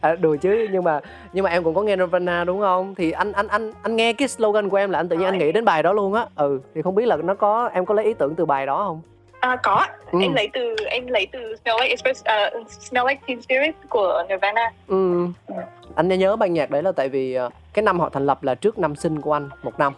à, 0.00 0.14
đùa 0.14 0.36
chứ 0.36 0.68
nhưng 0.72 0.84
mà 0.84 1.00
nhưng 1.32 1.44
mà 1.44 1.50
em 1.50 1.64
cũng 1.64 1.74
có 1.74 1.82
nghe 1.82 1.96
Nirvana 1.96 2.44
đúng 2.44 2.60
không 2.60 2.94
thì 2.94 3.10
anh 3.10 3.32
anh 3.32 3.48
anh 3.48 3.72
anh 3.82 3.96
nghe 3.96 4.12
cái 4.12 4.28
slogan 4.28 4.68
của 4.68 4.76
em 4.76 4.90
là 4.90 4.98
anh 4.98 5.08
tự 5.08 5.16
nhiên 5.16 5.26
anh 5.26 5.38
nghĩ 5.38 5.52
đến 5.52 5.64
bài 5.64 5.82
đó 5.82 5.92
luôn 5.92 6.14
á 6.14 6.26
ừ 6.36 6.60
thì 6.74 6.82
không 6.82 6.94
biết 6.94 7.06
là 7.06 7.16
nó 7.16 7.34
có 7.34 7.70
em 7.74 7.86
có 7.86 7.94
lấy 7.94 8.04
ý 8.04 8.14
tưởng 8.14 8.34
từ 8.34 8.44
bài 8.46 8.66
đó 8.66 8.84
không 8.84 9.00
À, 9.40 9.56
có. 9.62 9.86
Ừ. 10.12 10.18
em 10.22 10.34
lấy 10.34 10.48
từ 10.52 10.76
em 10.86 11.06
lấy 11.06 11.26
từ 11.32 11.56
Smell 11.56 11.78
Like 11.80 11.88
Express 11.88 12.24
uh, 12.56 12.70
Smell 12.70 13.06
Like 13.08 13.20
Teen 13.26 13.42
Spirit 13.42 13.74
của 13.88 14.22
Nirvana 14.28 14.72
ừ. 14.86 15.26
Ừ. 15.46 15.54
anh 15.94 16.08
nhớ 16.08 16.36
ban 16.36 16.52
nhạc 16.52 16.70
đấy 16.70 16.82
là 16.82 16.92
tại 16.92 17.08
vì 17.08 17.34
ờ, 17.34 17.50
cái 17.74 17.82
năm 17.82 18.00
họ 18.00 18.08
thành 18.08 18.26
lập 18.26 18.42
là 18.42 18.54
trước 18.54 18.78
năm 18.78 18.94
sinh 18.96 19.20
của 19.20 19.32
anh 19.32 19.48
một 19.62 19.78
năm 19.78 19.92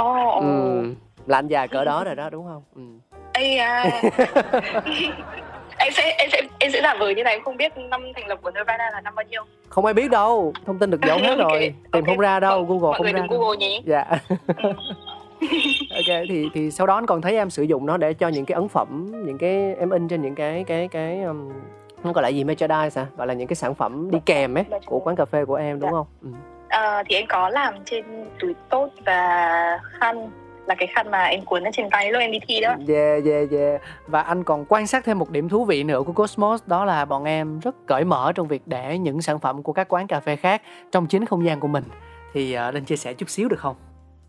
oh, 0.00 0.36
oh. 0.36 0.42
ừ. 0.42 0.84
là 1.26 1.38
anh 1.38 1.48
dài 1.48 1.68
cỡ 1.68 1.84
đó 1.84 2.04
rồi 2.04 2.14
đó 2.14 2.30
đúng 2.30 2.46
không 2.46 2.62
ừ. 2.74 2.82
Ây 3.32 3.58
à. 3.58 3.84
em 5.78 5.92
sẽ 5.92 6.14
em 6.18 6.30
sẽ 6.32 6.42
em 6.58 6.70
sẽ 6.72 6.80
giả 6.82 6.94
vờ 7.00 7.10
như 7.10 7.22
này 7.24 7.32
em 7.34 7.42
không 7.44 7.56
biết 7.56 7.72
năm 7.76 8.02
thành 8.16 8.26
lập 8.28 8.38
của 8.42 8.50
Nirvana 8.50 8.90
là 8.92 9.00
năm 9.00 9.14
bao 9.14 9.24
nhiêu 9.30 9.42
không 9.68 9.84
ai 9.84 9.94
biết 9.94 10.10
đâu 10.10 10.52
thông 10.66 10.78
tin 10.78 10.90
được 10.90 11.00
giấu 11.06 11.18
hết 11.18 11.34
rồi 11.38 11.74
tìm 11.92 12.04
ok. 12.04 12.06
không 12.06 12.18
ra 12.18 12.40
đâu 12.40 12.64
google 12.64 12.80
mọi 12.80 12.92
không 12.96 13.02
người 13.04 13.12
ra 13.12 13.18
đừng 13.18 13.30
đâu. 13.30 13.38
Google 13.40 13.56
nhé 13.56 13.80
dạ 13.84 14.04
ok 15.94 16.20
thì 16.28 16.48
thì 16.54 16.70
sau 16.70 16.86
đó 16.86 16.94
anh 16.94 17.06
còn 17.06 17.20
thấy 17.22 17.36
em 17.36 17.50
sử 17.50 17.62
dụng 17.62 17.86
nó 17.86 17.96
để 17.96 18.14
cho 18.14 18.28
những 18.28 18.44
cái 18.44 18.54
ấn 18.54 18.68
phẩm 18.68 19.12
những 19.26 19.38
cái 19.38 19.74
em 19.74 19.90
in 19.90 20.08
trên 20.08 20.22
những 20.22 20.34
cái 20.34 20.64
cái 20.64 20.88
cái 20.88 21.22
um, 21.22 21.52
nó 22.04 22.12
gọi 22.12 22.22
là 22.22 22.28
gì 22.28 22.44
merchandise 22.44 23.00
hả 23.00 23.06
gọi 23.16 23.26
là 23.26 23.34
những 23.34 23.48
cái 23.48 23.56
sản 23.56 23.74
phẩm 23.74 24.10
đi 24.10 24.18
kèm 24.26 24.54
ấy 24.54 24.64
của 24.86 24.98
quán 24.98 25.16
cà 25.16 25.24
phê 25.24 25.44
của 25.44 25.54
em 25.54 25.80
đúng 25.80 25.90
Dạ. 25.90 25.96
không 25.96 26.06
ừ. 26.22 26.28
À, 26.68 27.02
thì 27.06 27.14
em 27.14 27.26
có 27.28 27.48
làm 27.48 27.74
trên 27.84 28.04
túi 28.40 28.54
tốt 28.70 28.88
và 29.06 29.80
khăn 30.00 30.30
là 30.66 30.74
cái 30.74 30.88
khăn 30.94 31.10
mà 31.10 31.24
em 31.24 31.44
cuốn 31.44 31.64
ở 31.64 31.70
trên 31.72 31.90
tay 31.90 32.12
lúc 32.12 32.20
em 32.20 32.32
đi 32.32 32.38
thi 32.48 32.60
đó. 32.60 32.74
Yeah 32.88 33.24
yeah 33.24 33.50
yeah. 33.50 33.82
Và 34.06 34.22
anh 34.22 34.44
còn 34.44 34.64
quan 34.68 34.86
sát 34.86 35.04
thêm 35.04 35.18
một 35.18 35.30
điểm 35.30 35.48
thú 35.48 35.64
vị 35.64 35.82
nữa 35.82 36.02
của 36.06 36.12
Cosmos 36.12 36.62
đó 36.66 36.84
là 36.84 37.04
bọn 37.04 37.24
em 37.24 37.60
rất 37.60 37.74
cởi 37.86 38.04
mở 38.04 38.32
trong 38.34 38.48
việc 38.48 38.62
để 38.66 38.98
những 38.98 39.22
sản 39.22 39.38
phẩm 39.38 39.62
của 39.62 39.72
các 39.72 39.88
quán 39.88 40.06
cà 40.06 40.20
phê 40.20 40.36
khác 40.36 40.62
trong 40.92 41.06
chính 41.06 41.26
không 41.26 41.46
gian 41.46 41.60
của 41.60 41.68
mình. 41.68 41.84
Thì 42.34 42.56
uh, 42.68 42.74
lên 42.74 42.84
chia 42.84 42.96
sẻ 42.96 43.14
chút 43.14 43.30
xíu 43.30 43.48
được 43.48 43.60
không? 43.60 43.76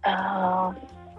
Ờ, 0.02 0.72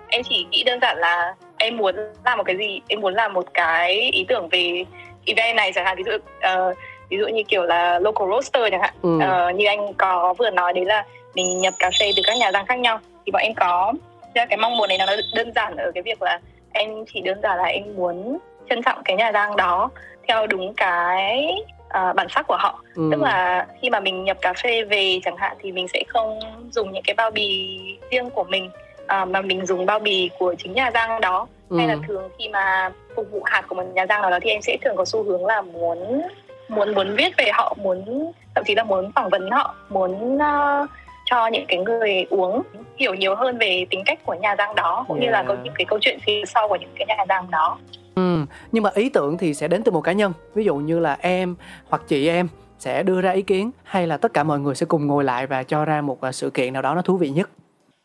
em 0.08 0.22
chỉ 0.28 0.46
nghĩ 0.50 0.64
đơn 0.64 0.78
giản 0.82 0.96
là 0.98 1.34
em 1.58 1.76
muốn 1.76 1.94
làm 2.24 2.38
một 2.38 2.44
cái 2.46 2.56
gì 2.56 2.80
em 2.88 3.00
muốn 3.00 3.14
làm 3.14 3.32
một 3.32 3.54
cái 3.54 4.10
ý 4.12 4.24
tưởng 4.28 4.48
về 4.48 4.84
event 5.26 5.56
này 5.56 5.72
chẳng 5.74 5.84
hạn. 5.84 5.96
Ví 5.96 6.02
dụ 6.06 6.12
ờ, 6.40 6.74
ví 7.10 7.18
dụ 7.18 7.26
như 7.26 7.42
kiểu 7.48 7.62
là 7.62 7.98
local 7.98 8.28
roaster 8.30 8.62
chẳng 8.70 8.80
hạn 8.80 8.94
ừ. 9.02 9.18
Ờ, 9.20 9.50
như 9.50 9.66
anh 9.66 9.94
có 9.94 10.34
vừa 10.38 10.50
nói 10.50 10.72
đấy 10.72 10.84
là 10.84 11.04
mình 11.34 11.60
nhập 11.60 11.74
cà 11.78 11.90
phê 12.00 12.12
từ 12.16 12.22
các 12.26 12.38
nhà 12.38 12.52
rang 12.52 12.66
khác 12.66 12.78
nhau 12.78 13.00
thì 13.26 13.32
bọn 13.32 13.42
em 13.42 13.54
có 13.54 13.92
là 14.34 14.46
cái 14.46 14.58
mong 14.58 14.76
muốn 14.76 14.88
này 14.88 14.98
nó 14.98 15.06
đơn 15.34 15.52
giản 15.54 15.76
ở 15.76 15.90
cái 15.94 16.02
việc 16.02 16.22
là 16.22 16.40
em 16.72 17.04
chỉ 17.12 17.20
đơn 17.20 17.40
giản 17.42 17.58
là 17.58 17.64
em 17.64 17.84
muốn 17.96 18.38
trân 18.70 18.82
trọng 18.82 19.02
cái 19.04 19.16
nhà 19.16 19.32
rang 19.32 19.56
đó 19.56 19.90
theo 20.28 20.46
đúng 20.46 20.74
cái 20.74 21.54
à, 21.88 22.12
bản 22.12 22.26
sắc 22.30 22.46
của 22.46 22.56
họ 22.56 22.82
ừ. 22.94 23.08
tức 23.12 23.20
là 23.20 23.66
khi 23.82 23.90
mà 23.90 24.00
mình 24.00 24.24
nhập 24.24 24.36
cà 24.40 24.52
phê 24.52 24.84
về 24.84 25.20
chẳng 25.24 25.36
hạn 25.36 25.56
thì 25.62 25.72
mình 25.72 25.88
sẽ 25.88 26.02
không 26.08 26.40
dùng 26.70 26.92
những 26.92 27.02
cái 27.06 27.14
bao 27.14 27.30
bì 27.30 27.78
riêng 28.10 28.30
của 28.30 28.44
mình 28.44 28.70
à, 29.06 29.24
mà 29.24 29.40
mình 29.40 29.66
dùng 29.66 29.86
bao 29.86 29.98
bì 29.98 30.30
của 30.38 30.54
chính 30.58 30.72
nhà 30.72 30.90
rang 30.94 31.20
đó 31.20 31.46
ừ. 31.68 31.78
hay 31.78 31.88
là 31.88 31.96
thường 32.08 32.28
khi 32.38 32.48
mà 32.48 32.92
phục 33.16 33.26
vụ 33.30 33.42
hạt 33.44 33.62
của 33.68 33.74
một 33.74 33.82
nhà 33.94 34.06
rang 34.08 34.22
nào 34.22 34.30
đó 34.30 34.38
thì 34.42 34.50
em 34.50 34.62
sẽ 34.62 34.76
thường 34.82 34.96
có 34.96 35.04
xu 35.04 35.22
hướng 35.22 35.46
là 35.46 35.62
muốn 35.62 36.22
muốn 36.70 36.94
muốn 36.94 37.14
viết 37.16 37.36
về 37.38 37.50
họ 37.52 37.76
muốn 37.82 38.32
thậm 38.54 38.64
chí 38.66 38.74
là 38.74 38.84
muốn 38.84 39.12
phỏng 39.12 39.28
vấn 39.30 39.50
họ 39.50 39.74
muốn 39.88 40.36
uh, 40.36 40.90
cho 41.24 41.46
những 41.46 41.64
cái 41.68 41.78
người 41.78 42.26
uống 42.30 42.62
hiểu 42.96 43.14
nhiều 43.14 43.34
hơn 43.34 43.58
về 43.58 43.86
tính 43.90 44.02
cách 44.06 44.18
của 44.26 44.34
nhà 44.34 44.54
rang 44.58 44.74
đó 44.74 45.04
cũng 45.08 45.20
như 45.20 45.30
là 45.30 45.38
Yeah. 45.38 45.48
có 45.48 45.56
những 45.64 45.74
cái 45.76 45.84
câu 45.84 45.98
chuyện 46.02 46.18
phía 46.26 46.42
sau 46.46 46.68
của 46.68 46.76
những 46.76 46.90
cái 46.96 47.06
nhà 47.08 47.24
rang 47.28 47.50
đó. 47.50 47.78
Ừ, 48.14 48.44
nhưng 48.72 48.82
mà 48.82 48.90
ý 48.94 49.08
tưởng 49.08 49.38
thì 49.38 49.54
sẽ 49.54 49.68
đến 49.68 49.82
từ 49.82 49.92
một 49.92 50.00
cá 50.00 50.12
nhân. 50.12 50.32
Ví 50.54 50.64
dụ 50.64 50.76
như 50.76 50.98
là 50.98 51.16
em 51.20 51.56
hoặc 51.88 52.02
chị 52.08 52.28
em 52.28 52.48
sẽ 52.78 53.02
đưa 53.02 53.20
ra 53.20 53.30
ý 53.30 53.42
kiến 53.42 53.70
hay 53.84 54.06
là 54.06 54.16
tất 54.16 54.34
cả 54.34 54.42
mọi 54.42 54.60
người 54.60 54.74
sẽ 54.74 54.86
cùng 54.86 55.06
ngồi 55.06 55.24
lại 55.24 55.46
và 55.46 55.62
cho 55.62 55.84
ra 55.84 56.00
một 56.00 56.20
à, 56.20 56.32
sự 56.32 56.50
kiện 56.50 56.72
nào 56.72 56.82
đó 56.82 56.94
nó 56.94 57.02
thú 57.02 57.16
vị 57.16 57.28
nhất? 57.28 57.50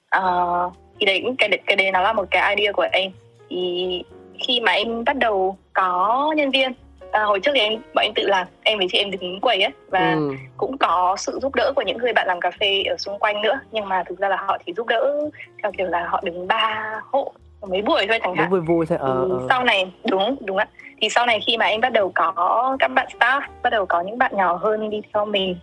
Ờ, 0.10 0.70
thì 1.00 1.06
đấy 1.06 1.24
cái 1.38 1.50
cái 1.66 1.76
đấy 1.76 1.92
nó 1.92 2.02
là 2.02 2.14
một 2.14 2.26
cái 2.32 2.56
idea 2.56 2.72
của 2.72 2.88
em. 2.92 3.12
Thì 3.50 4.04
khi 4.48 4.62
mà 4.62 4.72
em 4.72 5.04
bắt 5.04 5.18
đầu 5.18 5.58
có 5.74 6.34
nhân 6.38 6.52
viên 6.52 6.74
à, 7.16 7.24
hồi 7.24 7.40
trước 7.40 7.52
thì 7.54 7.60
em 7.60 7.82
bọn 7.94 8.06
em 8.06 8.14
tự 8.16 8.24
làm. 8.26 8.48
Em 8.64 8.78
với 8.78 8.88
chị 8.92 8.98
em 8.98 9.12
đứng 9.12 9.42
quầy 9.42 9.62
ấy 9.62 9.72
và 9.90 10.14
ừ. 10.14 10.32
cũng 10.58 10.78
có 10.78 11.16
sự 11.20 11.40
giúp 11.42 11.56
đỡ 11.56 11.72
của 11.76 11.82
những 11.82 11.98
người 11.98 12.14
bạn 12.14 12.28
làm 12.28 12.40
cà 12.40 12.52
phê 12.60 12.84
ở 12.84 12.98
xung 12.98 13.20
quanh 13.20 13.42
nữa. 13.42 13.60
Nhưng 13.72 13.90
mà 13.90 14.04
thực 14.04 14.20
ra 14.20 14.30
là 14.30 14.36
họ 14.36 14.58
chỉ 14.66 14.74
giúp 14.74 14.88
đỡ 14.88 15.30
theo 15.64 15.72
kiểu 15.78 15.88
là 15.88 16.08
họ 16.08 16.22
đứng 16.24 16.48
ba 16.48 16.94
hộ 17.12 17.32
mấy 17.70 17.82
buổi 17.82 18.06
thôi 18.08 18.20
chẳng 18.24 18.36
hạn. 18.36 18.50
vui 18.50 18.60
vui 18.60 18.86
thôi 18.86 18.98
ờ, 19.02 19.26
thì 19.28 19.34
ờ. 19.40 19.46
sau 19.50 19.64
này 19.64 19.92
đúng 20.10 20.36
đúng 20.46 20.58
ạ. 20.58 20.68
Thì 21.02 21.10
sau 21.10 21.26
này 21.26 21.40
khi 21.48 21.58
mà 21.58 21.66
em 21.66 21.82
bắt 21.82 21.92
đầu 21.92 22.12
có 22.16 22.76
các 22.80 22.88
bạn 22.88 23.08
staff 23.20 23.42
bắt 23.64 23.70
đầu 23.70 23.86
có 23.86 24.02
những 24.02 24.18
bạn 24.18 24.32
nhỏ 24.38 24.56
hơn 24.56 24.90
đi 24.90 25.02
theo 25.14 25.26
mình 25.26 25.56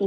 thì 0.00 0.06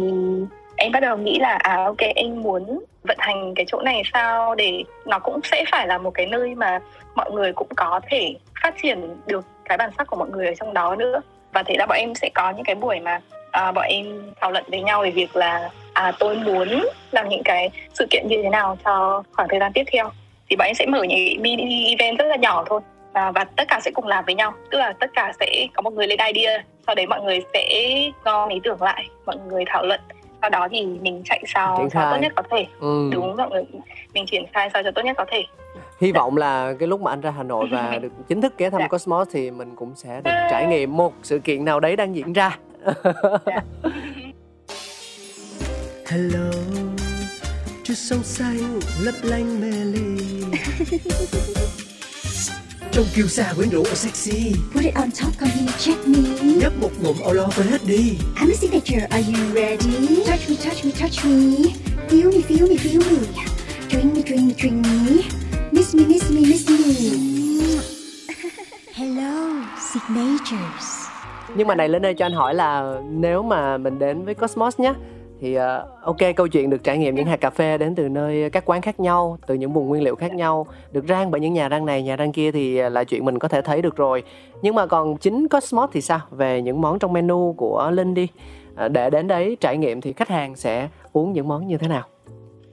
em 0.76 0.92
bắt 0.92 1.00
đầu 1.00 1.18
nghĩ 1.18 1.40
là 1.40 1.56
à 1.56 1.84
ok 1.86 1.98
em 2.16 2.42
muốn 2.42 2.84
vận 3.04 3.18
hành 3.20 3.54
cái 3.56 3.66
chỗ 3.68 3.82
này 3.82 4.02
sao? 4.14 4.56
Để 4.56 4.84
nó 5.06 5.20
cũng 5.20 5.40
sẽ 5.44 5.66
phải 5.72 5.88
là 5.88 5.98
một 5.98 6.12
cái 6.14 6.26
nơi 6.26 6.56
mà 6.56 6.80
mọi 7.16 7.32
người 7.32 7.54
cũng 7.54 7.68
có 7.76 8.00
thể 8.10 8.36
phát 8.64 8.74
triển 8.82 9.18
được 9.28 9.46
cái 9.66 9.78
bản 9.78 9.90
sắc 9.98 10.08
của 10.08 10.16
mọi 10.16 10.30
người 10.30 10.48
ở 10.48 10.54
trong 10.60 10.74
đó 10.74 10.96
nữa. 10.96 11.22
Và 11.54 11.64
thế 11.64 11.76
là 11.78 11.86
bọn 11.86 11.98
em 11.98 12.16
sẽ 12.16 12.30
có 12.36 12.52
những 12.52 12.66
cái 12.66 12.76
buổi 12.76 13.00
mà 13.00 13.20
à, 13.52 13.72
bọn 13.72 13.86
em 13.88 14.32
thảo 14.42 14.52
luận 14.52 14.64
với 14.68 14.82
nhau 14.82 15.02
về 15.02 15.12
việc 15.12 15.36
là 15.36 15.70
à 15.94 16.12
tôi 16.20 16.36
muốn 16.36 16.86
làm 17.12 17.30
những 17.30 17.42
cái 17.46 17.70
sự 17.94 18.08
kiện 18.10 18.28
như 18.28 18.40
thế 18.44 18.50
nào 18.50 18.78
cho 18.86 19.24
khoảng 19.32 19.48
thời 19.50 19.60
gian 19.60 19.74
tiếp 19.74 19.84
theo. 19.92 20.12
Thì 20.50 20.56
bọn 20.56 20.66
em 20.66 20.76
sẽ 20.76 20.86
mở 20.86 21.04
những 21.04 21.42
mini 21.42 21.96
event 21.96 22.18
rất 22.18 22.26
là 22.26 22.36
nhỏ 22.36 22.64
thôi 22.68 22.82
và, 23.14 23.32
và 23.32 23.44
tất 23.44 23.64
cả 23.68 23.80
sẽ 23.84 23.92
cùng 23.92 24.08
làm 24.08 24.26
với 24.26 24.36
nhau. 24.36 24.54
Tức 24.72 24.78
là 24.78 24.94
tất 25.00 25.10
cả 25.14 25.34
sẽ 25.40 25.68
có 25.74 25.82
một 25.82 25.94
người 25.94 26.08
lên 26.08 26.20
idea 26.34 26.64
sau 26.88 26.96
đấy 26.96 27.08
mọi 27.08 27.22
người 27.22 27.44
sẽ 27.54 27.94
gom 28.24 28.50
ý 28.50 28.60
tưởng 28.64 28.82
lại 28.82 29.08
mọi 29.26 29.36
người 29.48 29.64
thảo 29.68 29.86
luận. 29.86 30.02
Sau 30.42 30.50
đó 30.50 30.68
thì 30.72 30.86
mình 30.86 31.22
chạy 31.26 31.44
sao 31.48 31.88
sao 31.94 32.12
tốt 32.12 32.18
nhất 32.22 32.34
có 32.36 32.44
thể. 32.52 32.66
Ừ. 32.80 33.10
đúng 33.12 33.38
mọi 33.38 33.50
người 33.50 33.64
mình 34.14 34.26
triển 34.26 34.46
khai 34.54 34.70
sao 34.74 34.84
cho 34.84 34.92
tốt 34.92 35.02
nhất 35.02 35.18
có 35.18 35.26
thể 35.32 35.46
hy 36.02 36.12
vọng 36.12 36.38
là 36.38 36.74
cái 36.80 36.88
lúc 36.88 37.02
mà 37.02 37.12
anh 37.12 37.22
ra 37.22 37.32
Hà 37.32 37.44
Nội 37.44 37.68
và 37.72 38.00
được 38.02 38.10
chính 38.28 38.42
thức 38.42 38.54
ghé 38.58 38.70
thăm 38.70 38.82
Dạ. 38.82 38.88
Cosmos 38.88 39.28
thì 39.32 39.52
mình 39.52 39.76
cũng 39.76 39.96
sẽ 39.96 40.22
được 40.22 40.32
trải 40.52 40.66
nghiệm 40.68 40.98
một 40.98 41.14
sự 41.24 41.40
kiện 41.40 41.66
nào 41.66 41.80
đấy 41.80 41.96
đang 41.96 42.16
diễn 42.16 42.34
ra 42.34 42.58
Hello, 46.08 46.52
chút 47.84 47.94
sông 47.94 48.24
xanh 48.24 48.80
lấp 49.02 49.16
lánh 49.24 49.62
mê 49.62 49.72
ly. 49.72 50.18
Trong 52.92 53.06
kiêu 53.16 53.28
sa 53.28 53.54
quyến 53.56 53.70
rũ 53.70 53.84
và 53.84 53.96
sexy, 53.96 54.54
Put 54.74 54.84
it 54.84 54.96
on 54.96 55.10
top, 55.12 55.34
come 55.40 55.52
here, 55.52 55.72
check 55.80 56.08
me. 56.08 56.20
nhấp 56.60 56.74
một 56.82 56.90
ngụm 57.02 57.18
lo 57.34 57.48
quên 57.58 57.68
hết 57.68 57.82
đi. 57.88 58.18
I'm 58.36 58.50
a 58.50 58.54
signature, 58.54 59.08
are 59.10 59.24
you 59.28 59.54
ready? 59.56 60.24
Touch 60.26 60.50
me, 60.50 60.56
touch 60.66 60.86
me, 60.86 60.92
touch 61.00 61.26
me. 61.26 61.74
Feel 62.10 62.32
me, 62.32 62.42
feel 62.42 62.68
me, 62.70 62.76
feel 62.76 63.00
me. 63.12 63.18
Drink 63.90 64.16
me, 64.16 64.22
drink 64.22 64.42
me, 64.48 64.54
drink 64.58 64.86
me. 64.86 65.43
Miss 65.74 65.96
me, 65.96 66.04
miss 66.08 66.32
me, 66.32 66.40
miss 66.40 66.70
me. 66.70 66.78
Hello, 68.94 69.64
signatures. 69.80 71.08
nhưng 71.56 71.68
mà 71.68 71.76
này 71.76 71.90
lên 71.90 72.02
đây 72.02 72.14
cho 72.14 72.26
anh 72.26 72.34
hỏi 72.34 72.56
là 72.56 73.00
nếu 73.10 73.44
mà 73.44 73.78
mình 73.78 74.00
đến 74.00 74.26
với 74.26 74.34
Cosmos 74.36 74.80
nhé 74.80 74.94
thì 75.40 75.56
ờ, 75.56 75.88
ok 76.02 76.18
câu 76.36 76.48
chuyện 76.48 76.70
được 76.70 76.84
trải 76.84 76.98
nghiệm 76.98 77.16
những 77.16 77.26
hạt 77.26 77.36
cà 77.36 77.50
phê 77.50 77.78
đến 77.78 77.96
từ 77.96 78.10
nơi 78.10 78.50
các 78.50 78.66
quán 78.66 78.82
khác 78.82 79.00
nhau 79.00 79.38
từ 79.48 79.56
những 79.56 79.74
vùng 79.74 79.88
nguyên 79.88 80.04
liệu 80.04 80.16
khác 80.16 80.34
nhau 80.34 80.68
được 80.92 81.06
rang 81.08 81.32
bởi 81.32 81.42
những 81.42 81.54
nhà 81.54 81.70
rang 81.70 81.86
này 81.86 82.04
nhà 82.04 82.18
rang 82.18 82.32
kia 82.32 82.52
thì 82.52 82.90
là 82.90 83.04
chuyện 83.04 83.26
mình 83.26 83.40
có 83.40 83.48
thể 83.48 83.62
thấy 83.62 83.82
được 83.82 83.96
rồi 83.96 84.24
nhưng 84.62 84.76
mà 84.76 84.86
còn 84.86 85.18
chính 85.18 85.48
Cosmos 85.48 85.90
thì 85.94 86.02
sao 86.02 86.20
về 86.32 86.62
những 86.62 86.82
món 86.82 87.00
trong 87.00 87.14
menu 87.14 87.54
của 87.58 87.92
Linh 87.94 88.14
đi 88.14 88.28
ờ, 88.76 88.88
để 88.88 89.10
đến 89.10 89.28
đấy 89.28 89.58
trải 89.60 89.78
nghiệm 89.78 90.02
thì 90.02 90.14
khách 90.14 90.30
hàng 90.30 90.56
sẽ 90.56 90.90
uống 91.14 91.34
những 91.34 91.48
món 91.48 91.68
như 91.68 91.78
thế 91.78 91.88
nào 91.88 92.04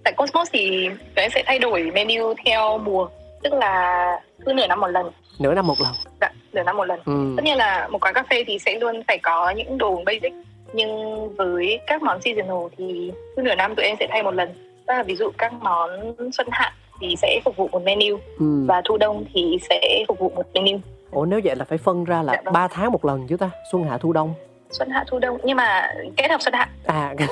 tại 0.05 0.13
Cosmos 0.17 0.49
thì 0.53 0.89
bọn 0.89 0.97
em 1.15 1.31
sẽ 1.35 1.43
thay 1.47 1.59
đổi 1.59 1.91
menu 1.95 2.35
theo 2.47 2.79
mùa 2.79 3.09
tức 3.43 3.53
là 3.53 4.07
cứ 4.47 4.53
nửa 4.53 4.67
năm 4.67 4.81
một 4.81 4.87
lần. 4.87 5.11
Nửa 5.39 5.55
năm 5.55 5.67
một 5.67 5.81
lần. 5.81 5.93
Dạ, 6.21 6.31
nửa 6.53 6.63
năm 6.63 6.77
một 6.77 6.85
lần. 6.85 7.01
Ừ. 7.05 7.35
tất 7.37 7.43
nhiên 7.45 7.57
là 7.57 7.89
một 7.89 7.99
quán 8.05 8.15
cà 8.15 8.23
phê 8.31 8.45
thì 8.47 8.59
sẽ 8.59 8.79
luôn 8.81 9.03
phải 9.09 9.19
có 9.19 9.51
những 9.51 9.79
đồ 9.79 10.03
basic 10.07 10.33
nhưng 10.73 10.91
với 11.37 11.81
các 11.87 12.03
món 12.03 12.21
seasonal 12.23 12.67
thì 12.79 13.13
cứ 13.37 13.43
nửa 13.43 13.55
năm 13.55 13.75
tụi 13.75 13.87
em 13.87 13.97
sẽ 14.01 14.07
thay 14.11 14.23
một 14.23 14.35
lần. 14.35 14.49
Tức 14.87 14.95
là 14.95 15.03
ví 15.03 15.17
dụ 15.17 15.31
các 15.39 15.53
món 15.53 15.91
xuân 16.33 16.47
hạ 16.51 16.73
thì 17.01 17.15
sẽ 17.23 17.41
phục 17.45 17.57
vụ 17.57 17.69
một 17.73 17.83
menu 17.83 18.19
Ừ. 18.39 18.65
và 18.69 18.83
thu 18.85 18.97
đông 18.97 19.25
thì 19.35 19.59
sẽ 19.71 20.05
phục 20.09 20.19
vụ 20.19 20.33
một 20.37 20.47
menu. 20.55 20.79
Ủa 21.11 21.25
nếu 21.25 21.41
vậy 21.45 21.57
là 21.57 21.65
phải 21.65 21.79
phân 21.79 22.05
ra 22.05 22.23
là 22.23 22.33
Dạ 22.33 22.41
vâng. 22.45 22.55
3 22.55 22.69
tháng 22.69 22.93
một 22.93 23.05
lần 23.05 23.27
chứ 23.27 23.37
ta? 23.37 23.51
Xuân 23.73 23.85
hạ 23.85 23.99
thu 23.99 24.13
đông 24.13 24.35
xuân 24.71 24.91
hạ 24.91 25.05
thu 25.09 25.19
đông. 25.19 25.39
Nhưng 25.45 25.57
mà 25.57 25.89
kết 26.17 26.31
hợp 26.31 26.43
xuân 26.43 26.55
hạ. 26.55 26.69
À 26.87 27.15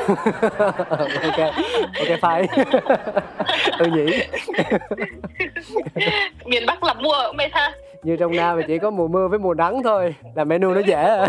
ok. 0.89 1.55
Ok 1.99 2.21
phải 2.21 2.47
ừ 3.79 3.87
nhỉ. 3.87 4.05
Miền 6.45 6.67
bắc 6.67 6.83
là 6.83 6.95
mùa 6.95 7.23
cũng 7.27 7.37
vậy 7.37 7.49
ha 7.53 7.73
như 8.03 8.17
trong 8.17 8.37
nam 8.37 8.57
thì 8.59 8.65
chỉ 8.67 8.79
có 8.79 8.91
mùa 8.91 9.09
mưa 9.09 9.29
với 9.29 9.39
mùa 9.39 9.55
nắng 9.55 9.83
thôi 9.83 10.15
là 10.35 10.45
menu 10.45 10.75
nó 10.75 10.81
dễ. 10.81 11.27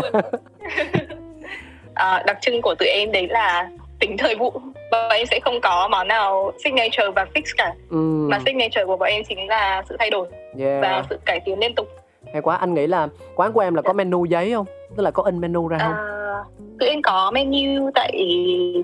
À. 1.94 2.22
đặc 2.26 2.38
trưng 2.40 2.62
của 2.62 2.74
tụi 2.74 2.88
em 2.88 3.12
đấy 3.12 3.28
là 3.30 3.68
tính 4.00 4.16
thời 4.16 4.34
vụ. 4.36 4.52
Bọn 4.90 5.10
em 5.10 5.26
sẽ 5.26 5.40
không 5.40 5.60
có 5.60 5.88
món 5.88 6.08
nào 6.08 6.52
signature 6.64 7.10
và 7.16 7.26
fix 7.34 7.42
cả. 7.56 7.72
Ừ. 7.90 7.96
mà 8.30 8.38
signature 8.46 8.84
của 8.84 8.96
bọn 8.96 9.08
em 9.08 9.22
chính 9.28 9.48
là 9.48 9.82
sự 9.88 9.96
thay 9.98 10.10
đổi 10.10 10.26
và 10.54 10.88
yeah. 10.88 11.06
sự 11.10 11.18
cải 11.24 11.40
tiến 11.44 11.58
liên 11.58 11.74
tục. 11.74 11.88
Hay 12.32 12.42
quá 12.42 12.56
anh 12.56 12.74
nghĩ 12.74 12.86
là 12.86 13.08
quán 13.34 13.52
của 13.52 13.60
em 13.60 13.74
là 13.74 13.82
có 13.82 13.92
menu 13.92 14.24
giấy 14.24 14.52
không 14.52 14.66
tức 14.96 15.02
là 15.02 15.10
có 15.10 15.22
in 15.22 15.40
menu 15.40 15.68
ra 15.68 15.78
không? 15.78 15.92
à, 15.92 16.34
tụi 16.80 16.88
em 16.88 17.02
có 17.02 17.30
menu 17.34 17.90
tại 17.94 18.12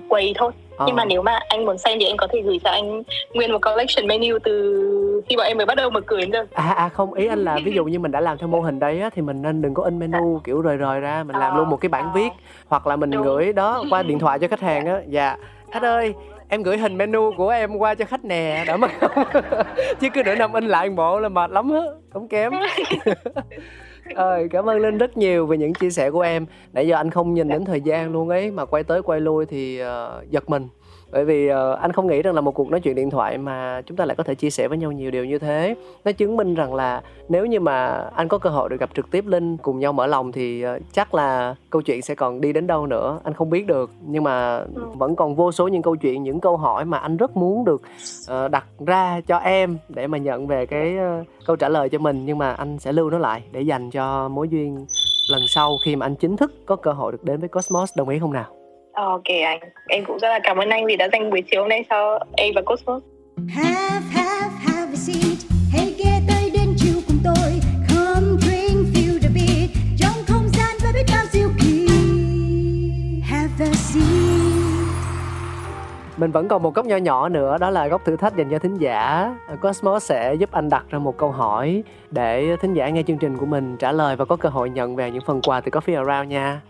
quầy 0.09 0.33
thôi. 0.37 0.51
Ờ. 0.77 0.85
nhưng 0.87 0.95
mà 0.95 1.05
nếu 1.05 1.21
mà 1.21 1.39
anh 1.49 1.65
muốn 1.65 1.77
xem 1.77 1.97
thì 1.99 2.05
em 2.05 2.17
có 2.17 2.27
thể 2.33 2.41
gửi 2.41 2.59
cho 2.63 2.69
anh 2.69 3.03
nguyên 3.33 3.51
một 3.51 3.59
collection 3.61 4.07
menu 4.07 4.37
từ 4.43 5.23
khi 5.29 5.35
bọn 5.37 5.45
em 5.47 5.57
mới 5.57 5.65
bắt 5.65 5.75
đầu 5.75 5.89
mở 5.89 6.01
cửa 6.01 6.17
đến 6.19 6.31
giờ. 6.31 6.45
À 6.53 6.73
à 6.77 6.89
không 6.89 7.13
ý 7.13 7.27
anh 7.27 7.39
là 7.43 7.57
ví 7.65 7.71
dụ 7.71 7.85
như 7.85 7.99
mình 7.99 8.11
đã 8.11 8.19
làm 8.21 8.37
theo 8.37 8.47
mô 8.47 8.61
hình 8.61 8.79
đấy 8.79 9.01
á, 9.01 9.09
thì 9.15 9.21
mình 9.21 9.41
nên 9.41 9.61
đừng 9.61 9.73
có 9.73 9.83
in 9.83 9.99
menu 9.99 10.41
kiểu 10.43 10.61
rời 10.61 10.77
rời 10.77 10.99
ra 10.99 11.23
mình 11.23 11.35
làm 11.35 11.51
Ờ, 11.53 11.57
luôn 11.57 11.69
một 11.69 11.77
cái 11.77 11.89
bản 11.89 12.03
ờ. 12.03 12.11
viết 12.15 12.29
hoặc 12.67 12.87
là 12.87 12.95
mình 12.95 13.11
Đúng. 13.11 13.23
gửi 13.23 13.53
đó 13.53 13.83
qua 13.89 14.03
điện 14.03 14.19
thoại 14.19 14.39
cho 14.39 14.47
khách 14.47 14.59
hàng 14.61 14.85
á. 14.85 15.01
Dạ. 15.09 15.37
Khách 15.71 15.83
ơi 15.83 16.13
em 16.49 16.63
gửi 16.63 16.77
hình 16.77 16.97
menu 16.97 17.31
của 17.37 17.49
em 17.49 17.77
qua 17.77 17.95
cho 17.95 18.05
khách 18.05 18.25
nè. 18.25 18.63
Đỡ 18.67 18.77
mất. 18.77 18.91
Không 18.99 19.23
chứ 19.99 20.07
cứ 20.13 20.23
nửa 20.23 20.35
năm 20.35 20.53
in 20.53 20.67
lại 20.67 20.89
một 20.89 20.95
bộ 20.95 21.19
là 21.19 21.29
mệt 21.29 21.49
lắm 21.51 21.73
á 21.73 21.81
tốn 22.13 22.27
kém 22.27 22.51
ơi 24.15 24.47
cảm 24.51 24.69
ơn 24.69 24.79
linh 24.79 24.97
rất 24.97 25.17
nhiều 25.17 25.45
về 25.45 25.57
những 25.57 25.73
chia 25.73 25.89
sẻ 25.89 26.11
của 26.11 26.21
em. 26.21 26.45
Nãy 26.73 26.87
giờ 26.87 26.95
anh 26.95 27.11
không 27.11 27.33
nhìn 27.33 27.47
đến 27.47 27.65
thời 27.65 27.81
gian 27.81 28.11
luôn 28.11 28.29
ấy 28.29 28.51
mà 28.51 28.65
quay 28.65 28.83
tới 28.83 29.01
quay 29.01 29.21
lui 29.21 29.45
thì 29.45 29.79
ờ, 29.79 30.23
giật 30.29 30.49
mình 30.49 30.67
bởi 31.11 31.25
vì 31.25 31.47
ờ, 31.47 31.73
anh 31.73 31.91
không 31.91 32.07
nghĩ 32.07 32.21
rằng 32.21 32.35
là 32.35 32.41
một 32.41 32.51
cuộc 32.51 32.69
nói 32.69 32.79
chuyện 32.79 32.95
điện 32.95 33.09
thoại 33.09 33.37
mà 33.37 33.81
chúng 33.85 33.97
ta 33.97 34.05
lại 34.05 34.15
có 34.15 34.23
thể 34.23 34.35
chia 34.35 34.49
sẻ 34.49 34.67
với 34.67 34.77
nhau 34.77 34.91
nhiều 34.91 35.11
điều 35.11 35.25
như 35.25 35.39
thế. 35.39 35.75
Nó 36.05 36.11
chứng 36.11 36.37
minh 36.37 36.55
rằng 36.55 36.73
là 36.73 37.01
nếu 37.29 37.45
như 37.45 37.59
mà 37.59 38.09
anh 38.15 38.27
có 38.27 38.37
cơ 38.37 38.49
hội 38.49 38.69
được 38.69 38.79
gặp 38.79 38.89
trực 38.95 39.11
tiếp 39.11 39.25
linh 39.27 39.57
cùng 39.57 39.79
nhau 39.79 39.93
mở 39.93 40.07
lòng 40.07 40.31
thì 40.31 40.61
ờ, 40.61 40.79
chắc 40.93 41.13
là 41.13 41.55
câu 41.69 41.81
chuyện 41.81 42.01
sẽ 42.01 42.15
còn 42.15 42.41
đi 42.41 42.53
đến 42.53 42.67
đâu 42.67 42.87
nữa 42.87 43.19
anh 43.23 43.33
không 43.33 43.49
biết 43.49 43.67
được. 43.67 43.91
Nhưng 44.07 44.23
mà 44.23 44.63
vẫn 44.93 45.15
còn 45.15 45.35
vô 45.35 45.51
số 45.51 45.67
những 45.67 45.81
câu 45.81 45.95
chuyện 45.95 46.23
những 46.23 46.39
câu 46.39 46.57
hỏi 46.57 46.85
mà 46.85 46.97
anh 46.97 47.17
rất 47.17 47.37
muốn 47.37 47.65
được 47.65 47.81
ờ, 48.27 48.47
đặt 48.47 48.65
ra 48.85 49.21
cho 49.27 49.37
em 49.37 49.77
để 49.89 50.07
mà 50.07 50.17
nhận 50.17 50.47
về 50.47 50.65
cái 50.65 50.97
ờ, 50.97 51.23
câu 51.45 51.55
trả 51.55 51.69
lời 51.69 51.89
cho 51.89 51.99
mình. 51.99 52.25
Nhưng 52.25 52.37
mà 52.37 52.51
anh 52.51 52.79
sẽ 52.79 52.91
lưu 52.91 53.09
nó 53.09 53.17
lại 53.17 53.43
để 53.51 53.61
dành 53.61 53.89
cho 53.89 54.29
mối 54.29 54.49
duyên 54.49 54.85
lần 55.29 55.41
sau 55.47 55.77
khi 55.85 55.95
mà 55.95 56.05
anh 56.05 56.15
chính 56.15 56.37
thức 56.37 56.53
có 56.65 56.75
cơ 56.75 56.91
hội 56.91 57.11
được 57.11 57.23
đến 57.23 57.39
với 57.39 57.49
Cosmos. 57.49 57.97
Đồng 57.97 58.09
ý 58.09 58.19
không 58.19 58.33
nào 58.33 58.56
ok 58.97 59.23
anh 59.45 59.59
em 59.87 60.05
cũng 60.05 60.19
rất 60.19 60.29
là 60.29 60.39
cảm 60.43 60.57
ơn 60.57 60.69
anh 60.69 60.85
vì 60.85 60.95
đã 60.95 61.07
dành 61.13 61.29
buổi 61.29 61.41
chiều 61.51 61.61
hôm 61.61 61.69
nay 61.69 61.85
cho 61.89 62.19
em 62.37 62.53
và 62.55 62.61
Cosmos 62.61 63.03
Have, 63.55 64.05
have, 64.11 64.49
have 64.65 64.91
a 64.91 64.95
seat. 64.95 65.37
Hãy 65.71 65.93
ghé 65.97 66.19
tới 66.27 66.49
đến 66.53 66.75
chiều 66.77 66.93
cùng 67.07 67.17
tôi. 67.23 67.51
Come 67.89 68.27
drink, 68.41 68.87
feel 68.93 69.19
the 69.21 69.29
beat. 69.35 69.69
Trong 69.97 70.25
không 70.27 70.49
gian 70.57 70.75
với 70.83 70.93
biết 70.93 71.03
bao 71.13 71.25
diệu 71.31 71.49
kỳ. 71.59 71.87
Have 73.23 73.65
a 73.65 73.73
seat. 73.73 74.03
mình 76.17 76.31
vẫn 76.31 76.47
còn 76.47 76.63
một 76.63 76.73
góc 76.73 76.85
nho 76.85 76.97
nhỏ 76.97 77.29
nữa 77.29 77.57
đó 77.57 77.69
là 77.69 77.87
góc 77.87 78.05
thử 78.05 78.15
thách 78.15 78.35
dành 78.37 78.49
cho 78.49 78.59
thính 78.59 78.77
giả 78.77 79.35
Cosmos 79.61 80.03
sẽ 80.05 80.33
giúp 80.33 80.51
anh 80.51 80.69
đặt 80.69 80.85
ra 80.89 80.99
một 80.99 81.17
câu 81.17 81.31
hỏi 81.31 81.83
để 82.11 82.55
thính 82.61 82.73
giả 82.73 82.89
nghe 82.89 83.03
chương 83.03 83.17
trình 83.17 83.37
của 83.37 83.45
mình 83.45 83.77
trả 83.77 83.91
lời 83.91 84.15
và 84.15 84.25
có 84.25 84.35
cơ 84.35 84.49
hội 84.49 84.69
nhận 84.69 84.95
về 84.95 85.11
những 85.11 85.23
phần 85.25 85.41
quà 85.41 85.61
từ 85.61 85.71
Coffee 85.71 86.05
Around 86.05 86.31
nha 86.31 86.61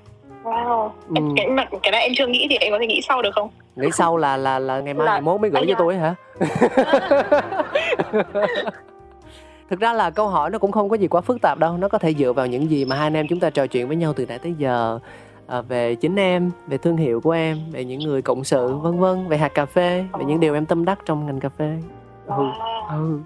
wow. 0.49 0.89
Ừ. 1.15 1.21
cái 1.35 1.47
mà 1.47 1.65
cái 1.83 1.91
này 1.91 2.01
em 2.01 2.11
chưa 2.17 2.27
nghĩ 2.27 2.47
thì 2.49 2.55
em 2.57 2.71
có 2.71 2.79
thể 2.79 2.87
nghĩ 2.87 3.01
sau 3.07 3.21
được 3.21 3.31
không? 3.35 3.49
Nghĩ 3.75 3.91
sau 3.91 4.17
là 4.17 4.37
là 4.37 4.59
là 4.59 4.79
ngày 4.79 4.93
mai 4.93 5.05
Là- 5.05 5.11
ngày 5.11 5.21
mốt 5.21 5.41
mới 5.41 5.49
gửi 5.49 5.65
cho 5.67 5.75
tôi 5.77 5.95
hả? 5.97 6.15
Thực 9.69 9.79
ra 9.79 9.93
là 9.93 10.09
câu 10.09 10.27
hỏi 10.27 10.49
nó 10.49 10.57
cũng 10.59 10.71
không 10.71 10.89
có 10.89 10.95
gì 10.95 11.07
quá 11.07 11.21
phức 11.21 11.41
tạp 11.41 11.59
đâu. 11.59 11.77
Nó 11.77 11.87
có 11.87 11.97
thể 11.97 12.13
dựa 12.13 12.33
vào 12.33 12.47
những 12.47 12.69
gì 12.69 12.85
mà 12.85 12.95
hai 12.95 13.07
anh 13.07 13.13
em 13.13 13.27
chúng 13.29 13.39
ta 13.39 13.49
trò 13.49 13.67
chuyện 13.67 13.87
với 13.87 13.95
nhau 13.97 14.13
từ 14.13 14.25
nãy 14.25 14.39
tới 14.39 14.53
giờ. 14.57 14.99
À, 15.47 15.61
về 15.61 15.95
chính 15.95 16.15
em 16.15 16.51
về 16.67 16.77
thương 16.77 16.97
hiệu 16.97 17.21
của 17.21 17.31
em 17.31 17.57
về 17.71 17.85
những 17.85 17.99
người 17.99 18.21
cộng 18.21 18.43
sự 18.43 18.75
vân 18.75 18.99
vân 18.99 19.27
về 19.27 19.37
hạt 19.37 19.47
cà 19.53 19.65
phê 19.65 20.05
về 20.19 20.25
những 20.25 20.39
điều 20.39 20.53
em 20.53 20.65
tâm 20.65 20.85
đắc 20.85 20.99
trong 21.05 21.25
ngành 21.25 21.39
cà 21.39 21.49
phê. 21.49 21.77
Ừ. 22.27 22.43
ừ. 22.89 23.19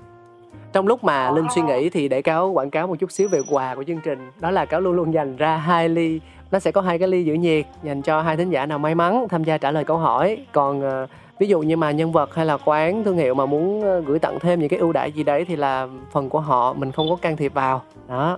trong 0.73 0.87
lúc 0.87 1.03
mà 1.03 1.31
linh 1.31 1.45
suy 1.55 1.61
nghĩ 1.61 1.89
thì 1.89 2.07
để 2.07 2.21
cáo 2.21 2.51
quảng 2.51 2.69
cáo 2.69 2.87
một 2.87 2.95
chút 2.99 3.11
xíu 3.11 3.29
về 3.29 3.41
quà 3.49 3.75
của 3.75 3.83
chương 3.83 3.99
trình. 4.03 4.31
Đó 4.39 4.51
là 4.51 4.65
cáo 4.65 4.81
luôn 4.81 4.93
luôn 4.95 5.13
dành 5.13 5.35
ra 5.35 5.57
hai 5.57 5.89
ly 5.89 6.19
nó 6.51 6.59
sẽ 6.59 6.71
có 6.71 6.81
hai 6.81 6.99
cái 6.99 7.07
ly 7.07 7.23
giữ 7.23 7.33
nhiệt 7.33 7.65
dành 7.83 8.01
cho 8.01 8.21
hai 8.21 8.37
thính 8.37 8.49
giả 8.49 8.65
nào 8.65 8.79
may 8.79 8.95
mắn 8.95 9.27
tham 9.29 9.43
gia 9.43 9.57
trả 9.57 9.71
lời 9.71 9.83
câu 9.83 9.97
hỏi. 9.97 10.37
Còn 10.51 10.81
ờ, 10.81 11.07
ví 11.39 11.47
dụ 11.47 11.59
như 11.59 11.77
mà 11.77 11.91
nhân 11.91 12.11
vật 12.11 12.35
hay 12.35 12.45
là 12.45 12.57
quán 12.65 13.03
thương 13.03 13.17
hiệu 13.17 13.33
mà 13.33 13.45
muốn 13.45 13.81
ờ, 13.81 13.99
gửi 13.99 14.19
tặng 14.19 14.39
thêm 14.39 14.59
những 14.59 14.69
cái 14.69 14.79
ưu 14.79 14.93
đãi 14.93 15.11
gì 15.11 15.23
đấy 15.23 15.45
thì 15.45 15.55
là 15.55 15.87
phần 16.11 16.29
của 16.29 16.39
họ 16.39 16.73
mình 16.73 16.91
không 16.91 17.09
có 17.09 17.15
can 17.15 17.37
thiệp 17.37 17.53
vào. 17.53 17.81
Đó. 18.07 18.37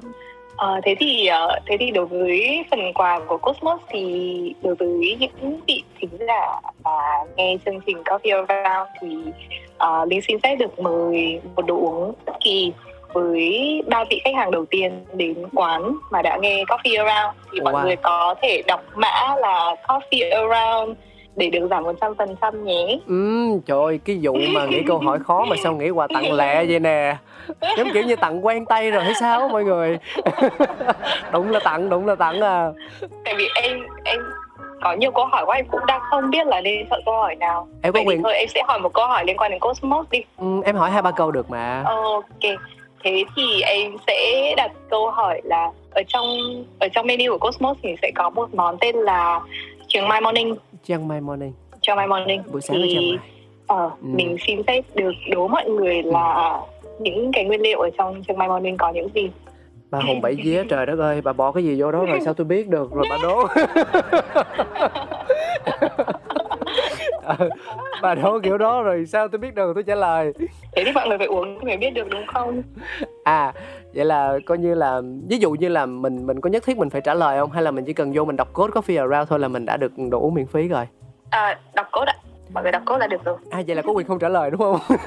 À, 0.58 0.68
thế 0.84 0.96
thì 1.00 1.30
thế 1.66 1.78
thì 1.80 1.92
đối 1.92 2.06
với 2.06 2.66
phần 2.72 2.80
quà 2.94 3.20
của 3.28 3.38
Cosmos 3.38 3.82
thì 3.90 4.56
đối 4.62 4.76
với 4.76 5.18
những 5.20 5.60
vị 5.68 5.84
thính 6.00 6.10
giả 6.28 6.60
và 6.84 7.26
nghe 7.36 7.58
chương 7.66 7.80
trình 7.86 7.98
Coffee 8.04 8.46
Around 8.46 8.90
thì 9.02 9.18
uh, 9.84 10.08
Linh 10.08 10.22
xin 10.22 10.40
phép 10.44 10.56
được 10.56 10.80
mời 10.80 11.42
một 11.56 11.66
đồ 11.66 11.76
uống 11.76 12.14
bất 12.26 12.34
kỳ 12.44 12.74
với 13.14 13.82
ba 13.88 14.04
vị 14.10 14.22
khách 14.24 14.36
hàng 14.36 14.52
đầu 14.52 14.66
tiên 14.66 15.06
đến 15.14 15.36
quán 15.54 15.96
mà 16.12 16.22
đã 16.22 16.38
nghe 16.42 16.64
Coffee 16.64 17.06
Around 17.06 17.38
thì 17.54 17.60
mọi 17.62 17.74
Wow. 17.74 17.84
người 17.84 17.96
có 17.96 18.36
thể 18.42 18.64
đọc 18.68 18.82
mã 18.96 19.36
là 19.38 19.76
Coffee 19.88 20.32
Around 20.50 20.98
để 21.36 21.50
được 21.50 21.68
giảm 21.70 21.84
100% 21.84 22.64
nhé. 22.64 22.98
Ừm, 23.08 23.62
trời 23.62 23.80
ơi, 23.84 24.00
cái 24.06 24.20
vụ 24.22 24.34
mà 24.54 24.66
nghĩ 24.66 24.82
câu 24.88 24.98
hỏi 25.00 25.20
khó 25.20 25.46
mà 25.46 25.56
sao 25.64 25.76
nghĩ 25.76 25.90
quà 25.90 26.08
tặng 26.14 26.34
lẹ 26.34 26.66
vậy 26.66 26.80
nè 26.80 27.16
Giống 27.78 27.88
kiểu 27.94 28.04
như 28.04 28.16
tặng 28.16 28.46
quen 28.46 28.66
tay 28.66 28.92
rồi 28.92 29.04
hay 29.04 29.14
sao 29.20 29.50
mọi 29.50 29.64
người 29.64 29.98
Đúng 31.32 31.52
là 31.52 31.60
tặng, 31.64 31.90
đúng 31.90 32.08
là 32.08 32.16
tặng 32.16 32.42
à 32.42 32.70
Tại 33.26 33.34
vì 33.38 33.48
em 33.64 33.80
em 34.04 34.20
có 34.82 34.94
nhiều 34.94 35.12
câu 35.12 35.26
hỏi 35.26 35.44
quá 35.46 35.56
em 35.56 35.66
cũng 35.72 35.86
đang 35.88 36.02
không 36.10 36.30
biết 36.30 36.48
là 36.48 36.62
nên 36.62 36.86
chọn 36.90 37.00
câu 37.06 37.16
hỏi 37.16 37.36
nào. 37.36 37.68
Em 37.82 37.94
có 37.94 38.00
quyền 38.06 38.24
thôi 38.24 38.34
em 38.36 38.48
sẽ 38.48 38.62
hỏi 38.68 38.80
một 38.80 38.94
câu 38.94 39.08
hỏi 39.08 39.24
liên 39.26 39.38
quan 39.38 39.52
đến 39.52 39.60
Cosmos 39.60 40.06
đi. 40.12 40.24
Ừm, 40.38 40.62
Em 40.62 40.76
hỏi 40.76 40.92
hai 40.92 41.02
ba 41.02 41.12
câu 41.12 41.32
được 41.32 41.50
mà 41.50 41.84
Ok. 41.86 42.52
Thế 43.04 43.24
thì 43.36 43.62
em 43.62 43.92
sẽ 44.08 44.54
đặt 44.58 44.72
câu 44.90 45.12
hỏi 45.12 45.42
là 45.44 45.72
ở 45.92 46.02
trong 46.08 46.26
ở 46.80 46.88
trong 46.94 47.08
menu 47.08 47.32
của 47.32 47.38
Cosmos 47.38 47.78
thì 47.84 47.96
sẽ 48.02 48.12
có 48.16 48.30
một 48.30 48.54
món 48.54 48.78
tên 48.82 48.96
là 48.96 49.40
trường 49.88 50.08
Mai 50.08 50.22
Morning. 50.22 50.56
Chiang 50.84 51.08
Mai 51.08 51.22
Morning 51.22 51.52
Trường 51.82 51.96
Mai 51.96 52.08
Morning. 52.08 52.42
Buổi 52.52 52.62
sáng 52.62 52.78
Chiang 52.90 53.10
Mai 53.10 53.18
ờ, 53.68 53.90
Ừ. 54.02 54.08
mình 54.14 54.38
xin 54.48 54.64
phép 54.64 54.82
được 54.96 55.12
đố 55.32 55.48
mọi 55.48 55.70
người 55.70 56.04
là 56.04 56.60
những 57.00 57.32
cái 57.34 57.46
nguyên 57.46 57.62
liệu 57.62 57.80
ở 57.80 57.90
trong 57.98 58.24
trường 58.24 58.38
Mai 58.38 58.48
Morning 58.48 58.78
có 58.78 58.92
những 58.92 59.08
gì. 59.16 59.30
Bà 59.92 60.00
hồn 60.00 60.22
bảy 60.22 60.36
vía 60.44 60.64
trời 60.70 60.86
đất 60.86 61.00
ơi 61.00 61.22
Bà 61.22 61.34
bỏ 61.34 61.52
cái 61.52 61.64
gì 61.64 61.82
vô 61.82 61.92
đó 61.92 62.06
rồi 62.06 62.20
sao 62.26 62.34
tôi 62.34 62.46
biết 62.46 62.68
được 62.68 62.92
Rồi 62.92 63.06
bà 63.10 63.18
đố 63.24 63.44
Ờ, 67.24 67.36
Bà 68.02 68.16
đố 68.16 68.40
kiểu 68.44 68.58
đó 68.58 68.82
rồi 68.84 69.06
sao 69.06 69.28
tôi 69.28 69.40
biết 69.40 69.56
được 69.56 69.72
tôi 69.74 69.84
trả 69.84 69.96
lời 69.96 70.34
Thế 70.76 70.84
thì 70.86 70.92
mọi 70.92 71.08
người 71.08 71.18
phải 71.18 71.28
uống 71.28 71.60
mới 71.66 71.78
biết 71.78 71.90
được 71.90 72.08
đúng 72.10 72.26
không? 72.34 72.62
À 73.24 73.54
vậy 73.96 74.06
là 74.06 74.40
coi 74.46 74.58
như 74.58 74.74
là 74.76 75.02
Ví 75.30 75.38
dụ 75.38 75.52
như 75.52 75.70
là 75.70 75.86
mình 75.86 76.28
mình 76.28 76.42
có 76.42 76.50
nhất 76.50 76.64
thiết 76.66 76.78
mình 76.78 76.90
phải 76.90 77.02
trả 77.02 77.14
lời 77.14 77.40
không 77.40 77.52
Hay 77.52 77.64
là 77.64 77.72
mình 77.72 77.86
chỉ 77.86 77.94
cần 77.94 78.12
vô 78.16 78.26
mình 78.26 78.36
đọc 78.36 78.54
code 78.54 78.72
Coffee 78.72 79.00
Around 79.10 79.30
thôi 79.30 79.40
là 79.40 79.48
mình 79.48 79.66
đã 79.66 79.78
được 79.78 79.92
đồ 80.12 80.20
uống 80.20 80.34
miễn 80.34 80.46
phí 80.48 80.68
rồi 80.68 80.88
À, 81.30 81.60
đọc 81.74 81.88
code 81.92 82.12
ạ. 82.12 82.16
Mọi 82.54 82.64
người 82.64 82.72
đọc 82.72 82.82
code 82.86 83.00
là 83.00 83.08
được 83.08 83.24
rồi. 83.26 83.38
À 83.50 83.62
vậy 83.68 83.76
là 83.76 83.82
có 83.82 83.92
quyền 83.92 84.08
không 84.08 84.20
trả 84.20 84.30
lời 84.30 84.52
đúng 84.52 84.60
không 84.60 84.80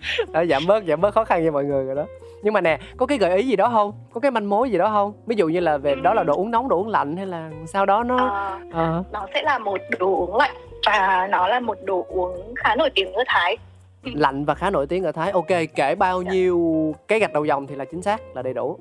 đó, 0.32 0.44
giảm 0.44 0.62
bớt 0.66 0.84
giảm 0.88 1.00
bớt 1.00 1.14
khó 1.14 1.24
khăn 1.24 1.42
cho 1.44 1.52
mọi 1.52 1.64
người 1.64 1.84
rồi 1.84 1.96
đó. 1.96 2.04
Nhưng 2.42 2.54
mà 2.54 2.60
nè 2.60 2.78
có 2.96 3.06
cái 3.06 3.18
gợi 3.18 3.36
ý 3.36 3.46
gì 3.46 3.56
đó 3.56 3.68
không? 3.68 3.92
Có 4.12 4.20
cái 4.20 4.30
manh 4.30 4.48
mối 4.48 4.70
gì 4.70 4.78
đó 4.78 4.88
không? 4.88 5.12
Ví 5.26 5.36
dụ 5.36 5.48
như 5.48 5.60
là 5.60 5.78
về 5.78 5.94
đó 5.94 6.14
là 6.14 6.22
đồ 6.22 6.34
uống 6.34 6.50
nóng 6.50 6.68
đồ 6.68 6.76
uống 6.76 6.88
lạnh 6.88 7.16
hay 7.16 7.26
là 7.26 7.50
sau 7.66 7.86
đó 7.86 8.02
nó 8.02 8.16
À, 8.16 8.58
ờ. 8.72 9.02
nó 9.12 9.26
sẽ 9.34 9.42
là 9.42 9.58
một 9.58 9.80
đồ 9.98 10.06
uống 10.06 10.36
lạnh 10.36 10.54
và 10.86 11.28
nó 11.30 11.48
là 11.48 11.60
một 11.60 11.76
đồ 11.84 12.06
uống 12.08 12.54
khá 12.56 12.76
nổi 12.76 12.90
tiếng 12.94 13.12
ở 13.12 13.24
Thái. 13.26 13.56
lạnh 14.02 14.44
và 14.44 14.54
khá 14.54 14.70
nổi 14.70 14.86
tiếng 14.86 15.04
ở 15.04 15.12
Thái. 15.12 15.30
Ok 15.30 15.48
kể 15.74 15.94
bao 15.94 16.22
nhiêu 16.22 16.94
cái 17.08 17.18
gạch 17.18 17.32
đầu 17.32 17.44
dòng 17.44 17.66
thì 17.66 17.74
là 17.74 17.84
chính 17.84 18.02
xác 18.02 18.20
là 18.34 18.42
đầy 18.42 18.54
đủ? 18.54 18.78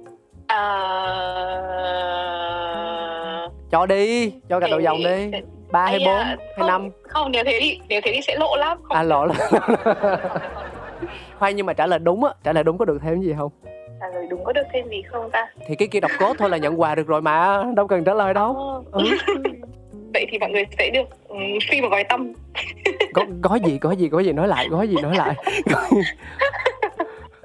À... 0.47 0.57
cho 3.71 3.85
đi 3.85 4.33
cho 4.49 4.59
gạch 4.59 4.69
đầu 4.71 4.79
dòng 4.79 4.97
đi. 4.97 5.31
ba 5.71 5.85
hay 5.85 5.99
bốn 5.99 6.15
à, 6.15 6.37
hay 6.57 6.67
năm? 6.67 6.89
Không, 7.07 7.31
nếu 7.31 7.43
thế 7.43 7.57
thì 7.61 7.79
nếu 7.87 8.01
thế 8.03 8.11
thì 8.13 8.21
sẽ 8.21 8.35
lộ 8.35 8.55
lắm. 8.55 8.77
Không, 8.83 8.97
à 8.97 9.03
lộ 9.03 9.25
là 9.25 9.35
khoan 11.39 11.55
nhưng 11.55 11.65
mà 11.65 11.73
trả 11.73 11.87
lời 11.87 11.99
đúng 11.99 12.23
á 12.23 12.33
trả 12.43 12.53
lời 12.53 12.63
đúng 12.63 12.77
có 12.77 12.85
được 12.85 12.97
thêm 13.01 13.21
gì 13.21 13.33
không? 13.37 13.51
Trả 13.99 14.07
lời 14.07 14.27
đúng 14.29 14.43
có 14.43 14.53
được 14.53 14.63
thêm 14.73 14.89
gì 14.89 15.01
không 15.01 15.29
ta? 15.31 15.47
thì 15.67 15.75
cái 15.75 15.87
kia 15.87 15.99
đọc 15.99 16.11
cốt 16.19 16.33
thôi 16.37 16.49
là 16.49 16.57
nhận 16.57 16.81
quà 16.81 16.95
được 16.95 17.07
rồi 17.07 17.21
mà 17.21 17.63
đâu 17.75 17.87
cần 17.87 18.03
trả 18.03 18.13
lời 18.13 18.33
đâu. 18.33 18.83
Ờ, 18.91 19.03
ừ. 19.03 19.17
Vậy 20.13 20.25
thì 20.29 20.39
mọi 20.39 20.49
người 20.51 20.63
sẽ 20.77 20.89
được 20.89 21.27
um, 21.27 21.39
free 21.39 21.81
một 21.81 21.87
gói 21.91 22.03
tâm. 22.03 22.33
có 23.13 23.25
gói 23.43 23.59
gì 23.59 23.79
gói 23.81 23.95
gì 23.95 24.09
gói 24.09 24.25
gì 24.25 24.31
nói 24.31 24.47
lại 24.47 24.67
gói 24.69 24.87
gì 24.87 24.95
nói 25.01 25.15
lại. 25.17 25.35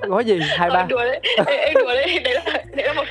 Gói 0.08 0.24
gì 0.24 0.40
hai 0.58 0.70
ba. 0.70 0.86
đùa 0.88 1.04
đấy, 1.04 1.20
em, 1.36 1.46
em 1.46 1.74
đùa 1.74 1.94
đấy, 1.94 2.20
đấy 2.24 2.34
là, 2.34 2.64
đấy 2.76 2.86
là 2.86 2.92
một 2.92 3.04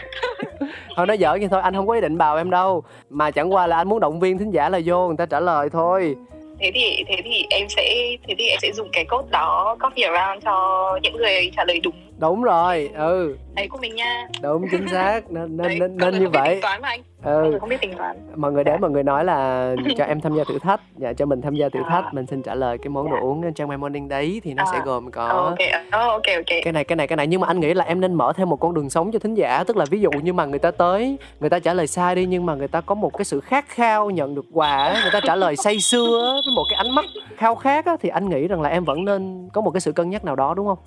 thôi 0.95 1.07
nói 1.07 1.17
giỡn 1.17 1.39
vậy 1.39 1.47
thôi 1.51 1.61
anh 1.61 1.73
không 1.73 1.87
có 1.87 1.93
ý 1.93 2.01
định 2.01 2.17
bào 2.17 2.37
em 2.37 2.49
đâu. 2.49 2.83
Mà 3.09 3.31
chẳng 3.31 3.53
qua 3.53 3.67
là 3.67 3.77
anh 3.77 3.89
muốn 3.89 3.99
động 3.99 4.19
viên 4.19 4.37
thính 4.37 4.51
giả 4.51 4.69
là 4.69 4.79
vô 4.85 5.07
người 5.07 5.17
ta 5.17 5.25
trả 5.25 5.39
lời 5.39 5.69
thôi 5.69 6.15
thế 6.61 6.71
thì 6.73 7.03
thế 7.07 7.15
thì 7.25 7.45
em 7.49 7.69
sẽ, 7.69 8.17
thế 8.27 8.35
thì 8.37 8.47
em 8.47 8.59
sẽ 8.61 8.71
dùng 8.73 8.89
cái 8.93 9.05
code 9.05 9.27
đó 9.31 9.77
copy 9.79 10.01
around 10.01 10.43
cho 10.45 10.99
những 11.03 11.17
người 11.17 11.51
trả 11.57 11.63
lời 11.65 11.79
đúng 11.83 12.10
đúng 12.21 12.43
rồi 12.43 12.89
ừ. 12.95 13.35
Đấy 13.55 13.67
của 13.67 13.77
mình 13.81 13.95
nha. 13.95 14.27
Đúng 14.41 14.65
chính 14.71 14.87
xác. 14.89 15.31
Nên 15.31 15.57
nên 15.57 15.67
Đấy, 15.67 15.79
nên, 15.79 15.97
nên 15.97 16.19
như 16.19 16.29
vậy. 16.29 16.49
tính 16.49 16.61
toán 16.61 16.81
mà 16.81 16.87
anh. 16.87 17.01
Mọi 17.23 17.33
ừ 17.33 17.49
người 17.49 17.59
không 17.59 17.69
biết 17.69 17.81
tính 17.81 17.93
toán. 17.97 18.17
Mọi 18.35 18.51
người 18.51 18.63
đến 18.63 18.81
mọi 18.81 18.91
người 18.91 19.03
nói 19.03 19.25
là 19.25 19.75
cho 19.97 20.03
em 20.05 20.21
tham 20.21 20.35
gia 20.35 20.43
thử 20.43 20.59
thách. 20.59 20.81
Dạ 20.97 21.13
cho 21.13 21.25
mình 21.25 21.41
tham 21.41 21.55
gia 21.55 21.69
thử 21.69 21.79
thách 21.89 22.03
À. 22.05 22.09
mình 22.13 22.25
xin 22.25 22.41
trả 22.43 22.55
lời 22.55 22.77
cái 22.77 22.89
món 22.89 23.09
đồ 23.09 23.15
Dạ. 23.15 23.21
uống 23.21 23.53
trong 23.53 23.69
my 23.69 23.77
morning 23.77 24.07
đấy 24.07 24.41
thì 24.43 24.53
nó 24.53 24.63
sẽ 24.71 24.77
À. 24.77 24.83
gồm 24.85 25.11
có 25.11 25.27
Ờ, 25.27 25.37
ok. 25.43 25.57
Ờ, 25.91 26.07
ok 26.07 26.21
ok. 26.35 26.45
Cái 26.63 26.73
này 26.73 26.83
cái 26.83 26.95
này 26.95 27.07
cái 27.07 27.17
này. 27.17 27.27
Nhưng 27.27 27.41
mà 27.41 27.47
anh 27.47 27.59
nghĩ 27.59 27.73
là 27.73 27.85
em 27.85 28.01
nên 28.01 28.13
mở 28.13 28.33
thêm 28.35 28.49
một 28.49 28.59
con 28.59 28.73
đường 28.73 28.89
sống 28.89 29.11
cho 29.11 29.19
thính 29.19 29.33
giả. 29.35 29.63
Tức 29.67 29.77
là 29.77 29.85
ví 29.91 30.01
dụ 30.01 30.09
như 30.11 30.33
mà 30.33 30.45
người 30.45 30.59
ta 30.59 30.71
tới 30.71 31.17
người 31.39 31.49
ta 31.49 31.59
trả 31.59 31.73
lời 31.73 31.87
sai 31.87 32.15
đi 32.15 32.25
nhưng 32.25 32.45
mà 32.45 32.55
người 32.55 32.67
ta 32.67 32.81
có 32.81 32.95
một 32.95 33.17
cái 33.17 33.25
sự 33.25 33.39
khát 33.39 33.65
khao 33.67 34.09
nhận 34.09 34.35
được 34.35 34.45
quà 34.53 34.99
người 35.01 35.11
ta 35.13 35.19
trả 35.23 35.35
lời 35.35 35.55
say 35.55 35.79
sưa 35.79 36.31
với 36.45 36.53
một 36.55 36.63
cái 36.69 36.77
ánh 36.77 36.95
mắt 36.95 37.05
khao 37.37 37.55
khát 37.55 37.85
á, 37.85 37.95
thì 38.01 38.09
anh 38.09 38.29
nghĩ 38.29 38.47
rằng 38.47 38.61
là 38.61 38.69
em 38.69 38.83
vẫn 38.83 39.05
nên 39.05 39.49
có 39.53 39.61
một 39.61 39.71
cái 39.71 39.81
sự 39.81 39.91
cân 39.91 40.09
nhắc 40.09 40.25
nào 40.25 40.35
đó 40.35 40.53
đúng 40.53 40.67
không 40.67 40.77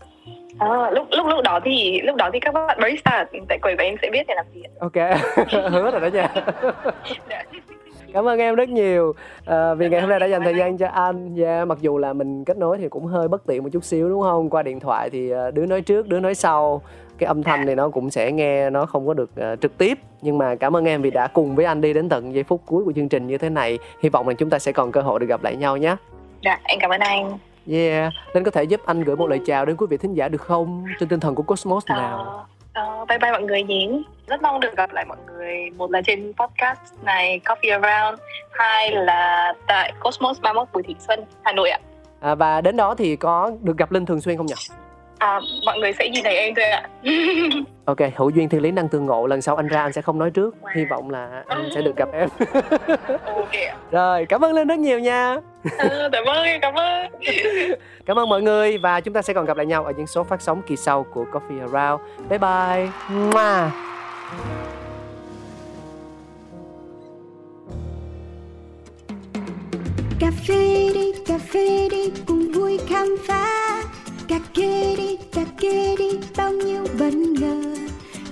Ờ, 0.59 0.91
lúc 0.91 1.07
lúc 1.11 1.27
lúc 1.27 1.45
đó 1.45 1.61
thì 1.65 2.01
lúc 2.01 2.17
đó 2.17 2.31
thì 2.33 2.41
các 2.41 2.55
bạn 2.55 2.79
barista 2.81 3.27
tại 3.49 3.59
quầy 3.63 3.77
của 3.77 3.83
em 3.83 3.95
sẽ 4.03 4.11
biết 4.11 4.27
để 4.29 4.35
làm 4.35 4.47
gì 4.55 4.63
ok 4.79 5.21
hứa 5.73 5.91
rồi 5.91 6.01
đó 6.01 6.07
nha. 6.07 6.29
Cảm 8.13 8.29
ơn 8.29 8.39
em 8.39 8.55
rất 8.55 8.69
nhiều. 8.69 9.13
À, 9.47 9.75
vì 9.75 9.89
ngày 9.89 10.01
hôm 10.01 10.11
nay 10.11 10.21
đã 10.21 10.27
dành 10.27 10.43
thời 10.45 10.57
gian 10.57 10.79
cho 10.79 10.89
anh. 10.89 11.37
Yeah, 11.37 11.69
mặc 11.69 11.79
dù 11.81 11.99
là 11.99 12.13
mình 12.13 12.45
kết 12.45 12.57
nối 12.57 12.79
thì 12.79 12.89
cũng 12.89 13.07
hơi 13.07 13.29
bất 13.29 13.47
tiện 13.47 13.63
một 13.63 13.69
chút 13.73 13.85
xíu 13.85 14.09
đúng 14.09 14.23
không? 14.23 14.51
Qua 14.51 14.63
điện 14.63 14.81
thoại 14.81 15.11
thì 15.11 15.31
à, 15.31 15.51
đứa 15.51 15.67
nói 15.67 15.81
trước 15.81 16.09
đứa 16.09 16.21
nói 16.21 16.35
sau. 16.35 16.83
Cái 17.19 17.27
âm 17.27 17.43
thanh 17.43 17.67
này 17.67 17.77
nó 17.77 17.89
cũng 17.89 18.11
sẽ 18.11 18.33
nghe 18.33 18.71
nó 18.71 18.87
không 18.87 19.07
có 19.07 19.15
được 19.15 19.31
à, 19.37 19.57
trực 19.57 19.79
tiếp. 19.79 19.99
Nhưng 20.23 20.39
mà 20.39 20.55
cảm 20.55 20.77
ơn 20.77 20.85
em 20.85 21.03
vì 21.03 21.11
đã 21.11 21.27
cùng 21.27 21.55
với 21.55 21.65
anh 21.65 21.81
đi 21.81 21.93
đến 21.93 22.09
tận 22.09 22.35
giây 22.35 22.45
phút 22.45 22.63
cuối 22.67 22.85
của 22.85 22.93
chương 22.93 23.09
trình 23.09 23.27
như 23.27 23.39
thế 23.39 23.51
này. 23.51 23.79
Hy 24.03 24.09
vọng 24.09 24.29
là 24.29 24.35
chúng 24.35 24.51
ta 24.51 24.59
sẽ 24.59 24.73
còn 24.73 24.93
cơ 24.93 25.01
hội 25.01 25.21
được 25.21 25.27
gặp 25.27 25.43
lại 25.43 25.57
nhau 25.57 25.77
nhé. 25.77 25.97
Dạ, 26.43 26.61
em 26.65 26.79
cảm 26.81 26.91
ơn 26.91 27.01
anh. 27.01 27.39
Yeah 27.73 28.13
nên 28.35 28.45
có 28.45 28.51
thể 28.51 28.65
giúp 28.65 28.81
anh 28.87 29.05
gửi 29.05 29.17
một 29.17 29.27
lời 29.27 29.41
chào 29.47 29.65
đến 29.65 29.77
quý 29.77 29.87
vị 29.91 29.97
thính 29.97 30.15
giả 30.15 30.29
được 30.29 30.41
không 30.43 30.85
trên 31.01 31.09
tinh 31.09 31.21
thần 31.21 31.35
của 31.35 31.43
Cosmos 31.43 31.87
nào 31.89 32.47
Ờ, 32.73 32.85
ờ, 32.87 33.05
bye 33.05 33.19
bye 33.19 33.31
mọi 33.31 33.43
người 33.43 33.63
nhé. 33.63 33.89
Rất 34.27 34.43
mong 34.43 34.61
được 34.61 34.77
gặp 34.77 34.93
lại 34.93 35.05
mọi 35.05 35.17
người 35.27 35.71
một 35.77 35.91
là 35.91 36.03
trên 36.03 36.33
podcast 36.33 36.79
này 37.03 37.41
Coffee 37.45 37.81
Around, 37.81 38.21
hai 38.51 38.91
là 38.91 39.55
tại 39.67 39.93
Cosmos 40.01 40.41
31 40.41 40.69
Bùi 40.73 40.83
Thị 40.83 40.97
Xuân, 41.09 41.21
Hà 41.45 41.53
Nội 41.53 41.71
ạ. 41.71 41.79
à, 42.21 42.35
và 42.35 42.61
đến 42.61 42.77
đó 42.77 42.95
thì 42.95 43.17
có 43.17 43.51
được 43.63 43.77
gặp 43.79 43.93
Linh 43.93 44.07
thường 44.07 44.21
xuyên 44.21 44.37
không 44.37 44.47
nhỉ 44.47 44.55
À, 45.25 45.41
mọi 45.67 45.79
người 45.79 45.93
sẽ 45.99 46.09
nhìn 46.09 46.25
thấy 46.25 46.37
em 46.37 46.55
thôi 46.55 46.65
ạ. 46.65 46.83
Ok, 47.85 47.99
hữu 48.17 48.31
duyên 48.31 48.49
thiên 48.49 48.63
lý 48.63 48.71
năng 48.71 48.89
tương 48.89 49.07
ngộ 49.07 49.27
Lần 49.27 49.43
sau 49.43 49.57
anh 49.57 49.69
ra 49.69 49.83
anh 49.83 49.93
sẽ 49.93 50.03
không 50.03 50.19
nói 50.19 50.31
trước 50.31 50.55
Hy 50.77 50.85
vọng 50.85 51.11
là 51.11 51.43
anh 51.49 51.69
sẽ 51.75 51.83
được 51.83 51.97
gặp 51.97 52.09
em 52.13 52.29
ok 53.25 53.53
ạ. 53.53 53.77
Rồi, 53.91 54.27
cảm 54.29 54.45
ơn 54.45 54.53
Linh 54.53 54.69
rất 54.69 54.79
nhiều 54.79 54.99
nha 54.99 55.37
Ờ, 55.79 56.09
Cảm 56.13 56.25
ơn, 56.25 56.47
cảm 56.63 56.75
ơn. 56.75 57.07
Cảm 58.07 58.19
ơn 58.19 58.29
mọi 58.29 58.43
người 58.43 58.79
Và 58.79 59.01
chúng 59.01 59.15
ta 59.15 59.23
sẽ 59.23 59.33
còn 59.35 59.45
gặp 59.45 59.57
lại 59.57 59.67
nhau 59.67 59.85
ở 59.85 59.93
những 59.97 60.07
số 60.07 60.25
phát 60.25 60.43
sóng 60.43 60.63
kỳ 60.67 60.77
sau 60.77 61.03
của 61.03 61.25
Coffee 61.33 61.61
Around 61.61 62.03
Bye 62.31 62.39
bye 62.39 62.89
Mua. 63.17 63.71
cà 70.21 70.31
phê 70.49 70.91
đi 70.95 71.13
cà 71.27 71.39
phê 71.39 71.89
đi 71.91 72.11
cùng 72.27 72.53
vui 72.53 72.79
khám 72.89 73.17
phá 73.29 73.83
cà 74.29 74.39
kê 74.55 74.97
đi 74.97 75.17
cà 75.33 75.45
kê 75.61 75.97
đi 75.99 76.11
bao 76.37 76.53
nhiêu 76.53 76.87
bất 76.99 77.15
ngờ. 77.15 77.63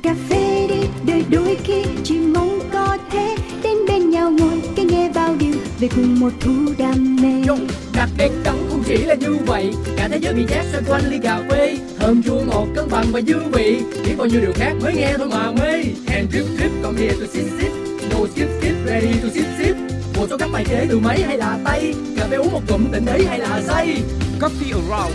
Cà 0.03 0.15
phê 0.29 0.67
đi 0.69 0.89
đời 1.07 1.25
đôi 1.31 1.57
khi 1.65 1.83
chỉ 2.05 2.19
mong 2.19 2.61
có 2.73 2.99
thế 3.11 3.37
đến 3.63 3.77
bên 3.89 4.11
nhau 4.11 4.31
ngồi 4.31 4.63
cái 4.77 4.85
nghe 4.85 5.11
bao 5.15 5.37
điều 5.39 5.55
về 5.81 5.89
cùng 5.97 6.21
một 6.21 6.31
thú 6.41 6.53
đam 6.79 7.17
mê. 7.23 7.47
Yo, 7.49 7.57
đặc 7.95 8.09
biệt 8.19 8.31
đậm 8.45 8.57
không 8.71 8.83
chỉ 8.87 8.97
là 8.97 9.15
như 9.15 9.37
vậy 9.47 9.73
Cả 9.97 10.09
thế 10.09 10.19
giới 10.23 10.35
bị 10.35 10.43
chát 10.49 10.65
xoay 10.73 10.83
quanh 10.89 11.11
ly 11.11 11.19
cà 11.23 11.43
phê. 11.51 11.79
Thơm 11.99 12.23
chua 12.23 12.41
ngọt 12.47 12.67
cân 12.75 12.89
bằng 12.91 13.07
và 13.13 13.21
dư 13.21 13.39
vị 13.53 13.83
Biết 14.05 14.15
bao 14.19 14.27
nhiêu 14.27 14.41
điều 14.41 14.53
khác 14.55 14.73
mới 14.83 14.95
nghe 14.95 15.15
thôi 15.19 15.29
mà 15.31 15.51
mê. 15.51 15.73
And 16.15 16.31
drip 16.33 16.45
drip 16.59 16.71
come 16.83 17.01
here 17.01 17.15
to 17.21 17.27
sip 17.33 17.45
sip. 17.61 17.73
No 18.11 18.27
skip 18.27 18.49
skip 18.61 18.75
ready 18.87 19.13
to 19.23 19.29
sip 19.35 19.47
sip. 19.59 19.77
Một 20.17 20.27
số 20.31 20.37
các 20.39 20.49
bài 20.53 20.65
kế 20.69 20.87
từ 20.89 20.99
máy 20.99 21.23
hay 21.23 21.39
là 21.39 21.59
tay 21.65 21.95
Cà 22.17 22.27
phê 22.31 22.37
uống 22.37 22.53
một 22.53 22.63
cụm 22.69 22.85
tỉnh 22.93 23.05
đấy 23.05 23.25
hay 23.29 23.39
là 23.39 23.63
say. 23.67 24.03
Coffee 24.41 24.75
Around, 24.75 25.15